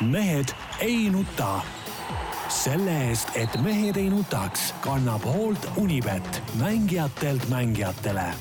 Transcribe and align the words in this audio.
mehed 0.00 0.54
ei 0.80 1.10
nuta. 1.10 1.60
selle 2.48 2.94
eest, 3.08 3.28
et 3.36 3.60
mehed 3.60 3.96
ei 3.96 4.08
nutaks, 4.10 4.74
kannab 4.80 5.24
hoolt 5.24 5.68
Unibet, 5.76 6.42
mängijatelt 6.60 7.48
mängijatele 7.48 8.32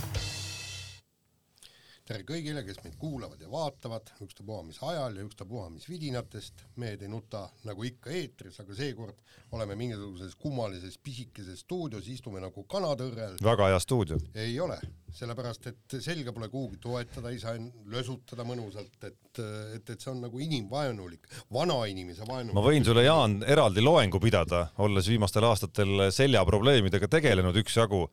tere 2.07 2.23
kõigile, 2.27 2.63
kes 2.63 2.79
meid 2.85 2.95
kuulavad 2.99 3.41
ja 3.43 3.49
vaatavad, 3.51 4.11
ükstapuha 4.23 4.63
mis 4.67 4.77
ajal 4.85 5.17
ja 5.19 5.25
ükstapuha 5.25 5.67
mis 5.73 5.87
vidinatest, 5.89 6.63
mehed 6.79 7.03
ei 7.03 7.11
nuta 7.11 7.43
nagu 7.67 7.83
ikka 7.87 8.13
eetris, 8.15 8.59
aga 8.63 8.75
seekord 8.77 9.19
oleme 9.57 9.75
mingisuguses 9.79 10.35
kummalises 10.39 10.95
pisikeses 11.03 11.65
stuudios, 11.65 12.07
istume 12.11 12.39
nagu 12.43 12.63
kanatõrrel. 12.71 13.35
väga 13.43 13.71
hea 13.73 13.81
stuudio. 13.83 14.19
ei 14.35 14.55
ole, 14.63 14.79
sellepärast 15.17 15.67
et 15.73 15.97
selga 16.03 16.31
pole 16.35 16.49
kuhugi 16.53 16.79
toetada, 16.83 17.33
ei 17.33 17.41
saa 17.43 17.57
lösutada 17.91 18.47
mõnusalt, 18.47 18.95
et, 19.01 19.43
et, 19.75 19.89
et 19.89 19.99
see 19.99 20.13
on 20.13 20.23
nagu 20.23 20.39
inimvaenulik, 20.47 21.27
vanainimese 21.53 22.27
vaenulik. 22.27 22.55
ma 22.55 22.63
võin 22.69 22.87
sulle, 22.87 23.03
Jaan, 23.07 23.41
eraldi 23.43 23.83
loengu 23.83 24.23
pidada, 24.23 24.69
olles 24.83 25.11
viimastel 25.11 25.49
aastatel 25.49 26.07
seljaprobleemidega 26.15 27.11
tegelenud 27.17 27.59
üksjagu 27.65 28.05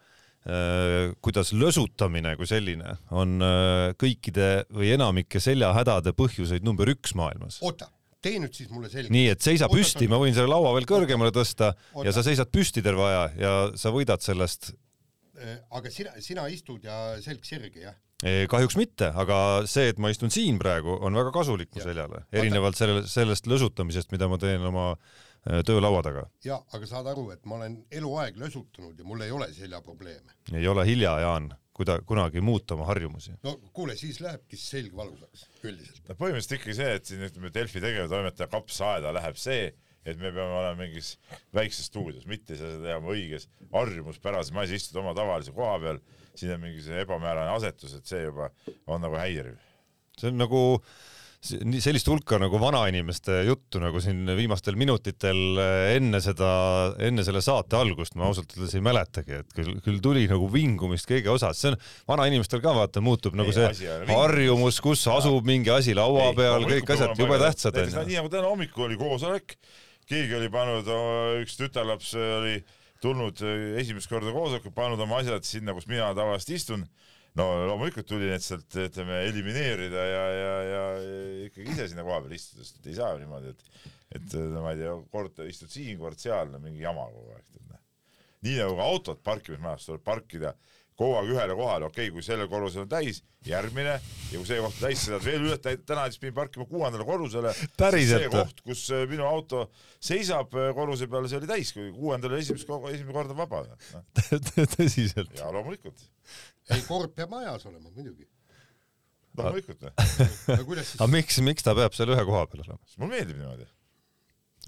kuidas 1.25 1.55
lösutamine 1.57 2.35
kui 2.37 2.49
selline 2.49 2.99
on 3.17 3.39
äh, 3.41 3.95
kõikide 4.01 4.67
või 4.75 4.93
enamike 4.93 5.41
seljahädade 5.41 6.13
põhjuseid 6.17 6.67
number 6.67 6.91
üks 6.93 7.15
maailmas. 7.17 7.63
oota, 7.65 7.89
tee 8.21 8.37
nüüd 8.43 8.53
siis 8.53 8.69
mulle 8.69 8.91
selgeks. 8.93 9.13
nii, 9.15 9.31
et 9.33 9.45
seisa 9.45 9.71
oota, 9.71 9.81
püsti, 9.81 10.09
ma 10.11 10.21
võin 10.21 10.37
selle 10.37 10.53
laua 10.53 10.75
veel 10.77 10.89
kõrgemale 10.91 11.33
tõsta 11.33 11.73
oota. 11.73 12.07
ja 12.09 12.13
sa 12.13 12.27
seisad 12.27 12.53
püsti 12.53 12.85
terve 12.85 13.09
aja 13.09 13.27
ja 13.41 13.53
sa 13.81 13.93
võidad 13.95 14.21
sellest. 14.25 14.75
Äh, 15.41 15.63
aga 15.73 15.93
sina, 15.93 16.13
sina 16.21 16.49
istud 16.53 16.85
ja 16.85 17.17
selg 17.25 17.45
sirgi, 17.49 17.87
jah? 17.89 17.97
kahjuks 18.25 18.77
mitte, 18.81 19.11
aga 19.21 19.37
see, 19.69 19.91
et 19.91 19.99
ma 20.01 20.09
istun 20.09 20.31
siin 20.33 20.57
praegu, 20.61 20.95
on 21.05 21.17
väga 21.19 21.33
kasulik 21.35 21.73
mu 21.75 21.83
seljale, 21.83 22.23
erinevalt 22.33 22.79
selle, 22.79 23.03
sellest 23.11 23.49
lösutamisest, 23.51 24.13
mida 24.15 24.31
ma 24.31 24.39
teen 24.41 24.65
oma 24.65 24.93
äh, 24.93 25.25
Äh, 25.34 25.34
töölaua 25.45 26.03
taga. 26.05 26.25
jaa, 26.45 26.61
aga 26.73 26.89
saad 26.89 27.09
aru, 27.13 27.29
et 27.35 27.45
ma 27.49 27.59
olen 27.59 27.77
eluaeg 27.93 28.39
lösutanud 28.41 28.99
ja 28.99 29.05
mul 29.05 29.25
ei 29.25 29.35
ole 29.35 29.51
seljaprobleeme. 29.53 30.37
ei 30.53 30.69
ole 30.69 30.87
hilja, 30.89 31.19
Jaan, 31.21 31.51
kuida-, 31.77 32.01
kunagi 32.07 32.41
muuta 32.41 32.75
oma 32.75 32.89
harjumusi. 32.89 33.37
no 33.45 33.57
kuule, 33.73 33.97
siis 34.01 34.21
lähebki 34.25 34.57
selg 34.61 34.97
valusaks 34.97 35.47
üldiselt. 35.63 36.03
no 36.09 36.17
põhimõtteliselt 36.17 36.59
ikkagi 36.59 36.77
see, 36.81 36.99
et 37.01 37.11
siin 37.11 37.27
ütleme, 37.29 37.53
Delfi 37.55 37.83
tegevtoimetaja 37.85 38.49
kapsaaeda 38.53 39.13
läheb 39.17 39.41
see, 39.41 39.73
et 40.05 40.21
me 40.21 40.33
peame 40.33 40.61
olema 40.61 40.77
mingis 40.81 41.15
väikses 41.57 41.89
stuudios, 41.93 42.27
mitte 42.29 42.57
seda 42.61 42.81
teha 42.83 43.01
õiges 43.15 43.49
harjumuspärases 43.73 44.53
majas, 44.57 44.77
istud 44.81 45.01
oma 45.05 45.15
tavalise 45.17 45.53
koha 45.57 45.79
peal, 45.81 46.01
siin 46.35 46.57
on 46.57 46.65
mingi 46.65 46.85
see 46.85 47.05
ebamäärane 47.05 47.53
asetus, 47.57 47.97
et 47.97 48.09
see 48.09 48.25
juba 48.27 48.51
on 48.87 49.05
nagu 49.05 49.21
häiriv. 49.21 49.61
see 50.19 50.33
on 50.33 50.41
nagu 50.41 50.65
äh, 50.77 51.14
sellist 51.45 52.09
hulka 52.09 52.39
nagu 52.41 52.59
vanainimeste 52.61 53.43
juttu 53.49 53.81
nagu 53.83 54.01
siin 54.03 54.25
viimastel 54.39 54.79
minutitel 54.81 55.59
eh, 55.61 55.95
enne 55.99 56.21
seda, 56.25 56.51
enne 57.05 57.25
selle 57.27 57.43
saate 57.45 57.77
algust 57.79 58.17
ma 58.19 58.29
ausalt 58.31 58.55
öeldes 58.57 58.77
ei 58.79 58.85
mäletagi, 58.85 59.41
et 59.43 59.57
küll, 59.57 59.75
küll 59.85 60.01
tuli 60.05 60.25
nagu 60.31 60.49
vingumist 60.53 61.09
kõige 61.11 61.33
osas, 61.35 61.61
see 61.61 61.73
on 61.75 61.79
vanainimestel 62.15 62.63
ka 62.65 62.75
vaata 62.77 63.03
muutub 63.05 63.37
nagu 63.39 63.53
see 63.55 63.69
harjumus, 64.09 64.81
kus 64.85 65.05
asub 65.13 65.45
mingi 65.49 65.73
asi 65.75 65.97
laua 65.97 66.31
ei, 66.31 66.39
peal, 66.39 66.69
kõik 66.71 66.95
asjad 66.97 67.21
jube 67.21 67.41
tähtsad 67.43 67.81
onju. 67.83 68.07
nii 68.09 68.21
nagu 68.23 68.33
täna 68.33 68.49
hommikul 68.49 68.89
oli 68.89 69.01
koosolek, 69.01 69.59
keegi 70.09 70.41
oli 70.41 70.51
pannud, 70.53 70.89
üks 71.45 71.61
tütarlaps 71.61 72.15
oli 72.41 72.59
tulnud 73.05 73.45
eh, 73.45 73.75
esimest 73.85 74.09
korda 74.09 74.33
koosolekul, 74.33 74.73
pannud 74.77 75.03
oma 75.05 75.21
asjad 75.21 75.45
sinna, 75.45 75.77
kus 75.77 75.91
mina 75.91 76.09
tavaliselt 76.17 76.57
istun 76.57 76.89
no 77.39 77.49
loomulikult 77.69 78.09
tuli 78.09 78.29
need 78.31 78.45
sealt 78.45 78.77
ütleme 78.85 79.25
elimineerida 79.29 80.07
ja, 80.11 80.23
ja, 80.39 80.53
ja 80.69 80.85
ikkagi 81.49 81.75
ise 81.75 81.89
sinna 81.91 82.07
koha 82.07 82.21
peal 82.25 82.37
istuda, 82.37 82.67
sest 82.67 82.87
ei 82.91 82.99
saa 82.99 83.17
niimoodi, 83.19 83.55
et, 83.55 83.91
et 84.21 84.39
no 84.53 84.63
ma 84.63 84.75
ei 84.75 84.85
tea, 84.85 84.95
kord 85.15 85.43
istud 85.49 85.73
siin, 85.73 85.99
kord 86.01 86.21
seal, 86.23 86.53
no 86.53 86.63
mingi 86.63 86.85
jama 86.85 87.09
kogu 87.11 87.35
aeg, 87.35 87.45
tead 87.51 87.67
noh. 87.73 87.83
nii 88.47 88.63
nagu 88.63 88.79
ka 88.79 88.89
autod 88.95 89.27
parkimismajas 89.27 89.91
tuleb 89.91 90.07
parkida 90.07 90.55
kogu 90.95 91.17
aeg 91.19 91.31
ühele 91.35 91.59
kohale, 91.59 91.89
okei 91.91 92.07
okay,, 92.07 92.15
kui 92.15 92.23
sellel 92.23 92.47
korrusel 92.51 92.85
on 92.85 92.93
täis, 92.93 93.25
järgmine 93.45 93.97
ja 93.97 94.39
kui 94.39 94.47
see 94.47 94.61
koht 94.63 94.79
täis, 94.79 95.03
sõidad 95.03 95.27
veel 95.27 95.49
üle, 95.49 95.59
täna 95.59 96.05
näiteks 96.05 96.21
pidin 96.23 96.37
parkima 96.39 96.69
kuuendale 96.71 97.05
korrusele. 97.09 97.51
see 98.23 98.31
koht, 98.31 98.63
kus 98.63 98.87
äh, 98.95 99.03
minu 99.11 99.27
auto 99.27 99.67
seisab 99.99 100.55
äh, 100.55 100.71
korruse 100.77 101.11
peal, 101.11 101.27
see 101.27 101.43
oli 101.43 101.51
täis, 101.51 101.75
kui 101.75 101.91
kuuendal 101.99 102.39
esimest, 102.39 102.71
esimene 102.95 103.17
kord 103.19 103.35
on 103.35 103.43
vaba 103.43 103.65
no.. 103.67 104.05
tõsiselt? 104.79 105.35
jaa, 105.35 105.51
loomulikult 105.51 106.07
ei, 106.73 106.85
kord 106.89 107.15
peab 107.17 107.33
majas 107.33 107.67
olema 107.69 107.91
muidugi. 107.91 108.27
loomulikult 109.39 109.83
või? 109.85 109.93
aga 110.79 111.11
miks, 111.13 111.41
miks 111.45 111.67
ta 111.67 111.75
peab 111.77 111.97
seal 111.97 112.13
ühe 112.15 112.27
koha 112.29 112.45
peal 112.51 112.65
olema? 112.65 112.81
mulle 113.03 113.19
meeldib 113.19 113.41
niimoodi. 113.41 113.69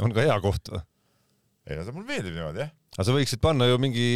on 0.04 0.16
ka 0.16 0.26
hea 0.26 0.38
koht 0.44 0.72
või? 0.74 0.82
ei 1.66 1.78
no 1.78 1.86
ta 1.86 1.94
mulle 1.96 2.10
meeldib 2.10 2.36
niimoodi 2.36 2.64
jah. 2.64 2.74
Aga 2.96 3.06
sa 3.06 3.14
võiksid 3.14 3.42
panna 3.44 3.68
ju 3.68 3.78
mingi, 3.82 4.06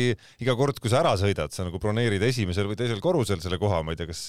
iga 0.43 0.57
kord, 0.59 0.81
kui 0.83 0.93
sa 0.93 1.01
ära 1.03 1.15
sõidad, 1.21 1.55
sa 1.55 1.67
nagu 1.67 1.81
broneerid 1.83 2.25
esimesel 2.27 2.69
või 2.71 2.79
teisel 2.81 3.03
korrusel 3.05 3.43
selle 3.45 3.61
koha, 3.63 3.83
ma 3.87 3.95
ei 3.95 4.01
tea, 4.01 4.11
kas, 4.11 4.27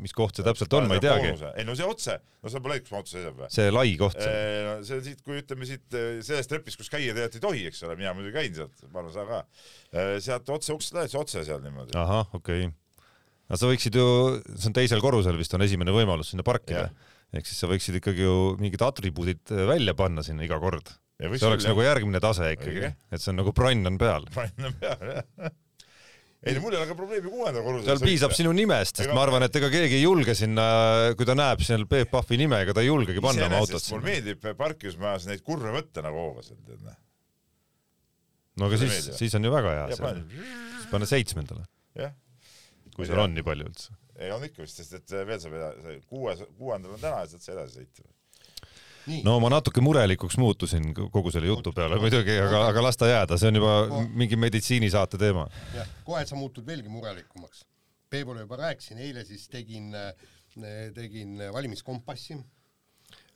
mis 0.00 0.16
koht 0.16 0.40
see 0.40 0.46
täpselt 0.46 0.76
on, 0.78 0.88
ma 0.90 0.98
ei 0.98 1.04
teagi. 1.04 1.34
ei 1.54 1.66
no 1.68 1.76
see 1.78 1.88
otse, 1.88 2.18
no 2.42 2.52
sa 2.52 2.62
pole 2.64 2.78
kus 2.82 2.94
mu 2.94 3.00
auto 3.00 3.14
seisab 3.14 3.42
või? 3.42 3.50
see 3.54 3.72
lai 3.72 3.96
koht 4.00 4.20
seal. 4.20 4.38
No, 4.68 4.78
see 4.86 5.00
on 5.00 5.04
siit, 5.08 5.24
kui 5.26 5.42
ütleme 5.42 5.68
siit 5.68 5.98
sellest 6.24 6.52
trepist, 6.52 6.80
kus 6.80 6.92
käia 6.92 7.12
tegelikult 7.12 7.40
ei 7.40 7.44
tohi, 7.48 7.66
eks 7.72 7.84
ole, 7.88 7.98
mina 8.00 8.14
muidugi 8.16 8.38
käin 8.38 8.56
sealt, 8.56 8.88
ma 8.88 9.04
arvan, 9.04 9.12
sa 9.14 9.28
ka. 9.28 9.42
sealt 10.24 10.56
otse 10.56 10.76
uksest 10.76 10.96
lähed, 10.96 11.20
otse 11.20 11.44
seal 11.44 11.62
niimoodi. 11.64 11.96
ahah, 11.98 12.32
okei 12.32 12.66
okay 12.68 12.72
aga 13.48 13.60
sa 13.60 13.70
võiksid 13.70 13.98
ju, 13.98 14.06
see 14.56 14.70
on 14.70 14.76
teisel 14.76 15.02
korrusel 15.04 15.36
vist 15.38 15.54
on 15.56 15.64
esimene 15.64 15.94
võimalus 15.94 16.32
sinna 16.32 16.46
parkida. 16.46 16.88
ehk 17.34 17.48
siis 17.48 17.60
sa 17.60 17.68
võiksid 17.70 17.98
ikkagi 17.98 18.24
ju 18.24 18.54
mingid 18.60 18.82
atribuudid 18.84 19.52
äh, 19.52 19.64
välja 19.68 19.94
panna 19.98 20.22
sinna 20.22 20.46
iga 20.46 20.58
kord. 20.62 20.92
See 21.32 21.50
oleks 21.50 21.66
jah. 21.66 21.72
nagu 21.72 21.84
järgmine 21.86 22.22
tase 22.22 22.54
ikkagi, 22.56 22.88
et 22.92 23.22
see 23.22 23.32
on 23.32 23.40
nagu 23.42 23.52
bronn 23.56 23.92
on 23.92 24.00
peal. 24.00 24.26
bronn 24.34 24.70
on 24.70 24.80
peal, 24.80 25.12
jah 25.18 25.52
ei, 26.44 26.58
mul 26.60 26.74
ei 26.74 26.80
ole 26.80 26.88
ka 26.90 26.96
probleemi 26.96 27.30
kuuenda 27.32 27.62
korrusel. 27.64 27.86
seal 27.88 28.02
piisab 28.04 28.34
sinu 28.36 28.52
nimest, 28.56 28.98
sest 28.98 29.06
ega... 29.06 29.16
ma 29.16 29.22
arvan, 29.24 29.46
et 29.46 29.56
ega 29.60 29.70
keegi 29.72 29.98
ei 29.98 30.04
julge 30.04 30.34
sinna, 30.36 30.66
kui 31.16 31.28
ta 31.28 31.36
näeb 31.38 31.64
seal 31.64 31.86
Peep 31.90 32.12
Pahvi 32.12 32.38
nime, 32.40 32.60
ega 32.66 32.74
ta 32.76 32.84
ei 32.84 32.90
julgegi 32.90 33.22
panna 33.24 33.48
oma 33.48 33.62
autot 33.62 33.80
sinna. 33.80 33.96
mulle 33.96 34.10
meeldib 34.10 34.48
parkimismajas 34.58 35.28
neid 35.30 35.44
kurve 35.46 35.72
võtta 35.74 36.04
nagu 36.04 36.20
hoogaselt, 36.20 36.60
tead 36.68 36.82
noh. 36.84 36.98
no 38.60 38.68
aga 38.68 38.80
siis, 38.84 39.10
siis 39.16 39.36
on 39.38 39.48
ju 39.48 39.54
väga 39.54 39.76
hea. 39.78 39.86
siis 39.94 40.90
pane 40.92 41.08
seitsmendale. 41.08 41.64
kui 42.94 43.08
seal 43.08 43.24
on 43.24 43.36
nii 43.38 43.46
palju 43.46 43.70
üldse. 43.70 43.96
ei, 44.18 44.34
on 44.34 44.44
ikka 44.44 44.66
vist, 44.66 44.82
sest 44.82 45.00
et 45.00 45.16
veel 45.24 45.40
saab 45.40 45.56
edasi, 45.60 45.96
kuues, 46.10 46.44
kuuendal 46.58 46.98
on 46.98 47.00
täna 47.00 47.24
ja 47.24 47.32
sealt 47.32 47.48
edasi 47.56 47.80
sõita. 47.80 48.10
No 49.24 49.36
ma 49.42 49.50
natuke 49.52 49.82
murelikuks 49.84 50.38
muutusin 50.40 50.94
kogu 50.94 51.30
selle 51.34 51.50
jutu 51.50 51.72
peale 51.76 51.98
muidugi, 52.00 52.38
aga, 52.40 52.66
aga 52.70 52.84
las 52.86 52.96
ta 53.00 53.08
jääda, 53.10 53.38
see 53.40 53.50
on 53.52 53.60
juba 53.60 53.74
mingi 54.16 54.38
meditsiinisaate 54.40 55.20
teema. 55.20 55.46
jah, 55.76 55.90
kohe 56.06 56.24
sa 56.26 56.38
muutud 56.40 56.66
veelgi 56.66 56.88
murelikumaks. 56.88 57.64
Peebule 58.10 58.44
juba 58.46 58.56
rääkisin, 58.62 58.98
eile 59.02 59.24
siis 59.24 59.48
tegin, 59.52 59.92
tegin 60.94 61.38
valimiskompassi 61.52 62.38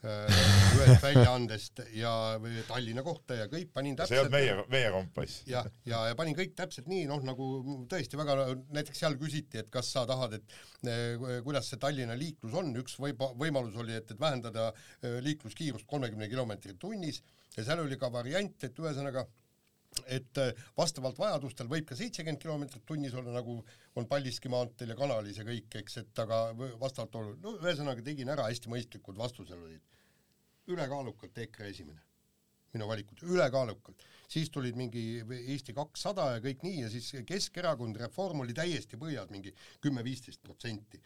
ühest 0.05 1.03
väljaandest 1.03 1.81
ja 1.99 2.13
Tallinna 2.69 3.03
kohta 3.03 3.35
ja 3.35 3.49
kõik 3.51 3.73
panin 3.75 3.97
täpselt. 3.99 4.15
see 4.15 4.21
olnud 4.23 4.35
meie, 4.37 4.55
meie 4.71 4.93
kompass. 4.95 5.41
ja, 5.51 5.65
ja, 5.89 6.05
ja 6.11 6.19
panin 6.19 6.37
kõik 6.39 6.55
täpselt 6.59 6.87
nii, 6.91 7.09
noh, 7.11 7.25
nagu 7.27 7.49
tõesti 7.91 8.21
väga, 8.21 8.37
näiteks 8.77 9.03
seal 9.03 9.19
küsiti, 9.19 9.59
et 9.63 9.73
kas 9.75 9.91
sa 9.97 10.05
tahad, 10.09 10.39
et 10.39 10.87
eh, 10.87 11.43
kuidas 11.47 11.73
see 11.73 11.83
Tallinna 11.83 12.15
liiklus 12.19 12.55
on, 12.61 12.71
üks 12.79 12.95
või 13.03 13.17
võimalus 13.19 13.75
oli, 13.83 13.97
et, 13.99 14.15
et 14.15 14.23
vähendada 14.23 14.71
eh, 14.71 15.19
liikluskiirust 15.25 15.89
kolmekümne 15.91 16.31
kilomeetri 16.31 16.79
tunnis 16.79 17.23
ja 17.57 17.67
seal 17.67 17.83
oli 17.83 17.99
ka 17.99 18.13
variant, 18.15 18.55
et 18.63 18.79
ühesõnaga 18.79 19.27
et 20.07 20.41
vastavalt 20.77 21.19
vajadustel 21.19 21.69
võib 21.71 21.87
ka 21.89 21.97
seitsekümmend 21.99 22.41
kilomeetrit 22.43 22.85
tunnis 22.87 23.15
olla, 23.15 23.33
nagu 23.35 23.59
on 23.99 24.07
Paldiski 24.09 24.51
maanteel 24.53 24.95
ja 24.95 24.97
kanalis 24.99 25.39
ja 25.41 25.47
kõik, 25.47 25.73
eks, 25.83 26.01
et 26.03 26.25
aga 26.25 26.43
vastavalt 26.81 27.21
olu-, 27.21 27.37
no 27.43 27.57
ühesõnaga 27.59 28.05
tegin 28.05 28.31
ära, 28.35 28.49
hästi 28.51 28.71
mõistlikud 28.73 29.19
vastused 29.19 29.57
olid 29.59 29.83
ülekaalukalt 30.69 31.39
EKRE 31.45 31.71
esimene, 31.73 32.03
minu 32.75 32.89
valikud, 32.89 33.23
ülekaalukalt. 33.25 34.03
siis 34.29 34.51
tulid 34.53 34.77
mingi 34.77 35.23
Eesti 35.39 35.73
kakssada 35.73 36.35
ja 36.35 36.43
kõik 36.45 36.65
nii 36.67 36.83
ja 36.83 36.91
siis 36.93 37.15
Keskerakond, 37.27 37.97
Reform 37.97 38.45
oli 38.45 38.57
täiesti 38.57 39.01
põhjas, 39.01 39.31
mingi 39.33 39.55
kümme-viisteist 39.81 40.43
protsenti. 40.43 41.01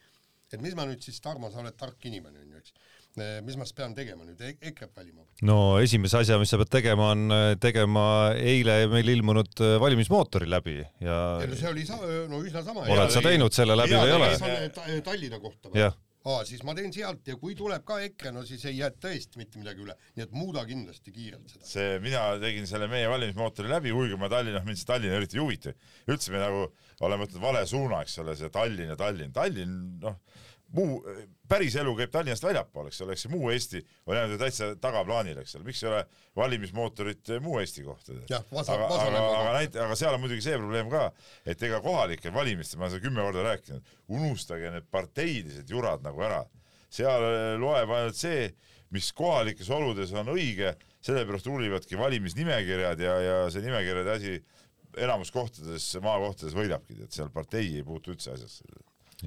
et 0.52 0.60
mis 0.60 0.74
ma 0.74 0.84
nüüd 0.84 1.00
siis, 1.00 1.20
Tarmo, 1.20 1.50
sa 1.50 1.62
oled 1.62 1.76
tark 1.80 2.04
inimene, 2.04 2.42
on 2.42 2.50
ju, 2.50 2.58
eks, 2.58 2.74
mis 3.18 3.58
ma 3.60 3.66
siis 3.66 3.76
pean 3.76 3.96
tegema 3.96 4.24
nüüd 4.24 4.40
e, 4.40 4.54
EKRE-t 4.70 4.94
valima? 4.96 5.26
no 5.48 5.56
esimese 5.82 6.22
asja, 6.22 6.38
mis 6.40 6.52
sa 6.52 6.60
pead 6.60 6.70
tegema, 6.72 7.10
on 7.16 7.34
tegema 7.60 8.04
eile 8.38 8.86
meil 8.92 9.10
ilmunud 9.16 9.64
äh, 9.64 9.74
valimismootori 9.82 10.48
läbi 10.50 10.78
ja 10.80 11.18
ja 11.42 11.50
no 11.50 11.58
see 11.58 11.72
oli 11.72 11.84
sa-, 11.88 12.00
no 12.30 12.40
üsna 12.40 12.64
sama. 12.64 12.86
oled 12.88 13.12
sa 13.12 13.24
teinud 13.24 13.52
selle 13.56 13.76
läbi 13.78 13.98
või 13.98 14.08
ei 14.08 14.16
ole? 14.16 15.02
Tallinna 15.04 15.42
kohta 15.42 15.72
või? 15.72 15.90
aa, 16.22 16.42
siis 16.46 16.62
ma 16.66 16.74
teen 16.78 16.92
sealt 16.94 17.26
ja 17.26 17.36
kui 17.40 17.56
tuleb 17.58 17.84
ka 17.86 17.98
EKRE, 18.06 18.32
no 18.34 18.44
siis 18.46 18.62
ei 18.70 18.78
jää 18.78 18.92
tõesti 19.02 19.40
mitte 19.40 19.60
midagi 19.60 19.82
üle, 19.84 19.96
nii 20.16 20.26
et 20.26 20.36
muuda 20.36 20.64
kindlasti 20.68 21.14
kiirelt 21.14 21.50
seda. 21.50 21.66
see, 21.66 21.98
mina 22.04 22.22
tegin 22.42 22.68
selle 22.70 22.88
meie 22.90 23.10
valimismootori 23.10 23.70
läbi, 23.72 23.94
kuigi 23.96 24.18
ma 24.20 24.30
Tallinna, 24.32 24.62
mind 24.66 24.80
see 24.80 24.88
Tallinn 24.88 25.16
eriti 25.18 25.38
ei 25.38 25.42
huvita. 25.42 25.74
üldse 26.10 26.34
me 26.34 26.42
nagu 26.42 26.68
oleme 27.02 27.26
võtnud 27.26 27.42
vale 27.42 27.64
suuna, 27.66 28.02
eks 28.06 28.18
ole, 28.22 28.36
see 28.38 28.52
Tallinn 28.54 28.94
ja 28.94 28.98
Tallinn, 28.98 29.34
Tallinn, 29.34 29.80
noh, 30.02 30.20
muu, 30.76 31.00
päris 31.48 31.74
elu 31.80 31.92
käib 31.98 32.12
Tallinnast 32.12 32.44
väljapool, 32.44 32.88
eks 32.88 33.00
ole, 33.04 33.14
eks 33.14 33.26
see 33.26 33.32
muu 33.32 33.50
Eesti 33.52 33.82
on 34.06 34.16
jäänud 34.16 34.36
ju 34.36 34.40
täitsa 34.40 34.69
tagaplaanile, 34.80 35.44
eks 35.44 35.56
ole, 35.58 35.66
miks 35.69 35.82
ei 35.84 35.90
ole 35.90 36.00
valimismootorit 36.38 37.32
muu 37.44 37.58
Eesti 37.60 37.84
kohta? 37.86 38.16
Aga, 38.32 38.88
aga, 38.88 39.24
aga 39.40 39.54
näit-, 39.58 39.78
aga 39.84 39.98
seal 39.98 40.16
on 40.16 40.22
muidugi 40.24 40.44
see 40.44 40.58
probleem 40.60 40.90
ka, 40.92 41.06
et 41.48 41.62
ega 41.69 41.80
kohalikel 41.84 42.34
valimistel, 42.34 42.80
ma 42.80 42.88
olen 42.88 42.94
seda 42.96 43.06
kümme 43.06 43.26
korda 43.26 43.46
rääkinud, 43.48 43.96
unustage 44.16 44.72
need 44.76 44.88
parteilised 44.92 45.72
jurad 45.72 46.04
nagu 46.06 46.24
ära. 46.24 46.42
seal 46.92 47.24
eh, 47.24 47.54
loeb 47.60 47.92
ainult 47.96 48.19
see, 48.19 48.48
mis 48.92 49.12
kohalikes 49.16 49.70
oludes 49.72 50.12
on 50.16 50.28
õige, 50.34 50.74
sellepärast 51.02 51.48
uurivadki 51.48 51.98
valimisnimekirjad 51.98 53.00
ja, 53.00 53.14
ja 53.24 53.36
see 53.52 53.64
nimekirjade 53.64 54.12
asi 54.12 54.34
enamus 55.00 55.32
kohtades, 55.32 55.86
maakohtades 56.04 56.56
võidabki, 56.56 57.00
et 57.00 57.16
seal 57.16 57.32
partei 57.32 57.78
ei 57.78 57.84
puutu 57.86 58.12
üldse 58.12 58.34
asjasse 58.34 58.69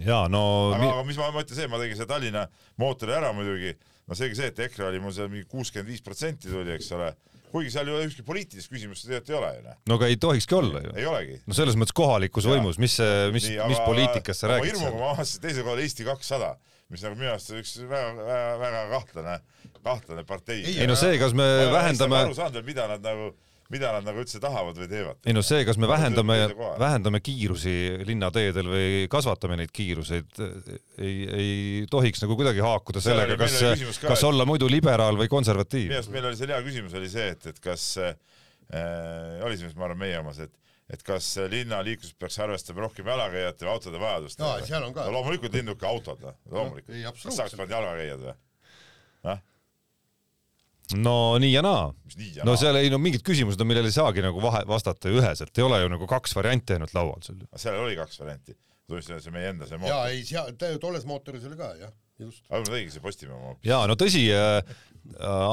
ja 0.03 0.25
no 0.31 0.41
aga 0.75 0.89
aga 0.91 1.05
mis 1.07 1.19
ma 1.19 1.29
mõtlen 1.35 1.59
see, 1.59 1.69
ma 1.71 1.79
tegin 1.81 1.99
selle 1.99 2.09
Tallinna 2.09 2.45
mootori 2.81 3.15
ära 3.15 3.31
muidugi, 3.35 3.75
no 4.09 4.17
seegi 4.17 4.39
see, 4.39 4.51
et 4.51 4.59
EKRE 4.67 4.89
oli 4.89 5.01
mul 5.03 5.15
seal 5.15 5.31
mingi 5.31 5.47
kuuskümmend 5.51 5.91
viis 5.91 6.03
protsenti 6.05 6.51
tuli, 6.51 6.75
eks 6.75 6.91
ole, 6.97 7.13
kuigi 7.53 7.71
seal 7.73 7.89
ju 7.89 8.01
ükski 8.03 8.25
poliitilist 8.27 8.71
küsimust 8.71 9.07
tegelikult 9.07 9.31
ei 9.31 9.39
ole 9.39 9.51
ju 9.55 9.65
noh, 9.69 9.79
no 9.91 9.99
aga 9.99 10.11
ei 10.11 10.19
tohikski 10.21 10.57
olla 10.57 10.83
ju. 10.83 10.93
ei 10.99 11.09
olegi. 11.09 11.39
no 11.47 11.57
selles 11.57 11.79
mõttes 11.79 11.95
kohalikus 11.95 12.47
Jaa. 12.47 12.57
võimus, 12.57 12.79
mis 12.81 12.97
mis, 13.35 13.49
mis 13.55 13.83
poliitikast 13.85 14.43
sa 14.43 14.51
räägid 14.51 14.79
seal? 14.79 14.95
ma 14.99 15.13
avastasin 15.13 15.45
teisel 15.47 15.67
kohal 15.67 15.83
Eesti 15.85 16.07
kakssada, 16.07 16.51
mis 16.91 17.05
nagu 17.05 17.17
minu 17.19 17.31
arust 17.31 17.53
on 17.53 17.63
üks 17.63 17.75
väga, 17.87 18.11
väga, 18.19 18.53
väga 18.61 18.83
kahtlane, 18.91 19.39
kahtlane 19.85 20.27
partei. 20.27 20.61
Ei, 20.61 20.79
ei 20.83 20.89
no 20.89 20.97
see, 20.99 21.15
kas 21.21 21.33
me 21.37 21.47
vähendame 21.71 22.19
aru 22.25 22.35
saanud 22.37 22.59
veel, 22.59 22.67
mida 22.67 22.89
nad 22.91 23.05
nagu, 23.05 23.31
mida 23.73 23.91
nad 23.95 24.05
nagu 24.05 24.21
üldse 24.21 24.39
tahavad 24.41 24.77
või 24.77 24.87
teevad. 24.91 25.17
ei 25.25 25.33
no 25.33 25.41
see, 25.45 25.63
kas 25.65 25.79
me 25.81 25.87
vähendame 25.89 26.37
vähendame 26.81 27.21
kiirusi 27.25 27.73
linnateedel 28.05 28.69
või 28.69 28.89
kasvatame 29.11 29.57
neid 29.61 29.73
kiiruseid, 29.75 30.37
ei, 30.99 31.15
ei 31.25 31.87
tohiks 31.91 32.21
nagu 32.25 32.37
kuidagi 32.37 32.61
haakuda 32.65 33.01
sellega, 33.01 33.39
kas 33.41 33.57
kas 34.03 34.19
et- 34.19 34.27
olla 34.29 34.45
muidu 34.45 34.69
liberaal 34.69 35.17
või 35.17 35.31
konservatiiv 35.31 35.89
minu. 35.89 35.97
arust 36.01 36.13
meil 36.13 36.29
oli 36.29 36.37
seal 36.41 36.53
hea 36.53 36.61
küsimus 36.67 36.93
oli 36.99 37.09
see, 37.09 37.31
et, 37.33 37.49
et 37.53 37.63
kas 37.63 37.87
äh, 38.01 38.13
oli 39.45 39.57
see 39.57 39.69
vist, 39.69 39.79
ma 39.79 39.89
arvan, 39.89 40.03
meie 40.05 40.21
omas, 40.21 40.43
et 40.45 40.53
et 40.93 41.01
kas 41.01 41.31
linnaliiklus 41.49 42.13
peaks 42.13 42.35
arvestama 42.45 42.83
rohkem 42.85 43.07
jalakäijate 43.09 43.65
või 43.65 43.71
autode 43.73 43.97
vajadust. 43.97 44.37
No 44.37 44.51
loomulikult 45.15 45.57
linnuke 45.57 45.87
autod, 45.89 46.21
loomulikult 46.51 46.93
ei, 46.93 47.01
kas 47.09 47.39
saaks 47.39 47.55
panna 47.57 47.79
jalakäijad 47.79 48.25
või? 48.27 48.35
No 50.99 51.15
nii 51.41 51.53
ja 51.53 51.63
naa. 51.65 51.89
no 52.45 52.55
seal 52.59 52.79
ei 52.79 52.91
no 52.93 52.99
mingid 53.01 53.23
küsimused 53.25 53.61
on, 53.61 53.69
millele 53.69 53.89
ei 53.91 53.95
saagi 53.95 54.23
nagu 54.25 54.41
vahe, 54.43 54.63
vastata 54.69 55.11
üheselt, 55.11 55.53
ei 55.57 55.65
ole 55.65 55.81
ju 55.81 55.91
nagu 55.95 56.07
kaks 56.09 56.35
varianti 56.37 56.77
ainult 56.77 56.95
laual 56.97 57.21
sul. 57.25 57.39
seal 57.57 57.79
oli 57.81 57.97
kaks 57.99 58.19
varianti. 58.21 58.57
tunnistan, 58.85 59.21
see 59.21 59.33
meie 59.33 59.53
enda 59.53 59.69
see 59.69 59.79
jaa, 59.79 59.85
mootor. 59.85 60.11
ei 60.11 60.25
seal, 60.27 60.51
tolles 60.81 61.07
mootoris 61.09 61.47
oli 61.49 61.57
ka 61.59 61.71
jah, 61.79 61.93
just. 62.21 62.43
aga 62.49 62.61
ma 62.61 62.75
tegin 62.75 62.93
see 62.93 63.05
Postimehe 63.05 63.39
oma. 63.39 63.55
ja 63.65 63.81
no 63.89 63.97
tõsi 63.99 64.27
äh,, 64.35 64.75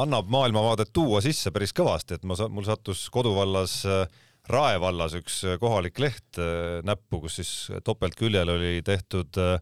annab 0.02 0.29
maailmavaadet 0.32 0.93
tuua 0.93 1.23
sisse 1.25 1.55
päris 1.55 1.73
kõvasti, 1.76 2.20
et 2.20 2.29
ma, 2.29 2.37
mul 2.52 2.69
sattus 2.69 3.06
koduvallas 3.14 3.81
äh, 3.88 4.05
Rae 4.50 4.79
vallas 4.82 5.14
üks 5.14 5.43
äh, 5.46 5.58
kohalik 5.62 6.00
leht 6.02 6.38
äh, 6.40 6.81
näppu, 6.87 7.23
kus 7.23 7.38
siis 7.38 7.52
topeltküljel 7.87 8.50
oli 8.50 8.81
tehtud 8.84 9.38
äh, 9.38 9.61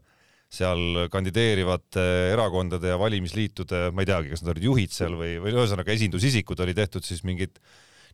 seal 0.51 1.05
kandideerivate 1.11 2.03
erakondade 2.33 2.91
ja 2.91 2.97
valimisliitude, 2.99 3.85
ma 3.95 4.03
ei 4.03 4.09
teagi, 4.09 4.33
kas 4.33 4.43
nad 4.43 4.53
olid 4.55 4.67
juhid 4.67 4.91
seal 4.95 5.15
või, 5.19 5.37
või 5.43 5.55
ühesõnaga 5.55 5.93
esindusisikud 5.95 6.59
oli 6.65 6.75
tehtud 6.75 7.07
siis 7.07 7.23
mingid 7.27 7.55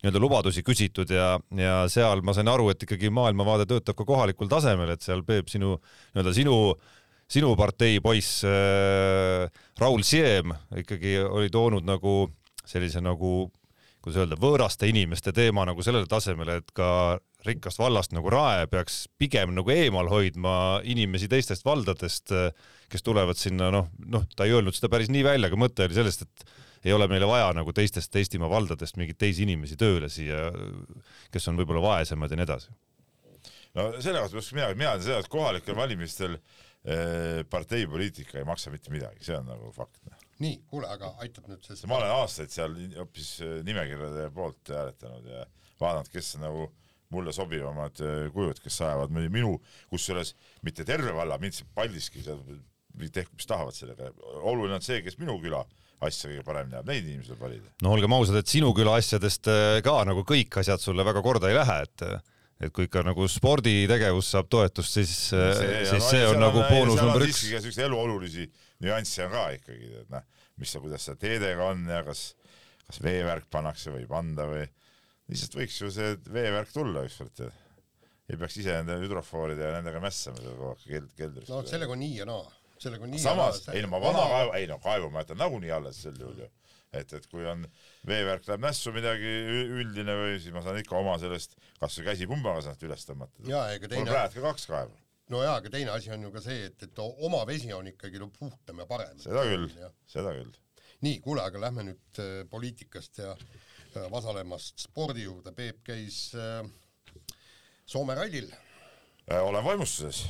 nii-öelda 0.04 0.22
lubadusi 0.22 0.62
küsitud 0.62 1.10
ja, 1.10 1.32
ja 1.58 1.80
seal 1.90 2.22
ma 2.22 2.36
sain 2.38 2.50
aru, 2.52 2.70
et 2.70 2.86
ikkagi 2.86 3.10
maailmavaade 3.14 3.66
töötab 3.70 3.98
ka 3.98 4.06
kohalikul 4.06 4.50
tasemel, 4.52 4.94
et 4.94 5.02
seal 5.06 5.26
Peep 5.26 5.50
sinu 5.50 5.76
nii-öelda 6.14 6.36
sinu 6.38 6.58
sinu 7.28 7.56
partei 7.60 7.98
poiss 8.00 8.44
äh, 8.48 9.50
Raul 9.82 10.06
Siem 10.08 10.54
ikkagi 10.80 11.18
oli 11.26 11.50
toonud 11.52 11.84
nagu 11.88 12.30
sellise 12.68 13.02
nagu 13.04 13.50
kuidas 14.04 14.22
öelda, 14.24 14.38
võõraste 14.40 14.88
inimeste 14.88 15.34
teema 15.36 15.66
nagu 15.68 15.84
sellele 15.84 16.08
tasemele, 16.10 16.62
et 16.62 16.72
ka 16.76 17.18
rikkast 17.46 17.80
vallast 17.80 18.14
nagu 18.16 18.32
Rae 18.34 18.66
peaks 18.72 19.06
pigem 19.20 19.54
nagu 19.56 19.72
eemal 19.72 20.10
hoidma 20.12 20.54
inimesi 20.88 21.30
teistest 21.32 21.66
valdadest, 21.68 22.34
kes 22.90 23.06
tulevad 23.06 23.38
sinna, 23.40 23.70
noh, 23.74 23.92
noh, 24.10 24.26
ta 24.36 24.48
ei 24.48 24.56
öelnud 24.58 24.76
seda 24.76 24.90
päris 24.92 25.12
nii 25.14 25.26
välja, 25.28 25.52
aga 25.52 25.60
mõte 25.60 25.86
oli 25.86 25.98
sellest, 25.98 26.26
et 26.26 26.48
ei 26.88 26.94
ole 26.94 27.08
meile 27.12 27.28
vaja 27.30 27.50
nagu 27.56 27.74
teistest 27.76 28.16
Eestimaa 28.16 28.50
valdadest 28.52 28.98
mingeid 29.00 29.20
teisi 29.22 29.46
inimesi 29.46 29.78
tööle 29.80 30.10
siia, 30.12 30.48
kes 31.34 31.50
on 31.52 31.60
võib-olla 31.60 31.84
vaesemad 31.84 32.32
ja 32.32 32.40
nii 32.40 32.48
edasi. 32.48 32.72
no 33.78 33.90
selle 34.02 34.24
kohta 34.24 34.40
peaks 34.40 34.54
mina, 34.56 34.72
mina 34.76 34.96
tean 34.96 35.06
seda, 35.08 35.20
et 35.24 35.32
kohalikel 35.32 35.78
valimistel 35.78 36.38
eh, 36.38 37.44
parteipoliitika 37.50 38.40
ei 38.40 38.48
maksa 38.48 38.74
mitte 38.74 38.94
midagi, 38.94 39.26
see 39.26 39.38
on 39.38 39.50
nagu 39.52 39.72
fakt. 39.76 40.02
nii, 40.44 40.62
kuule, 40.70 40.90
aga 40.94 41.16
aitab 41.26 41.50
nüüd 41.52 41.66
see 41.66 41.90
ma 41.90 42.00
olen 42.00 42.16
aastaid 42.22 42.54
seal 42.54 42.78
hoopis 42.98 43.38
eh, 43.46 43.60
nimekirjade 43.68 44.30
poolt 44.36 44.74
hääletanud 44.74 45.32
ja 45.34 45.46
vaadanud, 45.82 46.12
kes 46.14 46.36
nagu 46.42 46.70
mulle 47.14 47.34
sobivamad 47.36 48.02
eh, 48.04 48.28
kujud, 48.36 48.62
kes 48.64 48.82
ajavad 48.84 49.14
minu- 49.16 49.58
kusjuures 49.92 50.34
mitte 50.66 50.86
terve 50.88 51.14
valla, 51.16 51.40
mind 51.42 51.56
see 51.56 51.68
Paldiski, 51.76 52.24
tehku 53.14 53.38
mis 53.38 53.48
tahavad 53.50 53.76
sellega, 53.78 54.12
oluline 54.42 54.80
on 54.80 54.86
see, 54.86 55.02
kes 55.06 55.20
minu 55.22 55.38
küla 55.44 55.62
asja 56.06 56.30
kõige 56.30 56.46
paremini 56.46 56.78
ajab, 56.78 56.90
neid 56.92 57.06
inimesi 57.06 57.32
tuleb 57.32 57.44
valida. 57.46 57.70
no 57.82 57.94
olgem 57.96 58.14
ausad, 58.18 58.38
et 58.42 58.52
sinu 58.52 58.74
küla 58.78 58.98
asjadest 59.02 59.50
äh, 59.50 59.78
ka 59.86 60.00
nagu 60.08 60.26
kõik 60.28 60.60
asjad 60.62 60.84
sulle 60.84 61.06
väga 61.08 61.24
korda 61.26 61.50
ei 61.52 61.58
lähe, 61.58 61.84
et 61.88 62.10
et 62.58 62.74
kui 62.74 62.88
ikka 62.88 63.04
nagu 63.06 63.28
sporditegevus 63.30 64.32
saab 64.34 64.48
toetust, 64.50 64.96
siis, 64.98 65.12
siis 65.30 66.08
see 66.10 66.24
on 66.26 66.40
nagu 66.42 66.64
boonus 66.66 66.98
number 67.04 67.28
üks. 67.28 67.44
siukseid 67.46 67.86
eluolulisi 67.86 68.48
nüansse 68.82 69.28
on 69.28 69.36
ka 69.36 69.44
ikkagi, 69.60 69.92
et 70.02 70.10
noh, 70.10 70.26
mis 70.58 70.74
sa, 70.74 70.82
kuidas 70.82 71.06
see 71.06 71.20
teedega 71.22 71.70
on 71.70 71.84
ja 71.86 72.02
kas, 72.08 72.32
kas 72.88 73.02
veevärk 73.06 73.46
pannakse 73.54 73.94
või 73.94 74.06
ei 74.06 74.10
panda 74.10 74.48
või 74.50 74.66
lihtsalt 75.28 75.58
võiks 75.60 75.80
ju 75.82 75.90
see 75.94 76.14
veevärk 76.32 76.72
tulla 76.74 77.04
ükskord 77.08 77.42
ja 77.44 77.50
ei 78.28 78.40
peaks 78.40 78.60
ise 78.60 78.76
nende 78.76 78.98
hüdrofooride 79.02 79.70
ja 79.70 79.74
nendega 79.78 80.02
mässama 80.04 80.40
seal 80.42 80.56
kogu 80.56 80.74
aeg 80.74 80.86
keld-, 80.86 81.16
keldris. 81.20 81.50
no 81.52 81.64
sellega 81.68 81.96
on 81.96 82.02
nii 82.04 82.20
ja 82.20 82.28
naa, 82.28 82.44
sellega 82.76 83.08
on 83.08 83.14
nii 83.16 83.24
samas, 83.24 83.62
ei 83.74 83.84
no 83.86 83.92
ma 83.94 84.02
vana 84.04 84.24
kaevu, 84.34 84.54
ei 84.60 84.70
no 84.72 84.80
kaevu 84.84 85.12
ma 85.14 85.24
jätan 85.24 85.40
nagunii 85.44 85.74
alles 85.78 86.02
sel 86.04 86.20
juhul 86.20 86.44
ju. 86.44 86.50
et, 86.98 87.14
et 87.20 87.28
kui 87.32 87.48
on 87.48 87.64
veevärk 88.08 88.48
läheb 88.50 88.64
nässu 88.64 88.92
midagi 88.96 89.34
üldine 89.80 90.16
või 90.22 90.38
siis 90.44 90.56
ma 90.56 90.64
saan 90.66 90.80
ikka 90.82 91.00
oma 91.00 91.18
sellest 91.22 91.56
kasvõi 91.80 92.08
käsipumbaga 92.10 92.66
sealt 92.68 92.88
üles 92.88 93.08
tõmmata. 93.08 93.44
mul 93.44 94.12
praegu 94.12 94.42
ka 94.42 94.46
kaks 94.50 94.68
kaevu. 94.74 95.00
no 95.32 95.44
jaa, 95.44 95.60
aga 95.62 95.72
teine 95.72 95.96
asi 95.96 96.12
on 96.16 96.28
ju 96.28 96.34
ka 96.36 96.44
see, 96.44 96.68
et, 96.72 96.88
et 96.88 97.04
oma 97.04 97.46
vesi 97.48 97.72
on 97.76 97.88
ikkagi 97.94 98.20
no 98.24 98.28
puhtam 98.36 98.84
ja 98.84 98.90
parem. 98.92 99.16
seda 99.24 99.48
küll, 99.48 99.72
seda 100.08 100.36
küll. 100.36 100.52
nii, 101.08 101.22
kuule, 101.24 101.48
aga 101.48 101.64
lähme 101.64 101.88
nüüd 101.94 102.22
äh, 102.24 102.44
poliitikast 102.52 103.24
ja 103.24 103.32
äh, 103.38 103.64
Vasalemmast 104.12 104.80
spordi 104.88 105.24
juurde, 105.26 105.52
Peep 105.56 105.84
käis 105.88 106.32
äh, 106.36 106.64
Soome 107.86 108.16
rallil. 108.16 108.50
Äh, 109.32 109.44
olen 109.44 109.64
vaimustuses, 109.64 110.26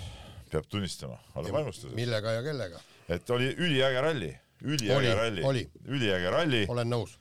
peab 0.52 0.68
tunnistama, 0.70 1.18
olen 1.36 1.54
vaimustuses. 1.54 1.96
millega 1.96 2.38
ja 2.38 2.44
kellega? 2.46 2.82
et 3.10 3.30
oli 3.30 3.50
üliäge 3.56 4.02
ralli, 4.02 4.30
üliäge 4.62 5.16
ralli 5.16 5.44
oli., 5.44 5.64
üliäge 5.86 6.30
ralli. 6.32 6.66
olen 6.70 6.90
nõus. 6.92 7.18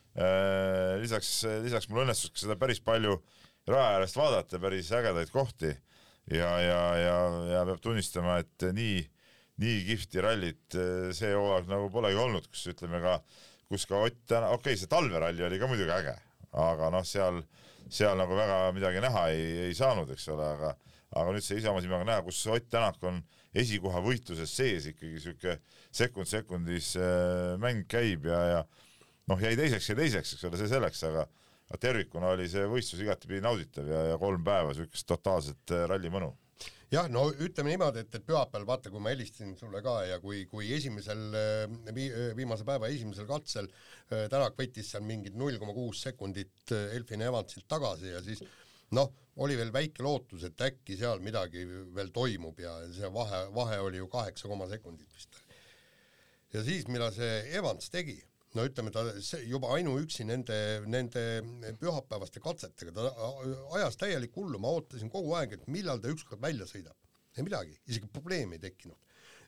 lisaks, 1.00 1.30
lisaks 1.62 1.88
mul 1.88 2.04
õnnestus 2.06 2.32
ka 2.32 2.40
seda 2.40 2.56
päris 2.58 2.80
palju 2.80 3.18
rae 3.68 3.96
äärest 3.96 4.16
vaadata, 4.16 4.58
päris 4.62 4.88
ägedaid 4.96 5.30
kohti 5.34 5.68
ja, 6.32 6.50
ja, 6.60 6.80
ja, 6.98 7.16
ja 7.52 7.64
peab 7.68 7.82
tunnistama, 7.84 8.38
et 8.42 8.68
nii, 8.76 9.02
nii 9.62 9.82
kihvti 9.90 10.24
rallit 10.24 10.78
see 11.16 11.34
hooaeg 11.34 11.68
nagu 11.70 11.90
polegi 11.92 12.18
olnud, 12.20 12.48
kus 12.50 12.66
ütleme 12.72 13.02
ka, 13.04 13.18
kus 13.70 13.86
ka 13.86 14.00
Ott 14.06 14.22
täna, 14.26 14.50
okei 14.54 14.72
okay,, 14.72 14.80
see 14.80 14.90
talveralli 14.90 15.44
oli 15.46 15.60
ka 15.60 15.68
muidugi 15.70 15.94
äge, 15.94 16.16
aga 16.56 16.90
noh, 16.94 17.04
seal, 17.06 17.42
seal 17.92 18.16
nagu 18.18 18.36
väga 18.38 18.58
midagi 18.76 19.02
näha 19.04 19.28
ei, 19.34 19.46
ei 19.68 19.76
saanud, 19.76 20.10
eks 20.14 20.28
ole, 20.34 20.50
aga 20.56 20.74
aga 21.16 21.32
nüüd 21.32 21.44
ise 21.44 21.70
oma 21.70 21.80
silmaga 21.80 22.06
näha, 22.08 22.22
kus 22.26 22.42
Ott 22.50 22.66
Tänak 22.72 23.02
on 23.06 23.20
esikoha 23.56 24.02
võitluses 24.04 24.52
sees 24.52 24.88
ikkagi 24.90 25.20
sihuke 25.22 25.58
sekund 25.94 26.28
sekundis 26.28 26.92
äh, 27.00 27.54
mäng 27.62 27.86
käib 27.88 28.26
ja, 28.28 28.40
ja 28.50 28.62
noh, 29.30 29.40
jäi 29.40 29.54
teiseks 29.58 29.90
ja 29.92 29.98
teiseks, 29.98 30.34
eks 30.36 30.48
ole, 30.48 30.60
see 30.60 30.72
selleks, 30.72 31.04
aga 31.08 31.26
aga 31.66 31.78
tervikuna 31.82 32.28
oli 32.34 32.44
see 32.50 32.66
võistlus 32.70 33.00
igatepidi 33.02 33.42
nauditav 33.42 33.88
ja, 33.90 34.02
ja 34.12 34.18
kolm 34.22 34.44
päeva 34.46 34.74
siukest 34.76 35.06
totaalset 35.08 35.74
äh, 35.74 35.86
ralli 35.90 36.12
mõnu. 36.12 36.30
jah, 36.92 37.08
no 37.10 37.26
ütleme 37.32 37.72
niimoodi, 37.72 38.04
et, 38.04 38.14
et 38.14 38.26
pühapäeval 38.26 38.66
vaata, 38.68 38.92
kui 38.92 39.02
ma 39.02 39.12
helistasin 39.12 39.56
sulle 39.58 39.82
ka 39.84 39.96
ja 40.06 40.20
kui, 40.22 40.44
kui 40.50 40.68
esimesel 40.76 41.24
vi,, 41.96 42.06
viimase 42.38 42.66
päeva 42.68 42.90
esimesel 42.92 43.26
katsel 43.30 43.66
äh, 43.70 44.26
Tänak 44.32 44.58
võttis 44.58 44.92
seal 44.92 45.06
mingid 45.06 45.34
null 45.38 45.58
koma 45.62 45.74
kuus 45.76 46.04
sekundit 46.06 46.74
Elfin 46.94 47.26
Evansilt 47.26 47.66
tagasi 47.70 48.12
ja 48.12 48.22
siis 48.24 48.44
noh, 48.94 49.10
oli 49.42 49.56
veel 49.58 49.72
väike 49.74 50.04
lootus, 50.04 50.46
et 50.46 50.62
äkki 50.62 50.96
seal 50.98 51.20
midagi 51.24 51.64
veel 51.66 52.12
toimub 52.14 52.60
ja 52.62 52.76
see 52.94 53.10
vahe, 53.12 53.42
vahe 53.54 53.80
oli 53.82 54.00
ju 54.00 54.08
kaheksa 54.12 54.48
koma 54.48 54.68
sekundit 54.70 55.10
vist. 55.12 55.42
ja 56.54 56.62
siis, 56.64 56.86
mida 56.88 57.10
see 57.14 57.42
Evans 57.58 57.90
tegi, 57.90 58.20
no 58.56 58.66
ütleme, 58.66 58.92
ta 58.94 59.04
see 59.24 59.42
juba 59.50 59.72
ainuüksi 59.76 60.26
nende, 60.28 60.58
nende 60.90 61.24
pühapäevaste 61.80 62.42
katsetega, 62.44 62.94
ta 62.96 63.26
ajas 63.78 63.98
täielikku 64.00 64.44
hullu, 64.44 64.60
ma 64.62 64.72
ootasin 64.76 65.12
kogu 65.12 65.34
aeg, 65.38 65.58
et 65.58 65.66
millal 65.72 66.00
ta 66.02 66.12
ükskord 66.12 66.42
välja 66.42 66.68
sõidab. 66.68 66.96
ei 67.36 67.44
midagi, 67.44 67.74
isegi 67.84 68.08
probleemi 68.12 68.56
ei 68.56 68.62
tekkinud. 68.62 68.96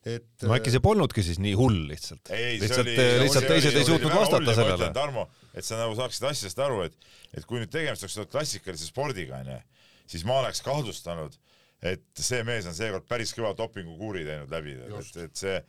et 0.08 0.44
no 0.46 0.54
äkki 0.54 0.70
see 0.70 0.82
polnudki 0.84 1.24
siis 1.26 1.40
nii 1.42 1.54
hull 1.58 1.88
lihtsalt? 1.90 2.30
lihtsalt, 2.30 2.92
lihtsalt 3.24 3.48
teised 3.50 3.76
ei 3.80 3.88
suutnud 3.88 4.14
vastata 4.14 4.54
sellele. 4.54 4.92
Tarmo, 4.94 5.26
et 5.54 5.66
sa 5.66 5.80
nagu 5.80 5.96
saaksid 5.98 6.28
asjadest 6.30 6.62
aru, 6.62 6.84
et, 6.86 7.10
et 7.34 7.48
kui 7.48 7.62
nüüd 7.62 7.72
tegemist 7.72 8.06
oleks 8.06 8.30
klassikalise 8.30 8.86
spordiga, 8.88 9.42
onju, 9.42 9.58
siis 10.08 10.24
ma 10.28 10.38
oleks 10.44 10.62
kahtlustanud, 10.64 11.34
et 11.82 12.02
see 12.18 12.42
mees 12.46 12.66
on 12.66 12.74
seekord 12.74 13.06
päris 13.06 13.30
kõva 13.36 13.52
dopingukuuri 13.58 14.24
teinud 14.26 14.50
läbi, 14.50 14.74
et, 14.88 15.20
et 15.22 15.38
see, 15.38 15.60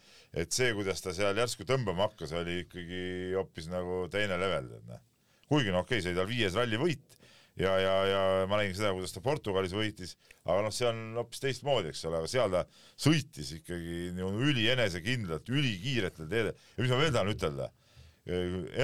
et 0.44 0.56
see, 0.56 0.72
kuidas 0.78 1.04
ta 1.06 1.14
seal 1.14 1.38
järsku 1.38 1.68
tõmbama 1.70 2.08
hakkas, 2.08 2.34
oli 2.40 2.64
ikkagi 2.64 3.04
hoopis 3.36 3.70
nagu 3.70 4.08
teine 4.14 4.40
level, 4.42 4.72
tead 4.74 4.90
noh. 4.90 5.04
kuigi 5.52 5.74
no 5.74 5.84
okei 5.84 6.00
okay,, 6.00 6.06
see 6.06 6.14
oli 6.14 6.22
tal 6.22 6.32
viies 6.32 6.58
ralli 6.58 6.82
võit 6.82 7.20
ja, 7.60 7.76
ja, 7.80 7.94
ja 8.08 8.22
ma 8.50 8.60
nägin 8.60 8.76
seda, 8.78 8.94
kuidas 8.96 9.14
ta 9.14 9.22
Portugalis 9.24 9.74
võitis, 9.76 10.16
aga 10.46 10.64
noh, 10.66 10.74
see 10.74 10.88
on 10.90 11.02
hoopis 11.20 11.44
teistmoodi, 11.44 11.92
eks 11.92 12.06
ole, 12.10 12.22
aga 12.22 12.32
seal 12.32 12.54
ta 12.54 12.64
sõitis 12.94 13.52
ikkagi 13.60 14.10
niimoodi 14.16 14.50
ülienesekindlalt, 14.54 15.52
ülikiiretel 15.52 16.30
teedel. 16.32 16.66
Ja 16.76 16.84
mis 16.84 16.94
ma 16.94 17.02
veel 17.02 17.14
tahan 17.16 17.34
ütelda, 17.34 17.70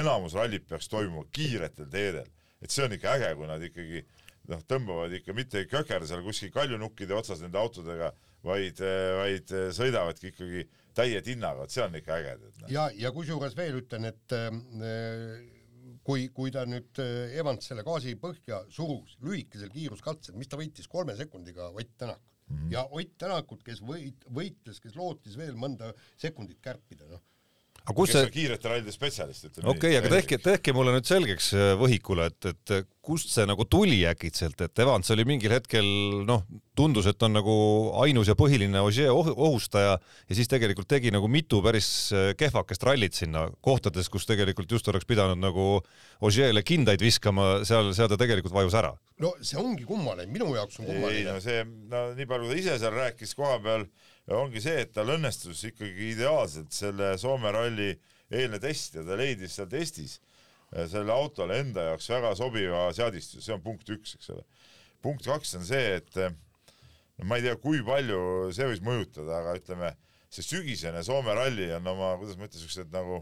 enamus 0.02 0.36
rallid 0.38 0.66
peaks 0.70 0.90
toimuma 0.92 1.26
kiiretel 1.36 1.90
teedel, 1.92 2.30
et 2.64 2.74
see 2.74 2.86
on 2.86 2.96
ikka 2.96 3.16
äge, 3.18 3.34
kui 3.38 3.50
nad 3.50 3.64
ikkagi 3.64 4.04
noh, 4.52 4.62
tõmbavad 4.70 5.14
ikka 5.18 5.36
mitte 5.38 5.62
ei 5.62 5.70
kökerda 5.70 6.08
seal 6.10 6.24
kuskil 6.26 6.54
kaljunukkide 6.54 7.16
otsas 7.18 7.42
nende 7.44 7.60
autodega, 7.62 8.12
vaid, 8.46 8.82
vaid 9.20 9.54
sõidavadki 9.76 10.32
ikkagi 10.32 10.66
täie 10.96 11.22
tinnaga, 11.26 11.66
et 11.66 11.76
see 11.76 11.84
on 11.84 11.98
ikka 12.00 12.20
äge. 12.20 12.38
Noh. 12.40 12.72
ja, 12.72 12.88
ja 12.96 13.12
kusjuures 13.16 13.58
veel 13.58 13.82
ütlen, 13.82 14.08
et 14.12 14.36
äh, 14.38 14.50
kui, 16.06 16.30
kui 16.36 16.54
ta 16.56 16.66
nüüd 16.70 17.02
äh, 17.04 17.36
Evans 17.40 17.68
selle 17.72 17.84
gaasi 17.88 18.16
põhja 18.22 18.62
surus, 18.74 19.18
lühikesel 19.26 19.74
kiiruskatsel, 19.74 20.38
mis 20.40 20.52
ta 20.52 20.60
võitis 20.62 20.90
kolme 20.92 21.18
sekundiga 21.20 21.72
Ott 21.74 21.96
Tänakut 21.98 22.50
mm. 22.50 22.58
-hmm. 22.58 22.74
ja 22.74 22.86
Ott 22.86 23.18
Tänakut, 23.18 23.64
kes 23.66 23.82
võit-, 23.82 24.28
võitles, 24.30 24.82
kes 24.84 24.96
lootis 24.96 25.38
veel 25.38 25.58
mõnda 25.60 25.94
sekundit 26.22 26.62
kärpida, 26.62 27.10
noh 27.12 27.24
aga 27.86 27.96
kus 27.98 28.14
see 28.16 28.30
kiirete 28.34 28.70
rallide 28.70 28.94
spetsialist, 28.94 29.46
ütleme 29.50 29.70
okei 29.70 29.94
okay,, 29.94 30.00
aga 30.02 30.12
tehke, 30.18 30.40
tehke 30.42 30.74
mulle 30.74 30.96
nüüd 30.96 31.06
selgeks 31.06 31.52
äh, 31.54 31.74
võhikule, 31.78 32.32
et, 32.32 32.48
et 32.50 32.90
kust 33.06 33.30
see 33.30 33.46
nagu 33.46 33.68
tuli 33.70 34.00
äkitselt, 34.10 34.58
et 34.66 34.82
Evans 34.82 35.12
oli 35.14 35.26
mingil 35.30 35.54
hetkel 35.54 35.86
noh, 36.26 36.42
tundus, 36.78 37.06
et 37.12 37.22
on 37.26 37.36
nagu 37.38 37.56
ainus 38.02 38.32
ja 38.32 38.36
põhiline 38.38 38.82
Ogier 38.82 39.14
ohustaja 39.14 40.00
ja 40.00 40.38
siis 40.38 40.50
tegelikult 40.52 40.90
tegi 40.90 41.14
nagu 41.14 41.30
mitu 41.32 41.62
päris 41.66 41.90
äh, 42.16 42.32
kehvakest 42.40 42.88
rallit 42.90 43.18
sinna 43.18 43.46
kohtades, 43.66 44.10
kus 44.10 44.26
tegelikult 44.30 44.74
just 44.74 44.90
oleks 44.90 45.06
pidanud 45.06 45.40
nagu 45.42 45.68
Ogierile 46.26 46.66
kindaid 46.66 47.04
viskama, 47.06 47.62
seal, 47.68 47.94
seal 47.94 48.10
ta 48.10 48.18
tegelikult 48.18 48.56
vajus 48.56 48.80
ära. 48.82 48.96
no 49.22 49.36
see 49.46 49.62
ongi 49.62 49.86
kummaline, 49.86 50.32
minu 50.34 50.50
jaoks 50.58 50.82
on 50.82 50.90
kummaline. 50.90 51.22
ei 51.22 51.30
no 51.30 51.38
see, 51.44 51.62
no 51.92 52.08
nii 52.18 52.30
palju 52.34 52.50
ta 52.50 52.60
ise 52.64 52.82
seal 52.82 52.98
rääkis 52.98 53.38
koha 53.38 53.62
peal 53.62 53.86
ongi 54.34 54.62
see, 54.64 54.82
et 54.82 54.94
tal 54.96 55.12
õnnestus 55.14 55.62
ikkagi 55.70 56.12
ideaalselt 56.16 56.74
selle 56.74 57.12
Soome 57.22 57.52
ralli 57.54 57.92
eelne 58.34 58.60
test 58.62 58.98
ja 58.98 59.04
ta 59.06 59.18
leidis 59.20 59.58
seal 59.58 59.70
testis 59.70 60.18
äh, 60.74 60.88
selle 60.90 61.14
autole 61.14 61.60
enda 61.62 61.92
jaoks 61.92 62.10
väga 62.10 62.34
sobiva 62.38 62.88
seadistuse, 62.96 63.44
see 63.46 63.54
on 63.54 63.62
punkt 63.66 63.92
üks, 63.94 64.16
eks 64.18 64.32
ole. 64.34 64.42
punkt 65.06 65.28
kaks 65.30 65.54
on 65.60 65.68
see, 65.68 66.00
et 66.00 66.18
äh, 66.18 66.34
no 67.20 67.30
ma 67.30 67.38
ei 67.38 67.46
tea, 67.46 67.60
kui 67.62 67.84
palju 67.86 68.50
see 68.56 68.68
võis 68.72 68.82
mõjutada, 68.86 69.44
aga 69.44 69.56
ütleme, 69.60 69.94
see 70.34 70.46
sügisene 70.46 71.06
Soome 71.06 71.38
ralli 71.38 71.70
on 71.78 71.94
oma, 71.94 72.16
kuidas 72.20 72.40
ma 72.40 72.50
ütlen, 72.50 72.66
siuksed 72.66 72.90
nagu, 72.96 73.22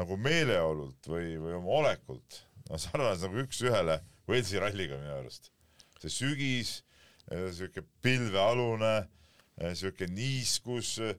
nagu 0.00 0.18
meeleolult 0.18 1.06
või, 1.12 1.36
või 1.38 1.54
oma 1.60 1.76
olekult, 1.84 2.42
no 2.68 2.82
sarnased 2.82 3.28
nagu 3.28 3.46
üks-ühele 3.46 4.00
Walesi 4.30 4.60
ralliga 4.62 4.98
minu 4.98 5.14
arust. 5.16 5.50
see 6.02 6.12
sügis, 6.12 6.76
äh, 7.30 7.46
siuke 7.54 7.86
pilvealune 8.02 8.94
Äh, 9.60 9.74
siuke 9.76 10.06
niiskus, 10.08 10.94
äh, 11.04 11.16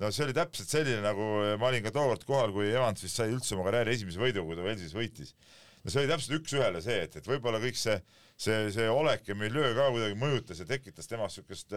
no 0.00 0.08
see 0.08 0.24
oli 0.24 0.32
täpselt 0.36 0.70
selline, 0.72 1.02
nagu 1.04 1.24
äh, 1.42 1.50
ma 1.60 1.68
olin 1.68 1.84
ka 1.84 1.92
tookord 1.92 2.22
kohal, 2.24 2.54
kui 2.54 2.70
Evans 2.70 3.04
vist 3.04 3.20
sai 3.20 3.28
üldse 3.34 3.52
oma 3.58 3.66
karjääri 3.66 3.92
esimese 3.98 4.22
võidu, 4.22 4.44
kui 4.46 4.56
ta 4.56 4.64
Velsis 4.64 4.94
võitis. 4.96 5.34
no 5.82 5.92
see 5.92 6.00
oli 6.00 6.08
täpselt 6.08 6.38
üks-ühele 6.38 6.80
see, 6.80 7.02
et, 7.04 7.18
et 7.20 7.28
võib-olla 7.28 7.60
kõik 7.60 7.76
see, 7.76 7.98
see, 8.40 8.70
see 8.72 8.88
olek 8.88 9.28
ja 9.28 9.36
miljöö 9.36 9.74
ka 9.76 9.90
kuidagi 9.92 10.16
mõjutas 10.16 10.64
ja 10.64 10.68
tekitas 10.70 11.10
temas 11.10 11.36
siukest, 11.36 11.76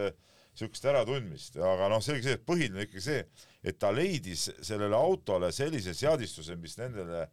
siukest 0.56 0.88
äratundmist, 0.88 1.60
aga 1.60 1.90
noh, 1.92 2.00
selge 2.00 2.24
see, 2.24 2.38
et 2.40 2.48
põhiline 2.48 2.88
ikkagi 2.88 3.04
see, 3.04 3.20
et 3.60 3.76
ta 3.76 3.92
leidis 3.92 4.48
sellele 4.64 4.96
autole 4.96 5.52
sellise 5.52 5.92
seadistuse, 5.92 6.56
mis 6.56 6.80
nendele 6.80 7.26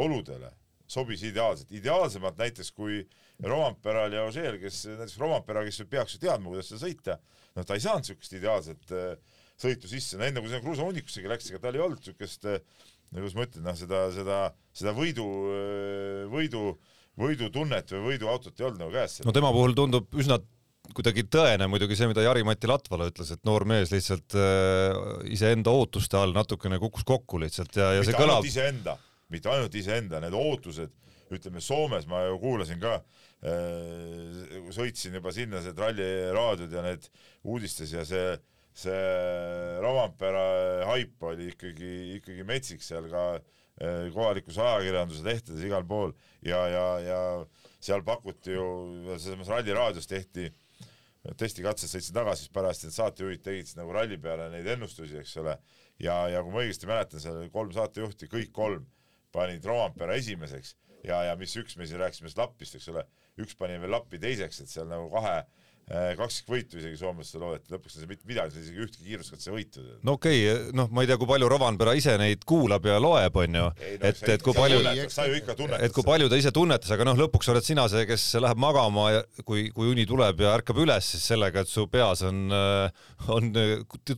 oludele 0.00 0.48
sobis 0.90 1.22
ideaalselt, 1.24 1.70
ideaalsemalt 1.74 2.38
näiteks 2.40 2.70
kui 2.76 3.00
Romperal 3.44 4.12
ja 4.14 4.24
Ožeel, 4.28 4.58
kes 4.62 4.84
näiteks 4.90 5.16
Rompera, 5.20 5.64
kes 5.66 5.82
peaks 5.90 6.16
ju 6.16 6.22
teadma, 6.22 6.52
kuidas 6.52 6.70
seda 6.70 6.82
sõita, 6.84 7.18
noh, 7.56 7.66
ta 7.66 7.76
ei 7.76 7.84
saanud 7.84 8.04
niisugust 8.04 8.36
ideaalset 8.36 8.94
äh, 8.94 9.38
sõitu 9.60 9.90
sisse, 9.90 10.18
no 10.18 10.26
enne 10.26 10.42
kui 10.44 10.52
see 10.52 10.62
kruusahunnikusega 10.64 11.32
läks, 11.32 11.50
ega 11.50 11.62
tal 11.62 11.78
ei 11.78 11.84
olnud 11.84 12.02
niisugust 12.02 12.48
äh,, 12.50 12.60
kuidas 13.14 13.36
ma 13.36 13.46
ütlen, 13.46 13.64
noh, 13.66 13.78
seda, 13.78 14.02
seda, 14.14 14.40
seda 14.76 14.94
võidu 14.96 15.28
äh,, 15.54 16.24
võidu, 16.32 16.74
võidutunnet 17.20 17.94
või 17.96 18.10
võiduautot 18.12 18.60
ei 18.60 18.68
olnud 18.68 18.84
nagu 18.84 18.94
käes. 18.94 19.22
no 19.24 19.34
tema 19.34 19.54
puhul 19.54 19.76
tundub 19.78 20.20
üsna 20.20 20.38
kuidagi 20.94 21.24
tõene 21.32 21.66
muidugi 21.70 21.96
see, 21.96 22.10
mida 22.10 22.22
Jari-Mati 22.26 22.68
Latvala 22.68 23.08
ütles, 23.08 23.30
et 23.32 23.40
noor 23.48 23.64
mees 23.66 23.88
lihtsalt 23.94 24.36
äh, 24.36 24.92
iseenda 25.32 25.72
ootuste 25.72 26.20
all 26.20 26.36
natukene 26.36 26.76
kukkus 26.82 27.06
kokku 27.08 27.40
lihtsalt 27.40 27.72
ja, 27.80 27.94
ja 27.96 28.04
Mitte 28.04 28.12
see 28.12 28.20
kõlab. 28.20 28.46
iseenda 28.52 28.98
mitte 29.34 29.50
ainult 29.52 29.74
iseenda, 29.78 30.20
need 30.22 30.36
ootused, 30.38 30.92
ütleme 31.34 31.62
Soomes 31.64 32.06
ma 32.10 32.24
ju 32.28 32.38
kuulasin 32.42 32.80
ka 32.82 32.98
äh,, 32.98 34.64
sõitsin 34.74 35.16
juba 35.18 35.32
sinna, 35.34 35.62
see 35.64 35.74
Tralli 35.76 36.08
raadiod 36.36 36.74
ja 36.74 36.84
need 36.84 37.08
uudistes 37.42 37.94
ja 37.94 38.04
see, 38.08 38.36
see 38.76 39.02
Rovanpera 39.82 40.46
haip 40.90 41.28
oli 41.30 41.50
ikkagi, 41.54 41.94
ikkagi 42.20 42.46
metsik 42.46 42.84
seal 42.84 43.08
ka 43.12 43.24
äh, 43.36 44.10
kohalikus 44.14 44.60
ajakirjanduses, 44.60 45.24
lehtedes, 45.26 45.64
igal 45.66 45.86
pool. 45.88 46.14
Ja, 46.44 46.60
ja, 46.70 46.86
ja 47.02 47.22
seal 47.84 48.04
pakuti 48.06 48.54
ju, 48.54 48.68
selles 49.18 49.50
Ralli 49.50 49.74
raadios 49.76 50.08
tehti 50.10 50.50
testikatses 51.40 51.92
sõitsin 51.94 52.16
tagasi, 52.16 52.44
siis 52.44 52.52
pärast 52.52 52.84
need 52.84 52.94
saatejuhid 52.96 53.42
tegid 53.44 53.68
siis 53.68 53.78
nagu 53.78 53.94
ralli 53.96 54.18
peale 54.20 54.50
neid 54.52 54.66
ennustusi, 54.74 55.16
eks 55.22 55.38
ole, 55.40 55.54
ja, 56.02 56.18
ja 56.28 56.42
kui 56.44 56.52
ma 56.52 56.60
õigesti 56.64 56.88
mäletan, 56.90 57.22
seal 57.22 57.38
oli 57.40 57.52
kolm 57.54 57.72
saatejuhti, 57.72 58.28
kõik 58.32 58.52
kolm 58.52 58.84
panid 59.34 59.66
Rompera 59.66 60.16
esimeseks 60.20 60.74
ja, 61.04 61.20
ja 61.28 61.36
mis 61.40 61.54
üks 61.60 61.76
me 61.76 61.86
siin 61.88 62.00
rääkisime 62.00 62.28
sellest 62.30 62.40
Lappist, 62.40 62.78
eks 62.78 62.88
ole, 62.92 63.04
üks 63.42 63.56
pani 63.58 63.76
veel 63.82 63.92
Lappi 63.94 64.20
teiseks, 64.22 64.62
et 64.64 64.72
seal 64.72 64.88
nagu 64.90 65.10
kahe 65.12 65.42
Äh, 65.84 66.14
kaksikvõitu 66.16 66.78
isegi 66.80 66.96
soomlaste 66.96 67.36
loodeti, 67.36 67.68
lõpuks 67.74 67.98
ei 67.98 68.00
saa 68.00 68.08
mitte 68.08 68.24
midagi, 68.24 68.56
isegi 68.56 68.80
ühtki 68.80 69.02
kiiruskatse 69.04 69.50
võitu. 69.52 69.82
no 70.00 70.14
okei 70.16 70.38
okay,, 70.48 70.70
noh, 70.72 70.88
ma 70.88 71.02
ei 71.04 71.10
tea, 71.10 71.18
kui 71.20 71.28
palju 71.28 71.50
Rovanpera 71.52 71.92
ise 71.92 72.14
neid 72.16 72.46
kuulab 72.48 72.88
ja 72.88 72.94
loeb, 73.04 73.36
onju, 73.42 73.66
no, 73.66 73.90
et, 73.92 74.22
et 74.32 74.44
kui 74.46 74.56
palju, 74.56 74.80
et 74.80 75.92
kui 75.92 76.06
palju 76.06 76.30
ta 76.32 76.38
ise 76.40 76.54
tunnetas, 76.56 76.94
aga 76.96 77.04
noh, 77.10 77.20
lõpuks 77.20 77.52
oled 77.52 77.68
sina 77.68 77.84
see, 77.92 78.06
kes 78.08 78.24
läheb 78.40 78.64
magama 78.64 79.10
ja 79.12 79.20
kui, 79.44 79.66
kui 79.76 79.92
uni 79.92 80.08
tuleb 80.08 80.40
ja 80.46 80.54
ärkab 80.56 80.80
üles 80.86 81.12
siis 81.12 81.28
sellega, 81.34 81.66
et 81.66 81.74
su 81.74 81.84
peas 81.92 82.24
on, 82.24 82.40
äh, 82.48 83.04
on 83.36 83.52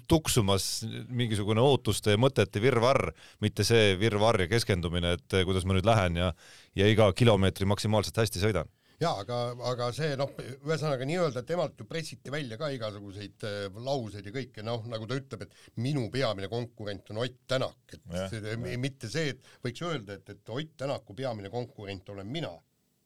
tuksumas 0.06 0.70
mingisugune 1.10 1.66
ootuste 1.66 2.14
ja 2.14 2.22
mõtete 2.28 2.62
virvarr, 2.62 3.10
mitte 3.42 3.66
see 3.66 3.96
virvarr 3.98 4.46
ja 4.46 4.52
keskendumine, 4.54 5.16
et 5.18 5.40
kuidas 5.42 5.66
ma 5.66 5.74
nüüd 5.74 5.90
lähen 5.90 6.22
ja, 6.22 6.30
ja 6.78 6.94
iga 6.94 7.10
kilomeetri 7.10 7.66
maksimaalselt 7.74 8.22
hästi 8.22 8.46
sõidan 8.46 8.70
jaa, 9.00 9.12
aga, 9.20 9.40
aga 9.70 9.88
see 9.96 10.14
noh, 10.18 10.32
ühesõnaga 10.38 11.06
nii-öelda 11.08 11.42
temalt 11.48 11.80
ju 11.80 11.86
pressiti 11.88 12.32
välja 12.32 12.58
ka 12.60 12.70
igasuguseid 12.72 13.44
äh, 13.48 13.80
lauseid 13.84 14.28
ja 14.28 14.32
kõike, 14.34 14.64
noh, 14.66 14.86
nagu 14.90 15.08
ta 15.08 15.18
ütleb, 15.20 15.46
et 15.46 15.80
minu 15.84 16.06
peamine 16.12 16.48
konkurent 16.52 17.12
on 17.12 17.20
Ott 17.26 17.42
Tänak, 17.50 17.82
et 17.92 18.02
ja, 18.12 18.26
see, 18.32 18.42
ja. 18.54 18.78
mitte 18.80 19.10
see, 19.12 19.34
et 19.34 19.52
võiks 19.64 19.84
öelda, 19.84 20.16
et, 20.16 20.32
et 20.32 20.52
Ott 20.56 20.74
Tänaku 20.80 21.16
peamine 21.18 21.52
konkurent 21.52 22.08
olen 22.14 22.30
mina, 22.30 22.52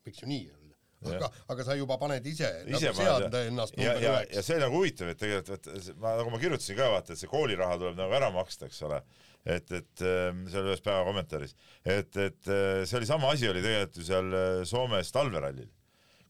võiks 0.06 0.22
ju 0.22 0.30
nii 0.30 0.46
öelda. 0.46 0.58
Aga, 1.00 1.30
aga 1.48 1.64
sa 1.64 1.74
juba 1.78 1.96
paned 1.96 2.26
ise, 2.28 2.48
ise 2.68 2.90
nagu 2.90 2.98
seada 2.98 3.40
ennast 3.48 3.78
ja, 3.80 3.94
ja, 3.96 4.18
ja 4.28 4.42
see 4.44 4.58
on 4.58 4.66
nagu 4.66 4.76
huvitav, 4.82 5.08
et 5.08 5.16
tegelikult, 5.16 5.70
et 5.72 5.96
ma, 5.96 6.12
nagu 6.18 6.32
ma 6.34 6.40
kirjutasin 6.42 6.76
ka, 6.76 6.90
vaata, 6.92 7.14
et 7.16 7.22
see 7.22 7.30
kooliraha 7.30 7.78
tuleb 7.80 7.96
nagu 7.96 8.16
ära 8.18 8.28
maksta, 8.34 8.68
eks 8.68 8.82
ole. 8.84 9.00
Et, 9.48 9.72
et 9.72 10.02
ähm, 10.04 10.42
seal 10.52 10.66
ühes 10.68 10.82
päeva 10.84 11.00
kommentaaris, 11.06 11.54
et, 11.88 12.12
et 12.20 12.50
äh, 12.52 12.82
see 12.84 12.98
oli 12.98 13.08
sama 13.08 13.30
asi 13.32 13.48
oli 13.48 13.62
tegelikult 13.64 13.96
ju 13.96 14.04
seal 14.04 14.34
äh, 14.36 14.58
Soomes 14.68 15.08
talverallil 15.16 15.70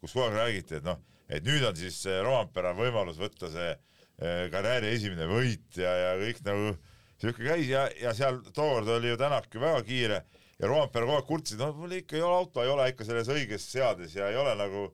kus 0.00 0.14
kogu 0.14 0.26
aeg 0.28 0.36
räägiti, 0.38 0.80
et 0.80 0.86
noh, 0.86 1.00
et 1.30 1.44
nüüd 1.46 1.64
on 1.68 1.76
siis 1.78 2.02
Rompera 2.24 2.72
võimalus 2.76 3.20
võtta 3.20 3.50
see 3.52 3.70
eh, 3.70 4.46
karjääri 4.52 4.94
esimene 4.96 5.28
võit 5.30 5.80
ja, 5.80 5.92
ja 6.04 6.12
kõik 6.20 6.42
nagu 6.46 6.74
siuke 7.20 7.44
käis 7.44 7.68
ja, 7.68 7.86
ja 8.00 8.14
seal 8.16 8.40
tookord 8.56 8.88
oli 8.96 9.12
ju 9.12 9.20
Tänak 9.20 9.50
ju 9.52 9.62
väga 9.62 9.82
kiire 9.86 10.22
ja 10.60 10.68
Rompera 10.70 11.06
kogu 11.06 11.18
aeg 11.18 11.28
kurtsid, 11.28 11.60
no 11.60 11.72
mul 11.76 11.98
ikka 12.00 12.18
ei 12.18 12.24
ole 12.24 12.42
auto, 12.42 12.64
ei 12.64 12.72
ole 12.72 12.88
ikka 12.92 13.06
selles 13.08 13.30
õiges 13.32 13.66
seades 13.72 14.16
ja 14.16 14.28
ei 14.32 14.38
ole 14.40 14.54
nagu, 14.58 14.86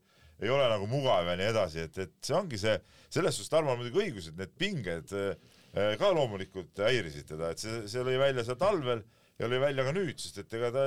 ei 0.43 0.53
ole 0.53 0.69
nagu 0.71 0.89
mugav 0.91 1.31
ja 1.31 1.37
nii 1.39 1.51
edasi, 1.53 1.87
et, 1.87 2.01
et 2.03 2.17
see 2.23 2.37
ongi 2.39 2.61
see, 2.61 2.77
selles 3.13 3.39
suhtes 3.39 3.53
Tarmo 3.53 3.75
on 3.75 3.83
muidugi 3.83 4.03
õigus, 4.05 4.31
et 4.31 4.41
need 4.41 4.55
pinged 4.59 5.15
eh, 5.17 5.37
ka 6.01 6.11
loomulikult 6.15 6.83
häirisid 6.87 7.31
teda, 7.31 7.53
et 7.55 7.63
see, 7.63 7.85
see 7.91 8.05
lõi 8.07 8.19
välja 8.21 8.47
seal 8.47 8.59
talvel 8.61 9.03
ja 9.41 9.51
lõi 9.51 9.63
välja 9.63 9.87
ka 9.87 9.95
nüüd, 9.97 10.19
sest 10.23 10.43
et 10.43 10.59
ega 10.59 10.73
ta 10.75 10.87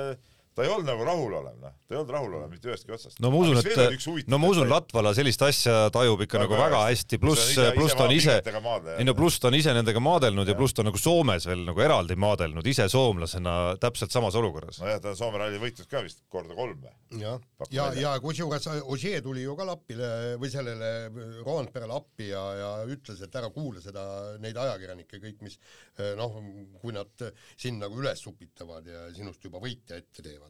ta 0.54 0.64
ei 0.64 0.70
olnud 0.72 0.88
nagu 0.88 1.04
rahulolev, 1.06 1.56
noh, 1.62 1.74
ta 1.86 1.94
ei 1.94 1.98
olnud 2.00 2.12
rahulolev 2.14 2.50
mitte 2.50 2.70
ühestki 2.70 2.94
otsast. 2.94 3.20
no 3.22 3.30
ma 3.32 3.40
usun, 3.44 3.60
et, 3.60 4.26
no 4.30 4.40
ma 4.42 4.50
usun, 4.50 4.68
Latvala 4.70 5.12
sellist 5.16 5.42
asja 5.46 5.76
tajub 5.94 6.24
ikka 6.26 6.42
nagu 6.42 6.58
väga 6.58 6.82
hästi, 6.88 7.20
pluss, 7.22 7.54
pluss 7.76 7.96
ta 7.98 8.06
on 8.08 8.14
ise, 8.14 8.36
ei 8.96 9.06
no 9.06 9.14
pluss 9.18 9.40
ta 9.42 9.50
on 9.50 9.58
ise 9.58 9.74
nendega 9.76 10.02
maadelnud 10.02 10.48
ja, 10.48 10.54
ja 10.54 10.58
pluss 10.58 10.74
ta 10.74 10.82
on 10.84 10.90
nagu 10.90 11.00
Soomes 11.00 11.46
veel 11.50 11.62
nagu 11.68 11.84
eraldi 11.84 12.18
maadelnud, 12.20 12.66
ise 12.66 12.88
soomlasena 12.90 13.56
täpselt 13.82 14.14
samas 14.14 14.38
olukorras. 14.40 14.82
nojah, 14.82 15.00
ta 15.02 15.12
on 15.14 15.20
Soome 15.20 15.40
ralli 15.42 15.60
võitnud 15.62 15.90
ka 15.90 16.02
vist 16.06 16.24
korda 16.32 16.56
kolm 16.58 16.82
või? 16.82 16.94
jah, 17.22 17.38
ja, 17.70 17.86
ja, 17.94 18.04
ja 18.04 18.16
kusjuures 18.22 18.68
Ožee 18.90 19.22
tuli 19.22 19.44
ju 19.44 19.54
ka 19.58 19.66
Lappile 19.68 20.10
või 20.40 20.50
sellele 20.52 20.90
Roandperele 21.46 21.94
appi 21.94 22.30
ja, 22.30 22.42
ja 22.58 22.70
ütles, 22.90 23.22
et 23.22 23.38
ära 23.38 23.50
kuula 23.54 23.82
seda, 23.82 24.04
neid 24.42 24.58
ajakirjanikke 24.58 25.22
kõik, 25.22 25.40
mis 25.46 25.58
noh, 26.18 26.38
kui 26.82 26.94
nad 26.94 27.26
sind 27.56 27.82
nagu 27.82 27.98
üles 28.00 28.22
upitavad 28.30 28.86
ja 28.86 29.06
sinust 29.14 29.44
juba 29.44 29.60
võitja 29.62 29.98
ette 30.00 30.24
teevad. 30.24 30.49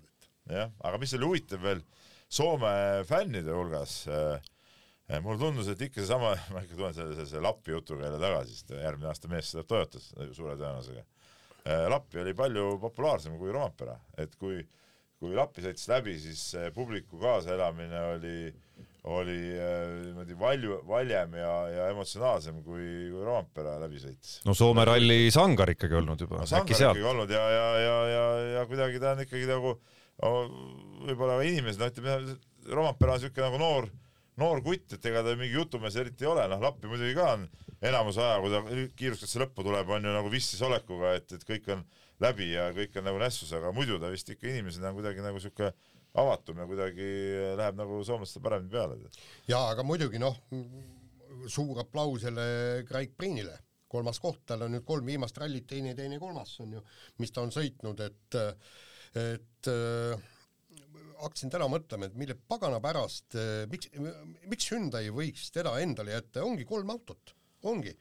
Jah, 0.50 0.72
aga 0.84 1.00
mis 1.02 1.14
oli 1.18 1.28
huvitav 1.30 1.62
veel 1.64 1.82
Soome 2.30 3.02
fännide 3.08 3.50
hulgas 3.50 4.04
äh,, 4.06 4.50
mulle 5.18 5.40
tundus, 5.40 5.66
et 5.72 5.80
ikka 5.82 5.98
seesama, 5.98 6.36
ma 6.54 6.60
ikka 6.62 6.76
tulen 6.78 6.94
selle, 6.94 7.24
selle 7.24 7.42
Lappi 7.42 7.74
jutuga 7.74 8.06
jälle 8.06 8.20
tagasi, 8.22 8.54
sest 8.54 8.70
järgmine 8.76 9.10
aasta 9.10 9.30
mees 9.32 9.50
sõidab 9.50 9.70
Toyotas 9.72 10.10
suure 10.36 10.54
tõenäosusega 10.54 11.02
äh,. 11.02 11.88
Lappi 11.90 12.22
oli 12.22 12.36
palju 12.38 12.76
populaarsem 12.82 13.34
kui 13.40 13.50
Roompere, 13.54 13.98
et 14.22 14.38
kui, 14.38 14.62
kui 15.18 15.34
Lappi 15.34 15.66
sõitis 15.66 15.90
läbi, 15.90 16.14
siis 16.22 16.44
publiku 16.76 17.18
kaasaelamine 17.22 18.04
oli 18.14 18.36
oli 19.08 19.36
niimoodi 20.04 20.34
valju, 20.38 20.80
valjem 20.88 21.36
ja, 21.40 21.52
ja 21.72 21.86
emotsionaalsem 21.92 22.58
kui, 22.64 22.84
kui 23.08 23.24
Roompere 23.24 23.78
läbi 23.80 24.00
sõitis. 24.02 24.40
no 24.44 24.54
Soome 24.56 24.84
ralli 24.84 25.30
sangar 25.32 25.72
ikkagi 25.72 25.96
olnud 26.02 26.20
juba 26.20 26.42
no,. 26.42 26.48
sangar 26.48 26.76
ikkagi 26.76 27.06
olnud 27.08 27.32
ja, 27.32 27.46
ja, 27.54 27.68
ja, 27.80 27.96
ja, 28.10 28.26
ja 28.58 28.66
kuidagi 28.68 29.00
ta 29.00 29.14
on 29.14 29.24
ikkagi 29.24 29.48
nagu 29.48 29.78
võib-olla 30.20 31.40
inimesed, 31.46 31.80
no 31.80 31.88
ütleme, 31.90 32.36
Roompere 32.70 33.14
on 33.14 33.20
niisugune 33.20 33.46
nagu 33.46 33.60
noor, 33.60 33.88
noor 34.40 34.60
kutt, 34.64 34.96
et 34.96 35.06
ega 35.08 35.22
ta 35.24 35.32
mingi 35.38 35.56
jutumees 35.56 35.96
eriti 36.00 36.26
ei 36.26 36.32
ole, 36.32 36.44
noh, 36.50 36.60
Lappi 36.62 36.90
muidugi 36.90 37.16
ka 37.16 37.30
on 37.36 37.46
enamus 37.88 38.18
aja, 38.20 38.36
kui 38.42 38.52
ta 38.52 38.60
kiiruskasse 39.00 39.40
lõppu 39.40 39.64
tuleb, 39.64 39.88
on 39.88 40.04
ju 40.04 40.12
nagu 40.12 40.32
vissis 40.32 40.60
olekuga, 40.66 41.14
et, 41.16 41.32
et 41.36 41.46
kõik 41.48 41.70
on 41.72 41.84
läbi 42.20 42.50
ja 42.52 42.68
kõik 42.76 42.98
on 43.00 43.08
nagu 43.08 43.20
nässus, 43.22 43.52
aga 43.56 43.72
muidu 43.76 43.96
ta 44.00 44.10
vist 44.12 44.28
ikka 44.32 44.50
inimesena 44.50 44.90
on 44.90 44.98
kuidagi 44.98 45.24
nagu 45.24 45.40
niisugune 45.40 45.72
avatum 46.20 46.60
ja 46.60 46.66
kuidagi 46.68 47.08
läheb 47.58 47.78
nagu 47.78 48.02
soomlastele 48.04 48.44
paremini 48.44 48.72
peale. 48.74 48.98
jaa, 49.48 49.70
aga 49.72 49.84
muidugi 49.86 50.20
noh, 50.20 50.36
suur 51.48 51.80
aplaus 51.80 52.26
jälle 52.26 52.84
Craig 52.88 53.14
Priinile, 53.16 53.56
kolmas 53.90 54.20
koht, 54.22 54.42
tal 54.46 54.66
on 54.66 54.76
nüüd 54.76 54.84
kolm 54.86 55.06
viimast 55.06 55.38
rallit, 55.40 55.66
teine, 55.70 55.94
teine, 55.98 56.20
kolmas 56.22 56.58
on 56.60 56.76
ju, 56.76 56.84
mis 57.22 57.32
ta 57.32 57.44
on 57.46 57.54
sõitnud, 57.54 58.02
et, 58.04 58.40
et 59.18 59.70
äh, 59.70 60.28
hakkasin 61.20 61.52
täna 61.52 61.66
mõtlema, 61.68 62.08
et 62.08 62.14
mille 62.16 62.36
pagana 62.48 62.78
pärast, 62.80 63.36
miks, 63.72 63.90
miks 64.48 64.70
Hyundai 64.72 65.10
võiks 65.12 65.50
teda 65.52 65.74
endale 65.82 66.14
jätta, 66.14 66.46
ongi 66.46 66.64
kolm 66.68 66.94
autot, 66.94 67.34
ongi 67.68 67.92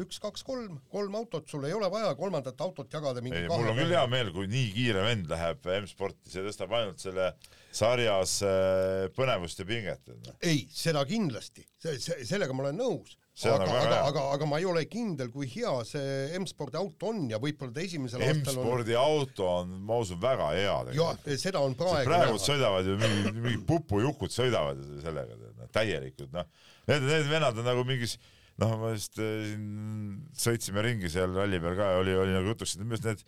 üks, 0.00 0.18
kaks, 0.22 0.44
kolm, 0.46 0.78
kolm 0.92 1.16
autot, 1.18 1.48
sul 1.50 1.66
ei 1.68 1.74
ole 1.76 1.88
vaja 1.92 2.12
kolmandat 2.16 2.60
autot 2.64 2.92
jagada 2.92 3.20
mingi 3.24 3.42
ei, 3.42 3.48
mul 3.50 3.72
on 3.72 3.80
küll 3.80 3.92
hea 3.92 4.04
meel, 4.10 4.30
kui 4.32 4.48
nii 4.50 4.70
kiire 4.72 5.02
vend 5.04 5.28
läheb 5.28 5.68
M-sporti, 5.82 6.32
see 6.32 6.44
tõstab 6.46 6.72
ainult 6.78 7.02
selle 7.02 7.32
sarjas 7.76 8.38
äh, 8.46 9.08
põnevust 9.16 9.60
ja 9.60 9.68
pinget. 9.68 10.14
Noh. 10.14 10.38
ei, 10.48 10.64
seda 10.72 11.04
kindlasti, 11.08 11.66
see, 11.82 11.98
see, 12.00 12.24
sellega 12.28 12.56
ma 12.56 12.66
olen 12.66 12.80
nõus. 12.80 13.18
Aga, 13.32 13.64
aga, 13.64 14.00
aga, 14.10 14.24
aga 14.36 14.46
ma 14.48 14.58
ei 14.60 14.66
ole 14.68 14.82
kindel, 14.90 15.30
kui 15.32 15.48
hea 15.48 15.72
see 15.88 16.26
M-spordi 16.36 16.76
auto 16.76 17.08
on 17.12 17.24
ja 17.32 17.40
võib-olla 17.40 17.72
ta 17.72 17.80
esimesel 17.84 18.20
aastal 18.20 18.58
on 18.58 18.66
M-spordi 18.66 18.98
auto 18.98 19.48
on, 19.62 19.72
ma 19.88 19.96
usun, 20.02 20.20
väga 20.20 20.50
hea 20.56 20.74
tegelikult. 20.90 21.24
jah, 21.30 21.40
seda 21.40 21.62
on 21.64 21.76
praegu 21.78 22.10
praegu 22.10 22.42
sõidavad 22.42 22.90
ju 22.90 22.98
mingi, 23.00 23.32
mingi 23.38 23.62
pupujukud 23.70 24.34
sõidavad 24.34 24.84
sellega, 25.04 25.38
täielikult, 25.72 26.28
noh. 26.36 26.48
Need, 26.90 27.08
need 27.08 27.30
vennad 27.30 27.58
on 27.62 27.68
nagu 27.70 27.86
mingis 27.88 28.18
noh, 28.60 28.76
ma 28.82 28.92
just 28.92 29.16
äh, 29.22 29.46
siin 29.48 30.20
sõitsime 30.44 30.84
ringi 30.84 31.10
seal 31.12 31.32
ralli 31.32 31.60
peal 31.62 31.78
ka 31.78 31.88
ja 31.94 32.02
oli, 32.02 32.14
oli 32.26 32.36
nagu 32.36 32.52
jutuks, 32.52 32.76
et 32.76 32.84
minu 32.84 32.98
arust 32.98 33.08
need 33.08 33.24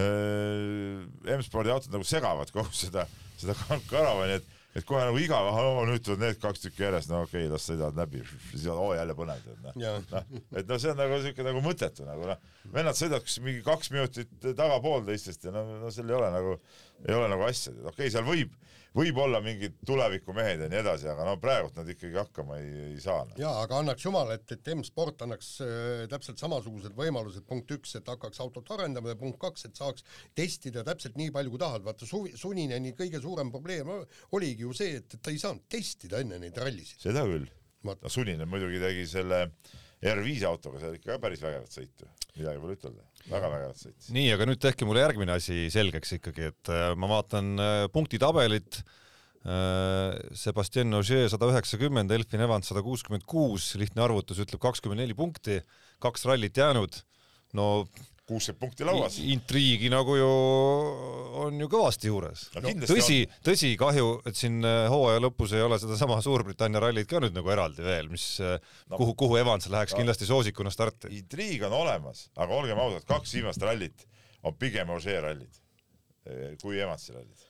äh, 0.00 1.36
M-spordi 1.36 1.74
autod 1.74 1.92
nagu 1.92 2.08
segavad 2.08 2.52
kogu 2.54 2.72
seda, 2.76 3.04
seda 3.40 3.56
karavani, 3.90 4.40
et 4.40 4.60
et 4.72 4.86
kohe 4.88 5.02
nagu 5.04 5.18
igav, 5.20 5.48
ahah, 5.50 5.80
nüüd 5.88 6.04
tulevad 6.04 6.24
need 6.24 6.38
kaks 6.40 6.64
tükki 6.64 6.86
järjest, 6.86 7.10
no 7.12 7.22
okei 7.26 7.44
okay,, 7.44 7.50
las 7.52 7.66
sõidavad 7.68 7.98
läbi, 8.00 8.22
siis 8.50 8.64
on 8.72 8.80
oo 8.80 8.94
jälle 8.96 9.16
põnev, 9.18 9.42
tead 9.44 9.66
noh. 9.66 9.98
noh, 10.14 10.30
et 10.56 10.70
noh, 10.70 10.80
see 10.80 10.92
on 10.92 11.00
nagu 11.02 11.18
siuke 11.24 11.46
nagu 11.46 11.64
mõttetu 11.64 12.06
nagu 12.08 12.30
noh, 12.30 12.46
vennad 12.72 12.98
sõidavad 12.98 13.36
mingi 13.44 13.64
kaks 13.66 13.92
minutit 13.92 14.32
tagapool 14.48 15.04
teistest 15.08 15.44
ja 15.48 15.52
no, 15.54 15.66
no 15.82 15.92
seal 15.92 16.08
ei 16.08 16.18
ole 16.18 16.30
nagu, 16.32 16.56
ei 17.08 17.16
ole 17.16 17.30
nagu 17.32 17.46
asja, 17.48 17.72
okei 17.72 17.92
okay,, 17.92 18.12
seal 18.14 18.26
võib 18.26 18.52
võib-olla 18.96 19.40
mingid 19.44 19.78
tulevikumehed 19.88 20.64
ja 20.64 20.68
nii 20.70 20.80
edasi, 20.82 21.08
aga 21.08 21.24
no 21.26 21.36
praegult 21.40 21.78
nad 21.78 21.88
ikkagi 21.88 22.18
hakkama 22.20 22.58
ei, 22.60 22.72
ei 22.90 22.98
saa 23.00 23.22
no.. 23.24 23.36
jaa, 23.40 23.54
aga 23.64 23.78
annaks 23.80 24.04
jumal, 24.04 24.32
et, 24.34 24.44
et 24.52 24.70
M-sport 24.74 25.24
annaks 25.24 25.52
äh, 25.64 26.02
täpselt 26.12 26.42
samasugused 26.42 26.96
võimalused, 26.98 27.46
punkt 27.48 27.72
üks, 27.72 27.96
et 27.98 28.10
hakkaks 28.12 28.42
autot 28.44 28.68
arendama 28.76 29.14
ja 29.14 29.18
punkt 29.20 29.40
kaks, 29.42 29.66
et 29.68 29.80
saaks 29.80 30.04
testida 30.36 30.84
täpselt 30.84 31.16
nii 31.20 31.32
palju, 31.34 31.54
kui 31.54 31.62
tahad, 31.62 31.86
vaata 31.86 32.08
suvi, 32.08 32.34
Sunineni 32.38 32.92
kõige 32.98 33.20
suurem 33.22 33.52
probleem 33.54 33.88
oligi 34.36 34.66
ju 34.66 34.76
see, 34.76 34.98
et, 35.00 35.08
et 35.08 35.24
ta 35.24 35.32
ei 35.32 35.40
saanud 35.40 35.64
testida 35.72 36.20
enne 36.20 36.40
neid 36.42 36.60
rallisid. 36.60 37.00
seda 37.02 37.24
küll. 37.28 37.48
no 37.88 37.96
Suninen 38.12 38.50
muidugi 38.50 38.82
tegi 38.82 39.08
selle 39.08 39.46
R5 40.02 40.44
autoga 40.50 40.82
seal 40.82 40.98
ikka 40.98 41.16
päris 41.22 41.40
vägevat 41.40 41.72
sõitu, 41.72 42.10
midagi 42.36 42.60
pole 42.60 42.76
ütelda 42.76 43.08
väga 43.30 43.50
vägevat 43.52 43.78
sõitis. 43.78 44.10
nii, 44.14 44.30
aga 44.34 44.48
nüüd 44.48 44.60
tehke 44.62 44.88
mulle 44.88 45.04
järgmine 45.04 45.36
asi 45.36 45.66
selgeks 45.72 46.16
ikkagi, 46.18 46.50
et 46.52 46.72
äh, 46.72 46.90
ma 46.98 47.10
vaatan 47.10 47.54
äh, 47.60 47.84
punktitabelit. 47.94 48.82
Äh, 49.42 50.18
Sebastian 50.38 50.94
Ogier 50.94 51.26
sada 51.30 51.48
üheksakümmend, 51.50 52.12
Elfin 52.14 52.44
Evans 52.44 52.70
sada 52.70 52.82
kuuskümmend 52.86 53.26
kuus, 53.26 53.72
lihtne 53.80 54.04
arvutus 54.04 54.38
ütleb 54.42 54.62
kakskümmend 54.62 55.02
neli 55.02 55.16
punkti, 55.18 55.60
kaks 56.02 56.28
rallit 56.30 56.58
jäänud. 56.58 57.02
no 57.58 57.86
kuuskümmend 58.32 58.60
punkti 58.60 58.86
lauas. 58.88 59.18
intriigi 59.22 59.90
nagu 59.92 60.16
ju 60.18 60.30
on 61.42 61.60
ju 61.60 61.68
kõvasti 61.72 62.10
juures 62.10 62.44
no,. 62.56 62.72
tõsi, 62.88 63.18
tõsi, 63.44 63.72
kahju, 63.80 64.08
et 64.28 64.38
siin 64.38 64.60
äh, 64.66 64.86
hooaja 64.92 65.22
lõpus 65.22 65.54
ei 65.56 65.64
ole 65.64 65.78
sedasama 65.82 66.20
Suurbritannia 66.24 66.82
rallit 66.82 67.08
ka 67.10 67.22
nüüd 67.22 67.36
nagu 67.36 67.52
eraldi 67.54 67.84
veel, 67.86 68.10
mis 68.12 68.26
äh, 68.42 68.58
no,, 68.90 68.98
kuhu, 68.98 69.16
kuhu 69.24 69.38
Evans 69.40 69.68
läheks 69.72 69.96
no, 69.96 70.02
kindlasti 70.02 70.28
soosikuna 70.28 70.72
starti. 70.74 71.12
intriig 71.18 71.64
on 71.68 71.76
olemas, 71.82 72.26
aga 72.36 72.58
olgem 72.58 72.80
ausad, 72.82 73.06
kaks 73.08 73.36
viimast 73.38 73.64
rallit 73.64 74.06
on 74.42 74.56
pigem 74.58 74.90
Ožee 74.92 75.20
rallid 75.22 75.62
äh, 76.26 76.54
kui 76.62 76.80
Evansi 76.80 77.16
rallid 77.16 77.48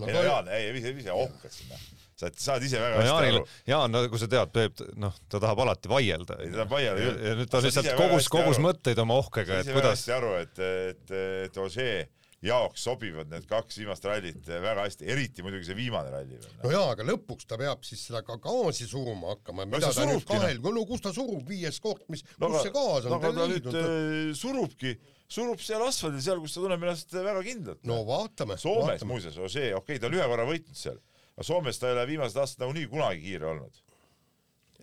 no,. 0.00 0.06
ei 0.08 0.14
no 0.16 0.24
Jaan, 0.28 0.52
ei 0.56 0.72
vise, 0.76 0.94
vise 0.96 1.14
ohkad 1.14 1.54
sinna 1.54 1.80
sa 2.22 2.52
saad 2.52 2.66
ise 2.68 2.80
väga 2.80 2.96
no, 2.96 3.02
hästi 3.02 3.12
Jaanil, 3.12 3.40
aru. 3.40 3.60
Jaan, 3.72 3.94
nagu 3.96 4.22
sa 4.22 4.30
tead, 4.30 4.54
Peep, 4.54 4.82
noh, 5.00 5.20
ta 5.28 5.42
tahab 5.42 5.62
alati 5.66 5.92
vaielda. 5.92 6.38
ta 6.38 6.50
tahab 6.56 6.74
vaielda 6.76 7.04
küll. 7.04 7.20
ja 7.28 7.36
nüüd 7.40 7.52
ta 7.52 7.62
lihtsalt 7.64 7.92
kogus, 7.98 8.30
kogus 8.32 8.62
mõtteid 8.62 9.02
oma 9.02 9.20
ohkega, 9.22 9.62
et 9.62 9.70
kuidas. 9.72 9.72
sa 9.72 9.72
ise 9.72 9.78
väga 9.78 9.94
hästi 9.96 10.16
aru, 10.18 10.34
et, 10.42 10.66
et, 10.92 11.16
et 11.48 11.62
Ožee 11.62 12.02
jaoks 12.42 12.82
sobivad 12.84 13.30
need 13.30 13.46
kaks 13.50 13.78
viimast 13.78 14.06
rallit 14.06 14.48
väga 14.48 14.86
hästi, 14.86 15.06
eriti 15.14 15.44
muidugi 15.46 15.68
see 15.68 15.78
viimane 15.78 16.10
ralli. 16.10 16.40
no 16.62 16.72
jaa, 16.74 16.88
aga 16.96 17.06
lõpuks 17.06 17.46
ta 17.48 17.58
peab 17.60 17.86
siis 17.86 18.02
seda 18.08 18.24
ka 18.26 18.36
gaasi 18.42 18.88
suruma 18.90 19.36
hakkama, 19.36 19.66
mida 19.70 19.92
ta 19.94 20.06
nüüd 20.08 20.26
kahel, 20.26 20.58
no 20.62 20.84
kus 20.88 21.04
ta 21.04 21.14
surub, 21.14 21.44
viies 21.48 21.78
koht, 21.82 22.02
mis 22.12 22.24
no,, 22.34 22.50
kus 22.50 22.66
see 22.66 22.74
gaas 22.74 23.06
on? 23.06 23.14
no 23.14 23.20
aga 23.20 23.32
ta 23.38 23.48
nüüd 23.52 23.70
äh, 23.70 24.32
surubki, 24.38 24.96
surub 25.30 25.62
seal 25.62 25.86
asfaldil, 25.86 26.24
seal, 26.24 26.42
kus 26.42 26.56
ta 26.56 26.64
tunneb 26.64 26.82
ennast 26.82 27.14
väga 27.14 27.46
kindlalt. 27.46 27.82
no 27.86 28.02
vaatame. 28.10 28.58
Soomes 28.62 29.06
muuseas, 29.06 29.38
Ožee, 29.38 29.70
okei 29.78 29.96
okay,, 29.96 30.02
ta 30.02 30.10
on 30.10 30.18
ühe 30.18 30.28
korra 30.34 30.48
võitnud 30.50 30.82
seal 30.82 30.98
aga 31.36 31.46
Soomes 31.46 31.80
ta 31.80 31.88
ei 31.88 31.96
ole 31.96 32.06
viimased 32.10 32.38
aastad 32.40 32.64
nagunii 32.64 32.88
kunagi 32.92 33.22
kiire 33.24 33.48
olnud. 33.48 33.82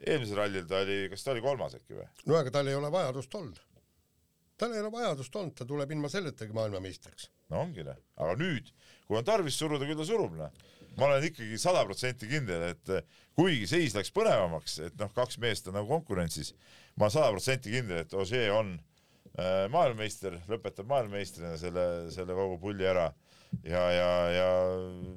eelmisel 0.07 0.37
rallil 0.39 0.67
ta 0.67 0.79
oli, 0.85 1.01
kas 1.11 1.25
ta 1.25 1.33
oli 1.33 1.43
kolmas 1.43 1.75
äkki 1.77 1.97
või? 1.97 2.07
no 2.25 2.39
aga 2.39 2.53
tal 2.55 2.71
ei 2.71 2.77
ole 2.77 2.91
vajadust 2.91 3.35
olnud. 3.35 3.59
tal 4.57 4.73
ei 4.73 4.81
ole 4.81 4.91
vajadust 4.91 5.35
olnud, 5.35 5.55
ta 5.55 5.67
tuleb 5.69 5.91
ilma 5.91 6.09
selletagi 6.09 6.55
maailmameistriks. 6.57 7.29
no 7.53 7.63
ongi 7.65 7.85
noh, 7.85 8.01
aga 8.17 8.35
nüüd, 8.39 8.73
kui 9.07 9.19
on 9.19 9.27
tarvis 9.27 9.59
suruda, 9.61 9.85
küll 9.85 9.99
ta 9.99 10.07
surub 10.09 10.35
noh. 10.39 10.51
ma 10.97 11.09
olen 11.11 11.29
ikkagi 11.29 11.57
sada 11.61 11.85
protsenti 11.85 12.27
kindel, 12.31 12.69
et 12.73 12.93
kuigi 13.37 13.67
seis 13.69 13.95
läks 13.95 14.11
põnevamaks, 14.15 14.79
et 14.89 14.99
noh, 14.99 15.11
kaks 15.15 15.37
meest 15.39 15.69
on 15.69 15.77
nagu 15.77 15.87
konkurentsis, 15.91 16.53
ma 16.95 17.07
olen 17.07 17.17
sada 17.19 17.33
protsenti 17.35 17.71
kindel, 17.77 18.01
et 18.03 18.13
Ožee 18.17 18.49
on 18.51 18.73
äh, 18.75 19.67
maailmameister, 19.71 20.41
lõpetab 20.49 20.89
maailmameistrina 20.89 21.55
selle, 21.61 21.85
selle 22.15 22.35
kogu 22.35 22.57
pulli 22.65 22.89
ära 22.89 23.11
ja, 23.63 23.83
ja, 23.91 24.09
ja 24.33 24.47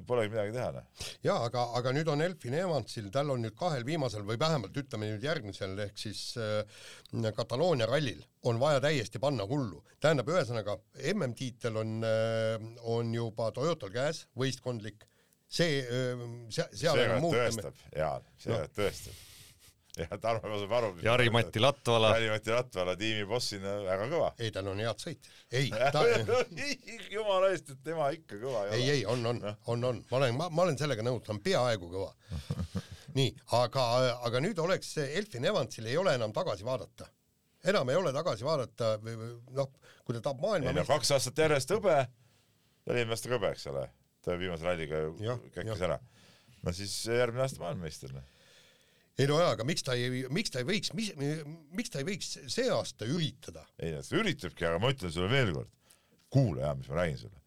polegi 0.07 0.33
midagi 0.33 0.53
teha, 0.55 0.69
noh. 0.75 1.07
jaa, 1.25 1.37
aga, 1.47 1.65
aga 1.79 1.93
nüüd 1.95 2.09
on 2.13 2.23
Elfin 2.25 2.57
Evansil, 2.57 3.09
tal 3.13 3.31
on 3.33 3.43
nüüd 3.45 3.55
kahel 3.59 3.85
viimasel 3.87 4.25
või 4.27 4.39
vähemalt 4.41 4.77
ütleme 4.83 5.11
nüüd 5.11 5.25
järgmisel 5.25 5.77
ehk 5.85 5.99
siis 6.01 6.23
äh, 6.41 6.63
Kataloonia 7.37 7.87
rallil 7.89 8.23
on 8.49 8.59
vaja 8.61 8.81
täiesti 8.83 9.21
panna 9.23 9.45
hullu. 9.49 9.83
tähendab, 10.03 10.29
ühesõnaga 10.33 10.77
MM-tiitel 11.13 11.77
on 11.79 11.99
äh,, 12.07 12.69
on 12.95 13.13
juba 13.13 13.51
Toyotal 13.55 13.93
käes, 13.93 14.25
võistkondlik, 14.39 15.05
see 15.47 15.83
äh,, 15.83 16.25
seal 16.49 16.73
see 16.73 16.89
on 16.89 17.21
muutmine. 17.21 17.47
tõestab, 17.51 17.85
jaa, 17.95 18.17
see 18.41 18.55
no. 18.55 18.65
tõestab 18.79 19.21
jah, 20.01 20.13
Tarmo 20.21 20.57
saab 20.57 20.71
aru. 20.77 20.89
Jari-Mati 21.05 21.61
Latvala, 21.61 22.13
Jari-Mati 22.15 22.53
Latvala 22.53 22.95
tiimi 22.97 23.25
bossina 23.29 23.75
väga 23.85 24.07
kõva. 24.09 24.29
ei, 24.41 24.49
tal 24.53 24.71
on 24.71 24.81
head 24.81 25.03
sõitjad. 25.03 25.35
ei, 25.53 25.69
ta, 25.93 26.01
jumala 27.13 27.51
eest, 27.53 27.69
et 27.75 27.83
tema 27.85 28.09
ikka 28.15 28.39
kõva 28.41 28.65
ei, 28.73 28.87
ei 28.95 29.03
on, 29.09 29.25
on, 29.29 29.43
on, 29.45 29.85
on, 29.91 30.01
ma 30.09 30.19
olen, 30.21 30.33
ma, 30.39 30.49
ma 30.49 30.65
olen 30.65 30.79
sellega 30.81 31.05
nõus, 31.05 31.21
ta 31.27 31.35
on 31.35 31.43
peaaegu 31.45 31.91
kõva. 31.93 32.09
nii, 33.19 33.29
aga, 33.59 33.85
aga 34.25 34.41
nüüd 34.41 34.63
oleks 34.63 34.95
see 34.97 35.11
Elfin 35.19 35.45
Evansil 35.51 35.91
ei 35.91 35.99
ole 36.01 36.17
enam 36.17 36.33
tagasi 36.33 36.65
vaadata. 36.65 37.11
enam 37.69 37.93
ei 37.93 38.01
ole 38.01 38.13
tagasi 38.17 38.49
vaadata, 38.49 38.95
noh, 39.53 39.73
kui 40.03 40.17
ta 40.17 40.25
tahab 40.25 40.41
ei 40.41 40.63
no 40.65 40.71
maailma 40.71 40.89
kaks 40.89 41.13
aastat 41.19 41.45
järjest 41.45 41.77
hõbe, 41.77 42.01
ta 42.81 42.95
oli 42.95 43.05
ennast 43.05 43.29
hõbe, 43.29 43.53
eks 43.53 43.69
ole, 43.69 43.85
ta 44.25 44.41
viimase 44.41 44.65
ralliga 44.65 45.05
käkkis 45.53 45.85
ära. 45.85 46.01
no 46.65 46.73
siis 46.73 46.97
järgmine 47.05 47.45
aasta 47.45 47.61
maailmameister. 47.61 48.17
noh. 48.17 48.32
Ei 49.19 49.27
no 49.29 49.37
jaa, 49.37 49.51
aga 49.53 49.65
miks 49.67 49.85
ta 49.85 49.93
ei, 49.99 50.23
miks 50.33 50.53
ta 50.53 50.63
ei 50.63 50.67
võiks, 50.67 50.89
mis, 50.97 51.11
miks 51.75 51.93
ta 51.93 52.01
ei 52.01 52.07
võiks 52.07 52.33
see 52.49 52.67
aasta 52.73 53.05
üritada? 53.09 53.65
ei 53.79 53.93
no 53.93 54.01
ta 54.01 54.19
üritabki, 54.19 54.65
aga 54.69 54.81
ma 54.81 54.91
ütlen 54.93 55.13
sulle 55.13 55.29
veel 55.31 55.53
kord, 55.53 55.71
kuula 56.33 56.67
ja 56.69 56.75
mis 56.79 56.89
ma 56.89 57.01
räägin 57.03 57.21
sulle. 57.25 57.39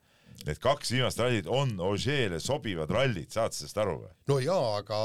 Need 0.47 0.61
kaks 0.63 0.91
viimast 0.93 1.19
rallit 1.19 1.47
on 1.51 1.73
Ožeele 1.83 2.37
sobivad 2.45 2.91
rallid, 2.93 3.33
saad 3.35 3.55
sa 3.55 3.63
sellest 3.65 3.79
aru 3.83 3.97
või? 4.05 4.13
no 4.31 4.37
jaa, 4.45 4.67
aga 4.83 4.99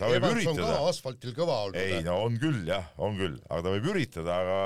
Ta 0.00 0.08
võib 0.08 0.16
Evans 0.24 0.48
on 0.50 0.56
ka 0.56 0.64
üritada. 0.64 0.78
asfaltil 0.88 1.34
kõva 1.36 1.58
olnud. 1.68 1.78
ei 1.78 2.00
no 2.06 2.16
on 2.24 2.38
küll 2.42 2.64
jah, 2.66 2.88
on 2.98 3.18
küll, 3.20 3.36
aga 3.46 3.60
ta 3.66 3.74
võib 3.76 3.90
üritada, 3.92 4.38
aga 4.40 4.58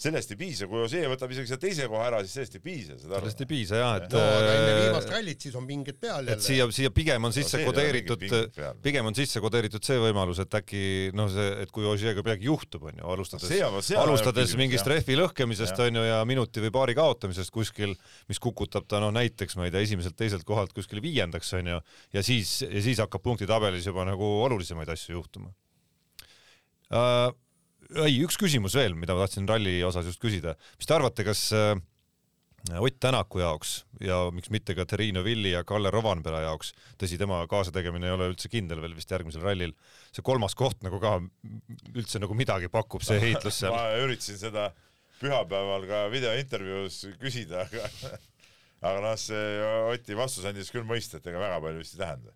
sellest 0.00 0.32
ei 0.34 0.38
piisa, 0.40 0.66
kui 0.70 0.80
Osee 0.84 1.04
võtab 1.08 1.30
isegi 1.30 1.50
selle 1.50 1.60
teise 1.62 1.86
koha 1.90 2.06
ära, 2.08 2.18
siis 2.24 2.32
sellest 2.34 2.56
ei 2.58 2.62
piisa, 2.64 2.96
saad 2.98 3.12
aru 3.14 3.28
sellest? 3.28 3.42
ei 3.44 3.48
piisa 3.50 3.78
jah, 3.78 3.92
et 4.00 4.14
no 4.14 4.22
aga 4.22 4.54
enne 4.54 4.72
viimast 4.80 5.12
rallit 5.12 5.44
siis 5.46 5.54
on 5.60 5.66
pinged 5.68 5.98
peal 6.02 6.24
et 6.26 6.32
jälle. 6.34 6.46
siia, 6.48 6.66
siia 6.74 6.90
pigem 6.94 7.28
on 7.28 7.34
sisse 7.36 7.54
see 7.54 7.62
ei 7.62 7.68
ole 7.68 7.74
kodeeritud 7.76 8.24
pigem 8.82 9.10
on 9.10 9.14
sisse 9.18 9.42
kodeeritud 9.44 9.86
see 9.86 10.00
võimalus, 10.02 10.40
et 10.42 10.56
äkki 10.58 10.82
noh, 11.14 11.30
see, 11.32 11.46
et 11.62 11.70
kui 11.74 11.86
Ožeega 11.86 12.24
midagi 12.26 12.48
juhtub, 12.50 12.88
alustades 12.90 13.46
on- 13.50 13.78
on 13.78 14.02
alustades 14.08 14.48
küsimus, 14.48 14.60
mingist 14.64 14.90
rehvi 14.90 15.18
lõhkemisest 15.20 15.78
Jah. 15.78 15.86
onju 15.86 16.04
ja 16.08 16.18
minuti 16.24 16.64
või 16.64 16.72
paari 16.74 16.94
kaotamisest 16.98 17.54
kuskil, 17.54 17.94
mis 18.28 18.42
kukutab 18.42 18.88
ta 18.90 18.98
noh, 19.04 19.12
näiteks 19.14 19.56
ma 19.56 19.68
ei 19.68 19.74
tea, 19.74 19.84
esimeselt-teiselt 19.86 20.44
kohalt 20.48 20.72
kuskile 20.74 21.02
viiendaks 21.04 21.52
onju 21.60 21.78
ja 22.12 22.22
siis, 22.26 22.60
ja 22.66 22.82
siis 22.82 22.98
hakkab 23.04 23.22
punktitabelis 23.22 23.86
juba 23.86 24.04
nagu 24.08 24.26
olulisemaid 24.48 24.88
asju 24.96 25.18
juhtuma 25.20 25.52
uh,. 26.90 27.30
ei, 28.02 28.20
üks 28.24 28.38
küsimus 28.40 28.76
veel, 28.78 28.96
mida 28.98 29.16
ma 29.16 29.24
tahtsin 29.24 29.48
ralli 29.48 29.78
osas 29.86 30.08
just 30.10 30.22
küsida, 30.22 30.56
mis 30.78 30.88
te 30.88 30.96
arvate, 30.96 31.26
kas 31.26 31.46
uh, 31.54 31.74
Ott 32.80 32.96
Tänaku 33.00 33.42
jaoks 33.42 33.84
ja 34.00 34.30
miks 34.32 34.48
mitte 34.48 34.72
ka 34.72 34.86
Terrino 34.88 35.20
Villi 35.24 35.50
ja 35.52 35.60
Kalle 35.68 35.90
Rovanpera 35.92 36.40
jaoks, 36.46 36.70
tõsi, 36.96 37.18
tema 37.20 37.42
kaasategemine 37.50 38.08
ei 38.08 38.14
ole 38.14 38.30
üldse 38.32 38.48
kindel 38.48 38.80
veel 38.80 38.94
vist 38.96 39.10
järgmisel 39.12 39.44
rallil, 39.44 39.74
see 40.16 40.24
kolmas 40.24 40.56
koht 40.56 40.80
nagu 40.86 40.96
ka 41.02 41.18
üldse 41.92 42.22
nagu 42.22 42.36
midagi 42.38 42.70
pakub, 42.72 43.04
see 43.04 43.20
heitlus 43.20 43.60
seal. 43.60 43.74
ma 43.76 43.90
üritasin 44.00 44.40
seda 44.40 44.70
pühapäeval 45.20 45.84
ka 45.90 46.06
videointervjuus 46.14 47.02
küsida, 47.20 47.66
aga 47.68 48.16
aga 48.88 49.04
noh, 49.10 49.18
see 49.20 49.44
Oti 49.92 50.16
vastus 50.16 50.48
andis 50.48 50.72
küll 50.72 50.88
mõista, 50.88 51.20
et 51.20 51.28
ega 51.28 51.42
väga 51.44 51.60
palju 51.66 51.84
vist 51.84 51.98
ei 51.98 52.00
tähenda. 52.00 52.32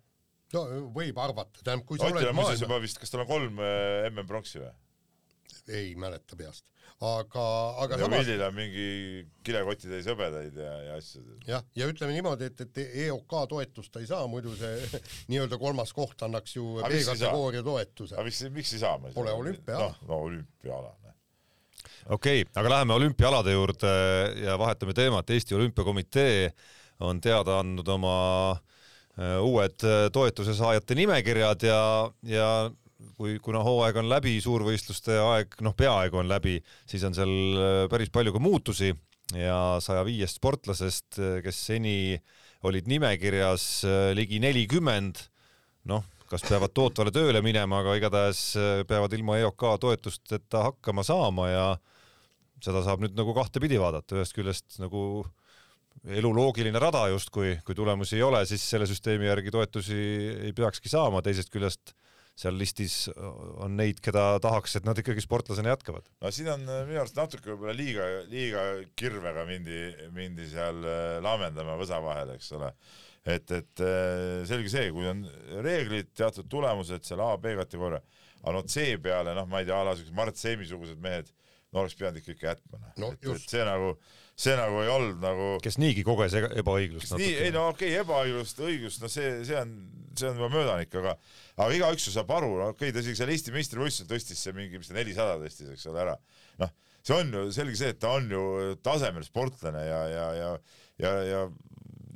no 0.53 0.65
võib 0.93 1.23
arvata, 1.25 1.63
tähendab, 1.63 1.87
kui 1.89 1.97
sa 1.97 2.05
Otil 2.05 2.21
oled 2.21 2.37
maailma 2.37 2.67
juba 2.67 2.79
vist, 2.85 3.01
kas 3.01 3.09
tal 3.09 3.25
on 3.25 3.31
kolm 3.33 3.65
äh, 3.65 4.05
MM-pronksi 4.11 4.61
või? 4.61 4.71
Ei 5.69 5.93
mäleta 5.99 6.37
peast, 6.39 6.65
aga, 6.99 7.45
aga 7.83 7.97
ja 7.97 8.05
samas 8.05 8.25
Villil 8.25 8.43
on 8.45 8.55
mingi 8.57 8.87
kilekotitäis 9.45 10.07
hõbedaid 10.09 10.57
ja, 10.59 10.71
ja 10.87 10.97
asju. 10.99 11.23
jah, 11.47 11.65
ja 11.77 11.89
ütleme 11.91 12.15
niimoodi, 12.15 12.49
et, 12.49 12.63
et 12.65 12.81
EOK 13.05 13.35
toetust 13.53 13.93
ta 13.93 14.03
ei 14.03 14.09
saa, 14.09 14.25
muidu 14.31 14.55
see 14.59 15.01
nii-öelda 15.31 15.59
kolmas 15.61 15.93
koht 15.95 16.25
annaks 16.27 16.57
ju? 16.57 16.79
B-kategooria 16.83 17.63
toetuse. 17.65 18.17
aga 18.17 18.27
miks, 18.27 18.41
miks 18.55 18.73
ei 18.75 18.83
saa? 18.83 18.97
Pole 19.15 19.35
olümpiaala. 19.35 19.93
noh, 19.93 20.09
no 20.09 20.23
olümpiaala. 20.29 20.95
okei 22.09 22.41
okay,, 22.41 22.51
aga 22.61 22.75
läheme 22.75 22.97
olümpiaalade 22.97 23.55
juurde 23.55 23.93
ja 24.43 24.57
vahetame 24.59 24.93
teemat. 24.97 25.29
Eesti 25.29 25.55
Olümpiakomitee 25.55 26.51
on 26.99 27.21
teada 27.23 27.59
andnud 27.61 27.87
oma 27.87 28.17
äh, 28.51 29.37
uued 29.43 29.87
äh, 29.87 30.07
toetuse 30.13 30.53
saajate 30.57 30.97
nimekirjad 30.99 31.63
ja, 31.63 31.81
ja 32.27 32.49
kui, 33.17 33.37
kuna 33.43 33.61
hooaeg 33.65 33.99
on 34.01 34.09
läbi, 34.11 34.37
suurvõistluste 34.43 35.17
aeg, 35.23 35.59
noh, 35.65 35.75
peaaegu 35.77 36.21
on 36.21 36.29
läbi, 36.29 36.57
siis 36.89 37.03
on 37.07 37.15
seal 37.17 37.31
äh, 37.31 37.81
päris 37.91 38.11
palju 38.13 38.35
ka 38.35 38.43
muutusi. 38.43 38.93
Ja 39.37 39.77
saja 39.77 40.01
viiest 40.07 40.39
sportlasest, 40.39 41.19
kes 41.45 41.57
seni 41.67 42.15
olid 42.65 42.87
nimekirjas 42.89 43.65
äh, 43.85 43.97
ligi 44.17 44.39
nelikümmend, 44.41 45.21
noh, 45.91 46.07
kas 46.29 46.45
peavad 46.47 46.73
tootvale 46.73 47.13
tööle 47.13 47.41
minema, 47.45 47.83
aga 47.83 47.95
igatahes 47.99 48.41
äh, 48.57 48.81
peavad 48.89 49.13
ilma 49.17 49.37
EOK 49.43 49.65
toetusteta 49.85 50.65
hakkama 50.71 51.05
saama 51.05 51.49
ja 51.49 51.67
seda 52.63 52.81
saab 52.83 53.05
nüüd 53.05 53.15
nagu 53.17 53.35
kahtepidi 53.37 53.79
vaadata, 53.79 54.17
ühest 54.17 54.35
küljest 54.35 54.79
nagu 54.81 55.23
elu 56.09 56.31
loogiline 56.33 56.79
rada 56.81 57.05
justkui, 57.11 57.57
kui 57.65 57.75
tulemusi 57.75 58.17
ei 58.17 58.25
ole, 58.25 58.41
siis 58.49 58.63
selle 58.65 58.87
süsteemi 58.89 59.27
järgi 59.29 59.53
toetusi 59.53 59.97
ei 60.49 60.53
peakski 60.55 60.91
saama, 60.91 61.21
teisest 61.25 61.51
küljest 61.53 61.93
seal 62.39 62.55
listis 62.59 62.95
on 63.59 63.75
neid, 63.79 63.99
keda 64.03 64.37
tahaks, 64.43 64.77
et 64.79 64.87
nad 64.87 64.97
ikkagi 64.99 65.23
sportlasena 65.23 65.73
jätkavad. 65.73 66.07
no 66.23 66.31
siin 66.33 66.49
on 66.53 66.63
äh, 66.67 66.85
minu 66.87 67.01
arust 67.03 67.17
natuke 67.19 67.51
võib-olla 67.51 67.75
liiga, 67.75 68.07
liiga 68.31 68.65
kirvega 68.99 69.45
mindi, 69.49 69.79
mindi 70.15 70.47
seal 70.51 70.79
äh, 70.85 71.17
laamendama 71.25 71.75
võsa 71.79 71.99
vahel, 72.03 72.35
eks 72.37 72.51
ole. 72.57 72.71
et, 73.25 73.51
et 73.51 73.83
äh, 73.83 74.45
selge 74.49 74.71
see, 74.71 74.87
kui 74.95 75.09
on 75.09 75.25
reeglid, 75.65 76.13
teatud 76.15 76.47
tulemused 76.51 77.07
seal 77.07 77.25
A, 77.25 77.33
B 77.41 77.57
kategooria, 77.59 77.99
aga 78.39 78.55
no 78.55 78.63
C 78.63 78.93
peale, 79.03 79.35
noh, 79.35 79.49
ma 79.49 79.61
ei 79.61 79.67
tea, 79.67 79.81
a 79.81 79.89
la 79.89 79.97
siuksed 79.99 80.15
Mart 80.15 80.39
Seemi-sugused 80.39 81.03
mehed, 81.03 81.33
no 81.73 81.83
oleks 81.83 81.97
pidanud 81.99 82.21
ikka 82.21 82.37
ikka 82.37 82.53
jätma, 82.53 82.79
noh. 83.03 83.19
See 83.43 83.67
nagu, 83.67 83.97
see 84.39 84.55
nagu 84.55 84.79
ei 84.83 84.89
olnud 84.91 85.19
nagu 85.23 85.47
kes 85.63 85.77
niigi 85.81 86.03
koges 86.07 86.35
ebaõiglust 86.39 87.15
nii, 87.19 87.31
ei 87.43 87.53
no 87.55 87.69
okei 87.73 87.91
okay,, 87.91 88.03
ebaõiglust, 88.05 88.61
õiglust, 88.63 89.01
no 89.03 89.11
see, 89.11 89.31
see 89.47 89.57
on, 89.59 89.73
see 90.15 90.29
on 90.29 90.39
juba 90.39 90.51
möödanik, 90.53 90.93
aga 91.01 91.15
aga 91.59 91.69
igaüks 91.75 92.07
ju 92.07 92.13
saab 92.15 92.31
aru, 92.37 92.53
no 92.61 92.69
okei 92.71 92.89
okay,, 92.89 92.95
ta 92.95 93.03
isegi 93.03 93.19
seal 93.19 93.33
Eesti 93.33 93.55
meistrivõistlusel 93.55 94.07
tõstis 94.11 94.43
see 94.45 94.55
mingi, 94.55 94.79
mis 94.79 94.91
ta 94.91 94.95
nelisada 94.95 95.35
tõstis, 95.41 95.73
eks 95.73 95.89
ole, 95.91 96.05
ära. 96.05 96.13
noh, 96.63 96.71
see 97.03 97.17
on 97.17 97.33
ju 97.35 97.41
selge 97.55 97.81
see, 97.81 97.91
et 97.95 97.99
ta 97.99 98.13
on 98.15 98.31
ju 98.31 98.45
tasemel 98.85 99.27
sportlane 99.27 99.83
ja, 99.83 99.99
ja, 100.13 100.29
ja, 100.37 100.53
ja, 101.03 101.13
ja 101.27 101.43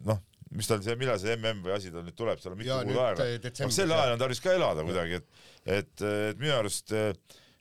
noh, 0.07 0.23
mis 0.55 0.71
tal 0.71 0.79
see, 0.85 0.95
millal 1.01 1.19
see 1.19 1.35
MM 1.35 1.59
või 1.67 1.75
asi 1.75 1.91
tal 1.91 2.07
nüüd 2.07 2.15
tuleb, 2.15 2.39
seal 2.39 2.55
on 2.55 2.61
mitu 2.61 2.71
Ja 2.71 2.79
kuud 2.87 3.03
aega. 3.03 3.27
eh, 3.27 3.35
detsembris, 3.43 3.81
sel 3.81 3.91
ajal 3.91 4.15
on 4.15 4.23
tarvis 4.23 4.43
ka 4.43 4.55
elada 4.55 4.87
kuidagi, 4.87 5.19
et, 5.19 5.45
et, 5.65 6.07
et 6.31 6.39
minu 6.39 6.55
arust, 6.55 6.95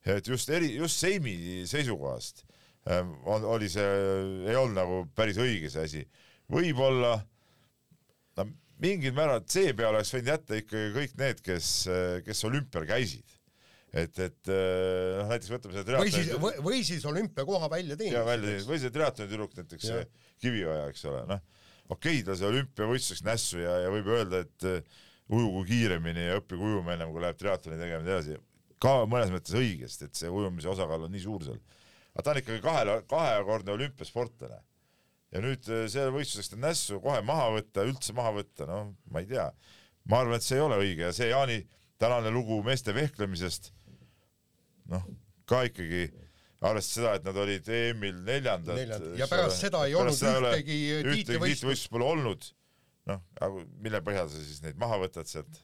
et 0.07 0.31
just 0.31 0.55
eri, 0.55 0.71
just 0.79 1.03
Seimi 1.03 1.35
seisukohast 1.67 2.47
on, 2.91 3.45
oli 3.55 3.69
see, 3.71 3.91
ei 4.49 4.57
olnud 4.59 4.79
nagu 4.79 5.03
päris 5.15 5.39
õige 5.43 5.71
see 5.71 5.85
asi. 5.87 6.03
võib-olla 6.51 7.15
no 8.39 8.49
mingil 8.83 9.15
määral 9.17 9.45
C 9.47 9.71
peale 9.77 10.01
oleks 10.01 10.11
võinud 10.17 10.33
jätta 10.33 10.59
ikkagi 10.59 10.91
kõik 10.97 11.15
need, 11.21 11.45
kes, 11.47 11.69
kes 12.27 12.45
olümpial 12.49 12.89
käisid. 12.89 13.39
et, 13.93 14.19
et 14.25 14.51
noh, 14.51 15.29
näiteks 15.29 15.53
võtame 15.53 15.77
selle 15.77 16.01
või 16.01 16.11
siis, 16.11 16.27
triatloni- 16.27 16.43
või, 16.43 16.67
või 16.67 16.85
siis 16.89 17.07
olümpiakoha 17.07 17.71
välja 17.71 17.95
ja 17.95 18.01
teenida. 18.01 18.27
välja 18.27 18.51
teenis, 18.51 18.69
või 18.71 18.83
see 18.83 18.95
triatloni 18.95 19.31
tüdruk 19.31 19.59
näiteks. 19.59 19.91
Kivioja, 20.43 20.89
eks 20.91 21.05
ole, 21.07 21.21
noh, 21.29 21.43
okei 21.93 22.19
okay,, 22.19 22.23
ta 22.27 22.35
see 22.39 22.49
olümpiavõistluseks 22.49 23.27
nässu 23.27 23.61
ja, 23.63 23.77
ja 23.85 23.93
võib 23.93 24.09
öelda, 24.11 24.41
et 24.43 24.67
eh, 24.67 25.03
ujugu 25.33 25.65
kiiremini 25.69 26.27
ja 26.29 26.41
õppigu 26.41 26.73
ujuma 26.73 26.97
ennem 26.97 27.13
kui 27.13 27.23
läheb 27.23 27.39
triatloni 27.39 27.79
nii 27.79 28.01
edasi. 28.01 28.39
ka 28.83 29.03
mõnes 29.07 29.31
mõttes 29.31 29.55
õigesti, 29.55 30.09
et 30.09 30.19
see 30.19 30.31
ujumise 30.33 30.73
osakaal 30.73 31.07
on 31.07 31.13
nii 31.15 31.23
suur 31.23 31.45
seal. 31.47 31.61
Aga 32.13 32.25
ta 32.25 32.35
on 32.35 32.41
ikkagi 32.43 32.63
kahele, 32.65 32.97
kahekordne 33.09 33.73
olümpiasportlane. 33.77 34.61
ja 35.33 35.41
nüüd 35.41 35.69
eh, 35.73 35.87
selle 35.89 36.13
võistluseks 36.13 36.53
ta 36.53 36.59
nässu 36.61 37.01
kohe 37.01 37.23
maha 37.25 37.49
võtta, 37.57 37.87
üldse 37.89 38.13
maha 38.17 38.35
võtta, 38.41 38.69
noh, 38.69 38.93
ma 39.11 39.23
ei 39.23 39.31
tea. 39.31 39.49
ma 40.05 40.21
arvan, 40.21 40.37
et 40.37 40.45
see 40.47 40.59
ei 40.59 40.65
ole 40.65 40.81
õige 40.83 41.09
ja 41.09 41.13
see 41.17 41.31
Jaani 41.31 41.63
tänane 42.03 42.33
lugu 42.35 42.59
meeste 42.67 42.95
vehklemisest, 42.95 43.71
noh, 44.93 45.07
ka 45.49 45.63
ikkagi 45.69 46.09
arvestades 46.63 46.95
seda, 46.95 47.15
et 47.19 47.27
nad 47.27 47.39
olid 47.43 47.69
EM-il 47.69 48.19
neljandad. 48.27 48.79
Ja 49.19 49.27
pärast 49.31 49.63
seda 49.63 49.85
ei 49.89 49.97
olnud 49.99 50.15
ühtegi 50.15 50.79
tiitlivõistlust. 50.79 51.17
tiitlivõistlust 51.17 51.91
pole 51.91 52.09
olnud. 52.13 52.49
noh, 53.11 53.23
aga 53.43 53.65
mille 53.83 53.99
põhjal 54.07 54.29
sa 54.31 54.39
siis 54.39 54.61
neid 54.63 54.77
maha 54.79 55.01
võtad 55.03 55.27
sealt? 55.27 55.63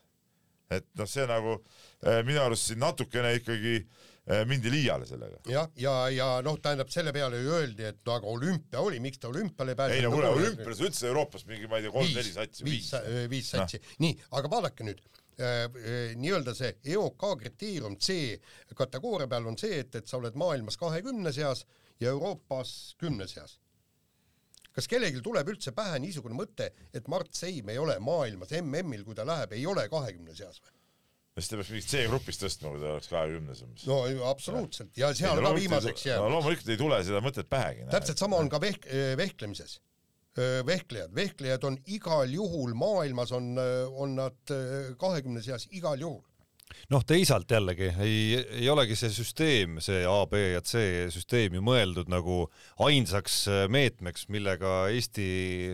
et 0.69 0.85
noh, 0.99 1.07
see 1.09 1.23
nagu 1.29 1.55
eh, 2.03 2.19
minu 2.27 2.41
arust 2.43 2.69
siin 2.69 2.81
natukene 2.81 3.31
ikkagi 3.39 3.75
eh, 3.79 4.08
mindi 4.49 4.69
liiale 4.71 5.07
sellega. 5.09 5.39
jah, 5.49 5.69
ja, 5.75 5.93
ja, 6.09 6.09
ja 6.13 6.27
noh, 6.45 6.57
tähendab 6.61 6.91
selle 6.93 7.13
peale 7.15 7.39
ju 7.41 7.53
öeldi, 7.57 7.85
et 7.89 8.01
no 8.05 8.17
aga 8.17 8.29
olümpia 8.29 8.83
oli, 8.85 8.99
miks 9.03 9.21
ta 9.21 9.31
olümpiale 9.31 9.73
ei 9.73 9.77
ei 9.97 10.03
no 10.03 10.11
pääsenud. 10.11 10.13
kuule, 10.13 10.33
olümpias 10.35 10.83
üldse 10.85 11.07
Euroopas 11.09 11.45
mingi, 11.49 11.69
ma 11.69 11.79
ei 11.79 11.87
tea, 11.87 11.93
kolm-neli 11.95 12.33
satsi, 12.35 12.65
viis, 12.67 12.91
viis. 12.93 13.29
viis 13.31 13.49
satsi 13.55 13.81
no., 13.81 13.95
nii, 14.05 14.19
aga 14.37 14.51
vaadake 14.53 14.85
nüüd 14.85 15.01
äh, 15.01 15.65
äh, 15.65 15.97
nii-öelda 16.19 16.53
see 16.57 16.75
EOK 16.93 17.25
kriteerium 17.41 17.97
C 17.97 18.37
kategooria 18.77 19.29
peal 19.31 19.49
on 19.49 19.57
see, 19.57 19.81
et, 19.81 19.97
et 19.97 20.07
sa 20.07 20.19
oled 20.19 20.37
maailmas 20.37 20.77
kahekümne 20.77 21.33
seas 21.35 21.65
ja 21.99 22.13
Euroopas 22.13 22.95
kümne 23.01 23.27
seas. 23.27 23.57
kas 24.71 24.87
kellelgi 24.87 25.21
tuleb 25.25 25.49
üldse 25.51 25.73
pähe 25.75 25.97
niisugune 25.99 26.37
mõte, 26.37 26.69
et 26.93 27.07
Mart 27.11 27.33
Seim 27.35 27.69
ei 27.73 27.81
ole 27.81 27.97
maailmas 27.99 28.53
MM-il, 28.61 29.03
kui 29.03 29.17
ta 29.17 29.25
läheb, 29.27 29.57
ei 29.57 29.65
ole 29.67 29.89
kahekümne 29.89 30.35
seas 30.37 30.61
või? 30.61 30.75
Siis 31.39 31.51
ta 31.51 31.59
peaks 31.59 31.73
mingit 31.73 31.91
C-grupis 31.91 32.41
tõstma, 32.41 32.73
kui 32.73 32.81
ta 32.83 32.93
oleks 32.93 33.11
kahekümnes 33.11 33.63
umbes. 33.65 33.85
no 33.89 33.99
absoluutselt 34.29 34.97
ja 34.99 35.11
seal 35.17 35.41
ka 35.43 35.53
viimaseks 35.57 36.07
jääb 36.09 36.23
no,. 36.23 36.31
loomulikult 36.37 36.73
ei 36.73 36.79
tule 36.79 37.03
seda 37.07 37.21
mõtet 37.25 37.49
pähegi. 37.51 37.87
täpselt 37.91 38.21
sama 38.21 38.39
on 38.39 38.51
ka 38.51 38.61
vehk-, 38.63 38.89
vehklemises. 39.19 39.79
vehklejad, 40.65 41.11
vehklejad 41.15 41.65
on 41.67 41.75
igal 41.91 42.29
juhul 42.31 42.75
maailmas 42.77 43.31
on, 43.35 43.53
on 43.91 44.15
nad 44.15 44.57
kahekümne 45.01 45.41
seas 45.43 45.67
igal 45.75 45.99
juhul 45.99 46.23
noh, 46.93 47.03
teisalt 47.07 47.49
jällegi 47.51 47.89
ei, 48.03 48.19
ei 48.61 48.69
olegi 48.71 48.97
see 48.99 49.11
süsteem, 49.13 49.77
see 49.83 50.03
A, 50.07 50.17
B 50.29 50.41
ja 50.55 50.61
C 50.65 51.09
süsteem 51.13 51.57
ju 51.57 51.63
mõeldud 51.65 52.09
nagu 52.11 52.41
ainsaks 52.85 53.39
äh, 53.49 53.63
meetmeks, 53.71 54.27
millega 54.33 54.89
Eesti 54.93 55.29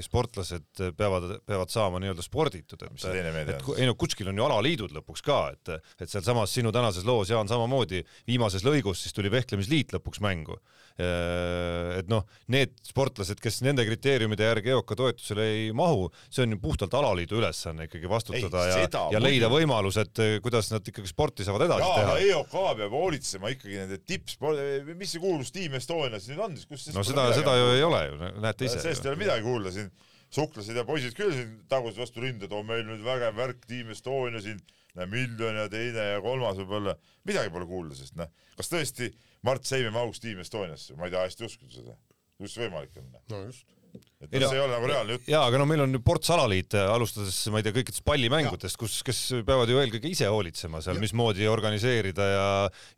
sportlased 0.06 0.84
peavad, 0.98 1.40
peavad 1.48 1.74
saama 1.74 2.02
nii-öelda 2.04 2.26
sporditud, 2.26 2.82
et, 2.88 3.06
et 3.06 3.70
ei 3.80 3.90
no 3.90 3.98
kuskil 4.00 4.32
on 4.32 4.40
ju 4.40 4.48
alaliidud 4.48 4.96
lõpuks 4.96 5.26
ka, 5.26 5.42
et, 5.56 5.76
et 6.00 6.12
sealsamas 6.12 6.54
sinu 6.56 6.74
tänases 6.76 7.08
loos, 7.08 7.32
Jaan, 7.32 7.50
samamoodi 7.52 8.04
viimases 8.28 8.66
lõigus 8.66 9.04
siis 9.06 9.16
tuli 9.16 9.32
vehklemisliit 9.34 9.96
lõpuks 9.96 10.24
mängu. 10.24 10.60
Äh, 10.96 11.98
et 12.00 12.08
noh, 12.08 12.24
need 12.54 12.72
sportlased, 12.88 13.42
kes 13.44 13.58
nende 13.66 13.84
kriteeriumide 13.84 14.46
järgi 14.48 14.72
EOK 14.72 14.94
toetusele 14.96 15.48
ei 15.52 15.66
mahu, 15.76 16.06
see 16.32 16.46
on 16.46 16.56
ju 16.56 16.60
puhtalt 16.64 16.96
alaliidu 16.96 17.42
ülesanne 17.42 17.90
ikkagi 17.90 18.08
vastutada 18.08 18.62
ei, 18.70 18.86
ja, 18.86 19.02
ja 19.18 19.20
leida 19.20 19.50
võimalused, 19.52 20.22
kuidas 20.46 20.72
nad 20.72 20.88
ikkagi 20.88 21.12
sporti 21.12 21.44
saavad 21.44 21.66
edasi 21.68 21.84
Jaa, 21.84 21.98
teha. 22.00 22.16
EOK 22.30 22.56
peab 22.80 22.96
hoolitsema 22.96 23.52
ikkagi 23.52 23.82
nende 23.82 24.00
tippspordi, 24.08 24.96
mis 24.96 25.12
see 25.18 25.24
kuulus 25.26 25.52
Team 25.56 25.76
Estonias 25.76 26.30
nüüd 26.32 26.46
on, 26.48 26.56
kus 26.72 26.88
no 26.96 27.04
seda, 27.04 27.28
seda 27.36 27.58
ju 27.60 27.68
ei 27.76 27.86
ole 27.90 28.02
ju, 28.06 28.32
näete 28.48 28.70
ise. 28.70 28.80
sellest 28.80 29.04
ei 29.04 29.12
ole 29.12 29.24
midagi 29.26 29.44
kuulda 29.50 29.76
siin, 29.76 29.92
suklasid 30.40 30.80
ja 30.80 30.88
poisid 30.88 31.20
küll 31.20 31.36
siin 31.36 31.54
tagusid 31.72 32.06
vastu 32.06 32.24
rinda, 32.24 32.48
et 32.48 32.56
on 32.56 32.64
meil 32.72 32.88
nüüd 32.88 33.04
vägev 33.04 33.36
värk 33.36 33.68
Team 33.68 33.92
Estonia 33.92 34.40
siin, 34.48 34.64
miljon 35.12 35.60
ja 35.60 35.68
teine 35.68 36.12
ja 36.14 36.24
kolmas 36.24 36.56
võib-olla, 36.62 36.96
midagi 37.28 37.52
pole 37.52 37.68
kuulda, 37.68 38.00
sest 38.00 38.16
noh, 38.16 38.32
kas 38.56 38.72
tõesti 38.72 39.12
Mart 39.46 39.70
Seimi 39.70 39.94
mahuks 39.94 40.22
Team 40.24 40.42
Estoniasse, 40.44 40.98
ma 41.00 41.10
ei 41.10 41.16
taha 41.16 41.30
hästi 41.30 41.48
uskuda 41.48 41.74
seda. 41.80 41.98
kuidas 42.36 42.58
see 42.58 42.66
võimalik 42.66 43.02
on? 43.02 43.10
no 43.32 43.46
just 43.48 43.76
et 43.96 44.42
no, 44.42 44.48
see 44.50 44.58
ei 44.58 44.62
ole 44.64 44.74
nagu 44.74 44.88
reaalne 44.90 45.16
jutt. 45.16 45.28
jaa, 45.30 45.42
aga 45.48 45.60
no 45.62 45.68
meil 45.70 45.84
on 45.86 45.96
ju 45.96 46.02
ports 46.06 46.32
alaliite, 46.34 46.80
alustades, 46.92 47.38
ma 47.54 47.62
ei 47.62 47.66
tea, 47.68 47.76
kõikidest 47.78 48.04
pallimängudest, 48.08 48.80
kus, 48.80 48.98
kes 49.06 49.20
peavad 49.48 49.72
ju 49.72 49.80
eelkõige 49.82 50.12
ise 50.12 50.30
hoolitsema 50.32 50.82
seal, 50.84 51.00
mismoodi 51.02 51.48
organiseerida 51.52 52.30
ja 52.32 52.48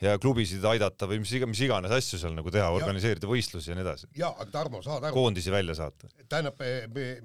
ja 0.04 0.16
klubisid 0.22 0.64
aidata 0.70 1.10
või 1.10 1.22
mis 1.24 1.34
iga, 1.38 1.50
mis 1.50 1.62
iganes 1.66 1.94
asju 1.94 2.22
seal 2.22 2.36
nagu 2.38 2.54
teha, 2.54 2.70
organiseerida 2.76 3.30
võistlusi 3.30 3.72
ja 3.72 3.78
nii 3.78 3.86
edasi. 3.86 4.10
jaa, 4.18 4.34
aga 4.36 4.50
Tarmo, 4.54 4.82
saad 4.86 5.10
aru? 5.10 5.18
koondisi 5.18 5.54
välja 5.54 5.78
saata. 5.78 6.10
tähendab, 6.26 6.64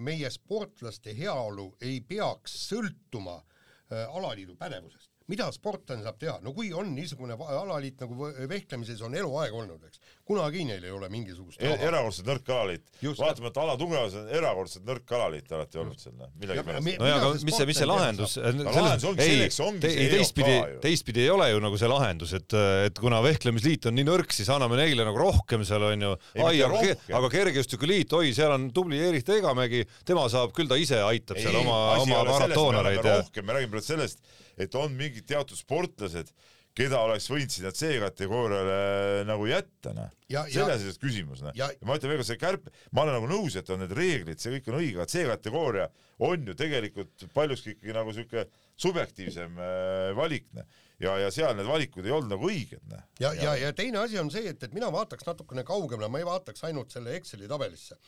meie 0.03 0.31
sportlaste 0.33 1.17
heaolu 1.17 1.71
ei 1.81 2.01
peaks 2.07 2.57
sõltuma 2.69 3.39
äh, 3.39 4.05
alaliidu 4.09 4.59
pädevusest 4.61 5.12
mida 5.33 5.49
sportlane 5.55 6.05
saab 6.05 6.19
teha, 6.21 6.37
no 6.45 6.53
kui 6.57 6.71
on 6.77 6.93
niisugune 6.95 7.37
alaliit 7.37 8.01
nagu 8.03 8.31
vehklemises 8.51 9.01
on 9.07 9.15
eluaeg 9.17 9.55
olnud, 9.57 9.83
eks, 9.89 10.01
kunagi 10.29 10.65
neil 10.69 10.85
ei 10.85 10.93
ole 10.95 11.09
mingisugust 11.13 11.63
e 11.63 11.73
erakordselt 11.89 12.29
nõrk 12.29 12.51
alaliit, 12.55 12.85
vaatamata 13.19 13.65
ala 13.65 13.77
tugevus 13.81 14.17
on 14.21 14.29
erakordselt 14.37 14.87
nõrk 14.89 15.15
alaliit 15.17 15.55
alati 15.57 15.81
olnud 15.83 16.03
seal, 16.03 16.17
noh, 16.19 16.31
millegipärast. 16.41 16.91
no 17.01 17.09
jaa, 17.11 17.19
aga 17.21 17.31
mis 17.49 17.57
see, 17.59 17.69
mis 17.71 17.81
see 17.81 17.89
lahendus, 17.89 18.37
lahendus 18.43 19.09
ongi 19.11 19.29
selleks, 19.29 19.61
ongi 19.67 19.93
see 19.95 20.11
teistpidi, 20.13 20.57
teistpidi 20.85 21.25
ei 21.25 21.33
ole 21.33 21.49
ju 21.53 21.63
nagu 21.65 21.81
see 21.81 21.91
lahendus, 21.91 22.37
et, 22.39 22.59
et 22.89 23.03
kuna 23.03 23.23
vehklemisliit 23.25 23.89
on 23.91 23.99
nii 23.99 24.09
nõrk, 24.09 24.37
siis 24.37 24.51
anname 24.53 24.79
neile 24.81 25.07
nagu 25.09 25.23
rohkem 25.23 25.65
seal 25.69 25.89
onju, 25.89 26.13
ai, 26.45 26.55
aga, 26.67 26.83
aga 27.21 27.33
kergejõustikuliit, 27.39 28.19
oi, 28.21 28.35
seal 28.37 28.55
on 28.59 28.69
tubli 28.75 29.01
Erich 29.03 29.27
Teegamägi, 29.29 29.85
tema 30.09 30.29
saab, 30.33 30.55
küll 30.57 30.71
ta 30.71 30.79
ise 30.81 31.01
aitab 31.07 31.41
seal 31.41 31.57
ei, 31.57 31.65
oma, 31.65 31.81
oma 32.05 32.23
maratoonareid 32.31 33.01
ja 33.01 33.19
rohkem, 33.23 33.47
me 33.49 33.59
räägime 33.59 33.77
praegu 33.77 33.87
sellest, 33.87 34.23
et 34.61 34.75
on 34.79 34.93
mingid 34.97 35.27
teatud 35.29 35.59
sportlased, 35.59 36.33
keda 36.77 37.03
oleks 37.05 37.27
võinud 37.29 37.53
sinna 37.53 37.73
C-kategooriale 37.77 39.25
nagu 39.29 39.45
jätta, 39.49 39.93
noh. 39.97 40.13
selles 40.49 40.87
on 40.89 41.01
küsimus, 41.03 41.43
noh. 41.45 41.53
ja 41.57 41.69
ma 41.85 41.99
ütlen 41.99 42.13
veel 42.13 42.23
kord, 42.23 42.29
see 42.31 42.41
kärp, 42.41 42.71
ma 42.97 43.05
olen 43.05 43.19
nagu 43.19 43.29
nõus, 43.29 43.59
et 43.61 43.69
on 43.73 43.83
need 43.85 43.93
reeglid, 43.97 44.41
see 44.41 44.55
kõik 44.55 44.71
on 44.73 44.79
õige, 44.81 44.97
aga 44.97 45.09
C-kategooria 45.13 45.91
on 46.25 46.49
ju 46.49 46.57
tegelikult 46.57 47.27
paljuski 47.35 47.75
ikkagi 47.75 47.97
nagu 47.97 48.15
sihuke 48.17 48.47
subjektiivsem 48.81 49.61
äh, 49.61 50.09
valik, 50.17 50.49
noh. 50.57 50.81
ja, 51.03 51.19
ja 51.27 51.33
seal 51.35 51.53
need 51.59 51.69
valikud 51.69 52.09
ei 52.09 52.15
olnud 52.17 52.33
nagu 52.39 52.49
õiged, 52.49 52.87
noh. 52.89 53.05
ja, 53.21 53.35
ja, 53.37 53.57
ja 53.67 53.77
teine 53.77 54.01
asi 54.07 54.21
on 54.23 54.33
see, 54.33 54.47
et, 54.55 54.65
et 54.65 54.77
mina 54.77 54.89
vaataks 54.95 55.29
natukene 55.29 55.67
kaugemale, 55.69 56.09
ma 56.09 56.23
ei 56.23 56.29
vaataks 56.29 56.65
ainult 56.71 56.95
selle 56.95 57.19
Exceli 57.19 57.51
tabelisse. 57.53 58.01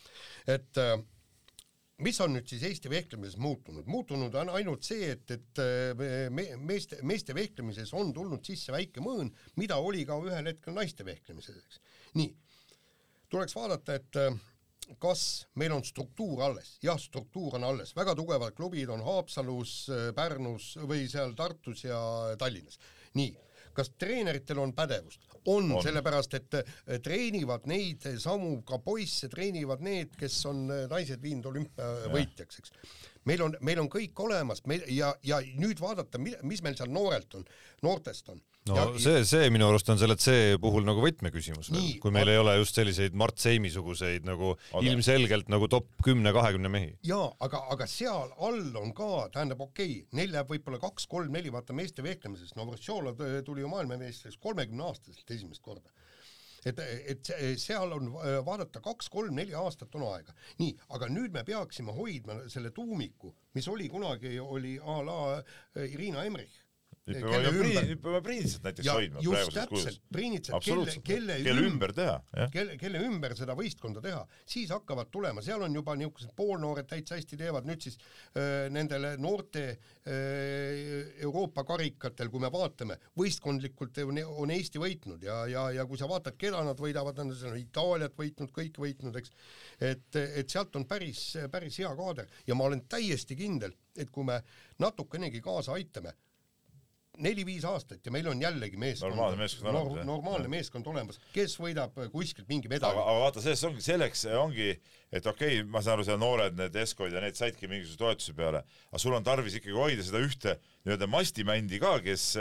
et 0.48 0.80
äh, 0.80 0.96
mis 2.02 2.18
on 2.20 2.32
nüüd 2.34 2.48
siis 2.50 2.64
Eesti 2.66 2.90
vehklemises 2.90 3.36
muutunud? 3.38 3.86
muutunud 3.86 4.34
on 4.40 4.50
ainult 4.56 4.86
see, 4.86 5.12
et, 5.14 5.30
et 5.30 5.60
äh, 5.62 6.30
me, 6.30 6.46
meeste, 6.58 6.98
meeste 7.06 7.36
vehklemises 7.36 7.92
on 7.94 8.12
tulnud 8.14 8.42
sisse 8.46 8.74
väike 8.74 9.04
mõõn, 9.04 9.30
mida 9.60 9.78
oli 9.78 10.02
ka 10.08 10.18
ühel 10.22 10.50
hetkel 10.50 10.74
naiste 10.74 11.06
vehklemises, 11.06 11.60
eks. 11.60 11.80
nii, 12.18 12.34
tuleks 13.30 13.54
vaadata, 13.54 14.00
et 14.00 14.20
äh, 14.20 14.34
kas 15.00 15.46
meil 15.60 15.76
on 15.76 15.86
struktuur 15.86 16.42
alles? 16.48 16.76
jah, 16.82 16.98
struktuur 17.00 17.60
on 17.60 17.68
alles, 17.70 17.94
väga 17.96 18.16
tugevad 18.18 18.56
klubid 18.58 18.90
on 18.90 19.04
Haapsalus, 19.06 19.76
äh, 19.94 20.10
Pärnus 20.16 20.74
või 20.82 21.06
seal 21.10 21.36
Tartus 21.38 21.86
ja 21.86 22.00
Tallinnas. 22.40 22.80
nii, 23.14 23.30
kas 23.76 23.92
treeneritel 23.98 24.60
on 24.62 24.74
pädevust? 24.76 25.24
on, 25.44 25.72
on., 25.72 25.82
sellepärast 25.84 26.38
et 26.38 26.58
äh, 26.60 27.00
treenivad 27.04 27.66
neid 27.68 28.06
samu 28.22 28.62
ka 28.66 28.78
poisse, 28.84 29.28
treenivad 29.32 29.84
need, 29.84 30.14
kes 30.18 30.38
on 30.50 30.64
äh, 30.72 30.86
naised 30.90 31.22
viinud 31.22 31.50
olümpiavõitjaks, 31.52 32.62
eks. 32.62 32.74
meil 33.28 33.44
on, 33.44 33.58
meil 33.60 33.82
on 33.82 33.90
kõik 33.92 34.24
olemas, 34.24 34.64
meil 34.70 34.86
ja, 34.92 35.12
ja 35.26 35.42
nüüd 35.60 35.82
vaadata, 35.84 36.20
mis 36.22 36.64
meil 36.64 36.78
seal 36.78 36.92
noorelt 36.92 37.40
on, 37.40 37.46
noortest 37.84 38.32
on 38.32 38.40
no 38.68 38.76
ja, 38.78 38.84
see, 39.00 39.24
see 39.28 39.48
minu 39.52 39.66
arust 39.68 39.90
on 39.92 39.98
selle 40.00 40.16
C 40.20 40.56
puhul 40.60 40.86
nagu 40.86 41.02
võtmeküsimus 41.04 41.68
kui 42.00 42.14
meil 42.14 42.30
ei 42.32 42.38
ole 42.40 42.54
just 42.62 42.78
selliseid 42.78 43.16
Mart 43.20 43.40
Seimi 43.42 43.68
suguseid 43.72 44.24
nagu 44.24 44.54
aga... 44.54 44.84
ilmselgelt 44.88 45.50
nagu 45.52 45.68
top 45.72 45.90
kümne-kahekümne 46.06 46.70
mehi. 46.72 46.94
jaa, 47.04 47.28
aga, 47.44 47.60
aga 47.74 47.88
seal 47.90 48.32
all 48.48 48.80
on 48.80 48.94
ka, 48.96 49.10
tähendab, 49.34 49.60
okei 49.66 49.98
okay,, 49.98 50.16
neil 50.16 50.32
läheb 50.32 50.54
võib-olla 50.54 50.80
kaks-kolm-neli, 50.86 51.52
vaata 51.52 51.76
meeste 51.76 52.04
vehklemises, 52.06 52.56
Novotšolov 52.56 53.20
tuli 53.44 53.64
ju 53.64 53.72
maailmameistriks 53.72 54.40
kolmekümneaastaselt 54.40 55.36
esimest 55.36 55.64
korda 55.64 55.92
et, 56.64 56.80
et 57.12 57.30
seal 57.60 57.92
on 57.92 58.08
vaadata 58.46 58.80
kaks-kolm-neli 58.80 59.52
aastat 59.60 59.92
on 60.00 60.08
aega. 60.14 60.32
nii, 60.62 60.72
aga 60.96 61.12
nüüd 61.12 61.36
me 61.36 61.44
peaksime 61.44 61.92
hoidma 61.92 62.40
selle 62.48 62.72
tuumiku, 62.72 63.34
mis 63.52 63.68
oli 63.68 63.92
kunagi, 63.92 64.38
oli 64.40 64.78
a 64.80 65.00
la 65.04 65.18
Irina 65.84 66.24
Emrich 66.24 66.63
nüüd 67.04 67.20
peame, 67.20 67.50
ümber... 67.50 67.86
nüüd 67.88 68.00
peame 68.02 68.20
Priinitsat 68.24 68.64
näiteks 68.64 68.86
ja 68.86 68.94
hoidma 68.96 69.20
praeguses 69.20 69.68
kuulus. 69.68 69.98
Priinitsat, 70.14 70.64
kelle, 70.64 70.94
kelle, 71.04 71.36
kelle 71.44 71.64
ümber 71.68 71.92
teha, 71.96 72.14
jah. 72.38 72.52
kelle, 72.54 72.76
kelle 72.80 73.02
ümber 73.04 73.34
seda 73.38 73.56
võistkonda 73.58 74.02
teha, 74.04 74.22
siis 74.48 74.72
hakkavad 74.72 75.10
tulema, 75.12 75.44
seal 75.44 75.64
on 75.66 75.76
juba 75.76 75.96
niisugused 76.00 76.32
poolnoored 76.38 76.88
täitsa 76.88 77.18
hästi 77.18 77.38
teevad, 77.40 77.68
nüüd 77.68 77.84
siis 77.84 77.98
öö, 78.00 78.70
nendele 78.72 79.14
noorte 79.20 79.66
öö, 80.08 81.04
Euroopa 81.26 81.66
karikatel, 81.68 82.32
kui 82.32 82.42
me 82.42 82.50
vaatame, 82.54 82.98
võistkondlikult 83.20 84.00
on, 84.06 84.22
on 84.46 84.54
Eesti 84.54 84.80
võitnud 84.82 85.28
ja, 85.28 85.42
ja, 85.50 85.68
ja 85.76 85.86
kui 85.90 86.00
sa 86.00 86.08
vaatad, 86.10 86.38
keda 86.40 86.64
nad 86.64 86.80
võidavad, 86.80 87.20
nad 87.20 87.46
on 87.50 87.60
Itaaliat 87.60 88.16
võitnud, 88.18 88.52
kõik 88.54 88.80
võitnud, 88.80 89.20
eks, 89.20 89.36
et, 89.92 90.20
et 90.24 90.50
sealt 90.50 90.76
on 90.80 90.88
päris, 90.88 91.34
päris 91.52 91.78
hea 91.82 91.92
kaader. 91.98 92.30
Ja 92.48 92.56
ma 92.56 92.68
olen 92.68 92.86
täiesti 92.88 93.36
kindel, 93.38 93.74
et 93.96 94.10
kui 94.14 94.26
me 94.26 94.40
natukenegi 94.82 95.40
kaasa 95.44 95.76
aitame, 95.76 96.14
neli-viis 97.22 97.64
aastat 97.68 98.04
ja 98.06 98.12
meil 98.14 98.26
on 98.30 98.40
jällegi 98.42 98.78
meeskond, 98.80 99.14
normaalne 99.14 99.38
meeskond 99.38 99.70
olemas 99.70 99.94
nor, 99.94 100.08
normaalne 100.08 100.50
meeskond 100.50 100.88
olemas, 100.90 101.20
kes 101.34 101.56
võidab 101.60 101.96
kuskilt 102.12 102.48
mingi 102.50 102.70
medali. 102.70 102.98
aga, 102.98 103.16
vaata, 103.22 103.42
sellest 103.44 103.68
ongi, 103.68 103.84
selleks 103.84 104.26
ongi, 104.40 104.70
et 105.12 105.26
okei 105.30 105.60
okay,, 105.60 105.70
ma 105.70 105.82
saan 105.84 105.98
aru, 105.98 106.06
seal 106.08 106.20
noored, 106.20 106.58
need 106.58 106.76
Eskoid 106.84 107.14
ja 107.14 107.22
need 107.24 107.38
saidki 107.38 107.70
mingisuguse 107.70 108.00
toetuse 108.00 108.36
peale, 108.36 108.64
aga 108.90 109.02
sul 109.02 109.16
on 109.16 109.26
tarvis 109.26 109.58
ikkagi 109.60 109.76
hoida 109.78 110.06
seda 110.06 110.22
ühte 110.24 110.56
nii-öelda 110.84 111.10
mastimändi 111.10 111.82
ka, 111.82 111.98
kes 112.04 112.32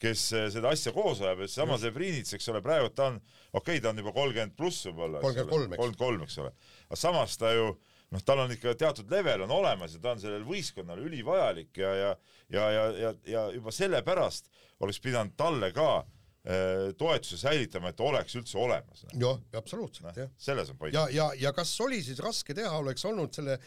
kes 0.00 0.22
seda 0.54 0.70
asja 0.72 0.94
koos 0.96 1.20
ajab, 1.20 1.42
et 1.44 1.52
seesama 1.52 1.76
see 1.80 1.92
Priinits, 1.92 2.32
eks 2.32 2.48
ole, 2.48 2.62
praegu 2.64 2.88
ta 2.96 3.10
on, 3.10 3.18
okei 3.52 3.76
okay,, 3.76 3.82
ta 3.84 3.90
on 3.92 4.00
juba 4.00 4.14
kolmkümmend 4.16 4.54
pluss 4.56 4.86
võib-olla, 4.88 5.20
kolmkümmend 5.20 5.52
kolm, 5.52 5.74
eks. 5.74 5.82
kolmkümmend 5.82 6.00
kolm, 6.00 6.22
eks 6.24 6.38
ole. 6.40 6.52
aga 6.88 7.00
samas 7.02 7.36
ta 7.40 7.52
ju 7.52 7.66
noh, 8.10 8.22
tal 8.26 8.44
on 8.44 8.52
ikka 8.54 8.74
teatud 8.78 9.10
level 9.12 9.46
on 9.46 9.54
olemas 9.60 9.94
ja 9.94 10.02
ta 10.02 10.14
on 10.14 10.22
sellel 10.22 10.46
võistkonnal 10.46 11.02
ülivajalik 11.06 11.78
ja, 11.82 11.94
ja 11.94 12.14
ja, 12.50 12.70
ja, 12.70 12.86
ja, 12.98 13.14
ja 13.26 13.50
juba 13.54 13.72
sellepärast 13.74 14.50
oleks 14.80 15.00
pidanud 15.02 15.36
talle 15.38 15.70
ka 15.74 15.88
äh, 16.00 16.90
toetuse 16.98 17.38
säilitama, 17.38 17.92
et 17.92 18.00
oleks 18.02 18.34
üldse 18.40 18.58
olemas. 18.58 19.04
jah, 19.12 19.38
absoluutselt 19.56 20.08
no,, 20.08 20.14
jah. 20.16 20.32
selles 20.38 20.72
on 20.72 20.80
point. 20.80 20.94
ja, 20.94 21.06
ja, 21.14 21.28
ja 21.38 21.52
kas 21.56 21.72
oli 21.84 22.00
siis 22.04 22.18
raske 22.24 22.56
teha, 22.56 22.72
oleks 22.82 23.04
olnud 23.08 23.34
selle 23.36 23.58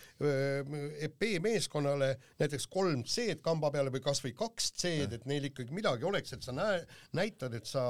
EP 1.07 1.27
meeskonnale 1.43 2.13
näiteks 2.41 2.67
kolm 2.67 3.05
C-d 3.07 3.39
kamba 3.45 3.71
peale 3.71 3.93
või 3.93 4.03
kasvõi 4.03 4.35
kaks 4.37 4.73
C-d, 4.83 5.21
et 5.21 5.29
neil 5.29 5.51
ikkagi 5.51 5.75
midagi 5.75 6.09
oleks, 6.09 6.35
et 6.35 6.45
sa 6.45 6.55
näe, 6.55 6.83
näitad, 7.15 7.55
et 7.55 7.69
sa 7.69 7.85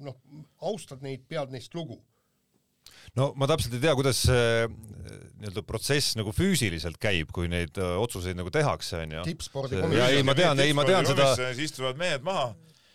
noh, 0.00 0.20
austad 0.64 1.04
neid, 1.04 1.28
pead 1.28 1.52
neist 1.54 1.76
lugu 1.76 2.00
no 3.18 3.32
ma 3.38 3.48
täpselt 3.50 3.76
ei 3.76 3.84
tea, 3.84 3.94
kuidas 3.98 4.24
see 4.26 4.66
nii-öelda 5.44 5.64
protsess 5.68 6.16
nagu 6.18 6.32
füüsiliselt 6.34 6.96
käib, 7.02 7.32
kui 7.34 7.50
neid 7.52 7.76
öö, 7.76 7.96
otsuseid 8.04 8.38
nagu 8.38 8.52
tehakse, 8.54 9.02
onju. 9.04 9.24
tippspordikomisjon. 9.28 10.14
ei, 10.16 10.24
ma 10.26 10.36
tean, 10.38 10.60
ei, 10.64 10.76
ma 10.76 10.86
tean 10.88 11.08
seda. 11.08 11.34
istuvad 11.60 12.00
mehed 12.00 12.24
maha 12.24 12.52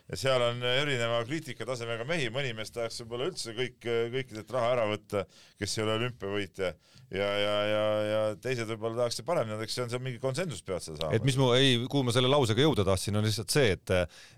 ja 0.10 0.18
seal 0.18 0.44
on 0.44 0.64
erineva 0.66 1.22
kriitikatasemega 1.28 2.06
mehi, 2.10 2.30
mõni 2.34 2.54
mees 2.58 2.74
tahaks 2.74 3.02
võib-olla 3.04 3.30
üldse 3.30 3.56
kõik, 3.58 3.78
kõikidelt 3.84 4.54
raha 4.56 4.72
ära 4.76 4.88
võtta, 4.90 5.26
kes 5.60 5.78
ei 5.78 5.86
ole 5.86 5.98
olümpiavõitja. 6.00 6.74
Ja, 7.10 7.26
ja, 7.42 7.54
ja, 7.66 7.86
ja 8.06 8.18
teised 8.38 8.70
võib-olla 8.70 9.00
tahaks 9.00 9.24
paremini, 9.26 9.58
eks 9.66 9.78
see 9.78 9.82
on 9.82 9.90
seal 9.90 10.04
mingi 10.06 10.20
konsensus 10.22 10.62
peavad 10.62 10.86
seda 10.86 11.00
saama. 11.00 11.18
et 11.18 11.26
mis 11.26 11.40
mu, 11.42 11.48
ei, 11.58 11.80
kuhu 11.90 12.06
ma 12.06 12.14
selle 12.14 12.30
lausega 12.30 12.62
jõuda 12.62 12.86
tahtsin, 12.86 13.18
on 13.18 13.26
lihtsalt 13.26 13.54
see, 13.54 13.72
et, 13.74 13.94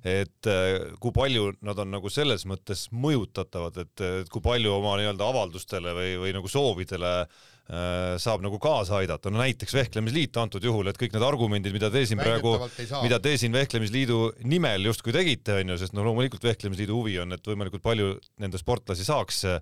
et 0.07 0.51
kui 1.03 1.11
palju 1.15 1.49
nad 1.67 1.81
on 1.83 1.91
nagu 1.91 2.11
selles 2.11 2.47
mõttes 2.47 2.85
mõjutatavad, 2.95 3.81
et, 3.83 4.05
et 4.23 4.31
kui 4.31 4.43
palju 4.45 4.71
oma 4.77 4.95
nii-öelda 5.01 5.27
avaldustele 5.33 5.97
või, 5.97 6.13
või 6.23 6.35
nagu 6.37 6.51
soovidele 6.51 7.11
Äh, 7.11 7.50
saab 7.71 8.41
nagu 8.43 8.57
kaasa 8.59 8.97
aidata, 8.99 9.31
no 9.31 9.39
näiteks 9.39 9.73
Vehklemisliit 9.77 10.35
antud 10.41 10.63
juhul, 10.65 10.89
et 10.91 10.97
kõik 10.99 11.13
need 11.15 11.23
argumendid, 11.23 11.71
mida 11.71 11.87
te 11.93 12.01
siin 12.09 12.19
praegu, 12.19 12.57
mida 13.03 13.19
te 13.23 13.37
siin 13.39 13.53
Vehklemisliidu 13.55 14.17
nimel 14.51 14.89
justkui 14.89 15.13
tegite, 15.15 15.61
onju, 15.61 15.77
sest 15.79 15.95
no 15.95 16.03
loomulikult 16.03 16.43
Vehklemisliidu 16.43 16.97
huvi 16.97 17.15
on, 17.23 17.31
et 17.37 17.47
võimalikult 17.47 17.85
palju 17.85 18.17
nende 18.43 18.59
sportlasi 18.59 19.07
saaks 19.07 19.45
äh, 19.47 19.61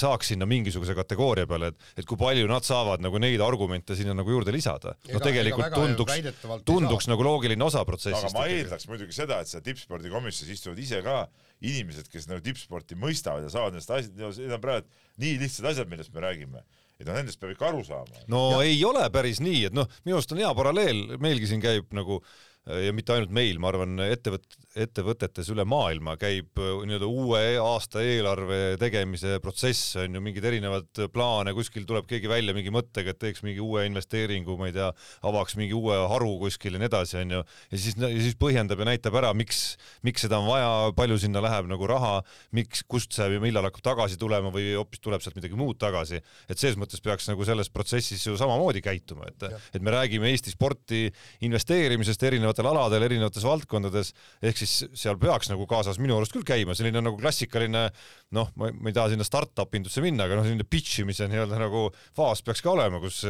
saaks 0.00 0.32
sinna 0.32 0.48
mingisuguse 0.48 0.96
kategooria 0.96 1.46
peale, 1.46 1.70
et, 1.70 1.86
et 2.00 2.08
kui 2.08 2.18
palju 2.18 2.48
nad 2.50 2.66
saavad 2.66 3.04
nagu 3.04 3.20
neid 3.22 3.44
argumente 3.44 3.94
sinna 3.98 4.16
nagu 4.18 4.34
juurde 4.34 4.54
lisada. 4.54 4.96
noh, 5.12 5.22
tegelikult 5.22 5.76
tunduks, 5.76 6.18
tunduks 6.66 7.10
nagu 7.12 7.28
loogiline 7.28 7.68
osa 7.68 7.84
protsessist. 7.86 8.32
aga 8.32 8.38
ma 8.40 8.48
eeldaks 8.50 8.88
muidugi 8.90 9.14
seda, 9.14 9.42
et 9.42 9.52
seal 9.52 9.62
tippspordikomisjonis 9.68 10.56
istuvad 10.56 10.82
ise 10.82 11.02
ka 11.04 11.26
inimesed, 11.62 12.08
kes 12.12 12.28
nagu 12.30 12.42
tippsporti 12.44 12.98
mõistavad 12.98 13.46
ja 13.46 13.52
saavad 13.52 13.76
nendest 13.76 13.92
asjadest, 13.94 14.40
need 14.42 14.56
on 14.56 14.62
praegu 14.62 14.88
nii 15.22 15.36
lihtsad 15.42 15.68
asjad, 15.72 15.90
millest 15.90 16.14
me 16.14 16.24
räägime 16.24 16.62
et 17.02 17.08
noh, 17.08 17.16
nendest 17.18 17.40
peab 17.42 17.54
ikka 17.54 17.68
aru 17.70 17.82
saama. 17.86 18.24
no 18.30 18.42
ja. 18.54 18.64
ei 18.70 18.78
ole 18.86 19.04
päris 19.14 19.40
nii, 19.42 19.66
et 19.70 19.76
noh, 19.76 19.88
minu 20.06 20.18
arust 20.18 20.34
on 20.34 20.42
hea 20.42 20.50
paralleel, 20.58 21.04
meilgi 21.22 21.50
siin 21.50 21.62
käib 21.62 21.90
nagu 21.96 22.20
ja 22.62 22.92
mitte 22.94 23.14
ainult 23.16 23.32
meil, 23.34 23.58
ma 23.62 23.72
arvan, 23.72 23.98
ettevõt-, 24.06 24.58
ettevõtetes 24.78 25.50
üle 25.52 25.64
maailma 25.68 26.14
käib 26.20 26.58
äh, 26.60 26.70
nii-öelda 26.88 27.08
uue 27.08 27.40
aasta 27.60 28.02
eelarve 28.04 28.76
tegemise 28.80 29.36
protsess, 29.44 29.96
on 30.00 30.16
ju, 30.16 30.22
mingid 30.24 30.46
erinevad 30.48 31.02
plaane, 31.12 31.52
kuskil 31.56 31.84
tuleb 31.88 32.08
keegi 32.08 32.30
välja 32.30 32.54
mingi 32.56 32.72
mõttega, 32.72 33.12
et 33.12 33.20
teeks 33.20 33.44
mingi 33.44 33.60
uue 33.62 33.84
investeeringu, 33.88 34.56
ma 34.60 34.70
ei 34.70 34.76
tea, 34.76 34.88
avaks 35.28 35.58
mingi 35.60 35.76
uue 35.76 35.98
haru 36.12 36.34
kuskil 36.40 36.78
ja 36.78 36.82
nii 36.82 36.88
edasi, 36.88 37.18
on 37.20 37.36
ju, 37.36 37.42
ja 37.74 37.82
siis, 37.84 37.98
ja 38.00 38.10
siis 38.14 38.38
põhjendab 38.40 38.80
ja 38.80 38.88
näitab 38.88 39.18
ära, 39.20 39.34
miks, 39.36 39.76
miks 40.06 40.24
seda 40.26 40.40
on 40.40 40.48
vaja, 40.48 40.72
palju 40.96 41.20
sinna 41.20 41.42
läheb 41.44 41.68
nagu 41.70 41.90
raha, 41.90 42.14
miks, 42.56 42.84
kust 42.88 43.12
see 43.16 43.40
millal 43.42 43.68
hakkab 43.68 43.84
tagasi 43.92 44.18
tulema 44.20 44.52
või 44.54 44.72
hoopis 44.76 45.02
tuleb 45.04 45.24
sealt 45.24 45.36
midagi 45.36 45.58
muud 45.58 45.80
tagasi, 45.82 46.22
et 46.48 46.56
selles 46.56 46.78
mõttes 46.80 47.02
peaks 47.04 47.28
nagu 47.28 47.44
selles 47.48 47.68
protsessis 47.72 48.24
ju 48.26 48.38
samamoodi 48.40 48.82
käituma, 48.84 49.28
et, 49.28 49.48
et 49.76 49.84
me 49.84 49.92
räägime 49.94 50.30
Eesti 50.32 50.52
sporti 50.54 51.04
investeerimisest 51.44 52.22
erinevatel 52.28 52.68
aladel, 52.70 53.04
erinevates 53.08 53.44
valdkondades, 53.46 54.12
ehk 54.42 54.61
siis 54.62 54.98
seal 54.98 55.18
peaks 55.20 55.50
nagu 55.52 55.66
kaasas 55.70 56.00
minu 56.02 56.16
arust 56.16 56.34
küll 56.34 56.46
käima 56.46 56.76
selline 56.78 57.02
nagu 57.04 57.18
klassikaline 57.20 57.88
noh, 58.32 58.48
ma, 58.56 58.70
ei 58.72 58.94
taha 58.96 59.12
sinna 59.12 59.26
startup 59.26 59.74
indusse 59.76 60.02
minna, 60.04 60.26
aga 60.26 60.38
noh, 60.38 60.46
selline 60.46 60.66
pitch 60.68 61.02
imise 61.02 61.28
nii-öelda 61.30 61.58
nagu 61.60 61.88
faas 62.16 62.40
peaks 62.46 62.62
ka 62.64 62.72
olema, 62.72 63.00
kus, 63.02 63.22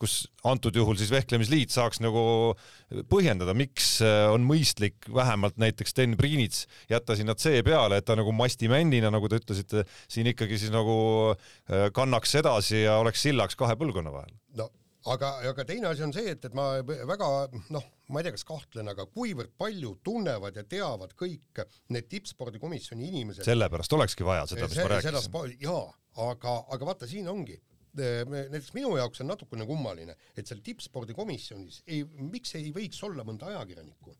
kus 0.00 0.18
antud 0.48 0.76
juhul 0.76 0.98
siis 0.98 1.12
Vehklemisliit 1.14 1.74
saaks 1.74 2.02
nagu 2.04 2.22
põhjendada, 3.10 3.54
miks 3.58 3.98
on 4.32 4.46
mõistlik 4.48 5.08
vähemalt 5.14 5.58
näiteks 5.60 5.94
Sten 5.94 6.16
Priinits 6.18 6.66
jätta 6.90 7.16
sinna 7.18 7.36
C 7.38 7.60
peale, 7.66 8.00
et 8.00 8.08
ta 8.08 8.16
nagu 8.18 8.32
mastimännina, 8.34 9.12
nagu 9.14 9.30
te 9.30 9.40
ütlesite, 9.42 9.84
siin 10.10 10.32
ikkagi 10.32 10.58
siis 10.60 10.74
nagu 10.74 10.98
äh, 11.34 11.88
kannaks 11.94 12.34
edasi 12.40 12.84
ja 12.84 12.98
oleks 13.02 13.22
sillaks 13.26 13.58
kahe 13.58 13.78
põlvkonna 13.78 14.14
vahel. 14.14 14.34
no 14.58 14.70
aga, 15.06 15.30
aga 15.50 15.64
teine 15.68 15.88
asi 15.90 16.02
on 16.06 16.12
see, 16.14 16.32
et, 16.34 16.44
et 16.44 16.56
ma 16.56 16.68
väga 16.82 17.28
noh, 17.74 17.86
ma 18.08 18.20
ei 18.20 18.26
tea, 18.26 18.34
kas 18.34 18.46
kahtlen, 18.48 18.90
aga 18.92 19.06
kuivõrd 19.12 19.54
palju 19.60 19.94
tunnevad 20.04 20.58
ja 20.58 20.64
teavad 20.68 21.14
kõik 21.18 21.62
need 21.94 22.10
tippspordikomisjoni 22.10 23.08
inimesed. 23.12 23.46
sellepärast 23.46 23.96
olekski 23.98 24.26
vaja 24.26 24.46
seda, 24.50 24.68
mis 24.68 24.80
ma 24.82 24.92
rääkisin. 24.96 25.58
jaa, 25.62 25.84
aga, 26.28 26.60
aga 26.74 26.92
vaata, 26.92 27.10
siin 27.10 27.28
ongi 27.30 27.60
näiteks 27.98 28.72
minu 28.76 28.92
jaoks 28.98 29.22
on 29.24 29.30
natukene 29.32 29.66
kummaline, 29.66 30.14
et 30.36 30.46
seal 30.46 30.60
tippspordikomisjonis 30.62 31.82
ei, 31.86 32.04
miks 32.04 32.54
ei 32.58 32.70
võiks 32.74 33.00
olla 33.06 33.24
mõnda 33.26 33.48
ajakirjanikku. 33.50 34.14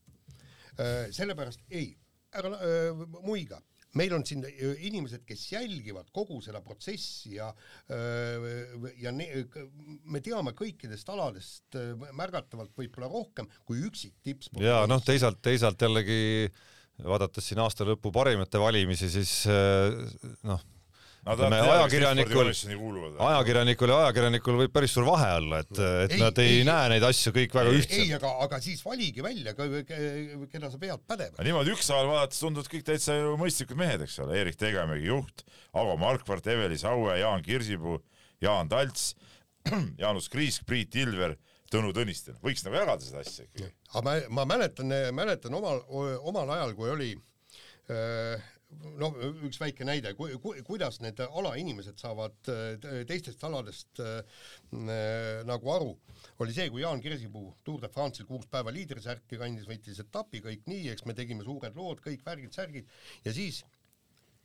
sellepärast 1.14 1.62
ei, 1.70 1.92
ära 2.38 2.52
äh, 2.54 3.06
muiga 3.22 3.60
meil 3.96 4.14
on 4.16 4.24
siin 4.26 4.44
äh, 4.44 4.72
inimesed, 4.88 5.24
kes 5.28 5.44
jälgivad 5.52 6.10
kogu 6.14 6.40
seda 6.44 6.60
protsessi 6.64 7.36
ja 7.38 7.48
äh, 7.92 8.48
ja 9.00 9.12
ne, 9.14 9.28
me 10.04 10.22
teame 10.24 10.54
kõikidest 10.58 11.08
aladest 11.12 11.78
äh, 11.78 11.94
märgatavalt 12.16 12.74
võib-olla 12.76 13.10
rohkem 13.12 13.48
kui 13.64 13.80
üksik 13.88 14.18
tippsport. 14.24 14.64
ja 14.64 14.82
noh, 14.90 15.02
teisalt, 15.04 15.40
teisalt 15.44 15.80
jällegi 15.82 16.50
vaadates 17.04 17.46
siin 17.48 17.62
aasta 17.62 17.86
lõpu 17.86 18.12
parimate 18.12 18.60
valimisi, 18.60 19.08
siis 19.12 19.32
noh 19.46 20.64
ütleme 21.34 21.58
ajakirjanikul, 21.62 22.50
ajakirjanikul 23.28 23.92
ja 23.92 23.98
ajakirjanikul 24.04 24.58
võib 24.62 24.74
päris 24.74 24.94
suur 24.96 25.06
vahe 25.08 25.28
olla, 25.38 25.60
et, 25.64 25.72
et 25.78 26.14
ei, 26.16 26.20
nad 26.22 26.40
ei, 26.42 26.54
ei 26.60 26.66
näe 26.68 26.92
neid 26.94 27.06
asju 27.08 27.32
kõik 27.36 27.56
väga 27.58 27.74
ühtselt. 27.74 27.96
ei, 27.98 28.12
aga, 28.16 28.32
aga 28.46 28.60
siis 28.64 28.82
valigi 28.84 29.24
välja, 29.24 29.54
keda 29.56 30.70
sa 30.72 30.80
pead 30.80 31.04
pädevaks. 31.10 31.42
niimoodi 31.44 31.74
ükshaaval 31.74 32.12
vaadates 32.12 32.42
tunduvad 32.44 32.70
kõik 32.72 32.86
täitsa 32.88 33.18
ju 33.18 33.36
mõistlikud 33.40 33.80
mehed, 33.80 34.06
eks 34.06 34.18
ole, 34.24 34.38
Erik 34.40 34.58
Tegemägi 34.60 35.10
juht, 35.10 35.44
Avo 35.76 35.98
Markvart, 36.00 36.48
Eveli 36.48 36.78
Saue, 36.80 37.18
Jaan 37.20 37.44
Kirsipuu, 37.46 38.00
Jaan 38.44 38.70
Talts, 38.72 39.12
Jaanus 40.02 40.30
Kriisk, 40.32 40.66
Priit 40.68 40.96
Ilver 40.98 41.36
Tõnu 41.68 41.92
Tõniste, 41.92 42.32
võiks 42.40 42.62
nagu 42.64 42.78
jagada 42.78 43.04
seda 43.04 43.20
asja 43.20 43.44
ikkagi. 43.44 43.68
aga 43.92 44.04
ma, 44.06 44.14
ma 44.38 44.44
mäletan, 44.48 44.94
mäletan 45.12 45.56
omal, 45.58 45.82
omal 46.24 46.54
ajal, 46.54 46.72
kui 46.78 46.88
oli 46.88 47.10
äh, 47.92 48.46
noh, 49.00 49.14
üks 49.48 49.58
väike 49.60 49.86
näide 49.86 50.12
ku,, 50.18 50.28
ku, 50.42 50.52
kuidas 50.66 51.00
need 51.04 51.20
alainimesed 51.24 51.98
saavad 52.00 52.50
teistest 53.08 53.42
aladest 53.48 54.02
äh, 54.04 54.42
nagu 55.48 55.72
aru, 55.72 55.94
oli 56.44 56.54
see, 56.56 56.68
kui 56.72 56.84
Jaan 56.84 57.02
Kirsipuu 57.04 57.54
Tour 57.64 57.80
de 57.84 57.90
France'il 57.92 58.28
kuus 58.28 58.46
päeva 58.50 58.74
liidrisärki 58.74 59.40
kandis, 59.40 59.68
võitis 59.70 60.02
etapi, 60.04 60.42
kõik 60.44 60.68
nii, 60.70 60.90
eks 60.92 61.06
me 61.08 61.16
tegime 61.16 61.46
suured 61.46 61.76
lood, 61.78 62.02
kõik 62.04 62.24
värgid-särgid 62.26 62.92
ja 63.24 63.34
siis 63.34 63.62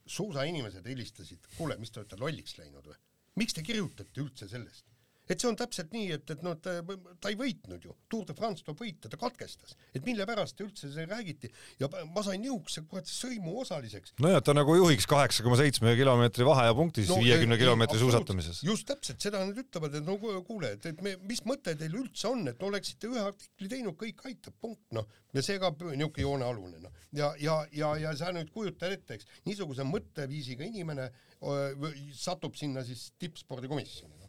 suusainimesed 0.05 0.87
helistasid, 0.87 1.51
kuule, 1.57 1.77
mis 1.79 1.91
te 1.91 2.01
olete 2.01 2.19
lolliks 2.19 2.57
läinud 2.59 2.87
või? 2.87 2.99
miks 3.39 3.55
te 3.57 3.63
kirjutate 3.65 4.23
üldse 4.23 4.47
sellest? 4.51 4.92
Et 5.29 5.39
see 5.39 5.47
on 5.47 5.57
täpselt 5.57 5.93
nii, 5.95 6.09
et, 6.17 6.31
et 6.33 6.41
noh, 6.43 6.55
ta, 6.59 6.75
ta 7.21 7.31
ei 7.31 7.37
võitnud 7.39 7.85
ju, 7.87 7.95
Tour 8.11 8.25
de 8.27 8.35
France 8.35 8.65
tuleb 8.65 8.81
võita, 8.83 9.11
ta 9.11 9.19
katkestas, 9.19 9.75
et 9.95 10.03
mille 10.07 10.25
pärast 10.27 10.59
üldse 10.63 10.89
see 10.91 11.05
räägiti 11.07 11.49
ja 11.79 11.89
ma 12.11 12.23
sain 12.25 12.41
niisuguse 12.43 12.83
kurat 12.89 13.07
sõimu 13.09 13.55
osaliseks. 13.61 14.15
nojah, 14.23 14.43
ta 14.43 14.55
nagu 14.55 14.75
juhiks 14.75 15.07
kaheksa 15.09 15.45
koma 15.45 15.59
seitsme 15.59 15.95
kilomeetri 15.99 16.47
vaheaja 16.47 16.75
punktis 16.77 17.11
no, 17.11 17.19
viiekümne 17.23 17.57
kilomeetri 17.61 18.01
suusatamises. 18.01 18.63
just 18.67 18.87
täpselt, 18.89 19.21
seda 19.23 19.45
nad 19.45 19.59
ütlevad, 19.63 19.95
et 19.99 20.07
no 20.07 20.17
kuule, 20.19 20.73
et, 20.75 20.89
et 20.91 21.03
me, 21.05 21.15
mis 21.29 21.43
mõte 21.47 21.75
teil 21.79 21.95
üldse 22.03 22.27
on, 22.31 22.43
et 22.51 22.67
oleksite 22.67 23.11
ühe 23.11 23.23
artikli 23.23 23.71
teinud, 23.71 23.95
kõik 23.99 24.25
aitab, 24.27 24.57
punkt, 24.59 24.83
noh. 24.97 25.07
ja 25.33 25.45
see 25.45 25.59
ka 25.61 25.71
niisugune 25.71 26.27
joonealune, 26.27 26.83
noh. 26.83 27.03
ja, 27.15 27.31
ja, 27.39 27.61
ja, 27.71 27.95
ja 28.09 28.15
sa 28.19 28.33
nüüd 28.35 28.51
kujutad 28.51 28.91
ette, 28.91 29.19
eks, 29.19 29.29
niisuguse 29.47 29.87
mõtteviisiga 29.87 30.67
inimene 30.67 31.07
öö, 31.39 31.93
satub 32.17 32.59
sinna 32.59 32.83
siis 32.87 33.11
tippspordikomisjoni 33.23 34.22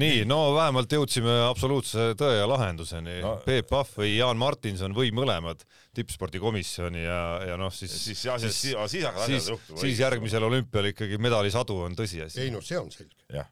nii, 0.00 0.24
no 0.28 0.38
vähemalt 0.54 0.92
jõudsime 0.94 1.32
absoluutse 1.48 2.12
tõe 2.18 2.36
ja 2.38 2.48
lahenduseni 2.50 3.20
no.. 3.24 3.36
Peep 3.46 3.70
Pahv 3.70 4.02
või 4.02 4.14
Jaan 4.14 4.38
Martinson 4.40 4.94
või 4.96 5.10
mõlemad 5.16 5.64
tippspordikomisjoni 5.96 7.02
ja, 7.02 7.20
ja 7.50 7.56
noh, 7.60 7.72
siis 7.74 7.94
siis, 7.96 8.24
ja, 8.28 8.38
siis, 8.38 8.60
siis, 8.60 8.76
siis, 8.92 9.08
siis, 9.26 9.48
siis, 9.48 9.80
siis 9.82 10.02
järgmisel 10.04 10.46
olümpial 10.46 10.92
ikkagi 10.92 11.18
medalisadu 11.18 11.80
on 11.86 11.98
tõsiasi. 11.98 12.44
ei 12.44 12.54
noh, 12.54 12.62
see 12.64 12.78
on 12.78 12.92
selge. 12.94 13.18
jah 13.34 13.48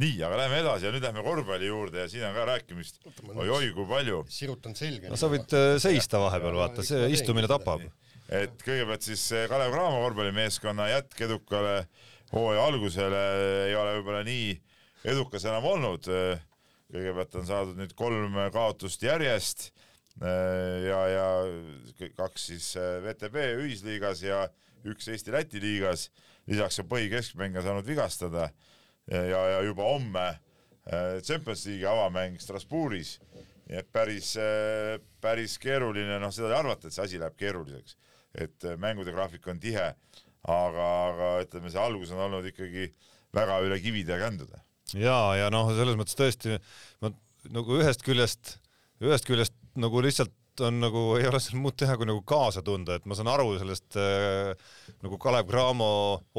nii, 0.00 0.16
aga 0.24 0.38
lähme 0.40 0.60
edasi 0.62 0.88
ja 0.88 0.92
nüüd 0.94 1.04
lähme 1.04 1.24
korvpalli 1.24 1.68
juurde 1.68 2.04
ja 2.04 2.08
siin 2.10 2.24
on 2.26 2.34
ka 2.36 2.46
rääkimist 2.48 3.02
oi-oi 3.34 3.72
kui 3.76 3.86
palju. 3.88 4.22
sirutan 4.32 4.76
selga. 4.78 5.10
no 5.12 5.18
sa 5.20 5.28
võid 5.32 5.52
äh, 5.56 5.74
seista 5.82 6.20
vahepeal, 6.22 6.56
vaata, 6.58 6.86
see 6.86 7.10
istumine 7.12 7.50
tapab. 7.50 7.84
et 8.32 8.64
kõigepealt 8.64 9.04
siis 9.04 9.24
äh, 9.36 9.46
Kalev 9.52 9.74
Cramo 9.74 10.00
korvpallimeeskonna 10.06 10.88
jätk 10.94 11.24
edukale 11.28 11.76
hooaja 12.32 12.66
algusele 12.70 13.24
ei 13.68 13.76
ole 13.76 13.98
võib-olla 13.98 14.22
nii 14.26 14.46
edukas 15.08 15.46
enam 15.48 15.66
olnud. 15.66 16.08
kõigepealt 16.92 17.38
on 17.40 17.46
saadud 17.48 17.78
nüüd 17.78 17.94
kolm 17.96 18.36
kaotust 18.52 19.02
järjest 19.02 19.70
ja, 20.20 20.98
ja 21.08 21.28
kaks 22.18 22.50
siis 22.50 22.66
VTB 22.76 23.46
ühisliigas 23.62 24.20
ja 24.26 24.42
üks 24.84 25.08
Eesti-Läti 25.08 25.62
liigas. 25.62 26.10
lisaks 26.46 26.82
on 26.82 26.88
põhikeskmängija 26.90 27.62
saanud 27.64 27.86
vigastada 27.86 28.50
ja, 29.08 29.40
ja 29.54 29.62
juba 29.62 29.88
homme 29.88 30.26
Champions 31.22 31.64
League'i 31.66 31.88
avamäng 31.88 32.40
Strasbourgis. 32.40 33.18
nii 33.70 33.78
et 33.78 33.88
päris, 33.92 34.34
päris 35.20 35.56
keeruline, 35.58 36.18
noh, 36.20 36.32
seda 36.34 36.50
ei 36.50 36.58
arvata, 36.58 36.88
et 36.88 36.94
see 36.94 37.04
asi 37.04 37.18
läheb 37.18 37.38
keeruliseks, 37.38 37.96
et 38.34 38.66
mängude 38.76 39.14
graafik 39.14 39.46
on 39.48 39.60
tihe 39.62 39.94
aga, 40.42 40.86
aga 41.08 41.30
ütleme, 41.44 41.70
see 41.70 41.80
algus 41.80 42.12
on 42.14 42.24
olnud 42.26 42.46
ikkagi 42.50 42.88
väga 43.34 43.60
üle 43.64 43.78
kivide 43.82 44.16
ja 44.16 44.26
kändude. 44.26 44.60
Ja, 44.94 45.18
ja 45.38 45.50
noh, 45.54 45.72
selles 45.76 45.98
mõttes 45.98 46.18
tõesti 46.18 46.58
ma 47.02 47.12
nagu 47.52 47.80
ühest 47.80 48.04
küljest, 48.06 48.56
ühest 49.02 49.26
küljest 49.28 49.56
nagu 49.80 50.02
lihtsalt 50.04 50.34
on 50.60 50.82
nagu, 50.82 51.02
ei 51.16 51.24
ole 51.28 51.38
seal 51.40 51.56
muud 51.62 51.76
teha, 51.80 51.94
kui 51.96 52.06
nagu 52.08 52.20
kaasa 52.28 52.60
tunda, 52.64 52.98
et 52.98 53.06
ma 53.08 53.16
saan 53.16 53.30
aru 53.32 53.54
sellest 53.60 53.96
äh, 54.00 54.52
nagu 55.04 55.16
Kalev 55.20 55.46
Cramo 55.48 55.88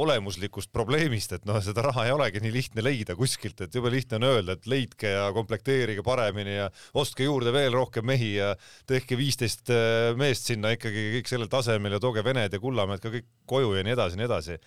olemuslikust 0.03 0.69
probleemist, 0.75 1.33
et 1.33 1.47
noh, 1.49 1.57
seda 1.65 1.87
raha 1.87 2.05
ei 2.05 2.13
olegi 2.13 2.43
nii 2.43 2.53
lihtne 2.53 2.85
leida 2.85 3.17
kuskilt, 3.17 3.65
et 3.65 3.73
jube 3.73 3.89
lihtne 3.93 4.19
on 4.19 4.27
öelda, 4.29 4.57
et 4.57 4.69
leidke 4.69 5.15
ja 5.15 5.25
komplekteerige 5.33 6.05
paremini 6.05 6.59
ja 6.59 6.69
ostke 6.99 7.25
juurde 7.25 7.53
veel 7.55 7.73
rohkem 7.73 8.05
mehi 8.05 8.35
ja 8.35 8.53
tehke 8.89 9.17
viisteist 9.17 9.73
äh, 9.73 10.13
meest 10.19 10.51
sinna 10.51 10.75
ikkagi 10.77 11.09
kõik 11.17 11.33
sellel 11.33 11.49
tasemel 11.51 11.97
ja 11.97 12.03
tooge 12.03 12.25
Vened 12.25 12.53
ja 12.53 12.61
Kullamäed 12.61 13.01
ka 13.01 13.13
kõik 13.13 13.31
koju 13.49 13.73
ja 13.79 13.85
nii 13.87 13.97
edasi, 13.97 14.21
nii 14.21 14.29
edasi 14.29 14.61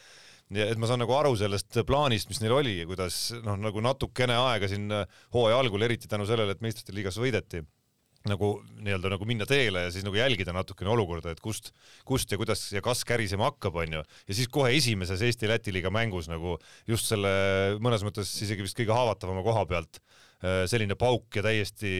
ja 0.55 0.67
et 0.71 0.79
ma 0.79 0.91
saan 0.91 1.03
nagu 1.03 1.15
aru 1.17 1.33
sellest 1.39 1.81
plaanist, 1.89 2.29
mis 2.31 2.43
neil 2.43 2.55
oli 2.59 2.77
ja 2.81 2.87
kuidas 2.89 3.31
noh, 3.45 3.57
nagu 3.59 3.83
natukene 3.83 4.37
aega 4.39 4.69
siin 4.71 4.93
hooaja 5.35 5.59
algul, 5.59 5.83
eriti 5.87 6.11
tänu 6.11 6.29
sellele, 6.29 6.55
et 6.55 6.63
meistrite 6.65 6.95
liigas 6.95 7.19
võideti 7.19 7.65
nagu 8.27 8.57
nii-öelda 8.83 9.11
nagu 9.13 9.27
minna 9.29 9.47
teele 9.47 9.85
ja 9.85 9.91
siis 9.95 10.03
nagu 10.03 10.19
jälgida 10.19 10.51
natukene 10.55 10.91
olukorda, 10.91 11.31
et 11.31 11.43
kust, 11.43 11.71
kust 12.09 12.33
ja 12.33 12.39
kuidas 12.41 12.65
ja 12.75 12.83
kas 12.83 13.05
kärisema 13.07 13.53
hakkab, 13.53 13.79
onju. 13.85 14.03
ja 14.03 14.35
siis 14.35 14.51
kohe 14.51 14.73
esimeses 14.75 15.23
Eesti-Läti 15.23 15.75
liiga 15.75 15.93
mängus 15.95 16.27
nagu 16.31 16.57
just 16.91 17.07
selle 17.13 17.31
mõnes 17.83 18.03
mõttes 18.07 18.33
isegi 18.43 18.67
vist 18.67 18.79
kõige 18.79 18.97
haavatavama 18.97 19.47
koha 19.47 19.63
pealt 19.71 20.01
Äh, 20.01 20.06
selline 20.43 20.95
pauk 21.01 21.39
ja 21.39 21.43
täiesti 21.47 21.93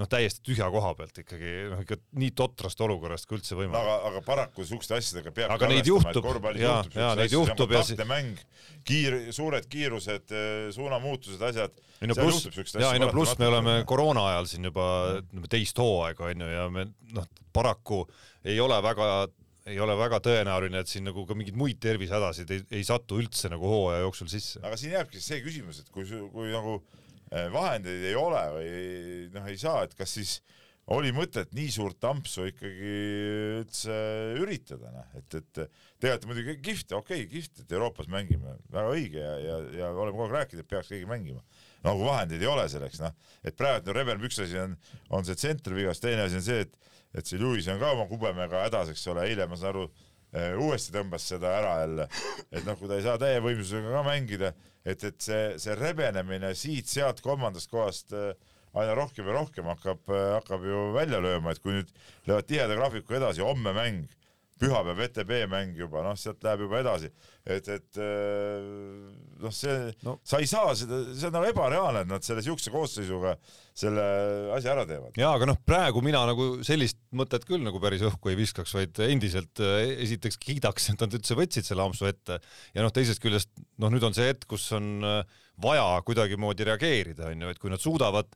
noh, 0.00 0.08
täiesti 0.10 0.42
tühja 0.46 0.68
koha 0.72 0.92
pealt 0.98 1.20
ikkagi 1.22 1.52
noh, 1.70 1.80
ikka 1.84 1.98
nii 2.20 2.30
totrast 2.36 2.80
olukorrast 2.84 3.28
kui 3.28 3.38
üldse 3.38 3.56
võimalik. 3.58 3.80
aga, 3.80 3.96
aga 4.10 4.22
paraku 4.26 4.66
siukeste 4.66 4.96
asjadega 4.96 5.32
peab 5.36 5.54
aga 5.56 5.70
neid 5.70 5.90
juhtub, 5.90 6.28
ja, 6.58 6.76
ja 6.94 7.10
neid 7.18 7.34
juhtub 7.34 7.74
ja 7.74 7.82
siis 7.86 8.00
mäng, 8.08 8.38
kiir, 8.86 9.18
suured 9.36 9.66
kiirused, 9.70 10.30
äh, 10.32 10.68
suunamuutused, 10.76 11.42
asjad. 11.50 11.74
ei 12.00 12.10
no 12.10 12.16
pluss, 12.18 12.48
ja 12.78 12.94
ei 12.94 13.02
no 13.02 13.10
pluss 13.12 13.36
me 13.40 13.50
oleme 13.50 13.80
koroona 13.88 14.30
ajal 14.32 14.48
siin 14.52 14.70
juba 14.70 14.86
teist 15.52 15.82
hooaega 15.82 16.30
onju 16.30 16.54
ja 16.54 16.70
me 16.72 16.86
noh, 17.16 17.28
paraku 17.52 18.04
ei 18.46 18.58
ole 18.62 18.80
väga 18.84 19.28
ei 19.70 19.76
ole 19.78 19.92
väga 19.94 20.18
tõenäoline, 20.24 20.80
et 20.80 20.88
siin 20.88 21.04
nagu 21.06 21.26
ka 21.28 21.36
mingeid 21.36 21.58
muid 21.58 21.78
tervisehädasid 21.84 22.48
ei, 22.54 22.62
ei 22.80 22.86
satu 22.86 23.20
üldse 23.20 23.50
nagu 23.52 23.68
hooaja 23.68 24.00
jooksul 24.06 24.30
sisse. 24.32 24.62
aga 24.64 24.78
siin 24.80 24.96
jääbki 24.96 25.20
see 25.22 25.42
küsimus, 25.44 25.82
et 25.82 25.92
kui, 25.92 26.06
kui 26.06 26.48
nagu 26.54 26.80
Äh, 26.80 27.09
vahendeid 27.30 28.08
ei 28.10 28.16
ole 28.18 28.40
või 28.56 28.70
noh, 29.34 29.46
ei 29.50 29.58
saa, 29.60 29.84
et 29.86 29.94
kas 29.98 30.16
siis 30.18 30.38
oli 30.90 31.12
mõtet 31.14 31.52
nii 31.54 31.70
suurt 31.70 32.04
ampsu 32.08 32.48
ikkagi 32.50 32.94
üldse 33.60 33.96
üritada, 34.40 34.90
noh, 34.94 35.10
et, 35.18 35.36
et 35.38 35.60
tegelikult 36.02 36.30
muidugi 36.32 36.56
kihvt, 36.64 36.94
okei 36.98 37.22
okay,, 37.22 37.28
kihvt, 37.30 37.62
et 37.62 37.74
Euroopas 37.76 38.08
mängime, 38.10 38.56
väga 38.72 38.94
õige 38.96 39.22
ja, 39.22 39.36
ja, 39.44 39.58
ja 39.82 39.90
oleme 39.92 40.16
kogu 40.16 40.26
aeg 40.26 40.36
rääkinud, 40.38 40.64
et 40.64 40.70
peaks 40.72 40.90
keegi 40.90 41.06
mängima. 41.10 41.42
no 41.84 41.94
kui 41.94 42.08
vahendeid 42.08 42.42
ei 42.42 42.50
ole 42.50 42.66
selleks, 42.72 43.02
noh, 43.04 43.14
et 43.46 43.56
praegu 43.58 43.86
no 43.86 43.96
rebel 43.96 44.26
üks 44.26 44.42
asi 44.42 44.58
on, 44.60 44.74
on 45.14 45.26
see 45.28 45.38
tsentrivigas, 45.38 46.02
teine 46.02 46.26
asi 46.26 46.40
on 46.40 46.46
see, 46.48 46.66
et, 46.66 46.94
et 47.14 47.26
see 47.26 47.38
Lewis 47.38 47.70
on 47.70 47.78
ka 47.82 47.94
oma 47.94 48.08
kubemega 48.10 48.64
hädas, 48.66 48.90
eks 48.90 49.06
ole, 49.14 49.28
eile 49.30 49.46
ma 49.46 49.60
saan 49.60 49.76
aru, 49.76 49.86
äh, 50.34 50.56
uuesti 50.58 50.96
tõmbas 50.96 51.28
seda 51.30 51.54
ära 51.60 51.78
jälle, 51.84 52.10
et 52.50 52.66
noh, 52.66 52.78
kui 52.80 52.90
ta 52.90 52.98
ei 52.98 53.06
saa 53.06 53.20
täie 53.20 53.38
võimsusega 53.46 53.94
ka 53.94 54.02
mängida 54.10 54.54
et, 54.84 55.04
et 55.04 55.20
see, 55.22 55.58
see 55.60 55.76
rebenemine 55.78 56.54
siit-sealt 56.56 57.20
kolmandast 57.24 57.70
kohast 57.70 58.14
äh, 58.16 58.32
aina 58.74 58.94
rohkem 58.94 59.26
ja 59.26 59.34
rohkem 59.36 59.68
hakkab, 59.72 60.08
äh, 60.08 60.30
hakkab 60.38 60.64
ju 60.64 60.86
välja 60.96 61.20
lööma, 61.22 61.52
et 61.52 61.62
kui 61.62 61.74
nüüd 61.76 61.92
lähevad 62.28 62.48
tiheda 62.48 62.78
graafikuga 62.78 63.20
edasi, 63.20 63.44
homme 63.44 63.74
mäng, 63.76 64.06
pühapäev 64.60 65.00
VTB 65.00 65.44
mäng 65.50 65.78
juba, 65.78 66.04
noh, 66.06 66.16
sealt 66.20 66.42
läheb 66.44 66.66
juba 66.66 66.80
edasi, 66.84 67.10
et, 67.48 67.68
et 67.72 67.98
äh, 68.00 68.60
noh, 69.40 69.52
see 69.54 69.90
no., 70.04 70.18
sa 70.26 70.40
ei 70.42 70.48
saa 70.50 70.74
seda, 70.76 71.00
see 71.16 71.28
on 71.30 71.36
nagu 71.38 71.48
ebareaalne, 71.48 72.04
et 72.04 72.10
nad 72.10 72.26
selle 72.26 72.44
siukse 72.44 72.72
koosseisuga 72.72 73.36
selle 73.80 74.04
asja 74.56 74.74
ära 74.74 74.84
teevad. 74.88 75.16
jaa, 75.18 75.32
aga 75.38 75.48
noh, 75.48 75.60
praegu 75.66 76.02
mina 76.04 76.22
nagu 76.28 76.50
sellist 76.66 77.00
mõtet 77.16 77.46
küll 77.48 77.64
nagu 77.64 77.80
päris 77.82 78.04
õhku 78.06 78.32
ei 78.32 78.38
viskaks, 78.40 78.74
vaid 78.76 79.00
endiselt 79.08 79.62
äh, 79.64 79.94
esiteks 80.06 80.40
kiidaks, 80.42 80.90
et 80.92 81.04
nad 81.04 81.16
üldse 81.16 81.38
võtsid 81.38 81.68
selle 81.68 81.86
ampsu 81.86 82.10
ette 82.10 82.40
ja 82.76 82.84
noh, 82.84 82.92
teisest 82.94 83.22
küljest 83.24 83.52
noh, 83.80 83.92
nüüd 83.92 84.04
on 84.04 84.16
see 84.16 84.28
hetk, 84.32 84.44
kus 84.50 84.68
on 84.76 84.98
äh, 85.06 85.38
vaja 85.60 85.86
kuidagimoodi 86.04 86.64
reageerida, 86.68 87.32
onju, 87.32 87.52
et 87.52 87.60
kui 87.60 87.72
nad 87.72 87.82
suudavad 87.82 88.28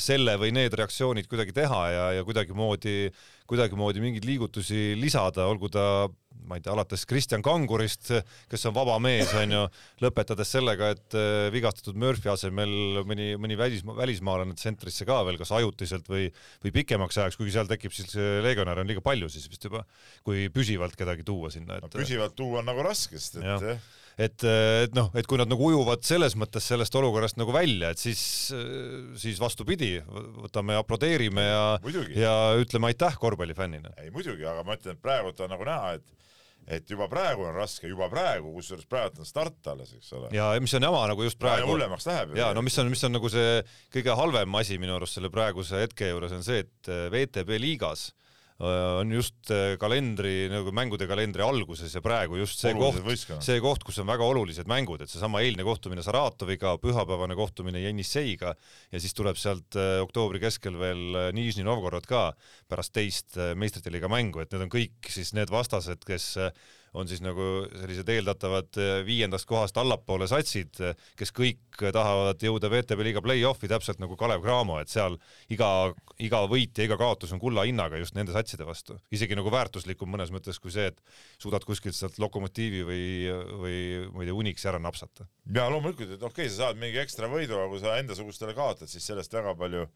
selle 0.00 0.36
või 0.38 0.52
need 0.54 0.72
reaktsioonid 0.78 1.26
kuidagi 1.26 1.52
teha 1.52 1.80
ja, 1.90 2.04
ja 2.14 2.22
kuidagimoodi, 2.24 3.10
kuidagimoodi 3.50 4.00
mingeid 4.00 4.24
liigutusi 4.24 4.94
lisada, 4.96 5.48
olgu 5.50 5.68
ta 5.74 6.06
ma 6.44 6.58
ei 6.58 6.64
tea, 6.64 6.74
alates 6.74 7.06
Kristjan 7.08 7.42
Kangurist, 7.44 8.10
kes 8.50 8.68
on 8.68 8.74
vaba 8.76 8.98
mees, 9.02 9.32
onju, 9.38 9.62
lõpetades 10.04 10.50
sellega, 10.56 10.90
et 10.96 11.16
äh, 11.16 11.48
vigastatud 11.54 11.96
Murphy 12.00 12.30
asemel 12.32 13.02
mõni, 13.08 13.32
mõni 13.40 13.58
välismaa, 13.58 13.96
välismaalane 14.02 14.56
tsentrisse 14.58 15.08
ka 15.08 15.22
veel, 15.26 15.40
kas 15.40 15.54
ajutiselt 15.56 16.10
või, 16.10 16.28
või 16.64 16.74
pikemaks 16.80 17.20
ajaks, 17.22 17.40
kuigi 17.40 17.56
seal 17.56 17.70
tekib 17.70 17.96
siis 17.96 18.12
legionäre 18.44 18.84
on 18.84 18.90
liiga 18.90 19.04
palju 19.04 19.30
siis 19.32 19.48
vist 19.50 19.64
juba, 19.70 19.86
kui 20.26 20.48
püsivalt 20.52 20.98
kedagi 21.00 21.26
tuua 21.26 21.52
sinna, 21.54 21.78
et 21.80 21.88
no,. 21.88 21.92
püsivalt 21.96 22.36
tuua 22.36 22.60
on 22.60 22.72
nagu 22.72 22.84
raske, 22.84 23.20
sest 23.20 23.40
et 23.40 23.48
jah 23.48 23.78
et, 24.18 24.44
et 24.46 24.96
noh, 24.96 25.10
et 25.18 25.26
kui 25.28 25.40
nad 25.40 25.50
nagu 25.50 25.70
ujuvad 25.70 26.04
selles 26.06 26.36
mõttes 26.38 26.66
sellest 26.70 26.94
olukorrast 26.98 27.38
nagu 27.40 27.54
välja, 27.54 27.92
et 27.94 28.00
siis, 28.00 28.20
siis 29.20 29.40
vastupidi, 29.42 29.96
võtame 30.44 30.76
ja 30.76 30.84
aplodeerime 30.84 31.46
ja, 31.46 31.64
ja 32.14 32.34
ütleme 32.60 32.92
aitäh 32.92 33.18
korvpallifännina. 33.20 33.96
ei 34.04 34.12
muidugi, 34.14 34.46
aga 34.46 34.66
ma 34.66 34.78
ütlen, 34.78 34.98
et 34.98 35.04
praegu 35.04 35.34
on 35.34 35.54
nagu 35.56 35.70
näha, 35.70 35.96
et 36.00 36.20
et 36.64 36.88
juba 36.88 37.04
praegu 37.12 37.42
on 37.44 37.52
raske, 37.52 37.84
juba 37.90 38.06
praegu, 38.08 38.48
kusjuures 38.54 38.86
praegu 38.88 39.20
on 39.20 39.28
start 39.28 39.66
alles, 39.68 39.90
eks 39.98 40.14
ole. 40.16 40.30
ja 40.32 40.46
mis 40.64 40.72
on 40.78 40.86
jama 40.86 41.02
nagu 41.10 41.26
just 41.26 41.36
praegu. 41.36 41.68
hullemaks 41.68 42.06
läheb. 42.08 42.32
ja 42.38 42.54
no 42.56 42.62
mis 42.64 42.78
on, 42.80 42.88
mis 42.88 43.04
on 43.04 43.12
nagu 43.18 43.28
see 43.28 43.58
kõige 43.92 44.16
halvem 44.16 44.56
asi 44.56 44.78
minu 44.80 44.96
arust 44.96 45.18
selle 45.18 45.28
praeguse 45.34 45.82
hetke 45.84 46.08
juures 46.08 46.32
on 46.32 46.46
see, 46.46 46.64
et 46.64 46.92
VTB 47.12 47.60
liigas 47.60 48.08
Äh, 48.08 48.23
on 48.62 49.10
just 49.10 49.50
äh, 49.50 49.74
kalendri 49.82 50.46
nagu 50.52 50.70
mängude 50.74 51.08
kalendri 51.10 51.42
alguses 51.42 51.94
ja 51.96 52.02
praegu 52.04 52.38
just 52.38 52.60
see 52.62 52.70
Olulised 52.70 53.26
koht, 53.26 53.42
see 53.42 53.62
koht, 53.62 53.82
kus 53.86 53.98
on 53.98 54.06
väga 54.06 54.28
olulised 54.30 54.70
mängud, 54.70 55.02
et 55.02 55.10
seesama 55.10 55.42
eilne 55.42 55.66
kohtumine 55.66 56.04
Saratoviga, 56.06 56.76
pühapäevane 56.82 57.34
kohtumine 57.38 57.82
Jenisseiga 57.82 58.54
ja 58.54 59.02
siis 59.02 59.16
tuleb 59.18 59.40
sealt 59.40 59.74
äh, 59.80 59.98
oktoobri 60.04 60.38
keskel 60.44 60.78
veel 60.78 61.34
Nižni 61.34 61.66
Novgorod 61.66 62.06
ka 62.06 62.28
pärast 62.70 62.94
teist 62.94 63.34
meistrite 63.58 63.90
liiga 63.90 64.10
mängu, 64.12 64.44
et 64.44 64.54
need 64.54 64.68
on 64.68 64.72
kõik 64.72 65.10
siis 65.10 65.34
need 65.34 65.50
vastased, 65.50 66.06
kes 66.06 66.34
on 66.94 67.08
siis 67.10 67.22
nagu 67.24 67.44
sellised 67.74 68.08
eeldatavad 68.14 68.78
eh, 68.78 68.92
viiendast 69.06 69.48
kohast 69.50 69.78
allapoole 69.80 70.28
satsid, 70.30 70.78
kes 71.18 71.32
kõik 71.34 71.82
tahavad 71.94 72.42
jõuda 72.42 72.70
VTB 72.70 73.06
liiga 73.08 73.22
play-off'i 73.24 73.70
täpselt 73.70 73.98
nagu 74.02 74.16
Kalev 74.18 74.44
Cramo, 74.44 74.78
et 74.82 74.92
seal 74.92 75.18
iga, 75.52 75.68
iga 76.22 76.44
võit 76.50 76.78
ja 76.78 76.86
iga 76.86 76.98
kaotus 77.00 77.34
on 77.34 77.42
kulla 77.42 77.66
hinnaga 77.66 77.98
just 77.98 78.14
nende 78.18 78.34
satside 78.34 78.66
vastu. 78.68 78.98
isegi 79.10 79.36
nagu 79.38 79.50
väärtuslikum 79.50 80.10
mõnes 80.14 80.30
mõttes 80.34 80.60
kui 80.62 80.74
see, 80.74 80.86
et 80.92 81.02
suudad 81.42 81.66
kuskilt 81.66 81.98
sealt 81.98 82.20
Lokomotiivi 82.22 82.84
või, 82.86 83.04
või 83.64 83.76
ma 84.14 84.22
ei 84.22 84.30
tea, 84.30 84.38
Uniksi 84.44 84.70
ära 84.70 84.78
napsata. 84.82 85.26
ja 85.54 85.66
loomulikult, 85.70 86.14
et 86.14 86.22
okei 86.22 86.46
okay,, 86.46 86.54
sa 86.54 86.68
saad 86.68 86.80
mingi 86.80 87.02
ekstra 87.02 87.30
võidu, 87.30 87.58
aga 87.58 87.68
kui 87.72 87.82
sa 87.82 87.98
endasugustele 87.98 88.54
kaotad, 88.54 88.90
siis 88.90 89.06
sellest 89.06 89.34
väga 89.34 89.56
palju, 89.58 89.86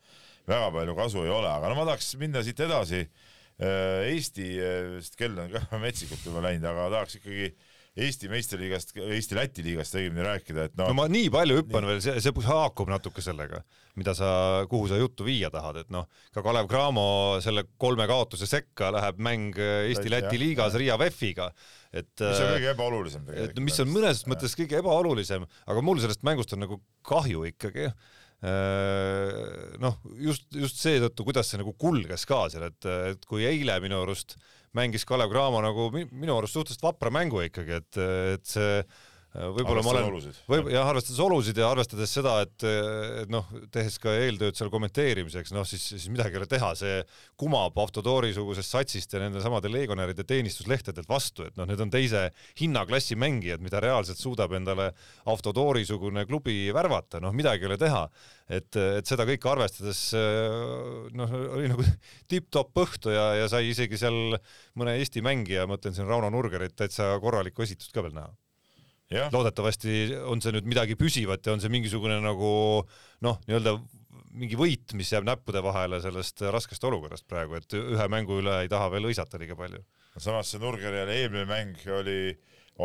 väga 0.50 0.70
palju 0.74 0.98
kasu 0.98 1.24
ei 1.24 1.34
ole, 1.34 1.50
aga 1.50 1.70
no 1.70 1.78
ma 1.78 1.86
tahaks 1.92 2.16
minna 2.18 2.42
siit 2.42 2.66
edasi 2.66 3.06
Äh, 3.06 3.27
Eesti, 3.58 4.52
vist 4.94 5.16
äh, 5.16 5.24
kell 5.24 5.40
on 5.42 5.50
ka 5.50 5.78
metsikult 5.84 6.22
juba 6.26 6.44
läinud, 6.44 6.68
aga 6.70 6.86
tahaks 6.94 7.18
ikkagi 7.18 7.50
Eesti 7.98 8.28
meistriliigast, 8.30 8.92
Eesti-Läti 8.94 9.64
liigast 9.66 9.96
õigemini 9.98 10.22
rääkida, 10.22 10.68
et 10.68 10.74
noh. 10.78 10.86
no 10.92 10.94
ma 10.94 11.08
nii 11.10 11.32
palju 11.34 11.56
hüppan 11.58 11.82
nii. 11.82 11.90
veel, 11.90 12.02
see, 12.04 12.20
see 12.22 12.44
haakub 12.46 12.92
natuke 12.92 13.24
sellega, 13.24 13.58
mida 13.98 14.14
sa, 14.14 14.28
kuhu 14.70 14.86
sa 14.86 15.00
juttu 15.00 15.26
viia 15.26 15.50
tahad, 15.50 15.80
et 15.82 15.90
noh, 15.90 16.06
ka 16.30 16.44
Kalev 16.46 16.68
Cramo 16.70 17.08
selle 17.42 17.64
kolme 17.82 18.06
kaotuse 18.06 18.46
sekka 18.46 18.92
läheb 18.94 19.18
mäng 19.26 19.58
Eesti-Läti 19.58 20.38
liigas 20.38 20.78
Riia 20.78 20.94
VEF-iga, 21.00 21.48
et. 21.90 22.12
mis 22.22 22.44
on 22.44 22.54
kõige 22.54 22.70
ebaolulisem 22.76 23.26
tegelikult. 23.26 23.64
mis 23.66 23.82
on 23.82 23.90
mõnes 23.96 24.22
mõttes 24.30 24.54
kõige 24.60 24.78
ebaolulisem, 24.78 25.50
aga 25.66 25.82
mul 25.82 25.98
sellest 26.04 26.22
mängust 26.28 26.54
on 26.54 26.62
nagu 26.68 26.78
kahju 27.10 27.48
ikkagi 27.50 27.88
Äh, 27.88 28.17
noh, 28.42 29.96
just, 30.22 30.46
just 30.54 30.78
seetõttu, 30.78 31.24
kuidas 31.26 31.50
see 31.50 31.58
nagu 31.58 31.72
kulges 31.74 32.22
ka 32.28 32.44
seal, 32.52 32.68
et, 32.68 32.88
et 33.10 33.24
kui 33.26 33.42
eile 33.48 33.80
minu 33.82 33.98
arust 34.04 34.36
mängis 34.78 35.06
Kalev 35.08 35.32
Cramo 35.32 35.62
nagu 35.64 35.88
minu 35.90 36.36
arust 36.36 36.54
suhteliselt 36.54 36.84
vapra 36.86 37.10
mängu 37.14 37.42
ikkagi, 37.42 37.80
et, 37.80 38.00
et 38.36 38.46
see 38.46 38.82
võib-olla 39.36 39.82
ma 39.84 39.92
olen, 39.92 40.28
võib 40.48 40.70
jah, 40.72 40.88
arvestades 40.88 41.18
olusid 41.20 41.58
ja 41.60 41.68
arvestades 41.68 42.12
seda, 42.16 42.38
et, 42.46 42.64
et 43.22 43.32
noh, 43.32 43.44
tehes 43.74 43.98
ka 44.00 44.14
eeltööd 44.24 44.56
seal 44.56 44.70
kommenteerimiseks, 44.72 45.52
noh 45.52 45.66
siis, 45.68 45.84
siis 45.92 46.06
midagi 46.12 46.36
ei 46.36 46.40
ole 46.40 46.48
teha, 46.48 46.70
see 46.78 46.94
kumab 47.40 47.76
Autotoori 47.78 48.32
sugusest 48.32 48.72
satsist 48.72 49.12
ja 49.12 49.20
nende 49.20 49.42
samade 49.44 49.68
legionäride 49.72 50.24
teenistuslehtedelt 50.28 51.10
vastu, 51.10 51.44
et 51.44 51.60
noh, 51.60 51.68
need 51.68 51.84
on 51.84 51.92
teise 51.92 52.24
hinnaklassi 52.60 53.18
mängijad, 53.20 53.62
mida 53.64 53.84
reaalselt 53.84 54.20
suudab 54.20 54.56
endale 54.56 54.90
Autotoori 55.28 55.84
sugune 55.88 56.24
klubi 56.28 56.72
värvata, 56.74 57.20
noh 57.20 57.36
midagi 57.36 57.68
ei 57.68 57.72
ole 57.72 57.80
teha. 57.84 58.06
et, 58.48 58.80
et 58.80 59.04
seda 59.04 59.28
kõike 59.28 59.52
arvestades 59.52 60.02
noh, 61.20 61.38
oli 61.52 61.68
nagu 61.68 61.84
tipp-topp 62.32 62.84
õhtu 62.86 63.12
ja, 63.12 63.28
ja 63.42 63.52
sai 63.52 63.68
isegi 63.74 64.00
seal 64.00 64.38
mõne 64.72 64.96
Eesti 64.96 65.20
mängija, 65.20 65.68
mõtlen 65.68 65.92
siin 65.92 66.08
Rauno 66.08 66.32
Nurgerit, 66.32 66.78
täitsa 66.80 67.12
korralikku 67.20 67.68
esitust 67.68 67.92
ka 67.92 68.08
veel 68.08 68.16
näha 68.16 68.32
loodetavasti 69.32 70.18
on 70.28 70.42
see 70.44 70.52
nüüd 70.52 70.68
midagi 70.68 70.96
püsivat 71.00 71.46
ja 71.46 71.54
on 71.54 71.62
see 71.62 71.72
mingisugune 71.72 72.18
nagu 72.20 72.50
noh, 73.24 73.38
nii-öelda 73.48 73.78
mingi 74.38 74.58
võit, 74.58 74.92
mis 74.98 75.10
jääb 75.12 75.26
näppude 75.26 75.62
vahele 75.64 76.00
sellest 76.04 76.42
raskest 76.52 76.84
olukorrast 76.84 77.26
praegu, 77.30 77.58
et 77.58 77.74
ühe 77.78 78.08
mängu 78.12 78.38
üle 78.42 78.60
ei 78.62 78.70
taha 78.70 78.90
veel 78.92 79.08
hõisata 79.08 79.40
liiga 79.40 79.56
palju. 79.58 79.80
samas 80.18 80.50
see 80.52 80.60
Nurgeriale 80.62 81.14
eelmine 81.22 81.46
mäng 81.48 81.84
oli, 81.94 82.34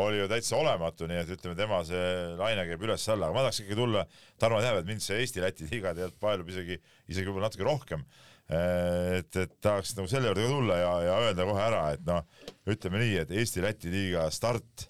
oli 0.00 0.20
ju 0.20 0.28
täitsa 0.30 0.56
olematu, 0.58 1.08
nii 1.10 1.20
et 1.22 1.32
ütleme, 1.36 1.56
tema 1.58 1.80
see 1.86 2.04
laine 2.38 2.64
käib 2.68 2.86
üles-alla, 2.86 3.28
aga 3.28 3.36
ma 3.36 3.44
tahaks 3.44 3.60
ikkagi 3.62 3.78
tulla, 3.78 4.06
Tarmo 4.40 4.62
teab, 4.62 4.80
et 4.80 4.88
mind 4.88 5.02
see 5.04 5.18
Eesti-Läti 5.22 5.68
liiga 5.70 5.92
tegelikult 5.94 6.22
paelub 6.22 6.54
isegi, 6.54 6.78
isegi 7.10 7.28
võib-olla 7.28 7.50
natuke 7.50 7.68
rohkem. 7.68 8.06
et, 8.54 9.36
et 9.40 9.52
tahaks 9.64 9.94
nagu 9.96 10.08
selle 10.10 10.28
juurde 10.28 10.42
ka 10.44 10.50
tulla 10.52 10.80
ja, 10.80 10.90
ja 11.08 11.20
öelda 11.28 11.46
kohe 11.48 11.62
ära, 11.64 11.84
et 11.96 12.02
noh, 12.06 12.26
ütleme 12.70 13.00
nii, 13.02 13.14
et 13.22 13.30
Eesti-Läti 13.42 13.92
liiga 13.92 14.26
start 14.34 14.88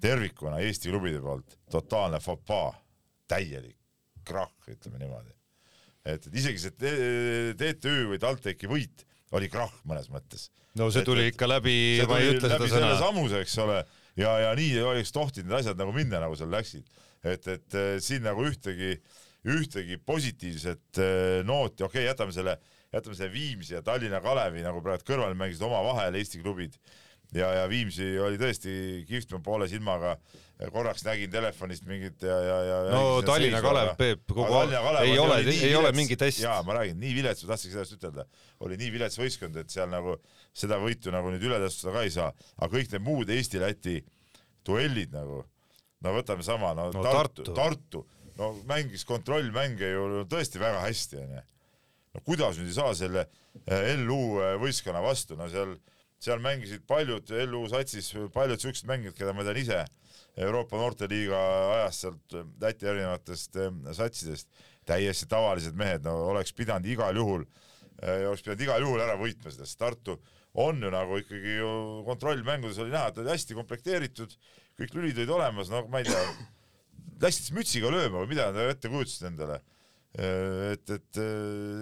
tervikuna 0.00 0.60
Eesti 0.64 0.90
klubide 0.90 1.20
poolt 1.22 1.58
totaalne 1.70 2.20
fopaa, 2.22 2.72
täielik 3.30 3.76
krahh, 4.26 4.52
ütleme 4.70 5.00
niimoodi. 5.00 5.32
et, 6.04 6.26
et 6.26 6.34
isegi 6.34 6.62
see 6.62 7.54
TTÜ 7.58 7.94
või 8.12 8.20
TalTechi 8.22 8.70
võit 8.70 9.04
oli 9.36 9.50
krahh 9.52 9.74
mõnes 9.88 10.10
mõttes. 10.12 10.48
no 10.78 10.90
see 10.92 11.06
tuli 11.06 11.26
et, 11.28 11.34
ikka 11.34 11.48
läbi, 11.48 11.74
ma 12.08 12.20
ei 12.20 12.34
ütle 12.34 12.50
seda 12.52 12.68
sõna. 12.70 12.92
sammuse, 13.00 13.42
eks 13.44 13.56
ole, 13.64 13.80
ja, 14.18 14.34
ja 14.46 14.52
nii 14.58 14.80
oleks 14.84 15.14
tohtinud 15.14 15.50
need 15.50 15.60
asjad 15.60 15.80
nagu 15.80 15.94
minna, 15.96 16.22
nagu 16.22 16.38
seal 16.38 16.52
läksid. 16.52 16.86
et, 17.26 17.48
et 17.52 17.78
siin 18.04 18.24
nagu 18.26 18.44
ühtegi, 18.48 18.96
ühtegi 19.50 19.96
positiivset 20.04 21.00
eh, 21.00 21.40
nooti, 21.46 21.84
okei 21.84 22.02
okay,, 22.02 22.08
jätame 22.08 22.34
selle, 22.36 22.56
jätame 22.92 23.16
selle 23.16 23.32
Viimsi 23.32 23.76
ja 23.76 23.84
Tallinna 23.84 24.20
Kalevi 24.24 24.64
nagu 24.64 24.82
praegu 24.84 25.06
kõrval 25.12 25.36
mängisid 25.38 25.64
omavahel 25.68 26.18
Eesti 26.20 26.42
klubid 26.42 26.76
ja, 27.34 27.50
ja 27.60 27.66
Viimsi 27.70 28.12
oli 28.22 28.38
tõesti 28.40 28.72
kihvt, 29.08 29.34
ma 29.36 29.42
poole 29.44 29.68
silmaga 29.70 30.16
korraks 30.68 31.04
nägin 31.06 31.30
telefonist 31.32 31.86
mingit 31.88 32.22
ja, 32.26 32.36
ja, 32.44 32.56
ja 32.66 32.78
no 32.92 33.22
Tallinna 33.24 33.62
Kalev, 33.64 33.94
Peep, 33.96 34.26
kogu 34.28 34.58
aeg 34.58 34.74
ei 35.06 35.16
ole, 35.18 35.38
ei 35.54 35.72
ole 35.78 35.92
mingit 35.96 36.20
hästi. 36.20 36.44
jaa, 36.44 36.60
ma 36.66 36.76
räägin, 36.76 36.98
nii 37.00 37.14
vilets, 37.16 37.44
ma 37.46 37.54
tahtsingi 37.54 37.76
sellest 37.76 37.96
ütelda, 37.96 38.26
oli 38.66 38.76
nii 38.80 38.92
vilets 38.92 39.16
võistkond, 39.20 39.56
et 39.62 39.72
seal 39.72 39.88
nagu 39.92 40.18
seda 40.52 40.76
võitu 40.82 41.14
nagu 41.14 41.32
nüüd 41.32 41.46
üle 41.48 41.60
tõstada 41.64 41.96
ka 41.96 42.04
ei 42.04 42.12
saa, 42.12 42.28
aga 42.58 42.70
kõik 42.74 42.92
need 42.92 43.06
muud 43.06 43.32
Eesti-Läti 43.32 44.00
duellid 44.66 45.14
nagu, 45.16 45.42
no 46.04 46.16
võtame 46.18 46.44
sama, 46.44 46.74
no, 46.76 46.90
no 46.92 47.04
Tartu, 47.06 47.46
Tartu., 47.46 47.56
Tartu, 47.56 48.04
no 48.40 48.52
mängis 48.68 49.06
kontrollmänge 49.08 49.94
ju 49.94 50.26
tõesti 50.28 50.60
väga 50.60 50.84
hästi, 50.84 51.22
onju. 51.24 51.46
no 52.14 52.26
kuidas 52.26 52.60
nüüd 52.60 52.68
ei 52.68 52.76
saa 52.76 52.92
selle 52.98 53.24
eh, 53.64 53.94
LU 53.96 54.20
eh, 54.42 54.58
võistkonna 54.60 55.00
vastu, 55.04 55.40
no 55.40 55.48
seal 55.48 55.78
seal 56.20 56.42
mängisid 56.44 56.84
paljud 56.88 57.32
LU 57.48 57.64
satsis, 57.72 58.12
paljud 58.34 58.60
siuksed 58.60 58.88
mängijad, 58.88 59.16
keda 59.16 59.32
ma 59.36 59.44
tean 59.46 59.60
ise 59.60 59.84
Euroopa 60.40 60.78
noorteliiga 60.78 61.38
ajast 61.76 62.04
sealt 62.04 62.36
Läti 62.62 62.88
erinevatest 62.88 63.56
eh, 63.60 63.72
satsidest, 63.96 64.50
täiesti 64.88 65.28
tavalised 65.30 65.76
mehed, 65.78 66.04
no 66.06 66.14
oleks 66.30 66.52
pidanud 66.56 66.86
igal 66.88 67.16
juhul, 67.16 67.46
eh, 68.02 68.26
oleks 68.28 68.44
pidanud 68.44 68.66
igal 68.66 68.84
juhul 68.84 69.02
ära 69.02 69.16
võitma 69.20 69.50
seda, 69.50 69.66
sest 69.66 69.80
Tartu 69.80 70.18
on 70.60 70.80
ju 70.82 70.92
nagu 70.92 71.18
ikkagi 71.20 71.58
ju 71.58 71.72
kontrollmängudes 72.06 72.78
oli 72.82 72.94
näha, 72.94 73.10
et 73.10 73.20
oli 73.22 73.32
hästi 73.32 73.58
komplekteeritud, 73.58 74.38
kõik 74.80 74.96
lülid 74.96 75.20
olid 75.20 75.34
olemas, 75.36 75.70
no 75.72 75.84
ma 75.90 76.02
ei 76.02 76.08
tea, 76.08 76.22
läksid 77.22 77.48
siis 77.48 77.56
mütsiga 77.56 77.92
lööma 77.92 78.22
või 78.22 78.32
mida 78.34 78.50
nad 78.52 78.70
ette 78.70 78.90
kujutasid 78.92 79.30
endale. 79.32 79.60
Eh, 80.18 80.72
et, 80.74 80.96
et, 80.96 81.22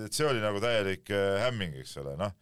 et 0.07 0.15
see 0.15 0.29
oli 0.29 0.43
nagu 0.45 0.61
täielik 0.63 1.11
hämming, 1.45 1.81
eks 1.83 1.99
ole, 2.03 2.15
noh 2.21 2.37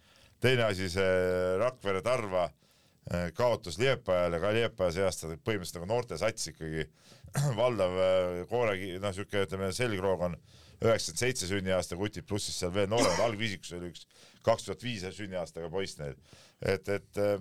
teine 0.46 0.68
asi, 0.70 0.90
see 0.92 1.56
Rakvere 1.60 2.02
Tarva 2.06 2.44
eh, 2.46 3.30
kaotus 3.36 3.80
Liepajale, 3.82 4.38
ka 4.42 4.52
Liepaja 4.54 4.94
seast 4.94 5.26
põhimõtteliselt 5.26 5.80
nagu 5.80 5.90
noortesats 5.90 6.52
ikkagi 6.52 6.86
valdav 7.60 7.98
eh, 8.04 8.40
koore, 8.50 8.76
noh, 9.02 9.14
siuke 9.16 9.42
ütleme, 9.46 9.72
selgroog 9.74 10.26
on 10.28 10.38
üheksakümmend 10.76 11.22
seitse 11.22 11.48
sünniaasta 11.48 11.96
kutid, 11.98 12.26
pluss 12.28 12.50
siis 12.50 12.60
seal 12.60 12.74
veel 12.74 12.90
nooremad, 12.92 13.22
algviisikus 13.24 13.72
oli 13.78 13.90
üks 13.94 14.04
kaks 14.46 14.68
tuhat 14.68 14.84
viis 14.84 15.06
sünniaastaga 15.16 15.70
poiss 15.72 15.98
neil. 15.98 16.18
et, 16.60 16.88
et, 16.92 17.22
eh, 17.22 17.38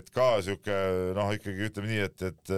et 0.00 0.08
ka 0.14 0.30
siuke 0.42 0.78
noh, 1.14 1.34
ikkagi 1.36 1.68
ütleme 1.70 1.92
nii, 1.92 2.06
et, 2.08 2.26
et 2.32 2.54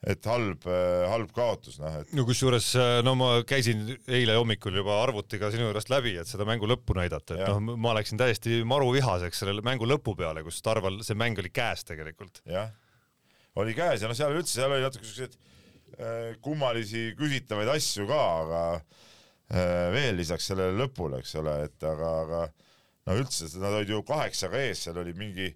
et 0.00 0.24
halb, 0.24 0.64
äh, 0.64 1.04
halb 1.12 1.32
kaotus, 1.36 1.76
noh 1.80 1.98
et. 2.00 2.12
no 2.16 2.24
kusjuures, 2.28 2.70
äh, 2.80 3.00
no 3.04 3.12
ma 3.20 3.30
käisin 3.48 3.82
eile 4.08 4.38
hommikul 4.38 4.78
juba 4.80 4.96
arvutiga 5.02 5.50
sinu 5.52 5.66
juurest 5.66 5.90
läbi, 5.92 6.14
et 6.20 6.28
seda 6.28 6.46
mängu 6.48 6.68
lõppu 6.70 6.96
näidata, 6.96 7.36
et 7.36 7.50
noh, 7.50 7.76
ma 7.76 7.92
läksin 7.98 8.20
täiesti 8.20 8.62
maruvihaseks 8.68 9.42
selle 9.42 9.60
mängu 9.66 9.88
lõpu 9.88 10.14
peale, 10.16 10.44
kus 10.46 10.62
Tarval 10.64 11.02
see 11.04 11.18
mäng 11.20 11.40
oli 11.40 11.52
käes 11.52 11.84
tegelikult. 11.88 12.40
jah, 12.48 12.72
oli 13.60 13.76
käes 13.76 14.00
ja 14.00 14.08
noh, 14.08 14.16
seal 14.16 14.38
üldse, 14.38 14.54
seal 14.56 14.72
oli 14.72 14.86
natuke 14.86 15.04
siukseid 15.04 15.36
äh, 15.36 16.30
kummalisi 16.40 17.10
küsitavaid 17.18 17.68
asju 17.76 18.08
ka, 18.08 18.24
aga 18.46 18.64
veel 19.90 20.14
lisaks 20.14 20.46
sellele 20.46 20.78
lõpule, 20.78 21.18
eks 21.18 21.34
ole, 21.40 21.56
et 21.66 21.84
aga, 21.84 22.10
aga 22.22 22.42
no 23.10 23.16
üldse, 23.18 23.48
nad 23.58 23.74
olid 23.74 23.90
ju 23.90 23.98
kaheksaga 24.06 24.60
ees, 24.62 24.84
seal 24.86 25.00
oli 25.02 25.12
mingi, 25.18 25.48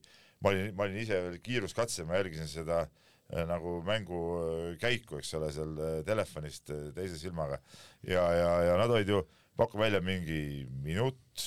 ma 0.42 0.51
olin, 0.51 0.72
ma 0.74 0.88
olin 0.88 0.99
ise 0.99 1.20
veel 1.28 1.36
kiiruskatse, 1.38 2.03
ma 2.09 2.18
jälgisin 2.18 2.51
seda 2.51 2.82
Äh, 2.82 3.04
nagu 3.49 3.79
mängu 3.87 4.20
äh, 4.39 4.79
käiku, 4.81 5.18
eks 5.18 5.35
ole, 5.39 5.51
seal 5.55 5.75
äh, 5.81 5.99
telefonist 6.07 6.70
teise 6.97 7.18
silmaga. 7.18 7.59
Ja, 8.03 8.25
ja, 8.37 8.51
ja 8.68 8.79
nad 8.81 8.93
olid 8.93 9.09
ju, 9.09 9.22
paku 9.57 9.79
välja 9.81 10.01
mingi 10.05 10.66
minut, 10.85 11.47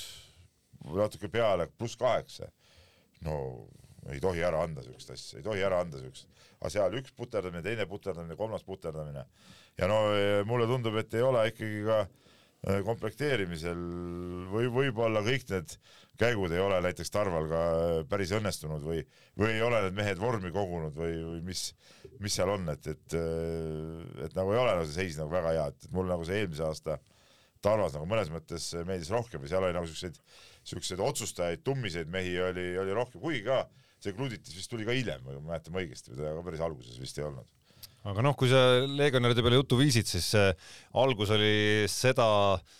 natuke 0.87 1.29
peale, 1.29 1.67
pluss 1.77 1.97
kaheksa. 1.99 2.51
no 3.25 3.33
ei 4.13 4.19
tohi 4.21 4.43
ära 4.45 4.61
anda 4.63 4.83
siukest 4.85 5.09
asja, 5.11 5.39
ei 5.39 5.43
tohi 5.43 5.63
ära 5.65 5.79
anda 5.81 5.99
siukest, 5.99 6.27
aga 6.59 6.69
seal 6.69 6.93
üks 6.99 7.15
puterdamine, 7.17 7.63
teine 7.65 7.87
puterdamine, 7.89 8.37
kolmas 8.39 8.63
puterdamine. 8.63 9.25
Ja 9.77 9.89
no 9.89 9.97
mulle 10.47 10.67
tundub, 10.69 10.95
et 11.01 11.13
ei 11.17 11.25
ole 11.25 11.41
ikkagi 11.49 11.81
ka 11.85 11.97
komplekteerimisel 12.65 13.81
või 14.51 14.69
võib-olla 14.73 15.21
kõik 15.25 15.45
need 15.51 15.75
käigud 16.17 16.53
ei 16.53 16.61
ole 16.61 16.79
näiteks 16.81 17.11
Tarval 17.13 17.45
ka 17.51 17.59
päris 18.09 18.31
õnnestunud 18.33 18.81
või, 18.83 19.03
või 19.37 19.53
ei 19.53 19.61
ole 19.61 19.83
need 19.85 19.97
mehed 19.99 20.21
vormi 20.21 20.49
kogunud 20.53 20.95
või, 20.97 21.13
või 21.21 21.43
mis, 21.45 21.67
mis 22.23 22.37
seal 22.39 22.49
on, 22.55 22.65
et, 22.73 22.89
et, 22.89 23.17
et 24.25 24.37
nagu 24.37 24.53
ei 24.53 24.61
ole 24.63 24.73
nagu 24.73 24.87
see 24.87 25.03
seis 25.03 25.19
nagu 25.21 25.31
väga 25.33 25.53
hea, 25.53 25.67
et 25.73 25.89
mulle 25.93 26.15
nagu 26.15 26.25
see 26.27 26.41
eelmise 26.41 26.65
aasta 26.65 26.97
Tarvas 27.61 27.95
nagu 27.95 28.05
mõnes 28.09 28.29
mõttes 28.29 28.69
meeldis 28.85 29.09
rohkem 29.13 29.45
ja 29.45 29.53
seal 29.53 29.65
oli 29.65 29.77
nagu 29.77 29.89
siukseid, 29.89 30.17
siukseid 30.67 31.01
otsustajaid, 31.01 31.63
tummiseid 31.65 32.09
mehi 32.13 32.35
oli, 32.41 32.71
oli 32.77 32.97
rohkem, 32.97 33.21
kuigi 33.21 33.45
ka 33.47 33.63
see 34.01 34.13
Kluditis 34.17 34.57
vist 34.57 34.69
tuli 34.69 34.85
ka 34.85 34.93
hiljem, 34.93 35.23
ma 35.25 35.39
mäletan 35.53 35.77
õigesti, 35.77 36.13
või 36.13 36.21
ta 36.21 36.35
ka 36.37 36.45
päris 36.45 36.65
alguses 36.65 36.99
vist 37.01 37.17
ei 37.17 37.25
olnud 37.25 37.56
aga 38.07 38.25
noh, 38.25 38.35
kui 38.37 38.51
sa 38.51 38.83
legionäride 38.85 39.45
peale 39.45 39.61
juttu 39.61 39.79
viisid, 39.79 40.09
siis 40.09 40.29
äh, 40.37 40.51
algus 40.93 41.31
oli 41.33 41.87
seda 41.91 42.27
äh, 42.55 42.75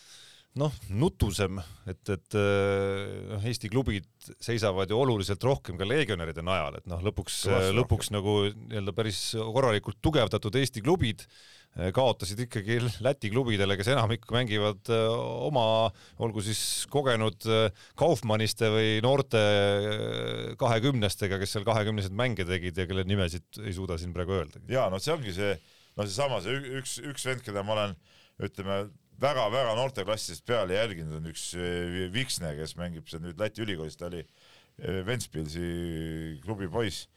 noh, 0.57 0.73
nutusem, 0.89 1.59
et, 1.89 2.01
et 2.09 2.37
noh, 2.37 3.43
Eesti 3.45 3.69
klubid 3.71 4.07
seisavad 4.43 4.89
ju 4.89 4.97
oluliselt 4.99 5.43
rohkem 5.45 5.77
ka 5.79 5.87
legionäride 5.87 6.43
najal, 6.45 6.79
et 6.79 6.89
noh, 6.89 7.03
lõpuks, 7.05 7.43
lõpuks 7.77 8.11
nagu 8.15 8.39
nii-öelda 8.49 8.95
päris 8.97 9.21
korralikult 9.37 10.01
tugevdatud 10.03 10.57
Eesti 10.57 10.83
klubid 10.85 11.25
äh, 11.25 11.56
kaotasid 11.93 12.39
ikkagi 12.47 12.79
Läti 13.05 13.29
klubidele, 13.29 13.77
kes 13.77 13.91
enamik 13.93 14.25
mängivad 14.33 14.89
oma, 14.89 15.65
olgu 16.23 16.41
siis 16.45 16.61
kogenud 16.89 17.45
Kaufmanniste 17.99 18.71
või 18.73 18.93
noorte 19.05 19.41
kahekümnestega, 20.59 21.39
kes 21.41 21.53
seal 21.55 21.67
kahekümnesed 21.67 22.15
mänge 22.17 22.47
tegid 22.49 22.77
ja 22.77 22.87
kelle 22.89 23.05
nimesid 23.07 23.61
ei 23.63 23.75
suuda 23.77 23.99
siin 24.01 24.15
praegu 24.15 24.39
öelda. 24.39 24.63
ja 24.71 24.87
noh, 24.91 25.01
see 25.03 25.13
ongi 25.13 25.35
see, 25.35 25.53
no 25.97 26.07
seesama, 26.07 26.41
see 26.45 26.57
üks, 26.81 26.97
üks 27.13 27.27
vend, 27.29 27.45
keda 27.45 27.65
ma 27.67 27.77
olen, 27.77 27.97
ütleme 28.47 28.81
väga-väga 29.21 29.73
noorteklassidest 29.77 30.45
peale 30.45 30.77
jälginud 30.77 31.19
on 31.19 31.29
üks 31.31 31.49
Viksne, 32.13 32.53
kes 32.57 32.75
mängib 32.79 33.09
seal 33.09 33.23
nüüd 33.25 33.39
Läti 33.41 33.65
ülikoolis, 33.65 33.97
ta 33.97 34.09
oli 34.09 34.23
Ventspilsi 34.77 36.39
klubi 36.43 36.69
poiss. 36.69 37.07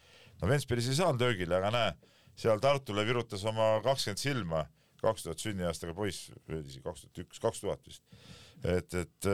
no 0.41 0.49
Ventspilis 0.49 0.89
ei 0.89 0.97
saanud 0.97 1.21
löögile, 1.21 1.59
aga 1.59 1.69
näe, 1.73 1.91
seal 2.39 2.61
Tartule 2.63 3.05
virutas 3.07 3.43
oma 3.49 3.73
kakskümmend 3.85 4.21
silma, 4.21 4.65
kaks 5.01 5.25
tuhat 5.25 5.41
sünniaastaga 5.41 5.95
poiss, 5.97 6.29
isegi 6.47 6.83
kaks 6.85 7.05
tuhat 7.05 7.23
üks, 7.23 7.41
kaks 7.41 7.63
tuhat 7.63 7.87
vist. 7.87 8.03
et, 8.63 8.93
et, 8.93 9.29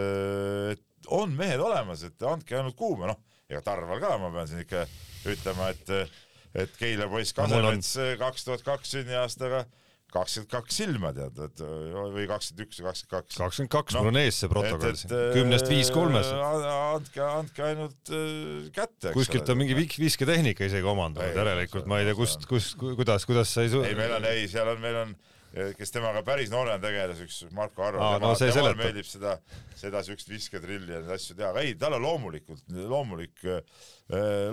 et 0.74 1.12
on 1.14 1.34
mehed 1.36 1.60
olemas, 1.60 2.04
et 2.08 2.28
andke 2.28 2.58
ainult 2.58 2.78
kuuma, 2.80 3.12
noh, 3.12 3.20
ega 3.50 3.62
Tarval 3.66 4.02
ka, 4.04 4.16
ma 4.22 4.32
pean 4.34 4.50
siin 4.50 4.64
ikka 4.64 4.86
ütlema, 5.34 5.74
et 5.76 5.94
et 6.58 6.72
Keila 6.80 7.06
poiss 7.12 7.36
Kasemets 7.38 7.92
kaks 8.18 8.48
tuhat 8.48 8.64
kaks 8.66 8.96
sünniaastaga 8.96 9.66
kakskümmend 10.14 10.50
kaks 10.52 10.78
silma 10.80 11.10
tead, 11.16 11.40
et 11.44 11.62
või 11.62 12.26
kakskümmend 12.30 12.64
üks 12.66 12.80
või 12.80 12.88
kakskümmend 12.88 13.12
kaks. 13.12 13.40
kakskümmend 13.42 13.72
kaks, 13.76 13.98
mul 14.00 14.10
on 14.14 14.20
ees 14.22 14.40
see 14.42 14.50
protokoll 14.52 14.96
siin 15.00 15.14
kümnest 15.36 15.72
viis 15.72 15.92
kolmes. 15.94 16.30
äh, 16.32 16.68
andke, 16.96 17.24
andke 17.28 17.66
ainult 17.68 18.12
äh, 18.16 18.70
kätte. 18.76 19.12
kuskilt 19.18 19.50
on 19.52 19.60
mingi 19.60 19.76
visketehnika 19.78 20.68
isegi 20.70 20.88
omandunud, 20.88 21.28
Ei, 21.28 21.36
järelikult 21.36 21.90
ma 21.92 22.00
ei 22.00 22.08
tea, 22.08 22.16
kust 22.18 22.48
kust, 22.50 22.78
kuidas, 22.80 23.28
kuidas 23.28 23.52
sa 23.52 23.66
ei 23.68 23.74
su- 23.74 23.84
ei, 23.84 23.98
meil 24.00 24.16
on, 24.20 24.30
ei, 24.32 24.48
seal 24.52 24.72
on, 24.72 24.80
meil 24.84 25.02
on, 25.04 25.16
kes 25.78 25.94
temaga 25.94 26.22
päris 26.28 26.52
noorena 26.54 26.78
tegeles, 26.82 27.22
üks 27.26 27.40
Marko 27.56 27.86
Arro 27.88 28.02
Aa, 28.02 28.18
tema, 28.18 28.32
no 28.32 28.38
temale 28.38 28.56
seletab. 28.56 28.82
meeldib 28.82 29.08
seda, 29.10 29.36
seda 29.80 30.02
siukest 30.06 30.30
visketrilli 30.32 30.94
ja 30.94 31.02
neid 31.02 31.14
asju 31.18 31.38
teha, 31.38 31.52
aga 31.54 31.64
ei, 31.66 31.76
tal 31.80 31.96
on 31.98 32.04
loomulikult, 32.06 32.64
loomulik, 32.92 33.46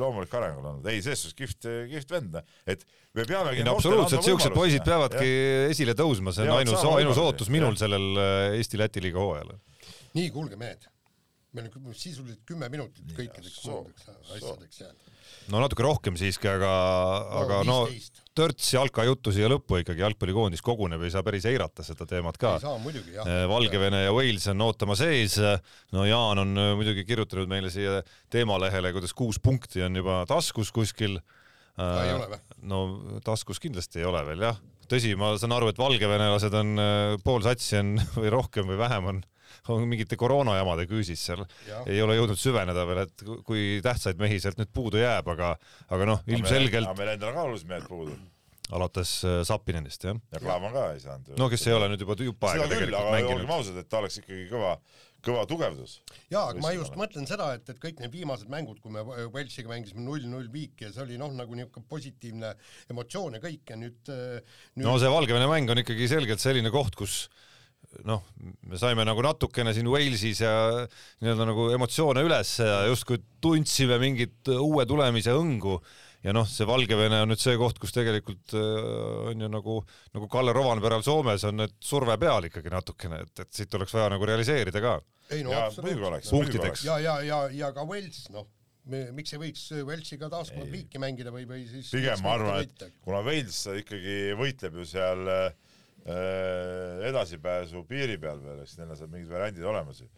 loomulik 0.01 0.37
areng 0.39 0.61
on 0.63 0.71
olnud, 0.73 0.89
ei, 0.91 1.03
selles 1.05 1.25
suhtes 1.27 1.39
kihvt, 1.39 1.69
kihvt 1.93 2.15
vend, 2.17 2.41
et 2.71 2.87
me 3.15 3.27
peamegi 3.29 3.67
no 3.67 3.77
absoluutselt, 3.79 4.25
siuksed 4.27 4.57
poisid 4.57 4.87
peavadki 4.87 5.31
esile 5.69 5.95
tõusma, 5.99 6.35
see 6.35 6.49
on 6.49 6.57
ainus, 6.59 6.89
ainus 6.95 7.21
ootus 7.23 7.53
minul 7.53 7.75
jah. 7.75 7.85
sellel 7.85 8.11
äh, 8.19 8.59
Eesti-Läti 8.59 9.05
liiga 9.05 9.23
hooajal. 9.23 9.55
nii, 10.19 10.29
kuulge 10.35 10.59
mehed, 10.61 10.89
meil 11.55 11.71
on 11.71 11.95
sisuliselt 11.95 12.43
kümme 12.49 12.71
minutit 12.73 13.15
kõikideks 13.15 13.61
muudeks 13.69 14.11
asjadeks 14.39 14.83
jäänud. 14.83 15.17
no 15.53 15.63
natuke 15.63 15.87
rohkem 15.87 16.19
siiski, 16.19 16.51
aga, 16.51 16.75
aga 17.45 17.63
no 17.69 17.85
15. 17.91 18.24
Törts 18.35 18.73
jalka 18.75 19.05
juttu 19.07 19.33
siia 19.35 19.49
lõppu 19.51 19.79
ikkagi, 19.81 20.03
jalgpallikoondis 20.03 20.63
koguneb, 20.65 21.03
ei 21.05 21.13
saa 21.15 21.23
päris 21.27 21.47
eirata 21.49 21.85
seda 21.87 22.07
teemat 22.09 22.39
ka 22.41 22.57
ei. 22.57 22.65
saa 22.65 22.79
muidugi 22.83 23.15
jah. 23.17 23.29
Eh, 23.31 23.45
Valgevene 23.51 24.05
ja 24.05 24.15
Wales 24.15 24.47
on 24.51 24.65
ootamas 24.67 25.05
ees. 25.07 25.39
no 25.95 26.07
Jaan 26.09 26.43
on 26.43 26.55
äh, 26.59 26.73
muidugi 26.79 27.07
kirjutanud 27.09 27.51
meile 27.51 27.71
siia 27.75 28.01
teemalehele, 28.35 28.93
kuidas 28.97 29.15
kuus 29.17 29.41
punkti 29.43 29.85
on 29.87 30.03
juba 30.03 30.23
taskus 30.31 30.73
kuskil. 30.75 31.21
või? 32.31 32.41
no 32.71 32.81
taskus 33.27 33.59
kindlasti 33.63 34.03
ei 34.03 34.09
ole 34.11 34.21
veel 34.27 34.49
jah. 34.49 34.59
tõsi, 34.91 35.15
ma 35.19 35.35
saan 35.39 35.55
aru, 35.57 35.73
et 35.73 35.79
valgevenelased 35.79 36.55
on 36.55 36.75
pool 37.25 37.43
satsi 37.47 37.79
on 37.81 37.97
või 38.21 38.35
rohkem 38.35 38.69
või 38.71 38.79
vähem 38.83 39.15
on 39.15 39.25
on 39.69 39.87
mingite 39.89 40.17
koroonajamade 40.21 40.87
küüsis 40.91 41.21
seal, 41.31 41.45
Jah. 41.69 41.83
ei 41.87 42.03
ole 42.03 42.17
jõudnud 42.19 42.41
süveneda 42.41 42.87
veel, 42.89 43.05
et 43.07 43.25
ku- 43.25 43.41
kui 43.47 43.81
tähtsaid 43.85 44.21
mehi 44.21 44.41
sealt 44.43 44.59
nüüd 44.61 44.73
puudu 44.75 45.01
jääb, 45.03 45.29
aga, 45.35 45.55
aga 45.91 46.11
noh, 46.13 46.23
ilmselgelt 46.27 46.95
meil 46.99 47.15
endal 47.17 47.33
on 47.33 47.41
ka 47.41 47.49
olulised 47.49 47.69
mehed 47.71 47.89
puudu 47.91 48.17
alates 48.75 49.11
äh, 49.29 49.43
Sapinenist 49.45 50.05
jah. 50.09 50.17
ja 50.33 50.41
Klaavan 50.41 50.73
ka 50.73 50.85
ei 50.95 51.01
saanud. 51.03 51.35
no 51.39 51.51
kes 51.53 51.67
ei 51.69 51.75
ole 51.77 51.91
nüüd 51.93 52.01
juba 52.01 52.15
jupp 52.17 52.47
aega 52.49 52.65
tegelikult 52.71 52.97
aga 52.97 53.11
olgem 53.11 53.29
mänginud. 53.29 53.51
ausad, 53.59 53.77
et 53.83 53.89
ta 53.93 53.99
oleks 54.01 54.17
ikkagi 54.23 54.47
kõva, 54.49 54.71
kõva 55.25 55.43
tugevdus. 55.51 55.99
jaa, 56.33 56.47
aga 56.49 56.63
ma 56.65 56.71
just 56.73 56.97
mõtlen 56.97 57.29
seda, 57.29 57.51
et, 57.59 57.69
et 57.69 57.79
kõik 57.83 58.01
need 58.01 58.15
viimased 58.17 58.49
mängud, 58.49 58.81
kui 58.81 58.91
me 58.97 59.05
Walesiga 59.05 59.69
mängisime 59.69 60.01
null-null 60.07 60.49
viiki 60.53 60.89
ja 60.89 60.93
see 60.97 61.05
oli 61.05 61.21
noh, 61.21 61.31
nagu 61.37 61.55
niisugune 61.55 61.85
positiivne 61.93 62.55
emotsioon 62.97 63.37
ja 63.37 63.43
kõik 63.45 63.75
ja 63.75 63.77
nüüd, 63.85 64.01
nüüd 64.09 64.89
no 64.89 64.97
see 65.03 65.13
Valgevene 65.13 65.51
mäng 65.53 65.69
on 65.77 65.85
ikkagi 65.85 66.09
selgelt 66.17 66.41
selline 66.41 66.73
koht, 66.73 66.97
kus 66.97 67.27
noh, 68.09 68.25
me 68.69 68.79
saime 68.81 69.05
nagu 69.07 69.23
natukene 69.25 69.75
siin 69.77 69.89
Walesis 69.91 70.43
ja 70.43 70.55
nii-öelda 71.23 71.47
nagu 71.51 71.69
emotsioone 71.75 72.25
üles 72.27 72.57
ja 72.63 72.83
justkui 72.91 73.21
tundsime 73.45 74.01
mingit 74.03 74.51
uue 74.55 74.87
tulemise 74.89 75.35
õngu 75.37 75.79
ja 76.25 76.33
noh, 76.33 76.49
see 76.49 76.67
Valgevene 76.69 77.21
on 77.25 77.31
nüüd 77.33 77.43
see 77.43 77.57
koht, 77.61 77.79
kus 77.83 77.93
tegelikult 77.95 78.55
äh, 78.57 79.31
on 79.31 79.45
ju 79.45 79.51
nagu, 79.53 79.79
nagu 80.17 80.29
Kalle 80.33 80.55
Rovanperal 80.57 81.05
Soomes 81.05 81.45
on 81.49 81.61
need 81.61 81.77
surve 81.85 82.17
peal 82.21 82.49
ikkagi 82.49 82.73
natukene, 82.73 83.21
et, 83.27 83.45
et 83.45 83.53
siit 83.55 83.77
oleks 83.77 83.95
vaja 83.95 84.11
nagu 84.15 84.29
realiseerida 84.29 84.83
ka. 84.85 84.99
ei 85.35 85.45
no 85.45 85.53
ja 85.53 85.67
absoluutselt. 85.69 86.31
Punktideks. 86.33 86.85
ja, 86.89 86.99
ja, 87.03 87.19
ja, 87.25 87.41
ja 87.53 87.73
ka 87.77 87.85
Wales, 87.89 88.25
noh, 88.33 88.49
miks 89.17 89.37
ei 89.37 89.41
võiks 89.41 89.67
Walesiga 89.85 90.29
taaskord 90.33 90.69
viiki 90.73 91.01
mängida 91.01 91.33
või, 91.33 91.47
või 91.49 91.65
siis 91.69 91.93
pigem 91.93 92.21
ma 92.25 92.35
arvan, 92.39 92.65
et 92.65 92.89
kuna 93.05 93.21
Wales 93.25 93.61
ikkagi 93.85 94.19
võitleb 94.41 94.81
ju 94.81 94.89
seal 94.89 95.29
äh, 95.29 95.47
edasipääsu 96.05 97.85
piiri 97.89 98.19
peal 98.21 98.41
veel, 98.45 98.61
eks 98.65 98.77
neil 98.77 98.91
on 98.93 98.99
seal 98.99 99.09
mingid 99.13 99.31
variandid 99.33 99.65
olemas 99.65 100.03
ju. 100.03 100.09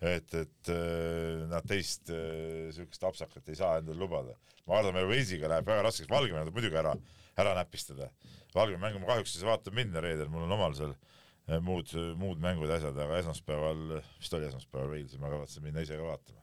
et, 0.00 0.34
et 0.34 0.68
äh, 0.72 1.44
nad 1.48 1.64
teist 1.68 2.10
äh, 2.12 2.70
siukest 2.74 3.04
apsakat 3.08 3.48
ei 3.48 3.56
saa 3.56 3.78
endale 3.80 3.98
lubada. 4.00 4.34
ma 4.66 4.78
arvan, 4.78 4.94
meil 4.96 5.06
Walesiga 5.08 5.48
läheb 5.48 5.66
väga 5.68 5.82
raskeks, 5.84 6.10
Valgevene 6.10 6.44
tuleb 6.44 6.56
muidugi 6.56 6.76
ära, 6.80 6.94
ära 7.36 7.54
näpistada. 7.58 8.08
Valgevene 8.54 8.82
mängu 8.82 8.98
ma 9.02 9.06
kahjuks 9.12 9.36
ei 9.36 9.40
saa 9.42 9.52
vaatama 9.52 9.76
minna 9.80 10.00
reedel, 10.04 10.28
mul 10.32 10.46
on 10.46 10.56
omal 10.56 10.74
seal 10.76 10.92
äh, 10.94 11.60
muud, 11.60 11.92
muud 12.20 12.38
mängud 12.44 12.68
ja 12.72 12.76
asjad, 12.80 12.96
aga 13.06 13.20
esmaspäeval, 13.20 13.80
vist 14.20 14.36
oli 14.36 14.48
esmaspäeval 14.48 14.88
Walesi, 14.94 15.20
ma 15.20 15.32
kavatsen 15.32 15.62
minna 15.68 15.80
ise 15.84 16.00
ka 16.00 16.04
vaatama. 16.08 16.40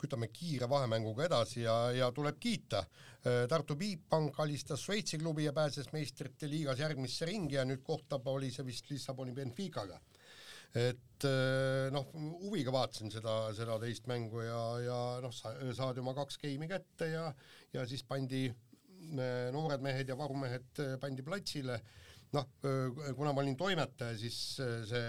Kütame 0.00 0.30
kiire 0.32 0.68
vahemänguga 0.70 1.26
edasi 1.28 1.64
ja, 1.64 1.76
ja 1.94 2.10
tuleb 2.12 2.38
kiita. 2.40 2.84
Tartu 3.20 3.76
Bigbank 3.76 4.38
alistas 4.40 4.80
Šveitsi 4.86 5.18
klubi 5.20 5.44
ja 5.44 5.52
pääses 5.52 5.90
meistrite 5.92 6.48
liigas 6.48 6.80
järgmisse 6.80 7.28
ringi 7.28 7.58
ja 7.58 7.66
nüüd 7.68 7.82
kohtab, 7.84 8.24
oli 8.32 8.48
see 8.50 8.64
vist 8.64 8.88
Lissaboni 8.88 9.34
Benficaga. 9.36 10.00
et 10.74 11.26
noh, 11.92 12.06
huviga 12.14 12.72
vaatasin 12.72 13.10
seda, 13.10 13.34
seda 13.52 13.76
teist 13.82 14.06
mängu 14.06 14.40
ja, 14.44 14.60
ja 14.84 14.98
noh, 15.20 15.34
sa 15.34 15.52
saadi 15.76 16.00
oma 16.00 16.14
kaks 16.14 16.38
geimi 16.40 16.68
kätte 16.70 17.10
ja, 17.10 17.26
ja 17.74 17.86
siis 17.90 18.04
pandi 18.06 18.46
eh, 18.46 19.48
noored 19.52 19.82
mehed 19.82 20.08
ja 20.08 20.16
varumehed 20.18 20.82
eh, 20.84 20.94
pandi 21.02 21.26
platsile 21.26 21.80
noh, 22.36 22.46
kuna 23.16 23.32
ma 23.34 23.42
olin 23.42 23.56
toimetaja, 23.58 24.14
siis 24.20 24.36
see, 24.86 25.02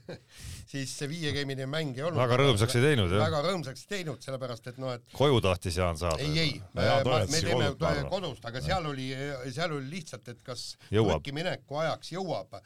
siis 0.72 0.92
see 0.98 1.08
viiegeemiline 1.10 1.68
mäng 1.70 1.94
ei 1.98 2.04
olnud 2.08 2.18
Väga 2.20 2.38
rõõmsaks 2.42 2.74
ei 2.80 2.84
teinud, 2.88 3.12
jah. 3.14 3.22
väga 3.22 3.42
rõõmsaks 3.46 3.84
ei 3.86 3.90
teinud, 3.94 4.20
sellepärast 4.24 4.66
et 4.72 4.80
noh, 4.82 4.94
et 4.98 5.14
koju 5.14 5.40
tahtis 5.44 5.78
Jaan 5.78 5.98
saada. 6.00 6.18
ei, 6.24 6.34
ei, 6.42 6.54
me, 6.74 6.86
me 7.30 7.42
teeme 7.44 7.70
kodust, 7.78 8.06
kodust, 8.10 8.48
aga 8.50 8.62
seal 8.66 8.90
oli, 8.90 9.08
seal 9.54 9.76
oli 9.78 9.90
lihtsalt, 9.94 10.30
et 10.34 10.42
kas. 10.46 10.72
Türki 10.90 11.34
mineku 11.36 11.78
ajaks 11.84 12.12
jõuab, 12.16 12.58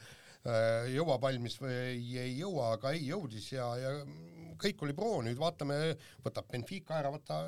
jõuab 0.92 1.22
valmis 1.24 1.56
või 1.60 1.74
ei, 1.74 2.02
ei 2.24 2.34
jõua, 2.40 2.72
aga 2.78 2.92
ei 2.96 3.04
jõudis 3.08 3.50
ja, 3.52 3.68
ja 3.80 3.92
kõik 4.60 4.82
oli 4.86 4.96
pro, 4.96 5.18
nüüd 5.24 5.38
vaatame, 5.40 5.76
võtab 6.24 6.48
Benfica 6.52 6.98
ära, 7.02 7.12
vaata, 7.14 7.42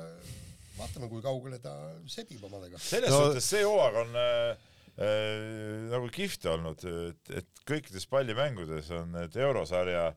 vaatame, 0.77 1.09
kui 1.11 1.21
kaugele 1.25 1.59
ta 1.63 1.73
sebib 2.09 2.43
omadega. 2.45 2.77
selles 2.81 3.09
No- 3.13 3.27
suhtes 3.29 3.45
see 3.53 3.63
hooaeg 3.65 4.01
on 4.05 4.17
äh, 4.21 4.65
nagu 4.97 6.07
kihvt 6.09 6.47
olnud, 6.49 6.81
et, 6.89 7.33
et 7.41 7.59
kõikides 7.69 8.07
pallimängudes 8.09 8.89
on 8.97 9.11
need 9.13 9.35
eurosarja, 9.37 10.07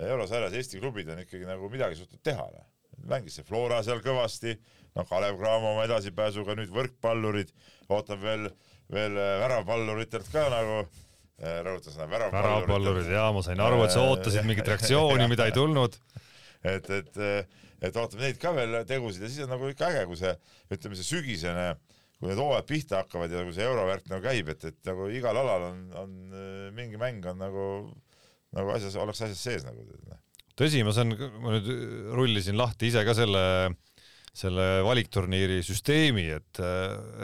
eurosarjas 0.00 0.56
Eesti 0.56 0.80
klubid 0.80 1.10
on 1.12 1.20
ikkagi 1.20 1.44
nagu 1.48 1.68
midagi 1.72 1.98
suutnud 1.98 2.22
teha. 2.24 2.46
mängis 3.04 3.36
see 3.36 3.44
Flora 3.44 3.82
seal 3.84 4.00
kõvasti, 4.00 4.54
no 4.96 5.04
Kalev 5.04 5.36
Cramo 5.36 5.74
oma 5.74 5.84
edasipääsuga, 5.84 6.54
nüüd 6.56 6.70
võrkpallurid, 6.72 7.50
ootab 7.92 8.22
veel, 8.22 8.48
veel 8.92 9.18
äh, 9.18 9.34
väravapalluritelt 9.42 10.30
ka 10.32 10.46
nagu 10.52 10.78
äh, 10.80 11.60
rõhutan 11.66 11.92
seda 11.92 12.06
väravapallurid 12.08 12.38
väravapalluritelt, 12.38 13.12
ja 13.12 13.26
ma 13.34 13.42
sain 13.44 13.60
aru, 13.60 13.82
et 13.84 13.92
sa 13.92 14.06
ootasid 14.08 14.48
mingit 14.48 14.70
reaktsiooni, 14.72 15.28
mida 15.28 15.50
ei 15.50 15.56
tulnud. 15.60 15.98
et, 16.64 16.88
et, 16.88 17.20
et 17.84 17.96
ootame 18.00 18.24
neid 18.24 18.40
ka 18.40 18.54
veel 18.56 18.80
tegusid 18.88 19.26
ja 19.26 19.28
siis 19.28 19.44
on 19.44 19.52
nagu 19.52 19.68
ikka 19.68 19.90
äge, 19.92 20.06
kui 20.08 20.16
see, 20.22 20.32
ütleme 20.72 20.96
see 20.96 21.10
sügisene, 21.10 21.74
kui 22.24 22.32
need 22.32 22.40
hooajad 22.40 22.68
pihta 22.68 23.02
hakkavad 23.02 23.32
ja 23.36 23.42
kui 23.44 23.52
see 23.52 23.66
eurovärk 23.68 24.06
nagu 24.08 24.24
käib, 24.24 24.48
et, 24.54 24.62
et 24.70 24.78
nagu 24.88 25.10
igal 25.12 25.36
alal 25.36 25.66
on, 25.68 25.80
on 26.00 26.12
äh, 26.32 26.68
mingi 26.72 26.96
mäng 27.00 27.26
on 27.28 27.36
nagu, 27.42 27.66
nagu 28.56 28.72
asjas, 28.72 28.96
oleks 28.96 29.20
asjas 29.26 29.42
sees 29.44 29.66
nagu. 29.68 29.84
tõsi, 30.56 30.80
ma 30.86 30.94
saan, 30.96 31.12
ma 31.42 31.58
nüüd 31.58 31.68
rullisin 32.16 32.56
lahti 32.56 32.88
ise 32.88 33.02
ka 33.04 33.12
selle, 33.18 33.42
selle 34.32 34.64
valikturniiri 34.86 35.60
süsteemi, 35.66 36.24
et, 36.38 36.62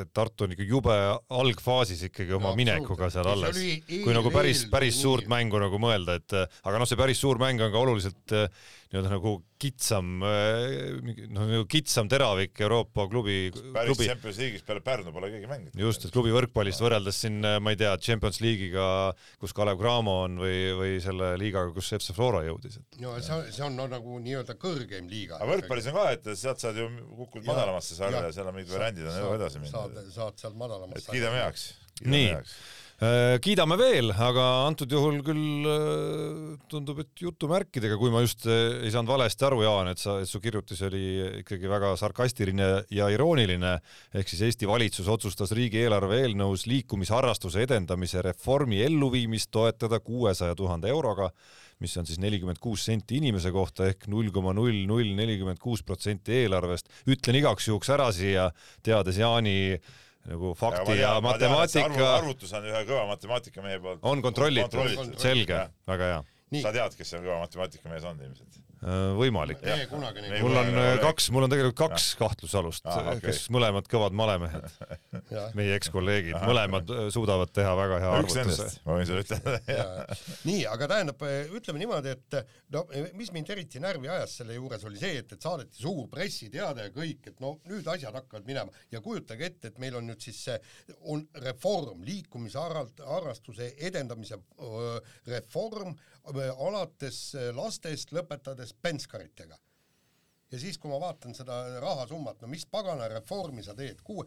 et 0.02 0.12
Tartu 0.12 0.44
on 0.44 0.52
ikka 0.52 0.66
jube 0.68 0.98
algfaasis 1.40 2.04
ikkagi 2.10 2.36
oma 2.36 2.52
No, 2.52 2.58
minekuga 2.60 3.08
seal 3.14 3.32
alles. 3.32 3.56
kui 3.88 4.12
nagu 4.12 4.34
päris, 4.34 4.66
päris 4.70 5.00
suurt 5.00 5.30
mängu 5.32 5.62
nagu 5.64 5.80
mõelda, 5.80 6.20
et 6.20 6.36
aga 6.44 6.76
noh, 6.76 6.90
see 6.90 7.00
päris 7.00 7.24
suur 7.24 7.40
mäng 7.40 7.64
on 7.64 7.72
ka 7.72 7.86
oluliselt 7.86 8.36
nii-öelda 8.90 9.10
nagu 9.12 9.32
kitsam, 9.62 10.06
noh 10.20 11.44
nagu 11.46 11.66
kitsam 11.70 12.08
teravik 12.10 12.58
Euroopa 12.64 13.04
klubi, 13.10 13.36
päris 13.74 13.92
klubi 13.92 14.08
Champions 14.08 14.40
League'is 14.40 14.64
peale 14.66 14.82
Pärnu 14.82 15.12
pole 15.14 15.28
keegi 15.30 15.46
mänginud. 15.50 15.76
just, 15.78 16.06
et 16.08 16.14
klubi 16.14 16.32
võrkpallist 16.34 16.82
võrreldes 16.82 17.20
siin, 17.22 17.36
ma 17.62 17.70
ei 17.74 17.78
tea, 17.78 17.92
Champions 18.02 18.40
League'iga, 18.42 18.86
kus 19.42 19.54
Kalev 19.54 19.78
Cramo 19.78 20.16
on 20.24 20.40
või, 20.42 20.56
või 20.80 20.96
selle 21.04 21.32
liigaga, 21.38 21.70
kus 21.76 21.92
FC 22.00 22.16
Flora 22.16 22.42
jõudis, 22.48 22.80
no 23.04 23.14
see, 23.22 23.38
see 23.54 23.66
on 23.68 23.78
no, 23.78 23.86
nagu 23.92 24.18
nii-öelda 24.24 24.58
kõrgeim 24.58 25.06
liiga. 25.12 25.38
aga 25.38 25.52
võrkpallis 25.54 25.86
on 25.92 25.98
ka, 26.00 26.08
et 26.16 26.30
sealt 26.34 26.58
saad 26.66 26.82
ju, 26.82 26.88
kukud 27.20 27.44
Ja- 27.46 27.52
madalamasse 27.52 27.94
sarja 27.94 28.24
ja- 28.26 28.32
seal 28.34 28.50
on 28.50 28.58
mingid 28.58 28.74
variandid 28.74 29.06
on 29.06 29.22
elu 29.22 29.34
edasi 29.38 29.62
minna 29.62 29.76
saad, 29.76 30.02
saad 30.18 30.42
sealt 30.42 30.58
madalamast 30.58 31.04
et 31.06 31.14
kiidame 31.14 31.44
heaks. 31.44 31.68
nii, 32.02 32.30
Äh, 32.40 32.54
kiidame 33.00 33.78
veel, 33.80 34.10
aga 34.12 34.46
antud 34.66 34.90
juhul 34.92 35.22
küll 35.24 35.64
äh, 35.64 36.56
tundub, 36.68 36.98
et 37.00 37.22
jutumärkidega, 37.24 37.96
kui 37.96 38.10
ma 38.12 38.20
just 38.20 38.44
äh, 38.44 38.82
ei 38.84 38.90
saanud 38.92 39.14
valesti 39.14 39.46
aru, 39.48 39.62
Jaan, 39.64 39.88
et 39.94 40.02
sa, 40.02 40.18
et 40.20 40.28
su 40.28 40.36
kirjutis 40.42 40.82
oli 40.84 41.00
ikkagi 41.38 41.70
väga 41.70 41.94
sarkastiline 41.96 42.68
ja 42.92 43.08
irooniline, 43.08 43.78
ehk 44.20 44.28
siis 44.28 44.42
Eesti 44.50 44.68
valitsus 44.68 45.08
otsustas 45.08 45.54
riigieelarve 45.56 46.18
eelnõus 46.26 46.66
liikumisharrastuse 46.68 47.64
edendamise 47.64 48.20
reformi 48.26 48.82
elluviimist 48.84 49.48
toetada 49.48 50.02
kuuesaja 50.04 50.58
tuhande 50.58 50.92
euroga, 50.92 51.30
mis 51.80 51.96
on 51.96 52.04
siis 52.04 52.20
nelikümmend 52.20 52.60
kuus 52.60 52.84
senti 52.90 53.16
inimese 53.16 53.48
kohta 53.54 53.88
ehk 53.88 54.10
null 54.12 54.28
koma 54.28 54.52
null 54.52 54.84
null 54.84 55.16
nelikümmend 55.16 55.62
kuus 55.62 55.80
protsenti 55.80 56.42
eelarvest. 56.42 56.92
ütlen 57.08 57.40
igaks 57.40 57.72
juhuks 57.72 57.96
ära 57.96 58.12
siia, 58.12 58.50
teades 58.84 59.16
Jaani 59.24 59.58
äh, 59.78 59.98
nagu 60.28 60.54
fakti 60.58 60.98
ja, 60.98 61.14
ja 61.14 61.20
matemaatika. 61.24 62.08
arvutus 62.16 62.52
on 62.56 62.66
ühe 62.68 62.82
kõva 62.88 63.06
matemaatikamehe 63.14 63.78
poolt. 63.80 64.02
on 64.02 64.22
kontrollitud, 64.22 65.14
selge, 65.20 65.62
väga 65.88 66.10
hea. 66.12 66.24
sa 66.62 66.74
tead, 66.76 66.96
kes 66.98 67.14
see 67.14 67.22
kõva 67.24 67.40
matemaatikamees 67.44 68.04
on 68.10 68.20
ilmselt? 68.26 68.60
Äh, 68.80 69.10
võimalik. 69.12 69.60
mul 70.40 70.54
on 70.56 70.70
äh, 70.80 70.94
kaks, 71.02 71.26
mul 71.36 71.44
on 71.44 71.50
tegelikult 71.52 71.76
kaks 71.76 72.04
kahtlusalust 72.16 72.86
ah,, 72.88 73.10
okay. 73.10 73.26
kes 73.26 73.42
mõlemad 73.52 73.84
kõvad 73.92 74.14
malemehed 74.16 74.70
meie 75.58 75.74
ekskolleegid, 75.76 76.38
mõlemad 76.48 76.88
äh, 76.94 77.02
suudavad 77.12 77.52
teha 77.52 77.74
väga 77.76 77.98
hea 78.00 78.14
arvutuse. 78.22 78.68
ma 78.86 78.96
võin 78.96 79.10
sulle 79.10 79.24
ütelda. 79.26 79.58
nii, 80.48 80.62
aga 80.72 80.88
tähendab, 80.94 81.24
ütleme 81.58 81.82
niimoodi, 81.82 82.14
et 82.16 82.38
no 82.72 82.86
mis 83.20 83.28
mind 83.36 83.52
eriti 83.52 83.82
närvi 83.84 84.08
ajas 84.14 84.38
selle 84.40 84.56
juures 84.56 84.88
oli 84.88 85.02
see, 85.02 85.20
et, 85.20 85.36
et 85.36 85.44
saadeti 85.44 85.82
suur 85.82 86.08
pressiteade 86.14 86.88
ja 86.88 86.94
kõik, 86.94 87.28
et 87.34 87.44
no 87.44 87.58
nüüd 87.68 87.84
asjad 87.84 88.16
hakkavad 88.16 88.48
minema 88.48 88.72
ja 88.94 89.04
kujutage 89.04 89.50
ette, 89.50 89.74
et 89.74 89.82
meil 89.82 90.00
on 90.00 90.08
nüüd 90.08 90.24
siis 90.24 90.40
see, 90.48 90.56
on 91.12 91.26
reform, 91.44 92.00
liikumisharrastuse 92.08 93.74
edendamise 93.90 94.40
reform 95.28 95.92
alates 96.26 97.18
lastest, 97.56 98.12
lõpetades 98.12 98.74
penskaritega. 98.82 99.58
ja 100.50 100.58
siis, 100.58 100.78
kui 100.78 100.90
ma 100.90 100.98
vaatan 101.00 101.34
seda 101.34 101.80
rahasummat, 101.80 102.40
no 102.42 102.48
mis 102.50 102.66
pagana 102.66 103.08
reformi 103.08 103.62
sa 103.62 103.74
teed, 103.78 104.00
kuhu 104.02 104.26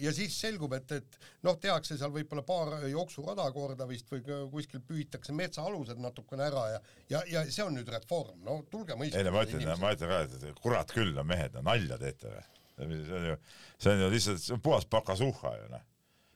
ja 0.00 0.12
siis 0.12 0.34
selgub, 0.40 0.72
et, 0.74 0.92
et 0.96 1.18
noh, 1.46 1.56
tehakse 1.60 1.98
seal 1.98 2.10
võib-olla 2.14 2.42
paar 2.46 2.72
jooksurada 2.90 3.44
korda 3.54 3.86
vist 3.86 4.10
või 4.10 4.24
kuskil 4.50 4.82
püütakse 4.82 5.34
metsaalused 5.36 6.00
natukene 6.02 6.48
ära 6.48 6.64
ja 6.72 6.80
ja, 7.10 7.22
ja 7.30 7.44
see 7.46 7.62
on 7.62 7.76
nüüd 7.78 7.88
reform, 7.92 8.40
no 8.42 8.62
tulge 8.70 8.96
mõistma. 8.98 9.20
ei 9.20 9.28
no 9.28 9.34
ma 9.36 9.44
ütlen, 9.46 9.70
ma 9.80 9.94
ütlen 9.94 10.10
ka, 10.10 10.20
et 10.24 10.60
kurat 10.62 10.94
küll, 10.94 11.14
no 11.14 11.24
mehed, 11.28 11.60
nalja 11.62 11.98
teete 12.02 12.32
või? 12.32 12.44
see 12.74 13.18
on 13.20 13.26
ju, 13.30 13.40
see 13.78 13.92
on 13.92 14.00
ju 14.02 14.12
lihtsalt, 14.16 14.42
see 14.42 14.56
on 14.56 14.64
puhas 14.64 14.88
pakasuhha 14.90 15.58
ju 15.60 15.74
noh 15.76 15.90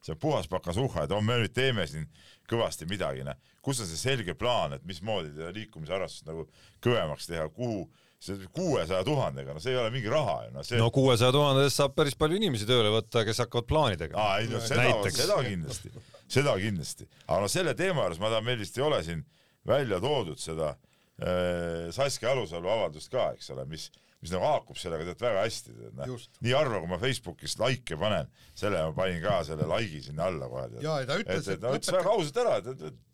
see 0.08 0.14
on 0.14 0.18
puhas 0.22 0.48
pakasuhha, 0.48 1.04
et 1.04 1.12
oh, 1.12 1.22
me 1.24 1.40
nüüd 1.42 1.54
teeme 1.54 1.86
siin 1.90 2.06
kõvasti 2.48 2.86
midagi, 2.88 3.24
noh. 3.26 3.36
Kus 3.68 3.84
on 3.84 3.88
see 3.90 4.00
selge 4.00 4.34
plaan, 4.38 4.74
et 4.78 4.84
mismoodi 4.88 5.34
seda 5.34 5.52
liikumisharrastust 5.56 6.28
nagu 6.28 6.46
kõvemaks 6.84 7.28
teha, 7.28 7.48
kuhu 7.52 7.84
see 8.18 8.48
kuuesaja 8.54 9.04
tuhandega, 9.06 9.54
no 9.54 9.62
see 9.62 9.74
ei 9.74 9.78
ole 9.78 9.92
mingi 9.94 10.10
raha 10.10 10.40
ju, 10.46 10.54
no 10.56 10.64
see 10.66 10.80
no 10.80 10.88
kuuesaja 10.94 11.30
tuhandest 11.34 11.78
saab 11.78 11.94
päris 11.98 12.16
palju 12.18 12.40
inimesi 12.40 12.66
tööle 12.66 12.90
võtta, 12.90 13.22
kes 13.28 13.44
hakkavad 13.44 13.68
plaani 13.70 14.00
tegema. 14.00 14.24
aa, 14.24 14.40
ei 14.42 14.50
no 14.50 14.62
seda, 14.64 14.88
seda 15.14 15.38
kindlasti, 15.46 15.92
seda 16.26 16.56
kindlasti. 16.58 17.06
aga 17.28 17.40
no 17.44 17.50
selle 17.52 17.76
teema 17.78 18.08
juures, 18.08 18.18
ma 18.22 18.32
tahan, 18.32 18.48
meil 18.48 18.58
vist 18.58 18.78
ei 18.80 18.86
ole 18.88 18.98
siin 19.06 19.22
välja 19.68 20.00
toodud 20.02 20.42
seda 20.42 20.72
äh, 20.72 21.92
Saskia 21.94 22.32
Alusalu 22.34 22.72
avaldust 22.74 23.12
ka, 23.14 23.30
eks 23.38 23.52
ole, 23.54 23.68
mis 23.70 23.86
mis 24.22 24.32
nagu 24.34 24.46
haakub 24.48 24.78
sellega 24.80 25.06
tead 25.08 25.20
väga 25.22 25.42
hästi, 25.46 25.74
tead 25.78 25.98
noh. 25.98 26.28
nii 26.44 26.54
harva, 26.56 26.80
kui 26.82 26.90
ma 26.90 26.98
Facebookis 27.02 27.58
likee 27.62 27.98
panen, 28.00 28.30
selle 28.58 28.80
ma 28.88 28.94
panin 28.96 29.20
ka 29.22 29.40
selle 29.46 29.68
like'i 29.70 30.02
sinna 30.08 30.26
alla 30.32 30.48
kohe 30.50 30.64
tead. 30.72 30.82
ja, 30.82 30.96
ja 31.02 31.10
ta 31.10 31.20
ütles, 31.22 31.44
et, 31.46 31.62
et, 31.62 31.68
et, 31.68 31.84
et 31.84 31.98
väga 31.98 32.14
ausalt 32.16 32.42
ära, 32.42 32.56
et, 32.58 33.04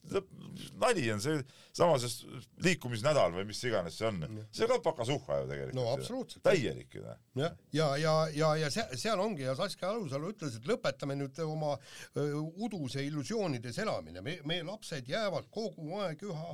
nali 0.80 1.04
on 1.12 1.20
see, 1.22 1.40
sama 1.72 1.96
see 2.00 2.40
liikumisnädal 2.64 3.32
või 3.34 3.46
mis 3.48 3.60
iganes 3.66 3.96
see 3.98 4.08
on, 4.08 4.20
see 4.54 4.68
ka 4.70 4.78
pakasuhha 4.84 5.40
ju 5.40 5.48
tegelikult. 5.50 5.78
no 5.78 5.86
absoluutselt. 5.94 6.42
täielik 6.46 6.94
ju 6.94 7.04
noh. 7.04 7.20
ja, 7.40 7.50
ja, 7.72 7.88
ja, 8.00 8.14
ja, 8.36 8.50
ja 8.64 8.70
seal, 8.72 8.92
seal 9.00 9.20
ongi 9.20 9.46
ja 9.46 9.56
Saskia 9.58 9.90
Alusalu 9.92 10.32
ütles, 10.34 10.58
et 10.58 10.68
lõpetame 10.68 11.16
nüüd 11.18 11.40
oma 11.46 11.74
öö, 12.16 12.42
uduse 12.66 13.04
illusioonides 13.06 13.80
elamine, 13.84 14.24
me, 14.24 14.38
meie 14.48 14.66
lapsed 14.66 15.08
jäävad 15.08 15.48
kogu 15.54 15.98
aeg 16.04 16.24
üha, 16.28 16.52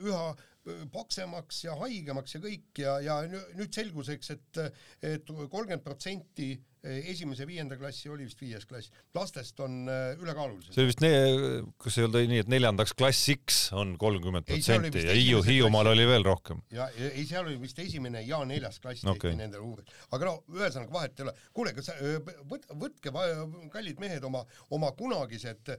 üha 0.00 0.24
paksemaks 0.92 1.64
ja 1.64 1.74
haigemaks 1.80 2.34
ja 2.34 2.40
kõik 2.42 2.80
ja, 2.82 2.96
ja 3.00 3.20
nüüd 3.28 3.72
selgus, 3.74 4.10
eks, 4.12 4.34
et 4.34 4.60
et 5.00 5.30
kolmkümmend 5.30 5.84
protsenti 5.84 6.52
esimese 6.82 7.44
viienda 7.46 7.76
klassi 7.76 8.08
oli 8.08 8.24
vist 8.24 8.40
viies 8.40 8.64
klass, 8.68 8.88
lastest 9.14 9.58
on 9.60 9.84
äh, 9.90 10.14
ülekaalulised. 10.20 10.72
see 10.72 10.84
oli 10.84 10.90
vist 10.90 11.02
ne-, 11.04 11.72
kas 11.80 11.98
ei 11.98 12.06
olnud 12.06 12.30
nii, 12.30 12.40
et 12.44 12.52
neljandaks 12.52 12.94
klassiks 12.96 13.58
on 13.76 13.96
kolmkümmend 14.00 14.48
protsenti 14.48 15.02
ja 15.04 15.16
Hiiu, 15.16 15.42
Hiiumaal 15.44 15.92
oli 15.92 16.06
veel 16.08 16.24
rohkem? 16.24 16.62
ja 16.72 16.88
ei, 16.96 17.26
seal 17.28 17.44
oli 17.44 17.58
vist 17.60 17.78
esimene 17.84 18.22
ja 18.24 18.40
neljas 18.48 18.80
klass 18.80 19.04
tehti 19.04 19.12
okay. 19.12 19.36
nendel 19.36 19.64
uuring, 19.66 19.92
aga 20.16 20.30
no 20.30 20.34
ühesõnaga 20.56 20.94
vahet 20.94 21.20
ei 21.20 21.26
ole. 21.26 21.34
kuule, 21.56 21.74
kas 21.76 21.92
võt-, 22.48 22.68
võtke, 22.80 23.12
kallid 23.74 24.00
mehed, 24.00 24.24
oma, 24.24 24.42
oma 24.72 24.92
kunagised 24.96 25.74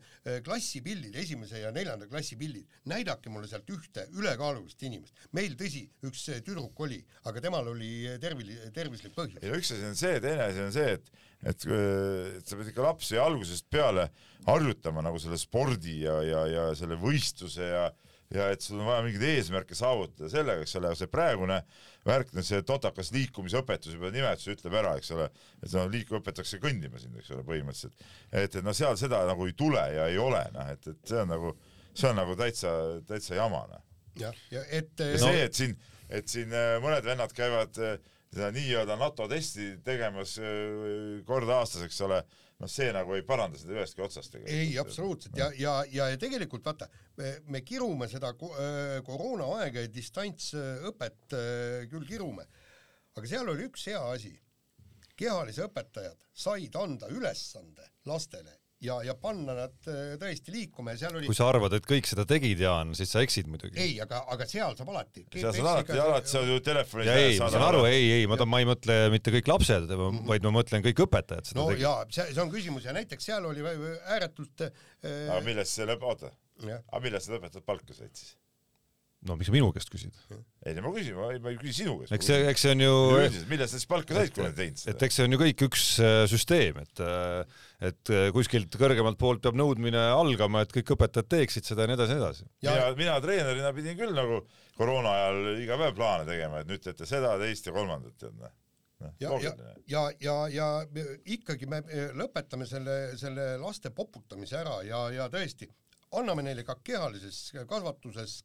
klassipildid, 0.46 1.18
esimese 1.18 1.64
ja 1.64 1.74
neljanda 1.74 2.10
klassi 2.12 2.38
pildid, 2.38 2.70
näidake 2.92 3.34
mulle 3.34 3.50
sealt 3.50 3.70
ühte 3.74 4.06
ülekaalulist 4.18 4.86
inimest. 4.86 5.18
meil 5.34 5.58
tõsi, 5.58 5.88
üks 6.06 6.28
tüdruk 6.46 6.78
oli, 6.86 7.02
aga 7.26 7.42
temal 7.42 7.74
oli 7.74 8.06
tervili-, 8.22 8.60
tervislik 8.76 9.18
põhjus. 9.18 9.42
ei 9.42 9.50
no 9.50 9.58
üks 9.58 9.74
asi 9.74 9.90
on 9.90 9.98
see, 9.98 10.22
teine 10.22 10.46
asi 10.46 10.62
on 10.62 10.74
see, 10.76 10.91
see, 10.92 11.00
et, 11.48 11.56
et, 11.56 11.68
et 12.38 12.46
sa 12.52 12.60
pead 12.60 12.72
ikka 12.74 12.86
lapsi 12.86 13.20
algusest 13.22 13.68
peale 13.72 14.10
harjutama 14.48 15.04
nagu 15.06 15.20
selle 15.22 15.40
spordi 15.42 16.02
ja, 16.04 16.20
ja, 16.26 16.46
ja 16.50 16.70
selle 16.78 17.00
võistluse 17.00 17.72
ja 17.74 17.90
ja 18.32 18.48
et 18.54 18.64
sul 18.64 18.80
on 18.80 18.88
vaja 18.88 19.04
mingeid 19.06 19.26
eesmärke 19.28 19.76
saavutada 19.76 20.30
sellega, 20.32 20.64
eks 20.64 20.76
ole, 20.80 20.94
see 20.96 21.10
praegune 21.12 21.58
värk, 22.08 22.32
see 22.46 22.62
totakas 22.68 23.12
liikumisõpetus 23.16 23.98
juba 23.98 24.12
nimetus 24.14 24.48
ütleb 24.54 24.78
ära, 24.80 24.94
eks 25.00 25.12
ole, 25.16 25.28
et 25.60 25.76
no 25.76 25.84
liik-, 25.92 26.14
õpetatakse 26.16 26.62
kõndima 26.64 27.02
sind, 27.02 27.18
eks 27.20 27.34
ole, 27.36 27.44
põhimõtteliselt. 27.48 28.08
et, 28.32 28.56
et 28.56 28.64
noh, 28.64 28.76
seal 28.78 28.98
seda 29.00 29.24
nagu 29.28 29.48
ei 29.50 29.56
tule 29.58 29.84
ja 29.96 30.08
ei 30.12 30.20
ole, 30.22 30.42
noh, 30.56 30.72
et, 30.72 30.88
et 30.94 31.12
see 31.12 31.20
on 31.20 31.32
nagu, 31.34 31.54
see 31.92 32.12
on 32.12 32.20
nagu 32.22 32.38
täitsa, 32.40 32.74
täitsa 33.10 33.36
jama, 33.36 33.66
noh. 33.74 33.84
jah, 34.22 34.42
ja 34.54 34.64
et 34.80 35.06
ja 35.12 35.22
see, 35.26 35.46
et 35.50 35.60
siin, 35.60 35.76
et 36.10 36.32
siin 36.32 36.56
äh, 36.56 36.78
mõned 36.84 37.06
vennad 37.08 37.36
käivad 37.36 37.84
äh, 37.84 38.00
seda 38.32 38.52
nii-öelda 38.56 38.96
NATO 39.00 39.28
testi 39.32 39.74
tegemas 39.84 40.38
äh, 40.40 41.20
kord 41.28 41.50
aastas, 41.52 41.84
eks 41.88 42.00
ole, 42.08 42.22
noh, 42.62 42.72
see 42.72 42.92
nagu 42.96 43.16
ei 43.18 43.26
paranda 43.28 43.60
seda 43.60 43.76
ühestki 43.76 44.06
otsast 44.06 44.38
ei, 44.42 44.78
absoluutselt. 44.80 45.36
Ja, 45.38 45.50
ja, 45.60 45.76
ja, 45.92 46.08
tegelikult 46.22 46.66
vaata, 46.68 46.88
me, 47.20 47.34
me 47.52 47.64
kirume 47.68 48.08
seda 48.12 48.32
äh, 48.32 49.02
koroonaaega 49.08 49.84
ja 49.84 49.92
distantsõpet 49.92 51.36
äh, 51.36 51.84
küll 51.92 52.08
kirume, 52.08 52.48
aga 53.18 53.28
seal 53.28 53.52
oli 53.52 53.68
üks 53.68 53.90
hea 53.92 54.02
asi. 54.14 54.34
kehalise 55.20 55.68
õpetajad 55.68 56.18
said 56.34 56.76
anda 56.80 57.12
ülesande 57.12 57.92
lastele 58.10 58.61
ja, 58.82 58.98
ja 59.06 59.16
panna 59.20 59.54
nad 59.56 59.90
äh, 59.90 60.14
tõesti 60.22 60.54
liikuma 60.54 60.96
ja 60.96 61.04
seal 61.04 61.18
oli 61.20 61.30
kui 61.30 61.38
sa 61.38 61.48
arvad, 61.52 61.76
et 61.78 61.86
kõik 61.88 62.08
seda 62.10 62.26
tegid, 62.30 62.62
Jaan, 62.64 62.94
siis 62.98 63.14
sa 63.14 63.22
eksid 63.26 63.50
muidugi. 63.52 63.78
ei, 63.82 63.94
aga, 64.04 64.24
aga 64.34 64.48
seal 64.50 64.76
saab 64.80 64.92
alati. 64.94 65.26
seal 65.36 65.54
saab 65.56 65.70
alati, 65.74 65.98
alati 66.06 66.34
saad 66.34 66.50
ju 66.50 66.60
telefoni 66.66 67.08
ja 67.08 67.18
ei, 67.22 67.38
ma 67.42 67.50
saan 67.54 67.68
aru, 67.68 67.84
ei, 67.90 68.10
ei, 68.18 68.28
ma, 68.30 68.40
ma 68.50 68.62
ei 68.64 68.70
mõtle 68.70 68.98
mitte 69.14 69.34
kõik 69.38 69.52
lapsed 69.54 69.88
mm, 69.90 70.04
-hmm. 70.04 70.28
vaid 70.34 70.48
ma 70.48 70.54
mõtlen 70.58 70.86
kõik 70.88 71.06
õpetajad 71.06 71.52
seda 71.52 71.62
no 71.62 71.70
tegid. 71.72 71.86
jaa, 71.86 72.06
see, 72.10 72.28
see 72.34 72.46
on 72.46 72.54
küsimus 72.54 72.88
ja 72.90 72.96
näiteks 72.98 73.30
seal 73.32 73.50
oli 73.50 73.66
ääretult 73.66 74.68
äh, 74.68 74.86
aga 75.28 75.42
millest 75.46 75.78
see 75.78 75.90
lõpp, 75.90 76.08
oota, 76.14 76.34
aga 76.66 77.04
millest 77.06 77.30
need 77.30 77.42
õpetajad 77.42 77.68
palka 77.68 77.98
said 77.98 78.16
siis? 78.18 78.36
No 79.28 79.36
miks 79.38 79.50
sa 79.50 79.54
minu 79.54 79.70
käest 79.76 79.92
küsid? 79.94 80.16
ei 80.66 80.74
no 80.78 80.84
ma 80.86 80.92
küsin, 80.96 81.18
ma 81.18 81.28
ei, 81.34 81.42
ma 81.44 81.52
ei 81.54 81.58
küsi 81.62 81.84
sinu 81.84 81.98
käest. 82.00 82.14
eks 82.16 82.30
see, 82.32 82.40
eks 82.50 82.64
see 82.66 82.74
on 82.76 82.84
ju 82.84 82.94
millest 83.52 83.76
sa 83.76 83.82
siis 83.82 83.90
palka 83.90 84.18
said, 84.18 84.32
kui 84.36 84.46
nad 84.46 84.56
teinud 84.58 84.82
seda? 84.82 84.96
et 84.96 85.06
eks 85.08 85.20
see 85.20 85.28
on 85.28 85.36
ju 85.36 85.42
kõik 85.44 85.66
üks 85.68 85.84
äh, 86.02 86.22
süsteem, 86.32 86.80
et 86.82 87.04
äh, 87.06 87.60
et 87.92 88.14
äh, 88.14 88.30
kuskilt 88.36 88.78
kõrgemalt 88.82 89.20
poolt 89.22 89.44
peab 89.46 89.60
nõudmine 89.60 90.02
algama, 90.16 90.64
et 90.66 90.74
kõik 90.74 90.96
õpetajad 90.96 91.30
teeksid 91.36 91.70
seda 91.70 91.86
ja 91.86 91.92
nii 91.92 92.00
edasi, 92.00 92.16
nii 92.18 92.24
edasi. 92.24 92.50
ja 92.66 92.80
mina 92.98 93.20
treenerina 93.24 93.74
pidin 93.78 94.00
küll 94.00 94.18
nagu 94.18 94.42
koroona 94.80 95.14
ajal 95.20 95.62
iga 95.62 95.78
päev 95.84 95.96
plaane 96.00 96.26
tegema, 96.30 96.64
et 96.64 96.72
nüüd 96.72 96.82
teete 96.82 97.10
seda, 97.10 97.38
teist 97.42 97.70
ja 97.70 97.76
kolmandat, 97.78 98.18
tead 98.18 98.34
noh 98.42 98.58
ja, 99.18 99.32
ja, 99.42 99.54
ja, 99.88 100.02
ja, 100.22 100.36
ja 100.54 100.66
ikkagi 101.34 101.66
me 101.70 101.80
lõpetame 102.18 102.68
selle, 102.70 103.18
selle 103.18 103.56
laste 103.62 103.90
poputamise 103.98 104.60
ära 104.62 104.76
ja, 104.86 105.00
ja 105.14 105.26
tõesti, 105.34 105.66
anname 106.18 106.44
neile 106.44 106.64
ka 106.68 106.76
kehalises 106.84 107.54
kasvatuses 107.70 108.42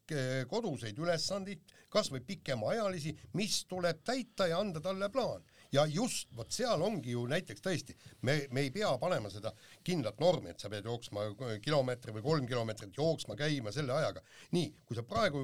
koduseid 0.51 0.99
ülesandeid, 1.03 1.63
kas 1.91 2.11
või 2.13 2.23
pikemaajalisi, 2.27 3.13
mis 3.39 3.63
tuleb 3.71 4.03
täita 4.07 4.47
ja 4.51 4.61
anda 4.63 4.83
talle 4.83 5.09
plaan. 5.11 5.45
ja 5.73 5.83
just, 5.91 6.29
vot 6.37 6.53
seal 6.55 6.83
ongi 6.83 7.11
ju 7.11 7.25
näiteks 7.27 7.61
tõesti, 7.61 7.97
me, 8.23 8.37
me 8.55 8.63
ei 8.63 8.71
pea 8.71 8.93
panema 9.03 9.31
seda 9.31 9.51
kindlat 9.85 10.21
normi, 10.23 10.51
et 10.51 10.63
sa 10.63 10.71
pead 10.71 10.87
jooksma 10.87 11.25
kilomeetri 11.63 12.15
või 12.15 12.23
kolm 12.23 12.47
kilomeetrit 12.47 12.97
jooksma, 12.97 13.37
käima 13.37 13.73
selle 13.75 13.93
ajaga. 13.93 14.23
nii, 14.53 14.73
kui 14.87 14.97
sa 14.97 15.03
praegu 15.03 15.43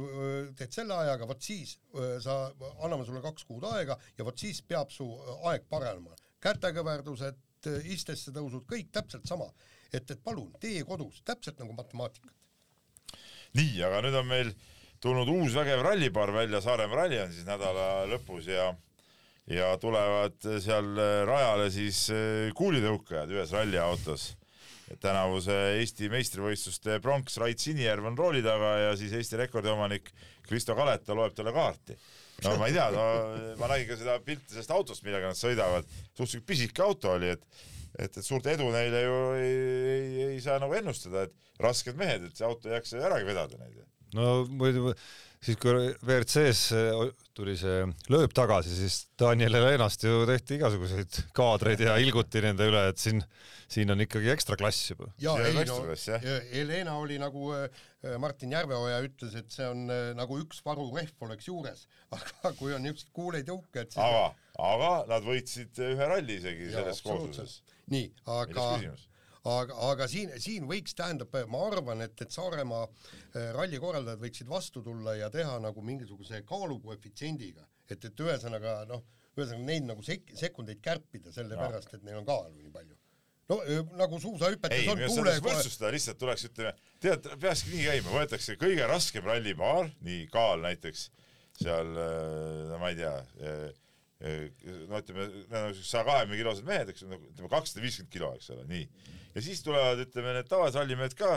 teed 0.59 0.73
selle 0.73 0.95
ajaga, 0.95 1.27
vot 1.27 1.43
siis 1.43 1.77
sa, 2.23 2.39
anname 2.85 3.05
sulle 3.05 3.23
kaks 3.25 3.45
kuud 3.49 3.67
aega 3.73 3.99
ja 4.19 4.25
vot 4.25 4.39
siis 4.39 4.63
peab 4.63 4.91
su 4.95 5.09
aeg 5.49 5.67
paranema. 5.71 6.15
kätekõverdused, 6.43 7.39
äh, 7.71 7.93
istesse 7.95 8.33
tõusud, 8.35 8.67
kõik 8.67 8.91
täpselt 8.95 9.29
sama. 9.29 9.47
Et, 9.93 10.11
et 10.11 10.21
palun, 10.25 10.53
tee 10.61 10.83
kodus, 10.89 11.21
täpselt 11.25 11.59
nagu 11.61 11.75
matemaatikat. 11.77 12.33
nii, 13.59 13.83
aga 13.85 14.01
nüüd 14.05 14.17
on 14.17 14.29
meil 14.29 14.55
tulnud 15.03 15.29
uus 15.29 15.57
vägev 15.57 15.83
rallipaar 15.85 16.33
välja, 16.33 16.63
Saaremaa 16.65 17.03
ralli 17.03 17.21
on 17.21 17.33
siis 17.33 17.47
nädala 17.49 18.07
lõpus 18.11 18.49
ja 18.49 18.73
ja 19.51 19.73
tulevad 19.83 20.39
seal 20.63 20.95
rajale 21.27 21.67
siis 21.75 22.05
eh, 22.15 22.53
kuulitõukajad 22.55 23.33
ühes 23.35 23.53
ralliautos. 23.53 24.33
tänavuse 25.01 25.55
Eesti 25.81 26.11
meistrivõistluste 26.13 26.99
pronks 27.01 27.39
Rait 27.41 27.59
Sinijärv 27.59 28.05
on 28.11 28.19
rooli 28.19 28.43
taga 28.45 28.75
ja 28.79 28.97
siis 28.97 29.13
Eesti 29.17 29.39
rekordiomanik 29.41 30.11
Kristo 30.47 30.75
Kaleta 30.77 31.15
loeb 31.15 31.35
talle 31.35 31.53
kaarti. 31.53 31.97
no 32.45 32.57
ma 32.59 32.67
ei 32.69 32.73
tea, 32.77 32.91
no 32.91 33.57
ma 33.59 33.69
nägin 33.73 33.89
ka 33.89 33.97
seda 33.97 34.19
pilti 34.21 34.55
sellest 34.55 34.71
autost, 34.71 35.03
millega 35.03 35.33
nad 35.33 35.39
sõidavad, 35.39 35.89
suhteliselt 36.15 36.47
pisike 36.47 36.83
auto 36.83 37.13
oli, 37.17 37.33
et 37.33 37.43
et, 38.05 38.19
et 38.19 38.27
suurt 38.27 38.47
edu 38.53 38.69
neile 38.75 39.05
ju 39.05 39.19
ei, 39.39 39.57
ei, 39.95 40.07
ei 40.33 40.41
saa 40.45 40.61
nagu 40.63 40.77
ennustada, 40.79 41.27
et 41.29 41.63
rasked 41.63 41.99
mehed, 41.99 42.29
et 42.29 42.39
see 42.39 42.49
auto 42.49 42.71
ei 42.71 42.79
jaksa 42.79 43.03
äragi 43.09 43.29
vedada 43.29 43.61
neid. 43.61 43.85
no 44.17 44.43
muidu 44.49 44.93
siis 45.43 45.59
kui 45.61 45.73
WRC-s 46.05 46.61
tuli 47.35 47.55
see 47.59 47.83
lööb 48.13 48.35
tagasi, 48.37 48.75
siis 48.77 48.99
Daniel 49.19 49.57
Helenast 49.59 50.05
ju 50.07 50.23
tehti 50.29 50.59
igasuguseid 50.59 51.19
kaadreid 51.37 51.83
ja 51.83 51.97
ilguti 52.03 52.43
nende 52.45 52.69
üle, 52.71 52.85
et 52.93 53.03
siin, 53.03 53.23
siin 53.71 53.91
on 53.95 54.05
ikkagi 54.05 54.31
ekstra 54.35 54.59
klass 54.61 54.93
juba. 54.93 55.11
ja 55.23 55.35
ei 55.43 55.57
no, 55.67 55.81
Helena 56.53 56.97
oli 57.01 57.19
nagu 57.23 57.51
äh, 57.57 57.83
Martin 58.23 58.55
Järveoja 58.55 59.03
ütles, 59.09 59.35
et 59.39 59.51
see 59.55 59.67
on 59.67 59.89
äh, 59.91 60.13
nagu 60.19 60.39
üks 60.43 60.63
varurehv 60.67 61.27
oleks 61.27 61.51
juures, 61.51 61.87
aga 62.17 62.55
kui 62.59 62.75
on 62.77 62.85
niisugused 62.87 63.11
kuuleid 63.17 63.51
jõukad 63.51 63.91
siis 63.91 64.03
aga, 64.05 64.25
aga 64.71 64.95
nad 65.11 65.27
võitsid 65.27 65.83
ühe 65.91 66.11
ralli 66.15 66.39
isegi 66.39 66.71
ja, 66.71 66.79
selles 66.79 67.03
koosluses. 67.03 67.63
Nii, 67.91 68.13
aga 68.31 68.67
aga, 69.49 69.77
aga 69.91 70.07
siin, 70.11 70.31
siin 70.43 70.67
võiks, 70.71 70.95
tähendab, 70.99 71.35
ma 71.51 71.65
arvan, 71.67 72.05
et, 72.07 72.15
et 72.23 72.35
Saaremaa 72.35 72.85
äh, 72.87 73.51
ralli 73.57 73.81
korraldajad 73.83 74.23
võiksid 74.23 74.51
vastu 74.51 74.85
tulla 74.87 75.17
ja 75.19 75.31
teha 75.35 75.59
nagu 75.63 75.83
mingisuguse 75.85 76.45
kaalukoefitsiendiga, 76.49 77.67
et, 77.91 77.99
et 77.99 78.25
ühesõnaga 78.27 78.83
noh, 78.91 79.03
ühesõnaga 79.37 79.67
neid 79.67 79.89
nagu 79.89 80.05
sek-, 80.07 80.35
sekundeid 80.39 80.83
kärpida, 80.85 81.35
sellepärast 81.35 81.97
et 81.97 82.05
neil 82.07 82.21
on 82.21 82.29
kaalu 82.29 82.55
nii 82.61 82.75
palju. 82.75 82.99
No 83.51 83.59
nagu 83.99 84.21
suusahüpetes 84.23 84.87
on 84.89 85.01
kuule 85.03 85.35
võrdsustada 85.43 85.91
lihtsalt 85.93 86.21
tuleks, 86.21 86.47
ütleme, 86.47 86.73
tead, 87.03 87.27
peakski 87.43 87.75
nii 87.75 87.89
käima, 87.89 88.13
võetakse 88.15 88.55
kõige 88.61 88.87
raskem 88.89 89.27
rallipaar, 89.27 89.91
nii 90.07 90.29
kaal 90.33 90.63
näiteks 90.63 91.09
seal, 91.59 91.91
äh, 91.99 92.69
no 92.71 92.79
ma 92.81 92.93
ei 92.93 93.01
tea, 93.03 93.17
äh, 93.43 93.65
no 94.23 95.01
ütleme, 95.03 95.27
saja 95.83 96.05
kahekümne 96.07 96.39
kilosed 96.39 96.67
mehed, 96.69 96.93
eks 96.93 97.05
ju, 97.05 97.11
ütleme 97.33 97.51
kakssada 97.51 97.83
viiskümmend 97.83 98.13
kilo, 98.15 98.33
eks 98.39 98.53
ole, 98.55 98.67
nii 98.71 98.85
ja 99.35 99.45
siis 99.45 99.63
tulevad, 99.67 100.03
ütleme, 100.05 100.35
need 100.37 100.51
tavalised 100.51 100.79
rallimehed 100.79 101.17
ka, 101.19 101.37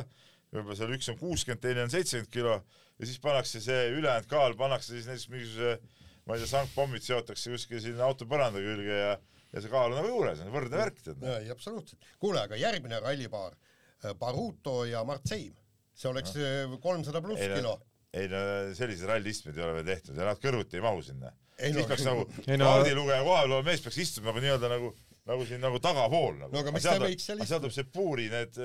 võib-olla 0.53 0.77
seal 0.77 0.95
üks 0.97 1.11
on 1.13 1.19
kuuskümmend, 1.19 1.63
teine 1.63 1.85
on 1.85 1.93
seitsekümmend 1.93 2.33
kilo 2.33 2.57
ja 2.59 3.09
siis 3.09 3.21
pannakse 3.23 3.61
see 3.63 3.87
ülejäänud 3.95 4.29
kaal, 4.31 4.57
pannakse 4.59 4.93
siis 4.93 5.07
näiteks 5.09 5.31
mingisuguse, 5.31 5.95
ma 6.25 6.35
ei 6.35 6.43
tea, 6.43 6.51
sangpommid 6.51 7.05
seotakse 7.05 7.53
kuskil 7.53 7.81
sinna 7.83 8.05
auto 8.07 8.27
põranda 8.29 8.61
külge 8.63 8.99
ja 9.01 9.15
ja 9.55 9.61
see 9.63 9.71
kaal 9.71 9.93
on 9.93 10.01
nagu 10.01 10.09
juures, 10.11 10.41
on 10.43 10.51
võrdne 10.51 10.79
värk, 10.81 10.97
tead. 11.05 11.21
jaa, 11.23 11.53
absoluutselt. 11.53 12.07
kuule, 12.19 12.41
aga 12.43 12.57
järgmine 12.59 12.99
rallipaar, 12.99 13.55
äh, 14.03 14.15
Baruto 14.19 14.81
ja 14.89 15.03
Martseim, 15.07 15.55
see 15.95 16.09
oleks 16.11 16.35
äh, 16.35 16.73
kolmsada 16.83 17.21
pluss 17.23 17.43
kilo. 17.53 17.77
ei 18.15 18.27
no 18.31 18.41
selliseid 18.75 19.09
ralliistmeid 19.11 19.57
ei 19.59 19.63
ole 19.63 19.77
veel 19.79 19.87
tehtud 19.93 20.19
ja 20.19 20.27
nad 20.27 20.41
kõrvuti 20.43 20.79
ei 20.79 20.83
mahu 20.83 21.01
sinna. 21.03 21.31
Siis 21.59 21.75
no, 21.77 21.89
peaks 21.89 22.05
nagu 22.07 22.25
kaardilugeja 22.45 23.25
kohal 23.25 23.49
oleva 23.49 23.65
mees 23.67 23.83
peaks 23.83 23.99
istuma 24.03 24.31
nagu 24.31 24.43
nii-öelda 24.43 24.71
nagu 24.71 24.93
nagu 25.25 25.45
siin 25.49 25.61
nagu 25.63 25.79
tagapool 25.81 26.35
nagu. 26.37 26.51
no 26.53 26.61
aga 26.61 26.73
mis 26.75 26.85
ta 26.85 26.97
võiks 27.01 27.25
seal 27.25 27.39
istuda? 27.39 27.47
seal 27.49 27.61
tuleb 27.63 27.75
see 27.75 27.87
puuri, 27.95 28.25
need, 28.29 28.59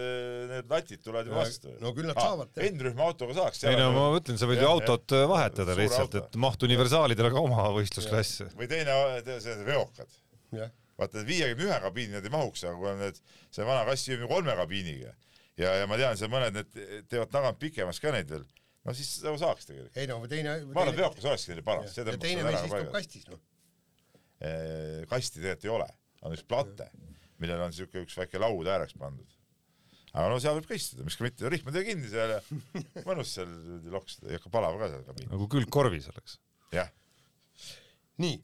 need 0.51 0.73
latid 0.73 1.05
tulevad 1.05 1.31
ju 1.31 1.37
vastu. 1.37 1.73
no 1.81 1.95
küll 1.97 2.11
nad 2.11 2.21
saavad 2.21 2.53
teha. 2.53 2.69
N-rühma 2.75 3.07
autoga 3.07 3.37
saaks. 3.39 3.63
ei 3.65 3.79
no 3.81 3.89
ma 3.95 4.11
mõtlen, 4.17 4.41
sa 4.41 4.49
võid 4.51 4.61
ju 4.61 4.69
autot 4.69 5.17
ja, 5.17 5.23
vahetada 5.31 5.79
lihtsalt, 5.79 6.19
et 6.21 6.37
maht 6.45 6.69
universaalidele 6.69 7.33
ka 7.33 7.41
oma 7.41 7.71
võistlusklassi. 7.79 8.51
või 8.61 8.69
teine, 8.71 8.99
see 9.41 9.57
veokad. 9.71 10.21
vaata, 11.01 11.25
viiekümne 11.25 11.71
ühe 11.71 11.81
kabiini 11.87 12.19
nad 12.19 12.29
ei 12.29 12.37
mahuks, 12.37 12.67
aga 12.69 12.77
kui 12.77 12.93
on 12.93 13.03
need, 13.07 13.25
see 13.49 13.65
vana 13.65 13.87
kass 13.89 14.11
viiekümne 14.11 14.29
kolme 14.35 14.57
kabiiniga 14.61 15.15
ja, 15.61 15.75
ja 15.81 15.89
ma 15.89 15.97
tean, 16.01 16.19
seal 16.21 16.33
mõned 16.33 16.61
need 16.61 17.07
teevad 17.09 17.33
tagant 17.33 17.61
pikemas 17.63 18.03
ka 18.03 18.13
neid 18.13 18.29
veel, 18.29 18.45
no 18.87 18.97
siis 18.97 19.15
nagu 19.25 19.41
saaks 19.41 19.69
tegelikult. 19.69 19.97
ei 20.01 20.11
no 20.11 20.21
teine. 20.31 20.59
ma 20.71 20.85
arvan, 20.85 20.95
et 20.95 21.03
veokas 21.03 21.31
olekski 21.31 21.53
neile 21.53 21.65
paras. 21.67 21.97
ja 21.97 22.05
teine 22.17 22.47
mees 22.47 22.63
istub 22.65 22.93
kastis, 22.95 23.27
noh. 23.31 23.43
kasti 25.11 25.41
tegelikult 25.41 25.69
ei 25.69 25.75
ole 25.79 25.91
on 26.27 26.37
üks 26.37 26.47
plate, 26.49 26.89
millel 27.41 27.63
on 27.65 27.77
siuke 27.77 28.03
üks 28.05 28.17
väike 28.19 28.41
laud 28.41 28.69
ääreks 28.69 28.97
pandud. 29.01 29.39
aga 30.11 30.27
no 30.33 30.39
seal 30.43 30.59
võib 30.59 30.69
ka 30.69 30.77
istuda, 30.77 31.07
miks 31.07 31.19
ka 31.19 31.27
mitte, 31.27 31.51
rihmadega 31.53 31.93
kinni 31.93 32.13
seal 32.13 32.37
ja 32.37 32.41
mõnus 33.09 33.35
seal 33.37 33.51
loksida, 33.93 34.31
ei 34.31 34.39
hakka 34.39 34.53
palav 34.53 34.79
ka 34.81 34.91
seal 34.93 35.05
kabiinis. 35.09 35.33
nagu 35.33 35.49
külgkorvis 35.55 36.11
oleks. 36.13 36.39
jah. 36.75 36.93
nii 38.21 38.39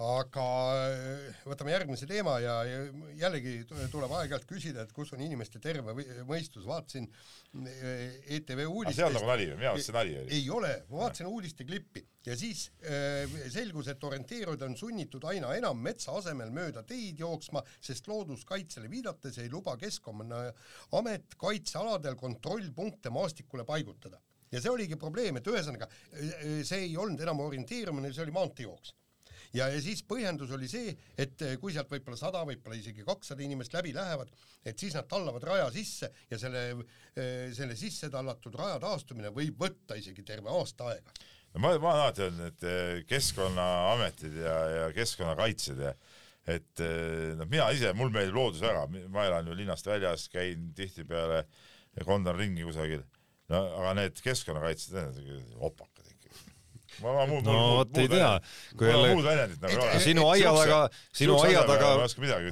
aga 0.00 0.44
äh, 0.88 1.40
võtame 1.44 1.74
järgmise 1.74 2.06
teema 2.08 2.38
ja 2.40 2.54
jällegi 3.20 3.66
tuleb 3.92 4.12
aeg-ajalt 4.16 4.46
küsida, 4.48 4.84
et 4.86 4.94
kus 4.96 5.12
on 5.12 5.20
inimeste 5.20 5.60
terve 5.60 5.92
mõistus, 6.28 6.64
vaatasin 6.68 7.04
äh, 7.04 8.14
ETV 8.38 8.64
uudistest. 8.64 9.02
see 9.02 9.08
on 9.10 9.16
nagu 9.18 9.28
nali 9.28 9.50
või, 9.50 9.58
minu 9.58 9.72
arust 9.74 9.90
see 9.90 9.96
nali 9.96 10.14
oli. 10.22 10.38
ei 10.38 10.46
ole, 10.56 10.70
ma 10.88 11.02
vaatasin 11.02 11.28
uudisteklippi 11.28 12.04
ja 12.30 12.36
siis 12.40 12.70
äh, 12.80 13.34
selgus, 13.52 13.90
et 13.92 14.06
orienteerujad 14.08 14.64
on 14.70 14.76
sunnitud 14.80 15.26
aina 15.28 15.52
enam 15.58 15.82
metsa 15.84 16.16
asemel 16.16 16.52
mööda 16.54 16.84
teid 16.88 17.20
jooksma, 17.20 17.60
sest 17.84 18.08
looduskaitsele 18.08 18.88
viidates 18.92 19.36
ei 19.44 19.52
luba 19.52 19.76
Keskkonnaamet 19.80 21.36
kaitsealadel 21.40 22.16
kontrollpunkte 22.20 23.12
maastikule 23.12 23.68
paigutada. 23.68 24.16
Ja 24.50 24.58
see 24.58 24.72
oligi 24.72 24.96
probleem, 24.98 25.36
et 25.38 25.46
ühesõnaga 25.46 25.86
see 26.10 26.80
ei 26.88 26.96
olnud 26.98 27.20
enam 27.22 27.44
orienteerumine, 27.44 28.10
see 28.16 28.24
oli 28.24 28.34
maanteejooks 28.34 28.96
ja, 29.56 29.66
ja 29.72 29.80
siis 29.82 30.02
põhjendus 30.06 30.52
oli 30.54 30.68
see, 30.70 30.92
et 31.18 31.42
eh, 31.46 31.56
kui 31.60 31.74
sealt 31.74 31.90
võib-olla 31.92 32.18
sada, 32.18 32.42
võib-olla 32.48 32.78
isegi 32.78 33.04
kakssada 33.06 33.44
inimest 33.44 33.74
läbi 33.74 33.92
lähevad, 33.96 34.30
et 34.64 34.78
siis 34.78 34.94
nad 34.96 35.08
tallavad 35.10 35.44
raja 35.46 35.68
sisse 35.74 36.10
ja 36.30 36.38
selle, 36.40 36.64
eh, 37.14 37.50
selle 37.56 37.76
sisse 37.78 38.10
tallatud 38.12 38.56
raja 38.58 38.78
taastumine 38.82 39.32
võib 39.34 39.60
võtta 39.60 39.98
isegi 39.98 40.24
terve 40.26 40.52
aasta 40.54 40.90
aega. 40.92 41.14
no 41.54 41.62
ma, 41.62 41.74
ma 41.76 41.94
olen 41.94 42.04
alati 42.06 42.26
öelnud, 42.26 42.50
et 42.52 42.66
eh, 42.70 42.96
keskkonnaametid 43.10 44.40
ja, 44.44 44.58
ja 44.76 44.90
keskkonnakaitsjad 44.96 45.86
ja 45.88 45.94
et 46.50 46.80
noh, 47.36 47.46
mina 47.46 47.68
ise, 47.70 47.92
mul 47.94 48.08
meeldib 48.10 48.34
loodus 48.34 48.62
väga, 48.64 48.86
ma 49.12 49.26
elan 49.28 49.46
ju 49.46 49.54
linnast 49.54 49.86
väljas, 49.86 50.24
käin 50.32 50.70
tihtipeale, 50.74 51.44
kondan 52.08 52.34
ringi 52.38 52.64
kusagil, 52.64 53.04
no 53.52 53.60
aga 53.76 53.92
need 54.00 54.22
keskkonnakaitsjad, 54.24 55.12
need 55.12 55.52
opakad 55.60 55.99
ma, 57.02 57.12
ma 57.14 57.26
muud, 57.30 57.46
no 57.46 57.56
vot 57.78 58.00
ei 58.02 58.10
tea, 58.10 58.30
kui 58.78 58.90
jälle 58.90 59.12
muud 59.14 59.26
väljendit 59.26 59.62
nagu 59.64 59.74
ei 59.76 59.80
ole. 59.84 60.00
sinu 60.04 60.26
aia 60.32 60.52
taga, 60.56 60.80
sinu 61.20 61.38
aia 61.40 61.64
taga, 61.68 61.90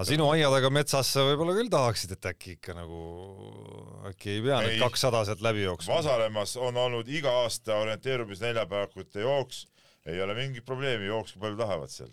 sinu 0.09 0.29
aia 0.33 0.51
taga 0.55 0.71
metsasse 0.75 1.25
võib-olla 1.31 1.57
küll 1.59 1.73
tahaksid, 1.73 2.15
et 2.17 2.31
äkki 2.33 2.57
ikka 2.57 2.77
nagu, 2.79 3.03
äkki 4.13 4.37
ei 4.37 4.45
pea 4.47 4.63
need 4.67 4.83
kakssada 4.83 5.25
sealt 5.29 5.45
läbi 5.45 5.67
jooksma. 5.67 5.99
Vasalemmas 6.01 6.57
on 6.61 6.81
olnud 6.87 7.11
iga 7.11 7.35
aasta 7.45 7.81
orienteerumisneljapäevakute 7.85 9.27
jooks, 9.27 9.65
ei 10.09 10.23
ole 10.25 10.37
mingit 10.39 10.67
probleemi, 10.69 11.11
jooksku 11.11 11.43
palju 11.43 11.61
tahavad 11.61 11.93
seal. 11.93 12.13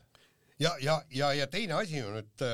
ja, 0.59 0.75
ja, 0.81 1.01
ja, 1.09 1.33
ja 1.33 1.47
teine 1.47 1.79
asi 1.81 2.03
on, 2.03 2.19
et 2.23 2.47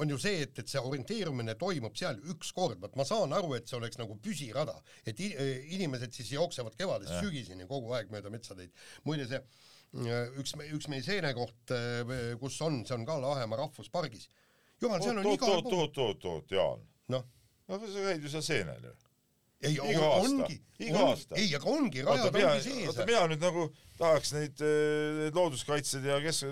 on 0.00 0.12
ju 0.14 0.18
see, 0.20 0.44
et, 0.46 0.58
et 0.62 0.70
see 0.70 0.80
orienteerumine 0.80 1.54
toimub 1.60 1.96
seal 1.98 2.20
üks 2.32 2.52
kord, 2.56 2.78
vot 2.82 2.94
ma 2.98 3.04
saan 3.08 3.34
aru, 3.36 3.54
et 3.58 3.68
see 3.68 3.78
oleks 3.78 4.00
nagu 4.00 4.16
püsirada, 4.24 4.76
et 5.08 5.20
inimesed 5.20 6.14
siis 6.16 6.32
jooksevad 6.36 6.76
kevadest 6.78 7.18
sügiseni 7.20 7.68
kogu 7.68 7.92
aeg 7.96 8.12
mööda 8.12 8.32
metsateid. 8.32 8.72
muide, 9.04 9.28
see 9.30 9.42
üks, 10.40 10.54
üks 10.70 10.88
meie 10.90 11.02
seenekoht, 11.04 11.74
kus 12.40 12.60
on, 12.66 12.80
see 12.86 12.96
on 12.96 13.06
ka 13.08 13.18
Lahemaa 13.20 13.60
rahvuspargis. 13.64 14.28
jumal, 14.80 15.02
seal 15.02 15.18
on 15.18 15.30
igal 15.34 15.62
pool. 15.62 15.76
oot, 15.82 15.98
oot, 15.98 15.98
oot, 16.06 16.26
oot, 16.32 16.50
Jaan. 16.56 16.82
noh. 17.12 17.24
no 17.68 17.80
sa 17.80 18.08
käid 18.08 18.24
ju 18.24 18.32
seal 18.32 18.46
seenel 18.46 18.88
ju. 18.88 18.94
ei, 19.66 19.76
ongi, 19.82 20.60
iga 20.78 21.04
aasta. 21.10 21.36
ei, 21.36 21.50
aga 21.58 21.70
ongi, 21.74 22.04
rajad 22.06 22.40
ongi 22.40 22.64
sees. 22.64 23.00
mina 23.04 23.26
nüüd 23.34 23.44
nagu 23.44 23.68
tahaks 23.98 24.32
neid, 24.38 24.62
neid 25.20 25.36
looduskaitsjaid 25.36 26.06
ja 26.08 26.20
kes 26.24 26.44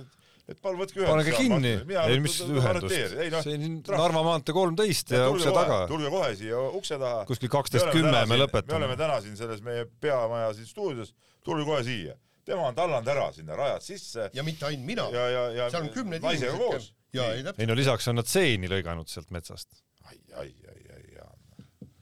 et 0.49 0.61
palun 0.65 0.81
võtke 0.81 1.03
ühendust. 1.03 1.13
panege 1.13 1.35
kinni, 1.37 1.73
ei 2.09 2.21
mis 2.25 2.37
ühendust, 2.45 3.17
no, 3.35 3.41
see 3.45 3.57
on 3.59 3.75
Narva 3.85 4.23
maantee 4.25 4.55
kolmteist 4.57 5.13
ja 5.13 5.27
ukse 5.33 5.53
taga. 5.55 5.83
tulge 5.91 6.13
kohe 6.13 6.31
siia 6.39 6.63
ukse 6.79 6.97
taha. 7.01 7.25
kuskil 7.29 7.53
kaksteist 7.53 7.91
kümme 7.93 8.23
me 8.31 8.39
lõpetame. 8.41 8.73
me 8.73 8.79
oleme 8.81 8.97
täna 9.01 9.19
siin 9.25 9.37
selles 9.41 9.61
meie 9.65 9.85
peamaja 10.01 10.55
siin 10.57 10.69
stuudios, 10.71 11.13
tulge 11.45 11.67
kohe 11.69 11.83
siia. 11.85 12.17
tema 12.49 12.71
on 12.71 12.79
tallanud 12.79 13.13
ära 13.13 13.29
sinna 13.37 13.59
rajad 13.61 13.85
sisse. 13.85 14.31
ja 14.33 14.45
mitte 14.47 14.71
ainult 14.71 14.89
mina. 14.89 15.09
seal 15.13 15.83
on 15.83 15.93
kümned 15.97 16.25
inimesed 16.25 16.57
koos. 16.63 16.93
ei, 17.13 17.69
no 17.69 17.77
lisaks 17.77 18.09
on 18.09 18.21
nad 18.23 18.31
seeni 18.31 18.73
lõiganud 18.73 19.13
sealt 19.13 19.29
metsast. 19.37 19.83
ai, 20.09 20.17
ai, 20.33 20.55
ai, 20.73 20.81
ai, 20.97 21.05
Jaan, 21.19 21.37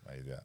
ma 0.06 0.14
ei 0.14 0.22
tea. 0.22 0.40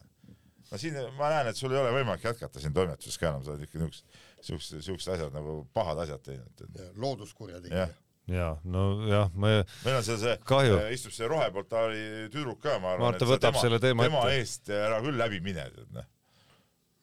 no 0.72 0.82
siin 0.82 0.98
ma 1.22 1.30
näen, 1.36 1.54
et 1.54 1.62
sul 1.62 1.78
ei 1.78 1.84
ole 1.84 1.94
võimalik 2.00 2.26
jätkata 2.32 2.64
siin 2.64 2.74
toimetuses 2.74 3.22
ka 3.22 3.30
enam, 3.30 3.46
sa 3.46 3.54
oled 3.54 3.70
ikka 3.70 3.78
niisugused 3.78 4.22
siuksed, 4.46 4.82
siuksed 4.86 5.14
asjad 5.16 5.36
nagu 5.36 5.62
pahad 5.76 6.02
asjad 6.06 6.24
teinud. 6.26 6.64
looduskurjategija. 7.02 7.88
ja 8.32 8.48
nojah, 8.64 9.32
ma 9.34 9.54
meil 9.84 9.98
on 9.98 10.06
seal 10.06 10.20
see, 10.22 10.38
Kahju. 10.48 10.80
istub 10.96 11.14
see 11.16 11.30
roheportaali 11.30 12.30
tüdruk 12.34 12.62
ka, 12.64 12.78
ma 12.80 12.96
arvan, 12.96 13.12
arvan, 13.12 13.20
ta 13.20 13.28
sa 13.28 13.36
võtab 13.36 13.60
selle 13.62 13.82
teema 13.84 14.08
tema 14.08 14.26
ette. 14.30 14.40
eest 14.40 14.74
ära 14.78 15.02
küll 15.04 15.20
läbi 15.20 15.42
mine, 15.44 15.68
tead 15.76 15.96
noh. 15.98 16.10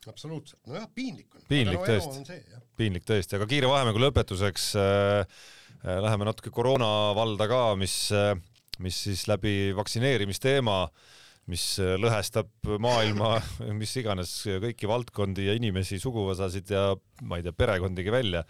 absoluutselt, 0.09 0.63
nojah, 0.71 0.89
piinlik 0.95 1.35
on. 1.35 1.47
Piinlik 1.51 1.85
tõesti. 1.85 2.41
piinlik 2.79 3.09
tõesti, 3.09 3.39
aga 3.39 3.49
kiire 3.51 3.71
vahemängu 3.71 4.03
lõpetuseks 4.07 4.71
äh, 4.79 5.41
äh, 5.83 5.99
läheme 6.07 6.31
natuke 6.31 6.55
koroona 6.55 6.93
valda 7.19 7.51
ka, 7.51 7.63
mis 7.81 8.01
äh,, 8.15 8.35
mis 8.79 8.99
siis 9.09 9.27
läbi 9.29 9.73
vaktsineerimisteema, 9.77 10.85
mis 11.51 11.65
äh, 11.83 11.97
lõhestab 12.01 12.51
maailma, 12.83 13.39
mis 13.81 13.95
iganes 14.01 14.35
kõiki 14.65 14.91
valdkondi 14.91 15.49
ja 15.49 15.57
inimesi, 15.59 16.01
suguvõsasid 16.03 16.75
ja 16.75 16.93
ma 17.29 17.41
ei 17.41 17.47
tea, 17.47 17.57
perekondagi 17.57 18.15
välja 18.15 18.45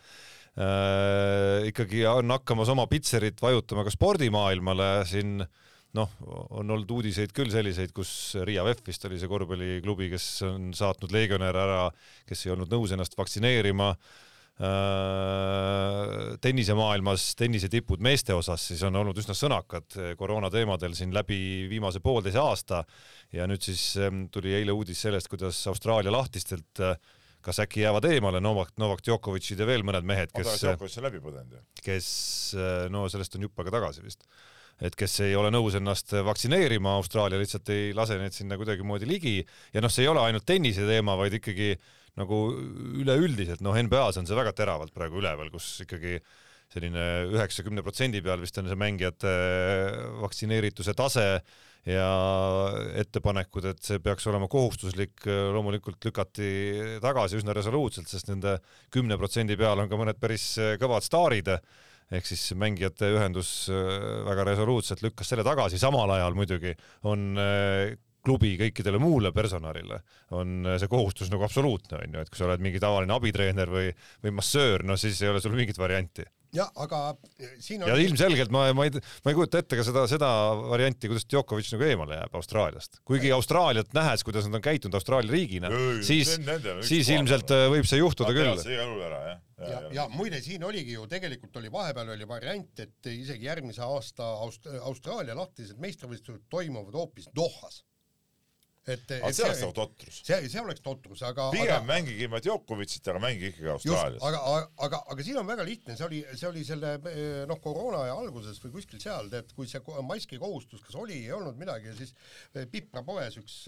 äh,. 0.58 1.68
ikkagi 1.70 2.04
on 2.10 2.34
hakkamas 2.34 2.74
oma 2.74 2.88
pitserit 2.90 3.40
vajutama 3.42 3.86
ka 3.86 3.94
spordimaailmale 3.94 4.92
siin 5.08 5.38
noh, 5.96 6.14
on 6.52 6.68
olnud 6.68 6.90
uudiseid 6.98 7.32
küll 7.34 7.50
selliseid, 7.52 7.94
kus 7.96 8.10
Riia 8.44 8.64
VEF 8.66 8.82
vist 8.86 9.06
oli 9.08 9.18
see 9.18 9.30
korvpalliklubi, 9.30 10.10
kes 10.12 10.26
on 10.46 10.72
saatnud 10.76 11.14
legionäre 11.14 11.62
ära, 11.62 11.84
kes 12.28 12.44
ei 12.44 12.52
olnud 12.54 12.74
nõus 12.74 12.92
ennast 12.92 13.16
vaktsineerima 13.18 13.94
äh, 13.94 14.27
tennisemaailmas 16.42 17.28
tennisetipud 17.38 18.00
meeste 18.02 18.34
osas 18.34 18.64
siis 18.72 18.80
on 18.82 18.96
olnud 18.98 19.20
üsna 19.22 19.36
sõnakad 19.38 19.94
koroona 20.18 20.50
teemadel 20.50 20.96
siin 20.98 21.14
läbi 21.14 21.68
viimase 21.70 22.02
poolteise 22.02 22.40
aasta. 22.42 22.82
Ja 23.30 23.46
nüüd 23.46 23.62
siis 23.62 23.92
tuli 24.34 24.56
eile 24.58 24.74
uudis 24.74 25.04
sellest, 25.06 25.30
kuidas 25.30 25.60
Austraalia 25.70 26.10
lahtistelt 26.10 26.82
äh, 26.82 26.98
kas 27.44 27.60
äkki 27.62 27.82
jäävad 27.84 28.06
eemale 28.10 28.40
Novak, 28.40 28.74
Novak 28.80 29.02
Djokovicid 29.06 29.60
ja 29.62 29.66
veel 29.68 29.84
mõned 29.86 30.06
mehed, 30.06 30.32
kes, 30.34 30.54
Djokovic 30.62 30.96
on 30.98 31.06
läbi 31.06 31.20
põdenud 31.22 31.58
ju. 31.58 31.64
kes 31.84 32.08
no 32.92 33.06
sellest 33.10 33.38
on 33.38 33.46
jupp 33.46 33.62
aega 33.62 33.76
tagasi 33.78 34.04
vist, 34.04 34.26
et 34.82 34.96
kes 34.98 35.20
ei 35.26 35.36
ole 35.38 35.52
nõus 35.54 35.76
ennast 35.78 36.16
vaktsineerima, 36.26 36.96
Austraalia 36.98 37.40
lihtsalt 37.40 37.70
ei 37.74 37.92
lase 37.96 38.18
neid 38.20 38.34
sinna 38.34 38.58
kuidagimoodi 38.58 39.08
ligi. 39.08 39.36
Ja 39.74 39.82
noh, 39.84 39.92
see 39.92 40.04
ei 40.06 40.10
ole 40.12 40.22
ainult 40.26 40.46
tennise 40.48 40.86
teema, 40.86 41.16
vaid 41.18 41.38
ikkagi 41.38 41.72
nagu 42.18 42.42
üleüldiselt, 42.98 43.62
noh 43.64 43.78
NBA-s 43.78 44.20
on 44.20 44.28
see 44.28 44.38
väga 44.38 44.52
teravalt 44.56 44.94
praegu 44.94 45.22
üleval, 45.22 45.50
kus 45.54 45.78
ikkagi 45.86 46.18
selline 46.68 47.04
üheksakümne 47.32 47.82
protsendi 47.84 48.20
peal 48.24 48.42
vist 48.42 48.58
on 48.60 48.68
see 48.68 48.76
mängijate 48.78 49.32
vaktsineerituse 50.20 50.92
tase 50.98 51.28
ja 51.88 52.08
ettepanekud, 53.00 53.70
et 53.70 53.80
see 53.84 54.00
peaks 54.04 54.26
olema 54.28 54.48
kohustuslik, 54.50 55.22
loomulikult 55.26 56.04
lükati 56.04 56.48
tagasi 57.04 57.38
üsna 57.40 57.54
resoluutselt, 57.56 58.10
sest 58.10 58.28
nende 58.28 58.58
kümne 58.92 59.16
protsendi 59.20 59.56
peal 59.56 59.80
on 59.80 59.88
ka 59.88 60.00
mõned 60.00 60.18
päris 60.20 60.50
kõvad 60.80 61.06
staarid. 61.06 61.54
Ehk 62.08 62.24
siis 62.24 62.40
mängijate 62.56 63.10
ühendus 63.12 63.68
äh, 63.68 63.88
väga 64.24 64.46
resoluutselt 64.48 65.02
lükkas 65.04 65.28
selle 65.28 65.44
tagasi, 65.44 65.76
samal 65.76 66.08
ajal 66.14 66.32
muidugi 66.38 66.72
on 67.04 67.36
äh, 67.36 67.90
klubi 68.28 68.54
kõikidele 68.60 69.00
muule 69.00 69.32
personalile 69.34 70.02
on 70.36 70.66
äh, 70.66 70.80
see 70.80 70.90
kohustus 70.92 71.30
nagu 71.32 71.46
absoluutne 71.46 72.02
onju, 72.02 72.24
et 72.24 72.32
kui 72.32 72.40
sa 72.40 72.48
oled 72.48 72.64
mingi 72.64 72.80
tavaline 72.82 73.14
abitreener 73.16 73.70
või, 73.72 73.92
või 74.24 74.34
massöör, 74.40 74.84
no 74.86 74.98
siis 75.00 75.20
ei 75.22 75.32
ole 75.32 75.40
sul 75.44 75.56
mingit 75.56 75.80
varianti. 75.80 76.26
jah, 76.56 76.68
aga 76.80 77.14
siin 77.60 77.82
on 77.84 77.90
ja 77.90 77.96
ilmselgelt 78.00 78.52
ma, 78.52 78.66
ma 78.76 78.86
ei, 78.88 78.92
ma 79.24 79.32
ei 79.32 79.36
kujuta 79.36 79.60
ette 79.60 79.76
ka 79.76 79.84
seda, 79.84 80.06
seda 80.08 80.28
varianti, 80.70 81.10
kuidas 81.10 81.26
Djokovic 81.28 81.68
nagu 81.74 81.84
eemale 81.88 82.20
jääb 82.20 82.38
Austraaliast. 82.40 83.02
kuigi 83.08 83.32
Austraaliat 83.36 83.92
nähes, 83.96 84.24
kuidas 84.24 84.48
nad 84.48 84.60
on 84.60 84.64
käitunud 84.64 84.96
Austraalia 84.96 85.34
riigina 85.34 85.72
Ei,, 85.72 85.98
siis 86.08 86.36
on 86.38 86.82
siis 86.88 87.12
ilmselt 87.16 87.52
äh, 87.56 87.66
võib 87.72 87.88
see 87.88 88.00
juhtuda 88.00 88.32
küll. 88.36 88.54
see 88.62 88.76
igal 88.76 88.92
juhul 88.92 89.04
ära 89.08 89.20
jah. 89.26 89.42
ja, 89.58 89.82
ja 90.00 90.08
muide, 90.12 90.40
siin 90.44 90.64
oligi 90.68 90.96
ju 90.96 91.04
tegelikult 91.10 91.60
oli 91.60 91.72
vahepeal 91.72 92.14
oli 92.16 92.28
variant, 92.28 92.84
et 92.84 93.12
isegi 93.12 93.48
järgmise 93.48 93.84
aasta 93.84 94.32
Aust-, 94.46 94.72
Austraalia 94.80 95.36
lahtised 95.36 95.80
meistrivõistlused 95.80 96.48
toimuvad 96.52 96.96
hoopis 96.96 97.28
Dohas. 97.36 97.82
et, 98.94 99.12
aga 99.18 99.30
et 99.30 99.36
see 99.36 99.44
oleks 99.46 99.62
nagu 99.62 99.74
totrus. 99.76 100.20
see, 100.24 100.38
see 100.52 100.62
oleks 100.62 100.82
totrus, 100.84 101.22
aga 101.26 101.48
pigem 101.52 101.74
aga, 101.74 101.86
mängige 101.88 102.24
ilma 102.24 102.40
Djokovicit, 102.44 103.10
aga 103.12 103.22
mängige 103.22 103.50
ikkagi 103.52 103.70
Austraalias. 103.74 104.22
aga, 104.28 104.40
aga, 104.52 104.68
aga, 104.86 105.00
aga 105.14 105.26
siin 105.26 105.40
on 105.42 105.48
väga 105.48 105.66
lihtne, 105.68 105.96
see 105.98 106.06
oli, 106.06 106.20
see 106.32 106.48
oli 106.48 106.64
selle 106.66 106.94
eh, 107.10 107.42
noh, 107.50 107.60
koroona 107.64 108.04
aja 108.06 108.16
alguses 108.22 108.60
või 108.64 108.74
kuskil 108.78 109.02
seal, 109.02 109.30
tead, 109.32 109.52
kui 109.56 109.68
see 109.70 109.82
maski 110.08 110.40
kohustus 110.40 110.84
kas 110.86 110.96
oli, 111.00 111.20
ei 111.26 111.34
olnud 111.36 111.58
midagi 111.60 111.90
ja 111.90 111.96
siis 111.98 112.14
eh, 112.54 112.64
Pipra 112.70 113.04
poes 113.06 113.38
üks, 113.40 113.58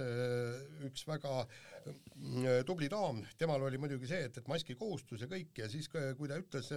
üks 0.88 1.06
väga 1.08 1.36
mm, 1.44 2.64
tubli 2.68 2.90
daam, 2.92 3.22
temal 3.40 3.68
oli 3.68 3.80
muidugi 3.80 4.08
see, 4.10 4.24
et, 4.30 4.40
et 4.40 4.50
maski 4.50 4.76
kohustus 4.80 5.24
ja 5.24 5.30
kõik 5.30 5.62
ja 5.62 5.70
siis, 5.72 5.90
kui 5.90 6.30
ta 6.30 6.40
ütles, 6.40 6.72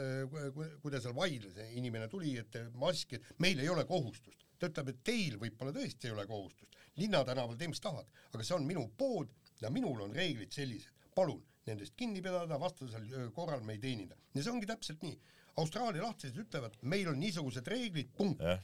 kui 0.83 0.93
ta 0.93 1.01
seal 1.03 1.15
vaidles, 1.17 1.57
inimene 1.79 2.09
tuli, 2.11 2.35
et 2.41 2.59
maski, 2.79 3.19
et 3.19 3.43
meil 3.43 3.61
ei 3.63 3.71
ole 3.71 3.87
kohustust. 3.89 4.39
ta 4.59 4.69
ütleb, 4.69 4.93
et 4.93 4.99
teil 5.03 5.39
võib-olla 5.41 5.73
tõesti 5.75 6.07
ei 6.07 6.13
ole 6.15 6.23
kohustust, 6.29 6.77
linnatänaval 6.99 7.57
tee 7.57 7.69
mis 7.71 7.81
tahad, 7.83 8.07
aga 8.33 8.43
see 8.43 8.55
on 8.57 8.67
minu 8.67 8.87
pood 8.97 9.31
ja 9.61 9.71
minul 9.73 10.01
on 10.05 10.13
reeglid 10.15 10.51
sellised, 10.53 10.91
palun 11.15 11.41
nendest 11.67 11.95
kinni 11.97 12.21
pidada, 12.21 12.59
vastasel 12.59 13.31
korral 13.35 13.63
me 13.63 13.77
ei 13.77 13.81
teeninda. 13.83 14.17
ja 14.33 14.43
see 14.43 14.51
ongi 14.51 14.67
täpselt 14.69 15.03
nii. 15.05 15.15
Austraalia 15.61 16.01
lahtised 16.03 16.37
ütlevad, 16.41 16.75
meil 16.81 17.09
on 17.11 17.19
niisugused 17.21 17.67
reeglid, 17.69 18.09
punkt. 18.17 18.41
jah, 18.41 18.61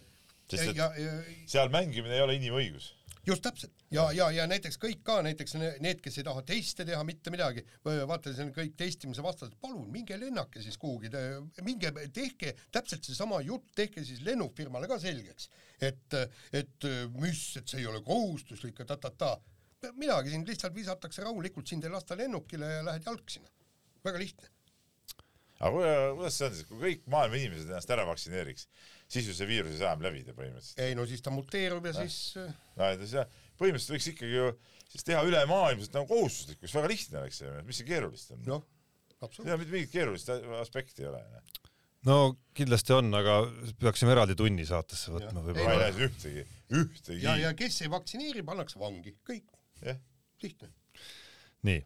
sest 0.50 0.72
et 0.72 0.80
ja, 0.80 0.90
ja 0.98 1.12
seal 1.48 1.70
mängimine 1.74 2.18
ei 2.18 2.24
ole 2.26 2.38
inimõigus. 2.40 2.92
Just 3.28 3.44
täpselt 3.44 3.84
ja, 3.94 4.06
ja, 4.16 4.30
ja 4.34 4.46
näiteks 4.50 4.80
kõik 4.82 5.02
ka 5.06 5.20
näiteks 5.26 5.56
ne- 5.60 5.76
need, 5.84 6.02
kes 6.04 6.20
ei 6.20 6.26
taha 6.28 6.44
teste 6.48 6.86
teha, 6.88 7.02
mitte 7.08 7.34
midagi, 7.34 7.64
vaata, 7.86 8.34
see 8.34 8.46
on 8.48 8.54
kõik 8.56 8.76
testimise 8.80 9.24
vastased, 9.26 9.58
palun 9.62 9.90
minge 9.92 10.18
lennake 10.20 10.64
siis 10.64 10.78
kuhugi, 10.82 11.12
minge 11.66 11.92
tehke 12.16 12.56
täpselt 12.72 13.08
seesama 13.08 13.42
jutt, 13.46 13.70
tehke 13.76 14.04
siis 14.08 14.24
lennufirmale 14.26 14.90
ka 14.90 15.00
selgeks, 15.02 15.50
et, 15.82 16.20
et 16.54 16.90
mis, 17.18 17.44
et 17.60 17.68
see 17.68 17.84
ei 17.84 17.90
ole 17.90 18.04
kohustuslik 18.06 18.80
ja 18.84 18.90
ta-ta-ta. 18.94 19.38
midagi 19.96 20.34
sind 20.34 20.48
lihtsalt 20.48 20.76
visatakse 20.76 21.24
rahulikult, 21.24 21.68
sind 21.68 21.84
ei 21.84 21.92
lasta 21.92 22.18
lennukile 22.18 22.74
ja 22.78 22.86
lähed 22.86 23.06
jalg 23.06 23.30
sinna. 23.32 23.50
väga 24.04 24.20
lihtne. 24.20 24.59
Aga 25.60 25.72
kuule, 25.76 25.92
kuidas 26.18 26.40
see 26.40 26.48
on 26.48 26.56
siis, 26.56 26.68
kui 26.70 26.82
kõik 26.82 27.06
maailma 27.12 27.40
inimesed 27.40 27.70
ennast 27.70 27.92
ära 27.92 28.06
vaktsineeriks, 28.08 28.68
siis 29.12 29.28
ju 29.28 29.36
see 29.36 29.48
viirus 29.50 29.76
ei 29.76 29.82
saa 29.82 29.94
enam 29.94 30.06
levida 30.08 30.36
põhimõtteliselt. 30.38 30.82
ei 30.86 30.96
no 30.96 31.06
siis 31.10 31.24
ta 31.26 31.34
muteerub 31.36 31.88
ja 31.90 31.96
siis 31.98 32.20
no 32.40 32.88
et 32.88 33.04
see 33.10 33.26
põhimõtteliselt 33.60 33.96
võiks 33.98 34.12
ikkagi 34.14 34.38
ju 34.38 34.52
siis 34.90 35.06
teha 35.06 35.24
ülemaailmselt 35.28 35.96
nagu 35.98 36.10
kohustuslikuks, 36.10 36.76
väga 36.80 36.92
lihtne 36.92 37.24
oleks 37.24 37.42
see, 37.44 37.56
mis 37.68 37.82
see 37.82 37.90
keerulist 37.90 38.34
on? 38.36 38.44
noh, 38.48 38.64
absoluutselt. 39.20 39.62
mitte 39.64 39.76
mingit 39.76 39.94
keerulist 39.94 40.32
aspekti 40.62 41.04
ei 41.04 41.12
ole. 41.12 41.22
no 42.10 42.18
kindlasti 42.58 42.96
on, 42.96 43.12
aga 43.20 43.38
peaksime 43.84 44.16
eraldi 44.16 44.38
tunni 44.40 44.66
saatesse 44.70 45.14
võtma 45.14 45.30
Jah. 45.30 45.38
ma 45.38 45.44
ei 45.44 45.52
võib-olla. 45.52 45.86
näe 45.86 46.08
ühtegi, 46.08 46.48
ühtegi. 46.72 47.22
ja, 47.26 47.36
ja 47.44 47.54
kes 47.58 47.82
ei 47.84 47.94
vaktsineeri, 47.94 48.46
pannakse 48.48 48.82
vangi, 48.82 49.18
kõik, 49.28 49.48
jah, 49.86 50.00
lihtne. 50.46 50.72
nii, 51.70 51.84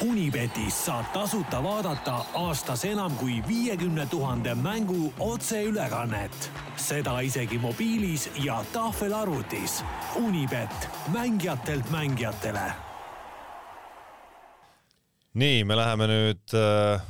Unibetis 0.00 0.84
saab 0.86 1.12
tasuta 1.12 1.62
vaadata 1.62 2.24
aastas 2.34 2.84
enam 2.84 3.16
kui 3.18 3.42
viiekümne 3.48 4.06
tuhande 4.06 4.54
mängu 4.54 5.12
otseülekannet. 5.18 6.50
seda 6.76 7.20
isegi 7.20 7.58
mobiilis 7.58 8.30
ja 8.44 8.64
tahvelarvutis. 8.72 9.84
Unibet, 10.16 10.88
mängijatelt 11.12 11.90
mängijatele 11.90 12.72
nii, 15.38 15.64
me 15.64 15.76
läheme 15.76 16.06
nüüd 16.10 16.54
äh, 16.56 17.02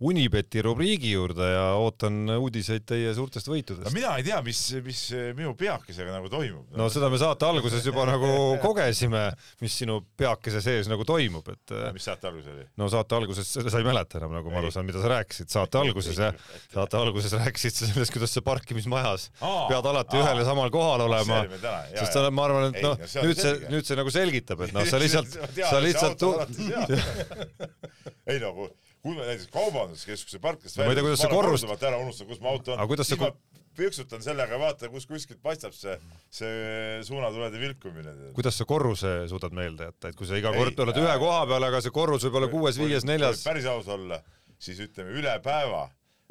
Unibeti 0.00 0.62
rubriigi 0.64 1.10
juurde 1.12 1.44
ja 1.44 1.64
ootan 1.76 2.22
uudiseid 2.38 2.86
teie 2.88 3.10
suurtest 3.12 3.50
võitudest. 3.50 3.92
mina 3.92 4.14
ei 4.16 4.24
tea, 4.24 4.38
mis, 4.44 4.60
mis 4.84 5.02
minu 5.36 5.52
peakesega 5.60 6.14
nagu 6.14 6.30
toimub. 6.32 6.70
no 6.76 6.86
seda 6.92 7.10
me 7.12 7.18
saate 7.20 7.44
alguses 7.44 7.84
juba 7.84 8.06
nagu 8.08 8.30
kogesime, 8.64 9.26
mis 9.60 9.76
sinu 9.82 9.98
peakese 10.16 10.62
sees 10.64 10.88
nagu 10.88 11.04
toimub, 11.04 11.50
et 11.52 11.74
mis 11.92 12.08
saate 12.08 12.30
algus 12.30 12.48
oli? 12.48 12.64
no 12.80 12.88
saate 12.92 13.18
alguses, 13.18 13.52
sa 13.60 13.76
ei 13.82 13.84
mäleta 13.84 14.16
enam, 14.22 14.32
nagu 14.38 14.52
ma 14.52 14.62
aru 14.62 14.72
saan, 14.72 14.88
mida 14.88 15.02
sa 15.04 15.12
rääkisid 15.12 15.52
saate 15.52 15.80
alguses 15.84 16.16
jah, 16.24 16.40
saate 16.72 17.00
alguses 17.00 17.36
rääkisid 17.36 17.76
sa 17.76 17.90
sellest, 17.92 18.16
kuidas 18.16 18.32
sa 18.38 18.44
parkimismajas 18.46 19.28
Aa, 19.44 19.66
pead 19.68 19.90
alati 19.92 20.16
aa. 20.16 20.24
ühel 20.24 20.40
ja 20.40 20.48
samal 20.48 20.72
kohal 20.72 21.04
olema 21.10 21.42
see 21.44 21.98
sest 22.00 22.16
sa, 22.16 22.24
ma 22.32 22.48
arvan, 22.48 22.70
et 22.72 22.80
noh 22.84 22.96
see, 23.04 23.20
nüüd 23.26 23.36
see 23.36 23.50
selge., 23.50 23.72
nüüd 23.76 23.88
see 23.92 24.00
nagu 24.00 24.16
selgitab, 24.16 24.64
et 24.64 24.72
noh, 24.76 24.88
sa 24.88 25.00
lihtsalt, 25.04 25.36
sa 25.60 25.80
lihtsalt 25.84 26.24
ei 28.30 28.40
no 28.40 28.54
kui, 29.02 29.14
me 29.16 29.24
näiteks 29.26 29.48
kaubanduskeskuse 29.54 30.40
parklast 30.42 30.78
No 30.80 30.86
ma 30.88 30.92
ei 30.94 30.98
tea, 30.98 31.06
kuidas 31.06 31.22
see 31.24 31.32
korrust- 31.32 31.86
ära 31.88 32.00
unustan, 32.02 32.28
kus 32.30 32.40
mu 32.42 32.52
auto 32.52 32.76
on, 32.76 33.04
siis 33.04 33.20
ma 33.20 33.30
piiksutan 33.78 34.24
sellega, 34.24 34.58
vaatan, 34.60 34.90
kus 34.92 35.06
kuskilt 35.08 35.40
paistab 35.42 35.72
see, 35.76 35.94
see 36.34 36.98
suunatulede 37.06 37.60
vilkumine. 37.62 38.14
kuidas 38.36 38.58
sa 38.58 38.66
korruse 38.68 39.14
suudad 39.30 39.54
meelde 39.56 39.88
jätta, 39.88 40.10
et 40.10 40.18
kui 40.18 40.28
sa 40.28 40.36
iga 40.36 40.52
Ei, 40.52 40.58
kord 40.64 40.84
oled 40.86 40.98
äh, 40.98 41.06
ühe 41.06 41.14
koha 41.22 41.46
peal, 41.52 41.68
aga 41.70 41.80
see 41.84 41.94
korrus 41.94 42.26
võib 42.26 42.40
olla 42.40 42.50
kuues, 42.52 42.80
viies, 42.80 43.06
neljas. 43.08 43.44
päris 43.46 43.68
aus 43.70 43.88
olla, 43.88 44.20
siis 44.60 44.82
ütleme 44.84 45.14
üle 45.22 45.36
päeva 45.44 45.86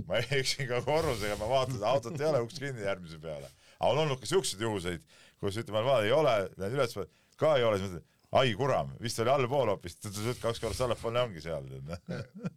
ma 0.08 0.22
eksin 0.40 0.68
ka 0.70 0.84
korrusega, 0.86 1.38
ma 1.40 1.50
vaatan, 1.50 1.82
autot 1.94 2.20
ei 2.20 2.28
ole, 2.30 2.44
uks 2.46 2.60
kinni 2.62 2.86
järgmise 2.86 3.20
peale. 3.24 3.50
aga 3.80 3.92
on 3.94 4.04
olnud 4.06 4.22
ka 4.22 4.30
siukseid 4.30 4.62
juhuseid, 4.64 5.04
kus 5.40 5.58
ütleme, 5.62 5.84
ei 6.04 6.14
ole, 6.16 6.36
lähen 6.60 6.78
üles, 6.78 6.96
ka 7.40 7.56
ei 7.58 7.66
ole, 7.68 7.80
siis 7.80 7.90
mõtlen, 7.90 8.06
ai 8.38 8.54
kuram, 8.54 8.92
vist 9.02 9.20
oli 9.24 9.32
allpool 9.34 9.72
hoopis, 9.72 9.96
kaks 10.42 10.62
korda 10.62 10.86
allapoole 10.86 11.24
ongi 11.24 11.42
seal. 11.42 11.66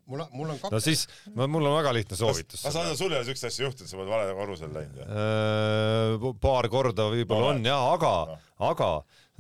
mul 0.05 0.21
on, 0.21 0.29
mul 0.35 0.53
on 0.53 0.59
no 0.59 0.59
kaks, 0.61 0.85
siis, 0.85 1.07
mul 1.33 1.65
on 1.65 1.77
väga 1.79 1.95
lihtne 1.97 2.19
soovitus. 2.19 2.67
kas 2.67 2.77
Ando 2.77 2.93
sul 2.99 3.15
ei 3.15 3.23
ole 3.23 3.29
siukest 3.29 3.49
asja 3.49 3.67
juhtunud, 3.69 3.89
sa 3.89 3.99
oled 3.99 4.13
valele 4.13 4.37
korrusele 4.37 4.77
läinud 4.77 5.01
või? 5.01 6.37
Paar 6.43 6.69
korda 6.73 7.09
võib-olla 7.15 7.53
No 7.53 7.57
on 7.57 7.67
ja, 7.67 7.81
aga 7.95 8.13
Noh., 8.33 8.49
aga 8.69 8.93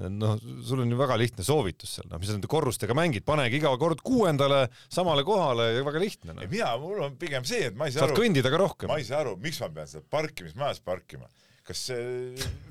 noh, 0.08 0.38
sul 0.64 0.82
on 0.82 0.90
ju 0.90 0.96
väga 0.98 1.18
lihtne 1.20 1.44
soovitus 1.46 1.98
seal, 1.98 2.08
noh, 2.10 2.20
mis 2.20 2.30
sa 2.30 2.36
nende 2.36 2.48
korrustega 2.50 2.96
mängid, 2.96 3.26
panegi 3.28 3.60
iga 3.60 3.74
kord 3.80 4.00
kuuendale 4.04 4.64
samale 4.88 5.24
kohale 5.26 5.68
ja 5.76 5.84
väga 5.86 6.02
lihtne 6.02 6.32
ei 6.32 6.38
no.. 6.38 6.48
mina, 6.50 6.72
mul 6.80 7.04
on 7.06 7.18
pigem 7.20 7.44
see, 7.48 7.68
et 7.68 7.76
ma 7.76 7.88
ei 7.88 7.94
saa 7.94 8.06
saad 8.06 8.14
aru, 8.14 8.22
kõndida 8.24 8.52
ka 8.52 8.60
rohkem 8.62 8.90
ma. 8.90 8.98
ei 8.98 9.06
saa 9.06 9.20
aru, 9.20 9.36
miks 9.42 9.60
ma 9.62 9.68
pean 9.76 9.90
seda 9.90 10.04
parkimismajas 10.16 10.80
parkima. 10.86 11.28
Kas 11.66 11.82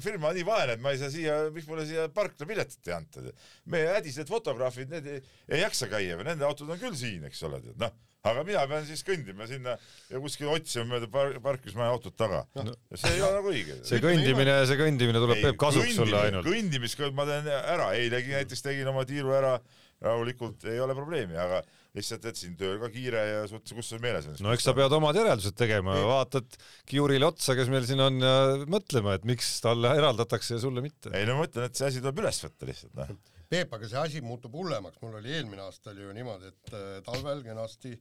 firma 0.03 0.31
on 0.31 0.37
nii 0.37 0.45
vaene, 0.47 0.75
et 0.75 0.83
ma 0.83 0.93
ei 0.93 0.99
saa 1.01 1.11
siia, 1.13 1.37
miks 1.53 1.67
mulle 1.69 1.85
siia 1.87 2.07
parklapiletit 2.13 2.89
ei 2.89 2.95
anta? 2.95 3.23
meie 3.71 3.89
hädised 3.95 4.29
fotograafid, 4.31 4.91
need 4.91 5.09
ei, 5.09 5.19
ei 5.51 5.61
jaksa 5.63 5.89
käia 5.91 6.17
või 6.19 6.27
nende 6.27 6.47
autod 6.47 6.71
on 6.71 6.79
küll 6.81 6.97
siin, 6.97 7.25
eks 7.29 7.43
ole, 7.47 7.61
tead 7.63 7.79
noh. 7.81 7.93
aga 8.31 8.45
mina 8.47 8.63
pean 8.69 8.87
siis 8.87 9.03
kõndima 9.07 9.47
sinna 9.49 9.77
ja 10.11 10.21
kuskil 10.23 10.51
otsima 10.53 10.85
mööda 10.93 11.09
par 11.11 11.33
parkimismaja 11.43 11.95
autot 11.95 12.17
taga 12.19 12.43
no.. 12.59 12.75
see 12.93 13.15
ei 13.15 13.23
ole 13.25 13.39
nagu 13.39 13.53
õige. 13.53 13.77
see 13.87 14.01
kõndimine, 14.03 14.57
see 14.69 14.79
kõndimine 14.81 15.23
tuleb, 15.23 15.43
Peep, 15.45 15.59
kasuks 15.61 15.95
sulle 15.97 16.25
ainult. 16.27 16.47
kõndimist 16.47 17.05
ma 17.17 17.27
teen 17.29 17.51
ära, 17.59 17.93
eilegi 17.97 18.35
näiteks 18.37 18.67
tegin 18.67 18.91
oma 18.91 19.07
tiiru 19.09 19.33
ära, 19.37 19.55
rahulikult 20.01 20.67
ei 20.69 20.81
ole 20.83 20.97
probleemi, 20.97 21.39
aga 21.39 21.63
lihtsalt, 21.97 22.25
et 22.29 22.39
siin 22.39 22.53
tööl 22.59 22.77
ka 22.79 22.87
kiire 22.93 23.23
ja 23.27 23.41
suht-, 23.51 23.73
kus 23.75 23.89
sul 23.91 23.99
meeles 24.03 24.29
on. 24.29 24.37
no 24.45 24.53
eks 24.55 24.67
sa 24.67 24.75
pead 24.77 24.93
omad 24.95 25.17
järeldused 25.19 25.57
tegema 25.59 25.97
ja 25.97 26.05
vaatad 26.07 26.55
Kiurile 26.87 27.27
otsa, 27.27 27.55
kes 27.57 27.71
meil 27.71 27.87
siin 27.87 28.03
on 28.03 28.21
ja 28.23 28.35
mõtlema, 28.71 29.17
et 29.17 29.27
miks 29.27 29.57
talle 29.63 29.91
eraldatakse 29.99 30.55
ja 30.55 30.63
sulle 30.63 30.83
mitte. 30.85 31.11
ei 31.17 31.27
no 31.27 31.35
ma 31.37 31.45
mõtlen, 31.45 31.67
et 31.67 31.75
see 31.75 31.89
asi 31.89 32.03
tuleb 32.03 32.23
üles 32.23 32.41
võtta 32.45 32.69
lihtsalt 32.69 32.97
noh. 33.01 33.13
Peep, 33.51 33.73
aga 33.75 33.87
see 33.91 33.99
asi 33.99 34.21
muutub 34.23 34.53
hullemaks, 34.55 35.01
mul 35.03 35.17
oli 35.19 35.33
eelmine 35.35 35.65
aasta 35.65 35.91
oli 35.91 36.05
ju 36.05 36.13
niimoodi, 36.15 36.53
et 36.53 36.69
äh, 36.71 36.85
talvel 37.03 37.41
kenasti 37.43 37.91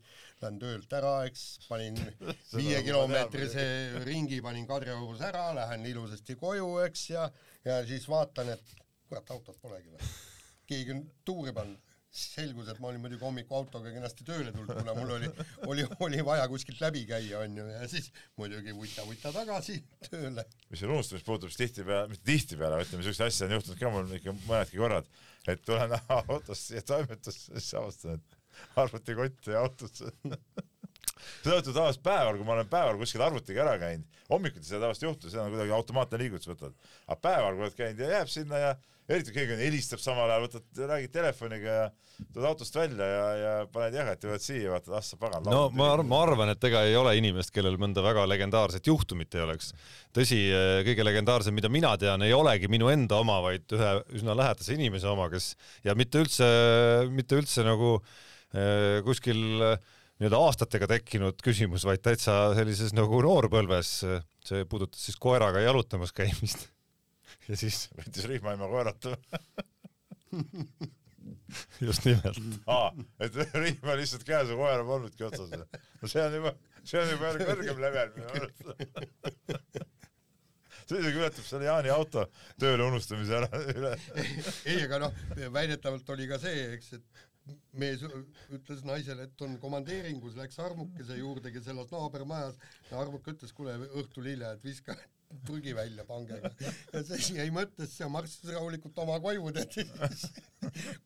lähen 0.45 0.61
töölt 0.62 0.95
ära, 0.95 1.16
eks, 1.26 1.47
panin 1.66 1.99
viiekilomeetrise 2.61 3.64
ringi 4.07 4.38
panin 4.47 4.68
Kadriorus 4.70 5.24
ära, 5.26 5.49
lähen 5.59 5.82
ilusasti 5.91 6.38
koju, 6.38 6.76
eks, 6.86 7.09
ja 7.16 7.26
ja 7.66 7.82
siis 7.88 8.07
vaatan, 8.09 8.55
et 8.55 8.76
kurat, 9.11 9.34
autot 9.34 9.59
polegi 9.59 9.91
või. 9.91 10.12
keegi 10.70 10.95
on 10.95 11.03
tuuri 11.26 11.53
pannud 11.57 11.89
selgus, 12.11 12.69
et 12.69 12.79
ma 12.83 12.89
olin 12.91 13.03
muidugi 13.03 13.23
hommiku 13.23 13.55
autoga 13.61 13.93
kenasti 13.95 14.25
tööle 14.27 14.51
tulnud, 14.55 14.73
kuna 14.81 14.95
mul 14.99 15.13
oli, 15.15 15.29
oli, 15.71 15.85
oli 16.07 16.25
vaja 16.27 16.49
kuskilt 16.51 16.81
läbi 16.83 17.05
käia, 17.07 17.45
onju, 17.45 17.67
ja 17.71 17.87
siis 17.91 18.11
muidugi 18.41 18.75
vuta-vuta 18.75 19.33
tagasi 19.35 19.79
tööle. 20.09 20.45
mis 20.71 20.83
siin 20.83 20.91
unustamist 20.91 21.29
puutub, 21.29 21.53
siis 21.53 21.63
tihtipeale, 21.63 22.11
mitte 22.11 22.27
tihtipeale, 22.27 22.83
ütleme 22.83 23.07
siukseid 23.07 23.31
asju 23.31 23.47
on 23.47 23.57
juhtunud 23.59 23.81
ka 23.83 23.95
mul 23.95 24.19
ikka 24.19 24.35
mõnedki 24.41 24.83
korrad, 24.83 25.13
et 25.47 25.63
tulen 25.67 25.95
autost 26.19 26.73
siia 26.73 26.83
toimetusse, 26.91 27.55
siis 27.55 27.79
avastan, 27.79 28.19
et 28.19 28.77
arvutikott 28.83 29.47
jäi 29.47 29.61
autosse. 29.63 30.11
seda 31.41 31.59
juhtub 31.59 31.77
tavaliselt 31.77 32.05
päeval, 32.07 32.39
kui 32.39 32.49
ma 32.49 32.57
olen 32.59 32.71
päeval 32.71 33.01
kuskil 33.01 33.25
arvutiga 33.27 33.64
ära 33.66 33.79
käinud, 33.83 34.21
hommikuti 34.31 34.68
seda 34.68 34.85
tavaliselt 34.85 35.07
ei 35.07 35.11
juhtu, 35.11 35.33
see 35.33 35.43
on 35.43 35.53
kuidagi 35.55 35.75
automaatne 35.77 36.23
liigutus 36.23 36.53
võtad. 36.53 36.77
aga 37.07 37.21
päeval, 37.29 37.57
kui 37.57 37.68
oled 37.68 37.79
käinud 37.79 38.05
ja 38.05 38.14
jääb 38.18 38.33
sinna 38.33 38.62
ja 38.62 38.77
eriti 39.11 39.33
kui 39.33 39.43
keegi 39.43 39.59
helistab 39.64 40.03
samal 40.03 40.31
ajal, 40.31 40.47
võtad, 40.47 40.66
räägid 40.91 41.12
telefoniga 41.14 41.77
ja 41.77 41.87
tuled 42.31 42.47
autost 42.51 42.77
välja 42.77 43.07
ja, 43.07 43.27
ja 43.41 43.53
paned 43.73 43.97
jahet 43.97 44.23
ja 44.23 44.31
võtad 44.31 44.45
siia, 44.45 44.73
vaatad, 44.75 44.95
ah 44.97 45.05
sa 45.05 45.18
pagan. 45.21 45.47
no 45.51 45.62
ma 45.75 45.91
arvan, 45.95 46.09
ma 46.11 46.21
arvan, 46.27 46.53
et 46.55 46.66
ega 46.68 46.83
ei 46.87 46.97
ole 46.99 47.14
inimest, 47.18 47.53
kellel 47.55 47.79
mõnda 47.81 48.05
väga 48.05 48.27
legendaarset 48.31 48.91
juhtumit 48.91 49.35
ei 49.35 49.45
oleks. 49.47 49.73
tõsi, 50.16 50.41
kõige 50.87 51.07
legendaarsem, 51.07 51.57
mida 51.57 51.71
mina 51.73 51.95
tean, 52.01 52.23
ei 52.27 52.35
olegi 52.37 52.71
minu 52.73 52.91
enda 52.93 53.21
oma, 53.25 53.41
vaid 53.45 53.77
ühe 53.77 53.93
üsna 54.18 54.37
lähedase 54.39 54.77
inimese 54.77 55.09
oma, 55.11 55.31
kes 55.33 55.55
ja 55.87 55.97
mitte 55.99 56.23
üldse, 56.23 56.51
mitte 57.11 57.41
üldse 57.41 57.66
nagu 57.66 57.97
eh, 57.99 59.01
kuskil 59.07 59.43
eh, 59.73 59.97
nii-öelda 60.21 60.41
aastatega 60.45 60.87
tekkinud 60.91 61.41
küsimus, 61.45 61.87
vaid 61.89 62.03
täitsa 62.05 62.53
sellises 62.57 62.93
nagu 62.97 63.23
noorpõlves. 63.25 63.93
see 64.45 64.64
puudutas 64.68 65.03
siis 65.07 65.16
koeraga 65.21 65.62
jalutamas 65.64 66.12
käimist. 66.12 66.68
ja 67.49 67.57
siis 67.57 67.89
võttis 67.97 68.29
rihmaema 68.29 68.68
koerata. 68.68 69.16
just 71.87 72.05
nimelt. 72.05 72.41
aa, 72.66 72.91
et 73.25 73.39
rihma 73.55 73.97
lihtsalt 73.99 74.27
käes 74.29 74.53
ja 74.53 74.59
koera 74.59 74.85
polnudki 74.85 75.25
otsas. 75.25 75.51
no 76.03 76.11
see 76.11 76.27
on 76.27 76.37
juba, 76.37 76.53
see 76.85 77.01
on 77.01 77.14
juba 77.14 77.33
kõrgem 77.41 77.81
level 77.87 78.12
minu 78.18 78.29
arust. 78.35 78.61
see 80.85 81.01
isegi 81.01 81.16
ületab 81.16 81.47
selle 81.47 81.68
Jaani 81.68 81.93
auto 81.95 82.27
tööle 82.61 82.87
unustamise 82.91 83.41
ära 83.41 83.64
üle. 83.73 83.97
ei, 84.68 84.85
aga 84.85 85.01
noh, 85.07 85.18
väidetavalt 85.57 86.14
oli 86.16 86.29
ka 86.31 86.41
see, 86.43 86.68
eks, 86.77 86.93
et 87.01 87.27
mees 87.72 88.03
ütles 88.51 88.84
naisele, 88.86 89.28
et 89.28 89.46
on 89.46 89.57
komandeeringus, 89.62 90.36
läks 90.38 90.59
armukese 90.62 91.16
juurde, 91.18 91.53
kes 91.55 91.70
elas 91.72 91.90
naabermajas 91.94 92.59
ja 92.90 93.01
armuke 93.01 93.34
ütles, 93.34 93.55
kuule 93.57 93.76
õhtul 93.88 94.28
hilja, 94.30 94.55
et 94.57 94.64
viska 94.64 94.96
prügi 95.46 95.74
välja 95.76 96.05
pangega. 96.09 96.51
ja 96.92 97.03
see 97.07 97.38
jäi 97.38 97.51
mõttesse 97.55 98.05
ja 98.05 98.11
marssis 98.12 98.51
rahulikult 98.51 98.98
oma 99.05 99.18
koju, 99.22 99.53
tead 99.57 99.76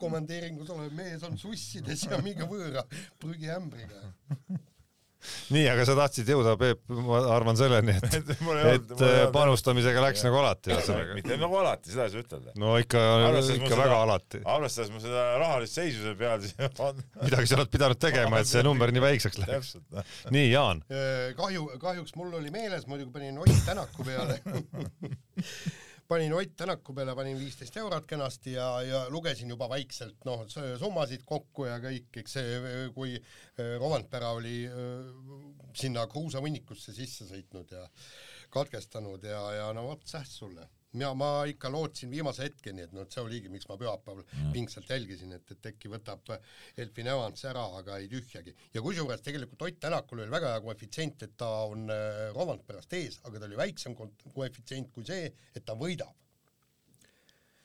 komandeeringus 0.00 0.72
olev 0.74 0.94
mees 0.96 1.24
on 1.28 1.36
sussides 1.40 2.06
ja 2.08 2.20
mingi 2.24 2.46
võõra 2.48 2.86
prügiämbriga. 3.22 4.06
nii, 5.54 5.64
aga 5.72 5.84
sa 5.88 5.94
tahtsid 5.98 6.28
jõuda, 6.34 6.54
Peep, 6.60 6.80
ma 6.88 7.20
arvan 7.34 7.56
selleni, 7.58 7.94
et 7.98 8.06
Et 8.18 8.30
olnud- 8.34 8.64
et 8.74 8.90
olnud- 8.94 9.32
panustamisega 9.34 10.02
läks 10.04 10.24
nagu 10.26 10.38
alati 10.40 10.72
ühesõnaga. 10.74 11.14
mitte 11.18 11.38
nagu 11.40 11.58
alati, 11.60 11.92
seda 11.94 12.06
ei 12.08 12.14
saa 12.14 12.22
ütelda. 12.24 12.54
no 12.60 12.74
ikka, 12.80 13.02
ikka 13.56 13.78
väga 13.80 14.00
alati. 14.06 14.42
arvestades 14.56 14.92
mu 14.94 15.00
seda 15.04 15.24
rahalist 15.42 15.78
seisu 15.80 16.02
seal 16.06 16.18
peal, 16.20 16.40
siis 16.44 16.54
on 16.88 17.00
midagi 17.22 17.50
sa 17.50 17.58
oled 17.60 17.72
pidanud 17.74 18.00
tegema, 18.02 18.42
et 18.44 18.50
see 18.50 18.62
number 18.68 18.92
nii 18.94 19.04
väikseks 19.04 19.40
läheks. 19.42 19.74
täpselt, 19.76 19.86
noh. 19.94 20.14
nii, 20.34 20.50
Jaan, 20.52 20.84
kahju, 21.38 21.68
kahjuks 21.82 22.14
mul 22.20 22.34
oli 22.40 22.52
meeles, 22.54 22.86
muidugi 22.90 23.12
panin 23.18 23.38
Ott 23.44 23.64
Tänaku 23.66 24.04
peale 24.06 24.40
panin 26.08 26.34
Ott 26.34 26.56
Tänaku 26.56 26.94
peale, 26.94 27.14
panin 27.16 27.38
viisteist 27.38 27.76
eurot 27.76 28.06
kenasti 28.06 28.52
ja, 28.52 28.68
ja 28.82 29.00
lugesin 29.10 29.50
juba 29.50 29.68
vaikselt 29.68 30.24
noh, 30.28 30.44
summasid 30.78 31.24
kokku 31.26 31.68
ja 31.68 31.78
kõik, 31.82 32.10
eks 32.22 32.36
see, 32.38 32.60
kui 32.94 33.16
äh, 33.16 33.74
Rovanpera 33.80 34.34
oli 34.36 34.62
äh, 34.68 34.78
sinna 35.76 36.06
kruusahunnikusse 36.10 36.94
sisse 36.96 37.28
sõitnud 37.28 37.74
ja 37.74 37.84
katkestanud 38.54 39.24
ja, 39.26 39.42
ja 39.58 39.68
no 39.76 39.88
vot 39.90 40.06
sähs 40.08 40.36
sulle. 40.38 40.68
Ja 41.00 41.10
ma 41.18 41.28
ikka 41.50 41.70
lootsin 41.72 42.10
viimase 42.12 42.46
hetkeni, 42.46 42.84
et 42.86 42.92
noh, 42.94 43.04
et 43.06 43.14
see 43.14 43.22
oligi, 43.22 43.50
miks 43.52 43.66
ma 43.70 43.76
pühapäeval 43.80 44.22
mm. 44.22 44.50
pingsalt 44.54 44.90
jälgisin, 44.90 45.32
et, 45.36 45.54
et 45.54 45.68
äkki 45.72 45.90
võtab 45.92 46.34
Elfin 46.80 47.10
Evans 47.10 47.44
ära, 47.50 47.64
aga 47.80 47.98
ei 48.02 48.08
tühjagi. 48.12 48.54
ja 48.74 48.82
kusjuures 48.84 49.24
tegelikult 49.24 49.62
Ott 49.66 49.80
Tänakul 49.80 50.22
oli 50.22 50.30
väga 50.32 50.52
hea 50.54 50.60
koefitsient, 50.64 51.24
et 51.26 51.36
ta 51.40 51.48
on 51.70 51.88
äh, 51.90 52.28
Rovanperast 52.36 52.92
ees, 52.94 53.18
aga 53.24 53.40
ta 53.40 53.48
oli 53.50 53.58
väiksem 53.58 53.96
ko- 53.98 54.12
koefitsient 54.34 54.92
kui 54.94 55.06
see, 55.08 55.32
et 55.54 55.64
ta 55.64 55.74
võidab. 55.78 56.14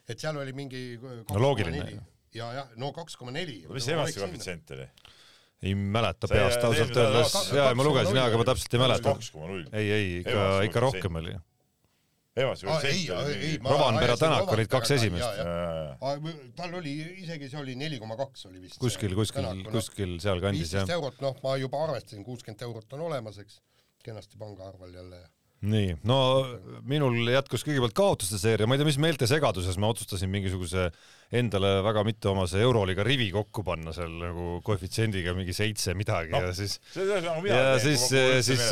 et 0.09 0.19
seal 0.19 0.38
oli 0.41 0.53
mingi 0.57 0.84
No 0.99 1.39
loogiline, 1.39 2.01
ja, 2.34 2.51
jah, 2.53 2.75
no 2.82 2.91
kaks 2.93 3.15
koma 3.19 3.32
neli. 3.36 3.61
mis 3.69 3.86
see 3.86 3.93
Evansi 3.97 4.19
koefitsient 4.19 4.77
oli? 4.77 4.89
ei 5.61 5.75
mäleta 5.75 6.27
peast 6.32 6.63
ausalt 6.63 6.97
öeldes 6.97 7.34
jaa, 7.51 7.73
ma 7.75 7.84
lugesin 7.84 8.15
jaa, 8.15 8.30
aga 8.32 8.39
ma 8.39 8.45
täpselt 8.47 8.73
ei 8.73 8.82
mäleta. 8.82 9.15
ei, 9.73 9.91
ei 9.91 10.09
ikka, 10.21 10.49
ikka 10.69 10.84
rohkem 10.88 11.19
oli. 11.21 11.36
Mingi 12.40 13.60
ma 13.64 13.74
Rovanpera 13.74 14.18
Tänak 14.20 14.52
olid 14.56 14.70
kaks 14.72 14.94
esimest. 14.98 15.42
Aa, 15.44 16.14
tal 16.58 16.78
oli 16.80 16.94
isegi 17.24 17.50
see 17.52 17.62
oli 17.62 17.76
neli 17.80 18.00
koma 18.02 18.18
kaks 18.20 18.48
oli 18.50 18.62
vist. 18.64 18.80
kuskil, 18.82 19.16
kuskil, 19.18 19.50
kuskil 19.72 20.16
sealkandis 20.24 20.74
jah 20.74 20.86
viisteist. 20.86 20.96
eurot, 20.98 21.20
noh, 21.26 21.36
ma 21.44 21.58
juba 21.62 21.84
arvestasin, 21.88 22.24
kuuskümmend 22.28 22.64
eurot 22.70 22.98
on 22.98 23.06
olemas, 23.10 23.42
eks, 23.44 23.60
kenasti 24.06 24.40
pangaarvel 24.40 24.94
jälle 24.96 25.24
nii, 25.60 25.95
no 26.07 26.18
minul 26.88 27.18
jätkus 27.34 27.66
kõigepealt 27.68 27.95
kaotuste 27.97 28.39
seeria, 28.39 28.68
ma 28.68 28.76
ei 28.76 28.80
tea, 28.82 28.88
mis 28.88 28.99
meeltesegaduses 29.03 29.76
ma 29.82 29.89
otsustasin 29.91 30.32
mingisuguse 30.32 30.86
endale 31.36 31.74
väga 31.86 32.03
mitteomase 32.07 32.62
Euroliiga 32.64 33.03
rivi 33.05 33.28
kokku 33.34 33.64
panna 33.68 33.91
seal 33.95 34.14
nagu 34.22 34.60
koefitsiendiga 34.66 35.36
mingi 35.38 35.53
seitse 35.55 35.93
midagi 35.99 36.32
Noh, 36.32 36.47
ja 36.47 36.53
siis 36.55 36.80
on 36.95 37.49
ja 37.49 37.64
siis 37.82 38.05
siis 38.47 38.64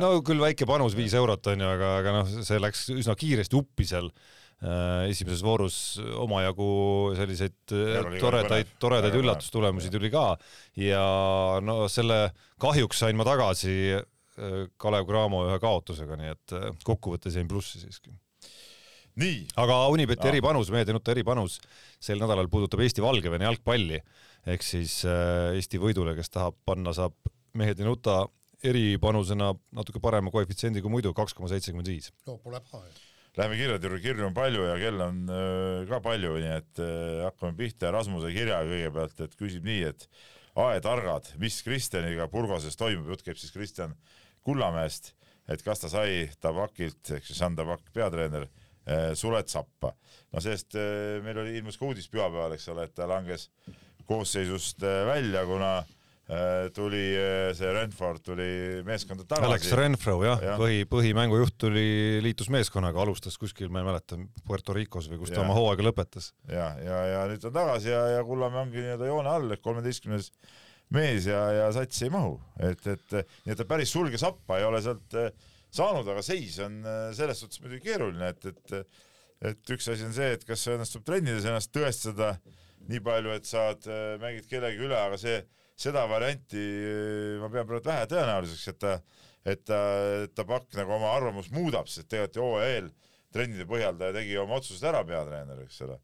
no 0.00 0.16
küll 0.26 0.42
väike 0.42 0.66
panus 0.68 0.96
viis 0.98 1.14
eurot 1.16 1.52
onju, 1.54 1.68
aga, 1.76 1.92
aga 2.02 2.16
noh, 2.18 2.32
see 2.42 2.58
läks 2.62 2.88
üsna 2.96 3.14
kiiresti 3.20 3.56
uppi 3.60 3.86
seal 3.88 4.10
äh, 4.10 5.06
esimeses 5.12 5.44
voorus 5.46 5.78
omajagu 6.18 6.68
selliseid 7.20 7.76
äh, 7.78 8.10
toredaid 8.18 8.74
toredaid 8.82 9.20
üllatustulemusi 9.22 9.92
tuli 9.94 10.10
ka. 10.12 10.32
Ja 10.82 11.04
no 11.62 11.84
selle 11.92 12.26
kahjuks 12.60 13.04
sain 13.04 13.16
ma 13.16 13.26
tagasi 13.28 13.94
Kalev 14.80 15.06
Cramo 15.08 15.44
ühe 15.48 15.58
kaotusega, 15.62 16.18
nii 16.20 16.34
et 16.34 16.54
äh, 16.56 16.68
kokkuvõttes 16.86 17.38
jäin 17.38 17.50
plussi 17.50 17.82
siiski. 17.82 18.14
nii, 19.20 19.44
aga 19.62 19.84
Unibeti 19.94 20.28
eripanus, 20.28 20.72
meedianuta 20.74 21.12
eripanus 21.14 21.60
sel 22.02 22.18
nädalal 22.18 22.50
puudutab 22.50 22.82
Eesti-Valgevene 22.82 23.46
jalgpalli 23.46 24.00
ehk 24.50 24.66
siis 24.66 25.00
äh, 25.08 25.54
Eesti 25.54 25.80
võidule, 25.80 26.16
kes 26.18 26.32
tahab 26.34 26.58
panna, 26.66 26.92
saab 26.96 27.14
mehed 27.54 27.80
ei 27.80 27.86
nuta 27.86 28.24
eripanusena 28.64 29.52
natuke 29.76 30.00
parema 30.02 30.32
koefitsiendi 30.34 30.82
kui 30.82 30.92
muidu, 30.92 31.12
kaks 31.16 31.36
koma 31.36 31.50
seitsekümmend 31.52 31.90
viis. 31.90 32.12
no 32.26 32.38
pole 32.42 32.60
paha 32.70 32.86
ju. 32.88 33.02
Läheme 33.34 33.56
kirjade 33.58 33.88
juurde, 33.88 33.98
kirju 33.98 34.26
on 34.28 34.34
palju 34.34 34.62
ja 34.62 34.74
kell 34.78 35.00
on 35.02 35.16
äh, 35.26 35.80
ka 35.90 35.98
palju, 36.02 36.36
nii 36.38 36.52
et 36.54 36.82
äh, 36.82 37.24
hakkame 37.24 37.56
pihta 37.58 37.90
Rasmuse 37.94 38.30
kirjaga 38.34 38.68
kõigepealt, 38.70 39.22
et 39.26 39.34
küsib 39.40 39.66
nii, 39.66 39.88
et 39.90 40.06
aetargad, 40.54 41.32
mis 41.42 41.56
Kristjaniga 41.66 42.28
Burgoses 42.30 42.78
toimub, 42.78 43.08
jutt 43.10 43.24
käib 43.26 43.40
siis 43.40 43.50
Kristjan 43.54 43.96
Kullamäest, 44.44 45.14
et 45.48 45.64
kas 45.64 45.82
ta 45.82 45.90
sai 45.92 46.28
Tabakilt 46.40 47.16
ehk 47.16 47.26
siis 47.26 47.40
Jean 47.40 47.56
Tabak 47.56 47.84
peatreener 47.94 48.46
sulet 49.16 49.48
sappa. 49.48 49.94
no 50.32 50.40
sellest 50.44 50.76
meil 51.24 51.38
oli, 51.40 51.54
ilmus 51.56 51.78
ka 51.80 51.86
uudis 51.88 52.10
pühapäeval, 52.12 52.52
eks 52.52 52.68
ole, 52.68 52.84
et 52.84 52.92
ta 52.92 53.06
langes 53.08 53.48
koosseisust 54.04 54.84
välja, 55.08 55.46
kuna 55.48 55.78
tuli 56.72 57.02
see 57.52 57.72
Renford 57.72 58.22
tuli 58.24 58.46
meeskonda 58.86 59.26
tagasi. 59.28 59.48
Alex 59.48 59.72
Renfro 59.76 60.14
jah 60.24 60.40
ja., 60.40 60.54
põhi, 60.56 60.86
põhimängujuht 60.88 61.58
tuli, 61.60 61.84
liitus 62.24 62.48
meeskonnaga, 62.52 63.02
alustas 63.04 63.36
kuskil, 63.40 63.68
ma 63.68 63.82
ei 63.82 63.88
mäleta, 63.90 64.16
Puerto 64.46 64.72
Ricos 64.76 65.10
või 65.12 65.20
kus 65.20 65.34
ta 65.34 65.42
oma 65.44 65.56
hooaega 65.56 65.84
lõpetas. 65.84 66.32
ja, 66.48 66.70
ja, 66.80 67.00
ja 67.12 67.24
nüüd 67.28 67.44
on 67.44 67.56
tagasi 67.56 67.92
ja, 67.92 68.06
ja 68.16 68.24
Kullamäe 68.24 68.64
ongi 68.64 68.80
nii-öelda 68.80 69.10
joone 69.10 69.34
all, 69.34 69.52
ehk 69.52 69.64
kolmeteistkümnes 69.64 70.30
mees 70.94 71.26
ja, 71.30 71.40
ja 71.54 71.72
satsi 71.74 72.08
ei 72.08 72.12
mahu, 72.14 72.36
et, 72.60 72.84
et 72.86 73.16
nii 73.16 73.54
et 73.54 73.58
ta 73.58 73.66
päris 73.68 73.92
sulge 73.94 74.20
sappa 74.20 74.60
ei 74.60 74.68
ole 74.68 74.82
sealt 74.84 75.16
äh, 75.18 75.32
saanud, 75.74 76.06
aga 76.12 76.22
seis 76.22 76.60
on 76.62 76.82
selles 77.16 77.40
suhtes 77.40 77.58
muidugi 77.62 77.88
keeruline, 77.88 78.28
et, 78.30 78.46
et 78.52 79.02
et 79.44 79.70
üks 79.74 79.88
asi 79.90 80.04
on 80.06 80.14
see, 80.14 80.30
et 80.36 80.44
kas 80.46 80.62
õnnestub 80.72 81.02
trennides 81.04 81.44
ennast 81.44 81.72
tõestada 81.74 82.36
nii 82.88 83.00
palju, 83.04 83.32
et 83.34 83.48
saad, 83.48 83.84
mängid 84.22 84.46
kellegi 84.48 84.80
üle, 84.86 84.96
aga 84.96 85.18
see 85.20 85.40
seda 85.76 86.04
varianti 86.10 86.60
eh, 86.60 87.36
ma 87.42 87.50
pean 87.52 87.66
praegu 87.68 87.88
vähe 87.88 88.08
tõenäoliseks, 88.10 88.66
et 88.70 88.80
ta, 88.82 88.94
et 89.44 89.64
ta, 89.66 89.80
ta 90.34 90.46
pakk 90.48 90.78
nagu 90.78 90.94
oma 90.96 91.14
arvamust 91.16 91.54
muudab, 91.54 91.90
sest 91.90 92.08
tegelikult 92.12 92.38
ju 92.38 92.66
eel 92.68 92.90
trennide 93.34 93.66
põhjal 93.66 93.98
ta 93.98 94.12
tegi 94.14 94.36
oma 94.38 94.60
otsused 94.60 94.86
ära 94.86 95.02
peatreener, 95.06 95.64
eks 95.64 95.80
ole. 95.86 95.98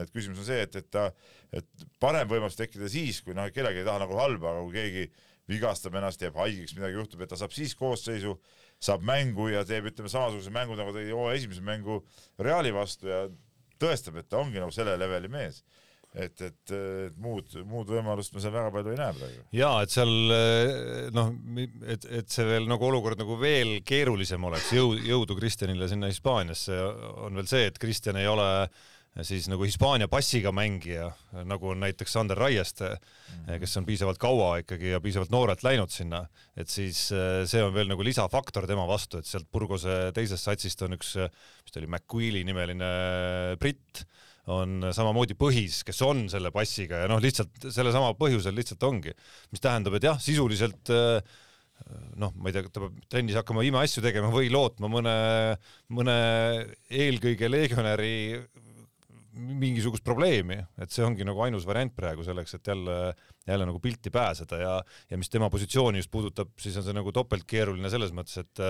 Et 0.00 0.10
küsimus 0.10 0.42
on 0.42 0.48
see, 0.48 0.64
et, 0.66 0.80
et 0.80 0.88
ta, 0.90 1.08
et 1.54 1.86
parem 2.02 2.28
võimalus 2.30 2.58
tekkida 2.58 2.88
siis, 2.90 3.20
kui 3.24 3.36
noh, 3.36 3.46
kellelgi 3.54 3.82
ei 3.82 3.86
taha 3.86 4.02
nagu 4.02 4.18
halba, 4.18 4.52
aga 4.52 4.64
kui 4.66 4.76
keegi 4.78 5.06
vigastab 5.50 5.96
ennast, 6.00 6.22
jääb 6.24 6.36
haigeks, 6.40 6.74
midagi 6.78 6.98
juhtub, 6.98 7.22
et 7.22 7.30
ta 7.30 7.38
saab 7.38 7.52
siis 7.54 7.74
koosseisu, 7.78 8.34
saab 8.82 9.04
mängu 9.06 9.50
ja 9.52 9.62
teeb, 9.68 9.90
ütleme, 9.90 10.10
samasuguse 10.12 10.52
mängu 10.54 10.76
nagu 10.78 10.94
tegi 10.96 11.12
hooaja 11.12 11.38
esimese 11.38 11.64
mängu 11.64 12.00
Reali 12.40 12.72
vastu 12.74 13.10
ja 13.10 13.24
tõestab, 13.80 14.18
et 14.20 14.30
ta 14.30 14.40
ongi 14.40 14.60
nagu 14.60 14.72
selle 14.74 14.96
leveli 15.00 15.30
mees 15.32 15.62
et, 16.14 16.40
et, 16.46 16.72
et 16.72 17.16
muud, 17.20 17.48
muud 17.66 17.90
võimalust 17.90 18.34
ma 18.34 18.42
seal 18.42 18.54
väga 18.54 18.70
palju 18.74 18.92
ei 18.92 18.98
näe 19.00 19.14
praegu. 19.16 19.44
ja 19.56 19.70
et 19.82 19.94
seal 19.94 20.12
noh, 21.14 21.32
et, 21.90 22.06
et 22.20 22.30
see 22.30 22.46
veel 22.46 22.68
nagu 22.70 22.86
olukord 22.86 23.18
nagu 23.20 23.38
veel 23.40 23.76
keerulisem 23.86 24.46
oleks, 24.46 24.70
jõu-, 24.76 24.98
jõudu 25.02 25.36
Kristjanile 25.38 25.90
sinna 25.90 26.10
Hispaaniasse 26.12 26.78
on 27.26 27.40
veel 27.40 27.50
see, 27.50 27.66
et 27.70 27.80
Kristjan 27.82 28.20
ei 28.20 28.30
ole 28.30 28.48
siis 29.22 29.46
nagu 29.46 29.62
Hispaania 29.62 30.08
passiga 30.10 30.50
mängija, 30.54 31.10
nagu 31.46 31.70
on 31.70 31.84
näiteks 31.84 32.16
Sander 32.16 32.38
Raieste 32.38 32.88
mm, 32.88 33.44
-hmm. 33.44 33.60
kes 33.62 33.76
on 33.76 33.86
piisavalt 33.86 34.18
kaua 34.18 34.56
ikkagi 34.64 34.90
ja 34.90 35.00
piisavalt 35.00 35.30
noorelt 35.30 35.62
läinud 35.62 35.90
sinna, 35.90 36.24
et 36.56 36.68
siis 36.68 37.12
see 37.46 37.62
on 37.62 37.74
veel 37.74 37.88
nagu 37.88 38.02
lisafaktor 38.02 38.66
tema 38.66 38.86
vastu, 38.86 39.18
et 39.18 39.26
sealt 39.26 39.46
Burgose 39.52 40.10
teisest 40.14 40.44
satsist 40.44 40.82
on 40.82 40.98
üks, 40.98 41.14
mis 41.14 41.72
ta 41.72 41.80
oli, 41.80 41.86
McQueeli 41.86 42.44
nimeline 42.44 42.90
britt 43.60 44.04
on 44.50 44.90
samamoodi 44.92 45.36
põhis, 45.38 45.80
kes 45.86 46.02
on 46.04 46.26
selle 46.28 46.50
passiga 46.52 47.04
ja 47.04 47.08
noh, 47.08 47.22
lihtsalt 47.22 47.70
sellesama 47.72 48.12
põhjusel 48.18 48.54
lihtsalt 48.56 48.82
ongi, 48.82 49.14
mis 49.54 49.62
tähendab, 49.62 49.94
et 49.96 50.04
jah, 50.04 50.18
sisuliselt 50.20 50.90
äh, 50.92 51.22
noh, 52.20 52.34
ma 52.36 52.50
ei 52.50 52.56
tea, 52.56 52.66
ta 52.68 52.82
peab 52.82 52.98
trennis 53.10 53.38
hakkama 53.38 53.64
imeasju 53.66 54.02
tegema 54.04 54.30
või 54.32 54.50
lootma 54.52 54.90
mõne, 54.90 55.14
mõne 55.94 56.16
eelkõige 56.90 57.50
legionäri 57.50 58.14
mingisugust 59.34 60.04
probleemi, 60.06 60.60
et 60.80 60.92
see 60.94 61.04
ongi 61.04 61.26
nagu 61.26 61.42
ainus 61.44 61.66
variant 61.66 61.92
praegu 61.94 62.24
selleks, 62.26 62.54
et 62.58 62.70
jälle, 62.70 62.98
jälle 63.46 63.66
nagu 63.68 63.80
pilti 63.80 64.10
pääseda 64.10 64.60
ja, 64.60 64.74
ja 65.10 65.18
mis 65.18 65.30
tema 65.30 65.50
positsiooni 65.50 65.98
just 65.98 66.10
puudutab, 66.10 66.54
siis 66.60 66.76
on 66.80 66.86
see 66.86 66.96
nagu 66.96 67.12
topeltkeeruline 67.12 67.90
selles 67.92 68.14
mõttes, 68.16 68.40
et 68.44 68.64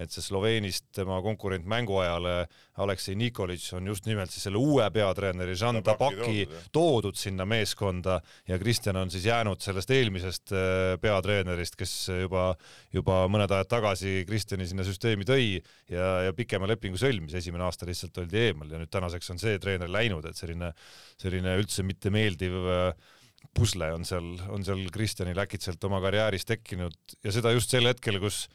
et 0.00 0.12
see 0.12 0.24
Sloveenist 0.24 0.86
tema 0.96 1.18
konkurent 1.22 1.66
mänguajale 1.68 2.46
Aleksei 2.80 3.14
Nikolitš 3.18 3.74
on 3.76 3.90
just 3.90 4.06
nimelt 4.08 4.32
siis 4.32 4.46
selle 4.46 4.60
uue 4.60 4.86
peatreeneri 4.94 5.52
Jean 5.58 5.82
Tabaki 5.84 6.46
toodud, 6.46 6.70
toodud 6.72 7.18
sinna 7.20 7.44
meeskonda 7.48 8.18
ja 8.48 8.58
Kristjan 8.58 8.96
on 8.96 9.12
siis 9.12 9.26
jäänud 9.28 9.60
sellest 9.60 9.92
eelmisest 9.92 10.54
äh, 10.56 10.96
peatreenerist, 11.02 11.76
kes 11.76 11.94
juba, 12.22 12.52
juba 12.92 13.22
mõned 13.32 13.52
ajad 13.52 13.70
tagasi 13.74 14.22
Kristjani 14.28 14.66
sinna 14.70 14.86
süsteemi 14.86 15.28
tõi 15.28 15.46
ja, 15.92 16.08
ja 16.28 16.36
pikema 16.36 16.70
lepingu 16.70 17.00
sõlmis, 17.00 17.36
esimene 17.36 17.68
aasta 17.68 17.88
lihtsalt 17.88 18.24
oldi 18.24 18.46
eemal 18.46 18.72
ja 18.72 18.80
nüüd 18.80 18.92
tänaseks 18.92 19.34
on 19.34 19.42
see 19.42 19.60
treener 19.60 19.92
läinud, 19.92 20.24
et 20.28 20.40
selline, 20.40 20.72
selline 21.20 21.58
üldse 21.60 21.84
mitte 21.86 22.12
meeldiv 22.14 22.56
äh, 22.64 23.18
pusle 23.56 23.90
on 23.92 24.06
seal, 24.08 24.32
on 24.52 24.64
seal 24.64 24.80
Kristjanil 24.92 25.38
äkitselt 25.44 25.84
oma 25.84 26.00
karjääris 26.04 26.46
tekkinud 26.48 27.16
ja 27.24 27.34
seda 27.34 27.52
just 27.52 27.72
sel 27.72 27.88
hetkel, 27.90 28.18
kus 28.22 28.46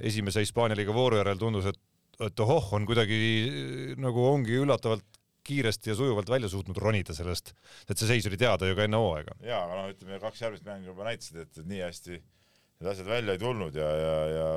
esimese 0.00 0.44
Hispaania 0.44 0.76
liiga 0.78 0.94
vooru 0.96 1.18
järel 1.20 1.40
tundus, 1.40 1.68
et, 1.72 1.80
et 2.28 2.44
ohoh, 2.44 2.70
on 2.76 2.86
kuidagi 2.88 3.96
nagu 4.00 4.26
ongi 4.28 4.60
üllatavalt 4.60 5.06
kiiresti 5.42 5.90
ja 5.90 5.96
sujuvalt 5.98 6.30
välja 6.30 6.48
suutnud 6.48 6.78
ronida 6.78 7.14
sellest, 7.16 7.52
et 7.90 7.98
see 7.98 8.08
seis 8.12 8.28
oli 8.30 8.38
teada 8.38 8.68
ju 8.68 8.76
ka 8.78 8.86
enne 8.86 9.00
hooaega. 9.00 9.34
ja, 9.42 9.64
aga 9.64 9.80
noh, 9.80 9.90
ütleme 9.90 10.20
kaks 10.22 10.44
järgmist 10.44 10.68
mängu 10.68 10.92
juba 10.92 11.08
näitasid, 11.08 11.42
et 11.42 11.64
nii 11.66 11.82
hästi 11.82 12.18
need 12.18 12.90
asjad 12.92 13.10
välja 13.10 13.36
ei 13.36 13.42
tulnud 13.42 13.78
ja, 13.78 13.88
ja, 13.98 14.14
ja 14.30 14.48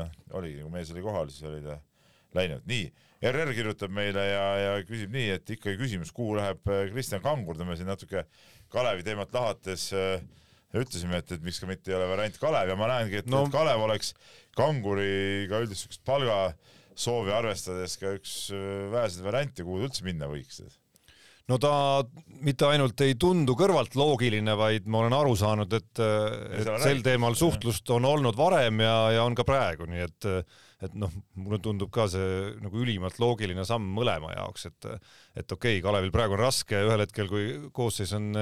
noh, 0.00 0.16
oligi, 0.40 0.62
kui 0.62 0.72
mees 0.74 0.90
oli 0.94 1.04
kohal, 1.04 1.30
siis 1.30 1.46
oli 1.50 1.62
ta 1.64 1.78
läinud. 2.34 2.66
nii, 2.70 2.88
RR 3.24 3.52
kirjutab 3.56 3.92
meile 3.94 4.24
ja, 4.28 4.44
ja 4.60 4.72
küsib 4.84 5.12
nii, 5.14 5.28
et 5.38 5.54
ikkagi 5.56 5.78
küsimus, 5.80 6.12
kuhu 6.14 6.36
läheb 6.38 6.60
äh, 6.68 6.86
Kristjan 6.92 7.22
Kangur, 7.24 7.58
me 7.64 7.76
siin 7.78 7.88
natuke 7.88 8.26
Kalevi 8.72 9.04
teemat 9.06 9.32
lahates 9.34 9.88
äh, 9.96 10.20
ütlesime, 10.74 11.20
et, 11.22 11.32
et 11.32 11.42
miks 11.44 11.60
ka 11.62 11.68
mitte 11.70 11.92
ei 11.92 11.98
ole 11.98 12.08
variant 12.10 12.38
Kalev 12.42 12.72
ja 12.72 12.78
ma 12.78 12.90
näengi, 12.90 13.22
et 13.22 13.30
no. 13.30 13.44
Kalev 13.52 13.84
oleks 13.86 14.12
kanguriga 14.58 15.62
üldist 15.64 15.86
siukest 15.86 16.04
palgasoovi 16.06 17.34
arvestades 17.34 17.96
ka 18.00 18.16
üks 18.18 18.38
äh, 18.52 18.88
väheseid 18.92 19.24
variante, 19.26 19.66
kuhu 19.66 19.86
üldse 19.86 20.04
minna 20.06 20.28
võiks 20.30 20.60
no 21.48 21.58
ta 21.60 21.72
mitte 22.44 22.68
ainult 22.68 23.00
ei 23.04 23.16
tundu 23.20 23.56
kõrvalt 23.56 23.96
loogiline, 24.00 24.52
vaid 24.56 24.86
ma 24.88 25.02
olen 25.04 25.16
aru 25.16 25.34
saanud, 25.36 25.72
et, 25.76 26.04
et 26.60 26.70
sel 26.82 27.02
teemal 27.04 27.36
suhtlust 27.36 27.88
on 27.94 28.06
olnud 28.08 28.36
varem 28.36 28.80
ja, 28.84 28.94
ja 29.16 29.26
on 29.28 29.36
ka 29.36 29.44
praegu, 29.48 29.88
nii 29.88 30.06
et 30.08 30.30
et 30.84 30.96
noh, 30.98 31.12
mulle 31.40 31.60
tundub 31.64 31.92
ka 31.94 32.06
see 32.12 32.54
nagu 32.62 32.80
ülimalt 32.82 33.20
loogiline 33.22 33.64
samm 33.68 33.86
mõlema 33.96 34.34
jaoks, 34.36 34.68
et 34.70 34.90
et 34.90 35.52
okei 35.52 35.78
okay,, 35.78 35.84
Kalevil 35.84 36.12
praegu 36.14 36.36
on 36.36 36.44
raske, 36.44 36.80
ühel 36.86 37.04
hetkel, 37.04 37.30
kui 37.30 37.46
koosseis 37.72 38.12
on 38.16 38.32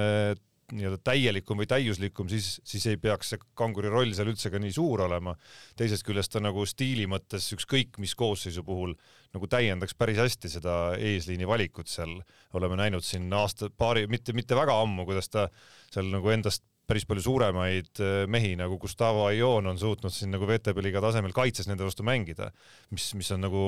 nii-öelda 0.73 0.99
täielikum 1.05 1.59
või 1.59 1.67
täiuslikum, 1.69 2.29
siis, 2.31 2.57
siis 2.67 2.85
ei 2.89 2.97
peaks 3.01 3.33
see 3.33 3.41
kanguri 3.57 3.91
roll 3.91 4.13
seal 4.15 4.31
üldse 4.31 4.51
ka 4.53 4.61
nii 4.61 4.73
suur 4.73 5.03
olema. 5.05 5.35
teisest 5.77 6.05
küljest 6.07 6.33
ta 6.33 6.41
nagu 6.41 6.65
stiili 6.69 7.05
mõttes 7.09 7.49
ükskõik 7.55 7.99
mis 8.01 8.15
koosseisu 8.15 8.63
puhul 8.65 8.95
nagu 9.33 9.49
täiendaks 9.49 9.95
päris 9.97 10.21
hästi 10.21 10.51
seda 10.55 10.75
eesliini 10.97 11.47
valikut 11.47 11.91
seal. 11.91 12.21
oleme 12.53 12.77
näinud 12.79 13.03
siin 13.03 13.31
aasta, 13.33 13.69
paari, 13.69 14.07
mitte, 14.07 14.33
mitte 14.33 14.55
väga 14.55 14.79
ammu, 14.81 15.05
kuidas 15.05 15.29
ta 15.29 15.49
seal 15.91 16.09
nagu 16.13 16.29
endast 16.29 16.63
päris 16.93 17.07
palju 17.09 17.23
suuremaid 17.25 18.01
äh, 18.03 18.19
mehi 18.29 18.53
nagu 18.59 18.77
Gustavo 18.81 19.25
Aion 19.25 19.65
on 19.71 19.79
suutnud 19.81 20.13
siin 20.13 20.33
nagu 20.33 20.45
VTB 20.49 20.85
liiga 20.85 21.01
tasemel 21.01 21.33
kaitses 21.33 21.69
nende 21.69 21.87
vastu 21.87 22.05
mängida, 22.05 22.51
mis, 22.93 23.09
mis 23.17 23.31
on 23.33 23.41
nagu 23.47 23.63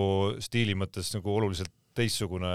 stiili 0.45 0.77
mõttes 0.77 1.10
nagu 1.18 1.34
oluliselt 1.34 1.73
teistsugune 1.95 2.52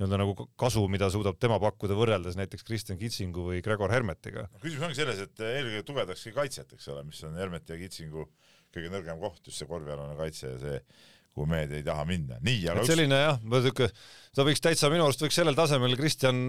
nii-öelda 0.00 0.18
nagu 0.18 0.48
kasu, 0.60 0.82
mida 0.90 1.06
suudab 1.14 1.38
tema 1.40 1.60
pakkuda 1.62 1.96
võrreldes 1.96 2.36
näiteks 2.36 2.66
Kristjan 2.66 2.98
Kitsingu 2.98 3.46
või 3.52 3.62
Gregor 3.64 3.92
Hermetiga. 3.94 4.48
küsimus 4.58 4.88
ongi 4.88 4.98
selles, 4.98 5.22
et 5.22 5.44
eelkõige 5.46 5.84
tugevdakski 5.86 6.34
kaitset, 6.34 6.74
eks 6.74 6.90
ole, 6.90 7.04
mis 7.06 7.22
on 7.24 7.38
Hermeti 7.38 7.74
ja 7.74 7.80
Kitsingu 7.80 8.26
kõige 8.74 8.90
nõrgem 8.90 9.20
koht, 9.22 9.44
just 9.46 9.62
see 9.62 9.70
korvialane 9.70 10.16
kaitse 10.18 10.50
ja 10.50 10.58
see 10.58 10.80
kuhu 11.34 11.48
mehed 11.50 11.72
ei 11.74 11.82
taha 11.86 12.04
minna. 12.08 12.38
nii, 12.46 12.60
aga 12.70 12.84
et 12.84 12.90
selline 12.90 13.16
jah, 13.18 13.40
siuke, 13.66 13.88
ta 14.36 14.46
võiks 14.46 14.62
täitsa 14.62 14.90
minu 14.92 15.06
arust 15.06 15.24
võiks 15.24 15.38
sellel 15.38 15.58
tasemel 15.58 15.96
Kristjan 15.98 16.44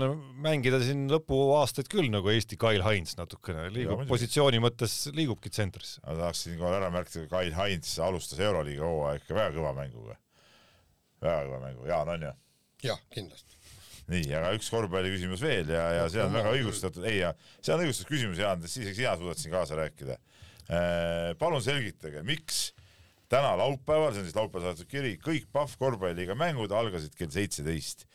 mängida 0.45 0.81
siin 0.83 1.07
lõpuaastaid 1.11 1.89
küll 1.91 2.11
nagu 2.13 2.29
Eesti 2.33 2.59
Kail 2.61 2.85
Heinz 2.85 3.15
natukene, 3.17 3.69
liigub 3.73 4.03
ja, 4.05 4.09
positsiooni 4.11 4.61
mõttes 4.63 4.99
liigubki 5.17 5.49
tsentrisse. 5.53 6.03
ma 6.05 6.19
tahaks 6.21 6.45
siinkohal 6.45 6.77
ära 6.77 6.91
märkida, 6.93 7.25
Kail 7.31 7.55
Heinz 7.57 7.97
alustas 8.05 8.43
Euroliiga 8.45 8.85
hooaja 8.85 9.23
ikka 9.23 9.39
väga 9.39 9.57
kõva 9.57 9.73
mänguga 9.81 10.19
väga 11.25 11.45
kõva 11.47 11.61
mängu, 11.63 11.87
Jaan 11.89 12.13
on 12.15 12.25
ju? 12.27 12.31
jah, 12.85 13.01
kindlasti. 13.13 13.57
nii, 14.11 14.29
aga 14.37 14.53
üks 14.57 14.69
korvpalliküsimus 14.73 15.41
veel 15.41 15.71
ja, 15.73 15.85
ja 15.99 16.07
see 16.13 16.21
on 16.21 16.35
väga 16.35 16.53
õigustatud, 16.53 17.05
ei 17.09 17.21
ja 17.23 17.33
see 17.57 17.73
on 17.73 17.85
õigustatud 17.85 18.11
küsimus, 18.11 18.41
Jaan, 18.41 18.65
siis 18.69 18.93
sina 18.97 19.15
suudad 19.17 19.41
siin 19.41 19.53
kaasa 19.55 19.79
rääkida. 19.79 20.19
Äh, 20.65 21.31
palun 21.41 21.61
selgitage, 21.61 22.21
miks 22.25 22.67
täna 23.31 23.55
laupäeval, 23.57 24.13
see 24.13 24.23
on 24.23 24.29
siis 24.29 24.37
laupäeval 24.37 24.69
saadetud 24.69 24.91
kiri, 24.91 25.15
kõik 25.21 25.47
Pahv 25.53 25.75
korvpalliga 25.81 26.35
mängud 26.37 26.73
algasid 26.75 27.15
kell 27.17 27.33
seitseteist. 27.33 28.05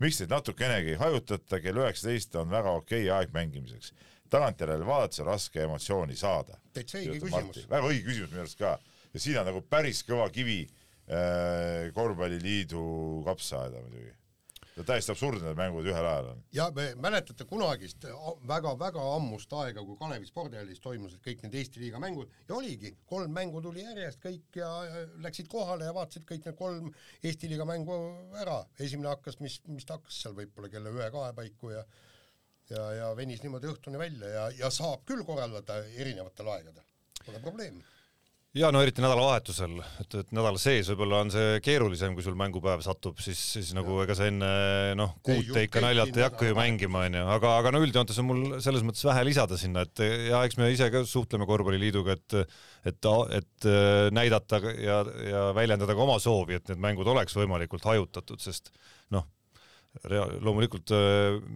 miks 0.00 0.20
neid 0.20 0.30
natukenegi 0.32 0.94
ei 0.94 1.00
hajutata, 1.00 1.60
kell 1.60 1.76
üheksateist 1.82 2.36
on 2.40 2.50
väga 2.50 2.70
okei 2.78 3.04
okay 3.04 3.16
aeg 3.18 3.34
mängimiseks. 3.34 3.92
tagantjärele 4.30 4.86
vaadates 4.86 5.20
on 5.20 5.26
raske 5.26 5.62
emotsiooni 5.62 6.16
saada. 6.16 6.60
täitsa 6.72 6.98
õige 6.98 7.20
küsimus. 7.20 7.66
väga 7.68 7.86
õige 7.86 8.06
küsimus 8.06 8.30
minu 8.30 8.46
arust 8.46 8.58
ka 8.58 8.78
ja 9.14 9.20
siin 9.20 9.38
on 9.38 9.50
nagu 9.50 9.62
päris 9.62 10.04
kõva 10.06 10.30
kivi 10.30 10.62
äh, 10.66 11.90
korvpalliliidu 11.94 12.86
kapsaaeda 13.26 13.82
muidugi 13.82 14.19
täiesti 14.86 15.12
absurdne, 15.12 15.50
need 15.50 15.58
mängud 15.58 15.86
ühel 15.90 16.06
ajal 16.06 16.30
on. 16.32 16.42
ja 16.54 16.68
me 16.74 16.86
mäletate 17.02 17.44
kunagist 17.48 18.06
väga-väga 18.48 19.02
ammust 19.16 19.52
aega, 19.60 19.84
kui 19.84 19.98
Kalevi 20.00 20.28
spordihallis 20.28 20.82
toimusid 20.84 21.22
kõik 21.24 21.44
need 21.44 21.56
Eesti 21.60 21.82
liiga 21.82 22.00
mängud 22.02 22.30
ja 22.48 22.56
oligi, 22.56 22.94
kolm 23.10 23.34
mängu 23.36 23.62
tuli 23.64 23.84
järjest 23.84 24.22
kõik 24.22 24.60
ja 24.62 24.70
läksid 25.26 25.50
kohale 25.52 25.88
ja 25.88 25.94
vaatasid 25.96 26.26
kõik 26.28 26.46
need 26.48 26.58
kolm 26.58 26.92
Eesti 27.22 27.50
liiga 27.50 27.66
mängu 27.68 27.98
ära. 28.40 28.62
esimene 28.78 29.12
hakkas, 29.12 29.40
mis, 29.40 29.60
mis 29.68 29.88
ta 29.88 29.98
hakkas 29.98 30.22
seal 30.22 30.36
võib-olla 30.38 30.72
kella 30.72 30.94
ühe-kahe 30.94 31.34
paiku 31.36 31.74
ja 31.74 31.84
ja, 32.70 32.90
ja 32.94 33.14
venis 33.18 33.42
niimoodi 33.42 33.66
õhtuni 33.66 33.98
välja 33.98 34.28
ja, 34.30 34.50
ja 34.64 34.70
saab 34.70 35.02
küll 35.08 35.24
korraldada 35.26 35.80
erinevatel 35.98 36.52
aegadel, 36.54 36.86
pole 37.24 37.42
probleemi 37.42 37.82
ja 38.56 38.70
no 38.74 38.80
eriti 38.82 39.02
nädalavahetusel, 39.02 39.76
et, 40.02 40.14
et 40.24 40.32
nädala 40.34 40.58
sees 40.58 40.88
võib-olla 40.90 41.20
on 41.22 41.30
see 41.30 41.60
keerulisem, 41.62 42.16
kui 42.16 42.24
sul 42.26 42.34
mängupäev 42.38 42.82
satub, 42.82 43.20
siis, 43.22 43.38
siis 43.54 43.70
nagu 43.76 44.00
ega 44.02 44.16
sa 44.18 44.26
enne 44.26 44.50
noh, 44.98 45.12
kuute 45.26 45.62
ikka 45.68 45.82
naljalt 45.84 46.18
ei 46.18 46.26
hakka 46.26 46.50
ju 46.50 46.58
mängima, 46.58 47.04
onju, 47.06 47.22
aga, 47.36 47.54
aga 47.62 47.72
no 47.74 47.82
üldjoontes 47.86 48.18
on 48.22 48.26
mul 48.26 48.42
selles 48.64 48.82
mõttes 48.86 49.06
vähe 49.06 49.22
lisada 49.28 49.58
sinna, 49.60 49.86
et 49.86 50.02
ja 50.32 50.42
eks 50.46 50.58
me 50.58 50.70
ise 50.74 50.90
ka 50.90 51.04
suhtleme 51.06 51.46
korvpalliliiduga, 51.50 52.18
et 52.18 52.38
et, 52.90 53.10
et 53.38 53.68
näidata 54.16 54.62
ja, 54.80 55.02
ja 55.30 55.44
väljendada 55.54 55.94
ka 55.94 56.06
oma 56.06 56.18
soovi, 56.22 56.58
et 56.58 56.72
need 56.72 56.82
mängud 56.82 57.10
oleks 57.12 57.36
võimalikult 57.38 57.86
hajutatud, 57.86 58.42
sest 58.42 58.72
noh, 59.14 59.28
loomulikult 60.10 60.90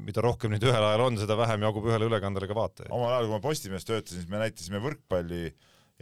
mida 0.06 0.22
rohkem 0.22 0.54
neid 0.54 0.62
ühel 0.66 0.82
ajal 0.92 1.08
on, 1.08 1.18
seda 1.18 1.34
vähem 1.38 1.66
jagub 1.66 1.86
ühele 1.90 2.06
ülekandele 2.06 2.50
ka 2.50 2.58
vaatajaid. 2.58 2.94
omal 2.94 3.16
ajal, 3.16 3.28
kui 3.28 3.34
ma 3.34 3.42
Postimehes 3.42 3.86
töötasin, 3.86 4.22
siis 4.22 4.30
me 4.30 4.42
näitasime 4.42 4.82
võrkpalli 4.82 5.48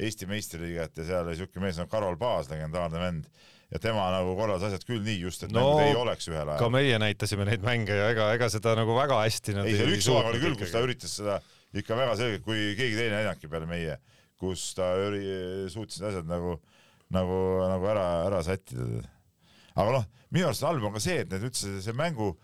Eesti 0.01 0.27
meistriliigat 0.31 0.97
ja 0.97 1.05
seal 1.05 1.27
oli 1.27 1.35
niisugune 1.35 1.67
mees 1.67 1.81
nagu 1.81 1.91
Karol 1.93 2.17
Paas, 2.21 2.49
legendaarne 2.49 3.01
vend, 3.03 3.27
ja 3.73 3.81
tema 3.81 4.07
nagu 4.13 4.35
korraldas 4.37 4.69
asjad 4.69 4.85
küll 4.89 5.03
nii 5.05 5.19
just, 5.25 5.47
et 5.47 5.53
no, 5.53 5.63
mängud 5.65 5.85
ei 5.87 5.97
oleks 5.97 6.29
ühel 6.29 6.45
ajal. 6.45 6.61
ka 6.61 6.69
meie 6.73 6.99
näitasime 7.01 7.47
neid 7.49 7.65
mänge 7.65 7.97
ja 7.97 8.11
ega, 8.13 8.29
ega 8.37 8.49
seda 8.53 8.75
nagu 8.77 8.97
väga 8.97 9.23
hästi 9.23 9.57
ei, 9.63 9.77
seal 9.79 9.93
üks 9.97 10.09
hooaeg 10.13 10.29
oli 10.33 10.43
küll, 10.43 10.57
kus 10.61 10.75
ta 10.75 10.83
üritas 10.85 11.17
seda 11.21 11.39
ikka 11.81 11.97
väga 11.97 12.17
selgelt, 12.21 12.45
kui 12.45 12.75
keegi 12.77 12.99
teine 12.99 13.09
ei 13.09 13.17
näidanudki 13.23 13.49
peale 13.53 13.69
meie, 13.71 13.97
kus 14.41 14.67
ta 14.77 14.93
üri-, 15.01 15.71
suutis 15.73 16.03
asjad 16.05 16.29
nagu, 16.29 16.59
nagu, 17.15 17.39
nagu 17.71 17.91
ära, 17.95 18.07
ära 18.29 18.43
sättida. 18.45 19.05
aga 19.73 19.99
noh, 19.99 20.09
minu 20.35 20.51
arust 20.51 20.67
halb 20.69 20.85
on 20.85 20.97
ka 20.97 21.05
see, 21.05 21.23
et 21.25 21.33
need 21.33 21.49
üldse 21.49 21.79
see 21.85 21.97
mängu, 21.97 22.35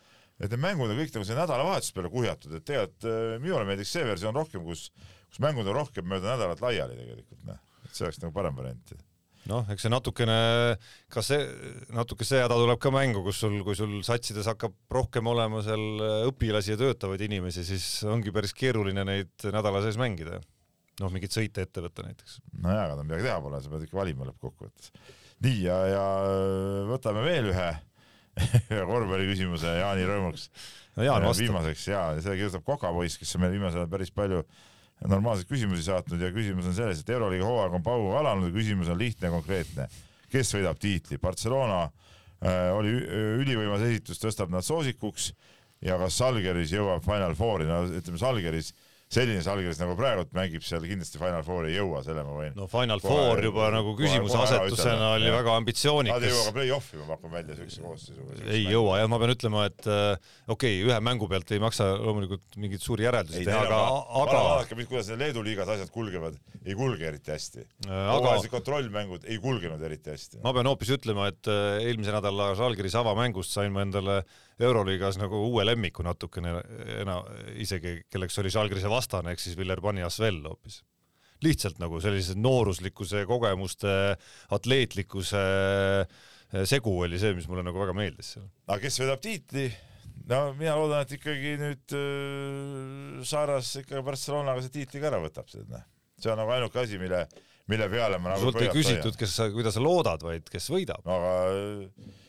et 0.40 0.48
need 0.48 0.62
mängud 0.64 0.94
on 0.94 1.00
kõik 1.02 1.12
nagu 1.12 1.28
see 1.28 1.36
nädalavahetuse 1.36 1.96
peale 1.96 2.12
kuhjatud, 2.14 2.56
et 2.56 2.64
tegelikult 2.64 3.08
äh, 3.10 3.36
minule 3.42 3.68
meeldiks 3.68 3.92
see 3.92 4.08
versioon 4.08 4.40
rohkem, 4.40 4.64
kus 4.64 4.88
kus 5.28 5.42
mängud 5.44 5.68
on 5.68 5.78
rohkem 5.82 6.08
mööda 6.08 6.34
nädalat 6.34 6.62
laiali 6.64 6.98
tegelikult, 6.98 7.44
noh, 7.48 7.60
et 7.84 7.94
see 7.94 8.08
oleks 8.08 8.20
nagu 8.24 8.34
parem 8.36 8.56
variant 8.58 8.96
noh, 9.48 9.64
eks 9.72 9.86
see 9.86 9.92
natukene, 9.92 10.36
ka 11.12 11.22
see, 11.24 11.40
natuke 11.94 12.26
see 12.28 12.40
häda 12.42 12.56
tuleb 12.58 12.80
ka 12.82 12.92
mängu, 12.94 13.22
kus 13.26 13.40
sul, 13.44 13.56
kui 13.66 13.76
sul 13.78 13.98
satsides 14.06 14.48
hakkab 14.50 14.74
rohkem 14.92 15.28
olema 15.30 15.62
seal 15.64 16.02
õpilasi 16.28 16.74
ja 16.74 16.78
töötavaid 16.80 17.24
inimesi, 17.28 17.64
siis 17.66 17.86
ongi 18.08 18.34
päris 18.34 18.54
keeruline 18.56 19.04
neid 19.08 19.48
nädala 19.48 19.82
sees 19.84 19.98
mängida. 20.00 20.42
noh, 20.98 21.12
mingeid 21.14 21.30
sõite 21.30 21.62
ette 21.62 21.82
võtta 21.84 22.04
näiteks. 22.04 22.40
nojah, 22.58 22.88
aga 22.92 23.04
midagi 23.04 23.28
teha 23.28 23.38
pole, 23.44 23.60
sa 23.62 23.72
pead 23.72 23.86
ikka 23.86 24.00
valima 24.00 24.28
lõppkokkuvõttes. 24.28 24.92
nii, 25.46 25.60
ja, 25.64 25.78
ja 25.94 26.06
võtame 26.90 27.24
veel 27.26 27.52
ühe 27.54 27.70
korvpalliküsimuse 28.90 29.78
Jaani 29.80 30.04
rõõmuks 30.06 30.48
no. 30.96 31.06
Jaan 31.06 31.24
vastab. 31.24 31.46
viimaseks 31.46 31.86
ja, 31.90 32.02
seda 32.20 32.36
kirjutab 32.38 32.66
Kokapoiss, 32.66 33.18
kes 33.18 33.34
on 33.36 33.44
meile 33.44 33.56
viimasel 33.56 33.82
ajal 33.82 33.94
päris 33.96 34.12
palju 34.14 34.44
normaalseid 35.06 35.48
küsimusi 35.50 35.84
saatnud 35.86 36.22
ja 36.22 36.32
küsimus 36.34 36.66
on 36.66 36.74
selles, 36.74 37.02
et 37.02 37.10
Euroliiga 37.14 37.46
hooaeg 37.46 37.76
on 37.78 37.84
pauguga 37.86 38.22
alanud 38.22 38.50
ja 38.50 38.56
küsimus 38.56 38.90
on 38.90 38.98
lihtne 38.98 39.28
ja 39.28 39.34
konkreetne. 39.34 39.88
kes 40.28 40.50
võidab 40.54 40.80
tiitli? 40.80 41.18
Barcelona 41.22 41.84
äh, 41.84 42.72
oli 42.74 42.96
ülivõimas 43.44 43.84
esitus, 43.86 44.18
tõstab 44.18 44.50
nad 44.50 44.66
soosikuks 44.66 45.32
ja 45.84 45.98
kas 46.00 46.18
Salgeris 46.18 46.72
jõuab 46.74 47.04
Final 47.06 47.34
Fouri, 47.38 47.68
no 47.68 47.84
ütleme 47.86 48.18
Salgeris 48.18 48.72
selline 49.12 49.40
Salgiris 49.44 49.78
nagu 49.80 49.94
praegu 49.96 50.26
mängib 50.36 50.64
seal 50.66 50.84
kindlasti 50.84 51.16
Final 51.20 51.44
Fouri 51.46 51.70
ei 51.72 51.78
jõua, 51.78 52.02
selle 52.04 52.24
ma 52.26 52.34
võin. 52.36 52.56
no 52.58 52.66
Final 52.68 53.00
kohe, 53.00 53.14
Four 53.14 53.40
juba 53.46 53.68
nagu 53.72 53.94
küsimuse 53.96 54.36
asetusena 54.42 55.12
oli 55.14 55.30
väga 55.32 55.54
ambitsioonikas. 55.62 56.18
Nad 56.18 56.26
ei 56.28 56.34
jõua 56.34 56.48
ka 56.48 56.54
play-off'i, 56.58 56.98
ma 57.00 57.06
pakun 57.14 57.32
välja 57.32 57.56
siukse 57.56 57.84
koosseisuga. 57.84 58.36
ei 58.52 58.66
jõua 58.68 58.98
jah, 59.00 59.08
ma 59.08 59.20
pean 59.22 59.32
ütlema, 59.32 59.64
et 59.70 59.88
äh, 59.88 60.34
okei 60.46 60.74
okay,, 60.76 60.82
ühe 60.90 60.98
mängu 61.08 61.28
pealt 61.30 61.54
ei 61.56 61.62
maksa 61.62 61.86
loomulikult 62.02 62.58
mingeid 62.60 62.84
suuri 62.84 63.06
järeldusi 63.08 63.46
teha, 63.48 63.62
aga, 63.64 63.80
aga. 64.24 64.42
vaadake, 64.48 64.88
kuidas 64.90 65.08
Leedu 65.16 65.44
liigas 65.46 65.72
asjad 65.72 65.92
kulgevad, 65.94 66.36
ei 66.66 66.76
kulge 66.76 67.08
eriti 67.08 67.32
hästi 67.32 67.64
äh,. 67.88 68.10
aga 68.12 68.36
kontrollmängud 68.52 69.24
ei 69.24 69.40
kulgenud 69.40 69.80
eriti 69.88 70.12
hästi. 70.12 70.42
ma 70.44 70.52
pean 70.52 70.68
hoopis 70.68 70.92
ütlema, 70.98 71.30
et 71.32 71.48
äh, 71.48 71.80
eelmise 71.86 72.12
nädala 72.12 72.52
Žalgiris 72.60 72.98
avamängust 73.00 73.56
sain 73.56 73.72
ma 73.72 73.86
endale 73.88 74.20
Euroliigas 74.58 75.18
nagu 75.20 75.38
uue 75.46 75.64
lemmiku 75.66 76.02
natukene 76.02 76.56
enam, 76.98 77.26
isegi 77.62 78.00
kelleks 78.10 78.38
oli 78.42 78.50
Žalgirise 78.50 78.90
vastane 78.90 79.34
ehk 79.34 79.42
siis 79.42 79.58
Villerbanni 79.58 80.02
Asvel 80.06 80.40
hoopis. 80.46 80.82
lihtsalt 81.42 81.78
nagu 81.78 82.00
sellise 82.02 82.34
nooruslikkuse, 82.34 83.22
kogemuste, 83.30 83.92
atleetlikkuse 84.50 85.42
eh, 86.02 86.64
segu 86.66 86.96
oli 87.04 87.20
see, 87.22 87.36
mis 87.36 87.46
mulle 87.46 87.62
nagu 87.62 87.78
väga 87.78 87.94
meeldis 87.94 88.34
seal. 88.34 88.48
aga 88.66 88.80
kes 88.82 88.98
võidab 89.02 89.22
tiitli? 89.22 89.68
no 90.28 90.40
mina 90.58 90.74
loodan, 90.78 91.06
et 91.06 91.14
ikkagi 91.18 91.54
nüüd 91.60 91.96
äh, 91.96 93.22
Saaras 93.28 93.76
ikka 93.82 94.02
Barcelonaga 94.06 94.64
see 94.64 94.74
tiitli 94.80 95.02
ka 95.02 95.12
ära 95.12 95.22
võtab, 95.22 95.50
noh. 95.70 95.86
see 96.18 96.32
on 96.32 96.42
nagu 96.42 96.54
ainuke 96.56 96.82
asi, 96.82 96.98
mille, 97.00 97.22
mille 97.70 97.88
peale 97.92 98.18
ma 98.18 98.34
nagu 98.34 98.48
sult 98.48 98.62
ei 98.64 98.72
küsitud, 98.74 99.14
kes 99.20 99.38
sa, 99.38 99.52
kuidas 99.54 99.78
sa 99.78 99.84
loodad, 99.84 100.26
vaid 100.26 100.50
kes 100.50 100.66
võidab 100.74 101.06
no,. 101.06 101.18
aga 101.22 102.26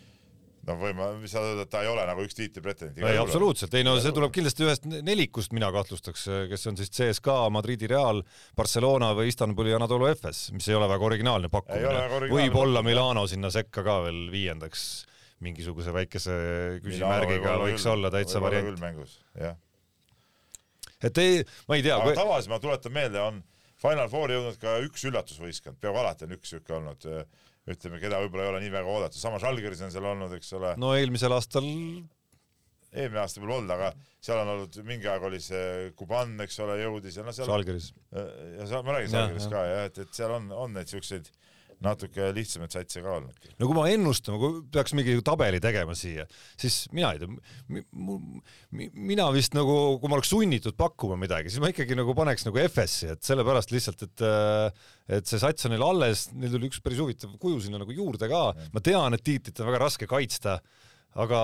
noh, 0.70 0.78
võime, 0.80 1.10
mis 1.20 1.34
sa 1.34 1.42
ütled, 1.44 1.64
et 1.66 1.72
ta 1.74 1.82
ei 1.84 1.90
ole 1.92 2.06
nagu 2.08 2.24
üks 2.26 2.38
tiitli 2.38 2.64
pretendent. 2.64 3.02
ei, 3.02 3.20
absoluutselt, 3.22 3.74
ei 3.78 3.86
no 3.88 3.96
see 4.02 4.14
tuleb 4.16 4.34
kindlasti 4.36 4.66
ühest 4.68 4.88
nelikust, 4.90 5.54
mina 5.56 5.72
kahtlustaks, 5.76 6.26
kes 6.52 6.70
on 6.72 6.80
siis 6.80 6.94
CSKA, 6.96 7.42
Madridi 7.54 7.90
Real, 7.92 8.22
Barcelona 8.58 9.12
või 9.18 9.32
Istanbuli 9.34 9.74
Anadolu 9.76 10.10
Efes, 10.12 10.48
mis 10.56 10.70
ei 10.70 10.78
ole 10.78 10.90
väga 10.92 11.10
originaalne 11.10 11.52
pakkumine. 11.54 12.30
võib-olla 12.32 12.84
Milano 12.86 13.26
sinna 13.30 13.52
sekka 13.54 13.86
ka 13.86 14.00
veel 14.08 14.28
viiendaks 14.34 14.88
mingisuguse 15.44 15.94
väikese 15.96 16.36
küsimärgiga 16.84 17.56
võiks 17.62 17.86
olla 17.90 18.12
täitsa 18.12 18.42
variant. 18.44 18.80
jah. 19.40 19.56
et 21.04 21.22
ei, 21.24 21.46
ma 21.70 21.80
ei 21.80 21.86
tea. 21.86 21.96
aga 21.96 22.10
kui... 22.10 22.18
tavaliselt 22.20 22.54
ma 22.54 22.60
tuletan 22.64 22.96
meelde, 22.96 23.22
on 23.24 23.44
Final 23.80 24.10
Fouri 24.12 24.36
jõudnud 24.36 24.60
ka 24.60 24.76
üks 24.84 25.06
üllatusvõistkond, 25.08 25.80
peaaegu 25.80 26.02
alati 26.02 26.28
on 26.28 26.36
üks 26.36 26.52
siuke 26.52 26.76
olnud 26.76 27.08
ütleme, 27.74 28.00
keda 28.02 28.22
võib-olla 28.24 28.46
ei 28.46 28.54
ole 28.54 28.62
nii 28.66 28.74
väga 28.74 28.96
oodatud, 28.96 29.22
samas 29.22 29.44
Žalgiris 29.44 29.84
on 29.86 29.94
seal 29.94 30.08
olnud, 30.10 30.34
eks 30.38 30.54
ole. 30.58 30.74
no 30.82 30.94
eelmisel 30.98 31.36
aastal 31.36 31.68
eelmine 32.90 33.22
aasta 33.22 33.42
võib 33.42 33.54
olla, 33.60 33.76
aga 33.78 33.90
seal 34.26 34.42
on 34.42 34.54
olnud, 34.56 34.80
mingi 34.88 35.10
aeg 35.10 35.26
oli 35.28 35.40
see 35.44 35.92
Kuban, 36.00 36.34
eks 36.46 36.58
ole, 36.66 36.80
jõudis 36.82 37.20
ja 37.20 37.26
noh, 37.26 37.36
seal 37.36 37.50
Žalgiris. 37.50 37.92
ja 38.14 38.70
seal, 38.72 38.86
ma 38.86 38.96
räägin 38.98 39.14
Žalgiris 39.14 39.50
ka 39.52 39.66
jah, 39.68 39.86
et, 39.92 40.02
et 40.06 40.18
seal 40.18 40.34
on, 40.36 40.50
on 40.66 40.74
neid 40.78 40.90
siukseid 40.92 41.30
natuke 41.84 42.30
lihtsamaid 42.36 42.74
satse 42.74 43.04
ka 43.04 43.16
olnud. 43.18 43.50
no 43.60 43.70
kui 43.70 43.78
ma 43.78 43.86
ennustan, 43.92 44.38
kui 44.42 44.62
peaks 44.74 44.96
mingi 44.98 45.16
tabeli 45.26 45.62
tegema 45.64 45.96
siia, 45.98 46.26
siis 46.60 46.82
mina 46.96 47.14
ei 47.16 47.22
tea, 47.22 47.30
mina 48.94 49.30
vist 49.36 49.56
nagu, 49.58 49.78
kui 50.02 50.12
ma 50.12 50.20
oleks 50.20 50.34
sunnitud 50.34 50.78
pakkuma 50.80 51.18
midagi, 51.20 51.52
siis 51.52 51.64
ma 51.64 51.72
ikkagi 51.72 51.98
nagu 52.00 52.16
paneks 52.18 52.48
nagu 52.48 52.60
FS-i, 52.66 53.14
et 53.16 53.24
sellepärast 53.26 53.74
lihtsalt, 53.76 54.06
et 54.10 54.28
et 55.10 55.26
see 55.26 55.42
sats 55.42 55.66
on 55.66 55.74
neil 55.74 55.84
alles, 55.88 56.28
neil 56.38 56.52
tuli 56.54 56.70
üks 56.70 56.84
päris 56.86 57.00
huvitav 57.02 57.32
kuju 57.42 57.64
sinna 57.64 57.80
nagu 57.82 57.96
juurde 57.96 58.30
ka, 58.30 58.44
ma 58.76 58.84
tean, 58.86 59.16
et 59.16 59.26
tiitlit 59.26 59.58
on 59.64 59.72
väga 59.72 59.82
raske 59.88 60.10
kaitsta 60.10 60.60
aga 61.18 61.40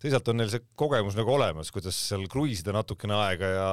teisalt 0.00 0.28
on 0.32 0.38
neil 0.40 0.50
see 0.52 0.62
kogemus 0.78 1.16
nagu 1.18 1.34
olemas, 1.34 1.68
kuidas 1.74 1.96
seal 2.08 2.24
kruiisida 2.32 2.72
natukene 2.72 3.16
aega 3.18 3.50
ja, 3.52 3.70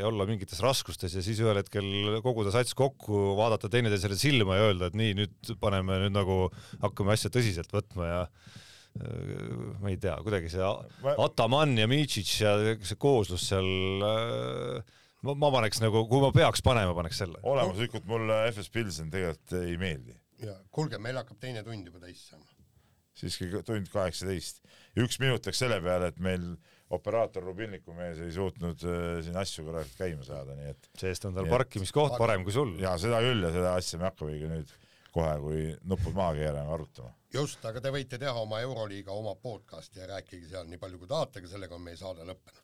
ja 0.00 0.06
olla 0.08 0.26
mingites 0.28 0.62
raskustes 0.64 1.16
ja 1.18 1.24
siis 1.24 1.42
ühel 1.44 1.60
hetkel 1.60 2.20
koguda 2.24 2.54
sats 2.54 2.76
kokku, 2.78 3.34
vaadata 3.36 3.68
teineteisele 3.72 4.16
silma 4.18 4.56
ja 4.56 4.70
öelda, 4.70 4.88
et 4.88 4.96
nii, 4.96 5.16
nüüd 5.20 5.52
paneme 5.60 6.00
nüüd 6.06 6.16
nagu, 6.16 6.38
hakkame 6.84 7.12
asja 7.16 7.32
tõsiselt 7.34 7.74
võtma 7.76 8.08
ja 8.08 8.22
äh, 8.24 9.52
ma 9.82 9.92
ei 9.92 10.00
tea, 10.00 10.16
kuidagi 10.24 10.52
see 10.54 10.72
Ataman 11.12 11.76
ja 11.76 11.90
Mičic 11.90 12.32
ja 12.40 12.56
see 12.80 13.00
kooslus 13.00 13.44
seal 13.52 13.70
äh, 14.08 14.96
ma, 15.20 15.36
ma 15.36 15.52
paneks 15.58 15.84
nagu, 15.84 16.06
kui 16.08 16.24
ma 16.24 16.32
peaks 16.32 16.64
panema, 16.64 16.96
paneks 16.96 17.24
selle. 17.26 17.44
olemuslikult 17.44 18.08
mulle 18.08 18.46
FS 18.54 18.72
Pilsen 18.72 19.12
tegelikult 19.12 19.58
ei 19.60 19.76
meeldi. 19.80 20.16
ja 20.48 20.56
kuulge, 20.72 20.96
meil 20.96 21.20
hakkab 21.20 21.44
teine 21.44 21.60
tund 21.66 21.92
juba 21.92 22.00
täis 22.08 22.24
saama 22.30 22.55
siiski 23.20 23.50
tund 23.66 23.90
kaheksateist. 23.92 24.62
üks 24.96 25.20
minut 25.22 25.46
läks 25.46 25.60
selle 25.62 25.80
peale, 25.84 26.10
et 26.12 26.18
meil 26.22 26.56
operaator 26.94 27.42
Rubilniku 27.42 27.94
mees 27.96 28.18
ei 28.22 28.32
suutnud 28.34 28.82
äh, 28.86 29.06
siin 29.26 29.36
asju 29.40 29.64
korralikult 29.66 29.98
käima 29.98 30.26
saada, 30.26 30.54
nii 30.58 30.72
et. 30.74 30.90
see-eest 31.00 31.26
on 31.28 31.34
tal 31.34 31.48
parkimiskoht 31.50 32.18
parem 32.20 32.44
kui 32.46 32.54
sul. 32.54 32.76
ja 32.80 32.94
seda 33.00 33.20
küll 33.24 33.42
ja 33.42 33.52
seda 33.54 33.74
asja 33.78 34.00
me 34.00 34.08
hakkamegi 34.10 34.50
nüüd 34.50 34.74
kohe, 35.16 35.32
kui 35.40 35.64
nupud 35.88 36.14
maha 36.16 36.36
keerame, 36.38 36.74
arutama. 36.76 37.10
just, 37.34 37.64
aga 37.64 37.82
te 37.82 37.92
võite 37.94 38.20
teha 38.22 38.36
oma 38.42 38.60
Euroliiga 38.64 39.16
oma 39.16 39.34
podcast'i 39.42 40.02
ja 40.02 40.10
rääkige 40.12 40.52
seal 40.52 40.68
nii 40.70 40.80
palju, 40.82 41.00
kui 41.02 41.10
tahate, 41.10 41.42
aga 41.42 41.50
sellega 41.54 41.78
on 41.78 41.84
meie 41.88 41.98
saade 41.98 42.28
lõppenud. 42.28 42.62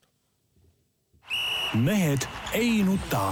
mehed 1.83 2.29
ei 2.59 2.83
nuta. 2.87 3.25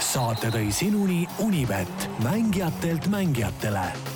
saate 0.00 0.50
tõi 0.54 0.72
sinuni 0.74 1.22
Unibet, 1.42 2.10
mängijatelt 2.26 3.06
mängijatele 3.10 4.13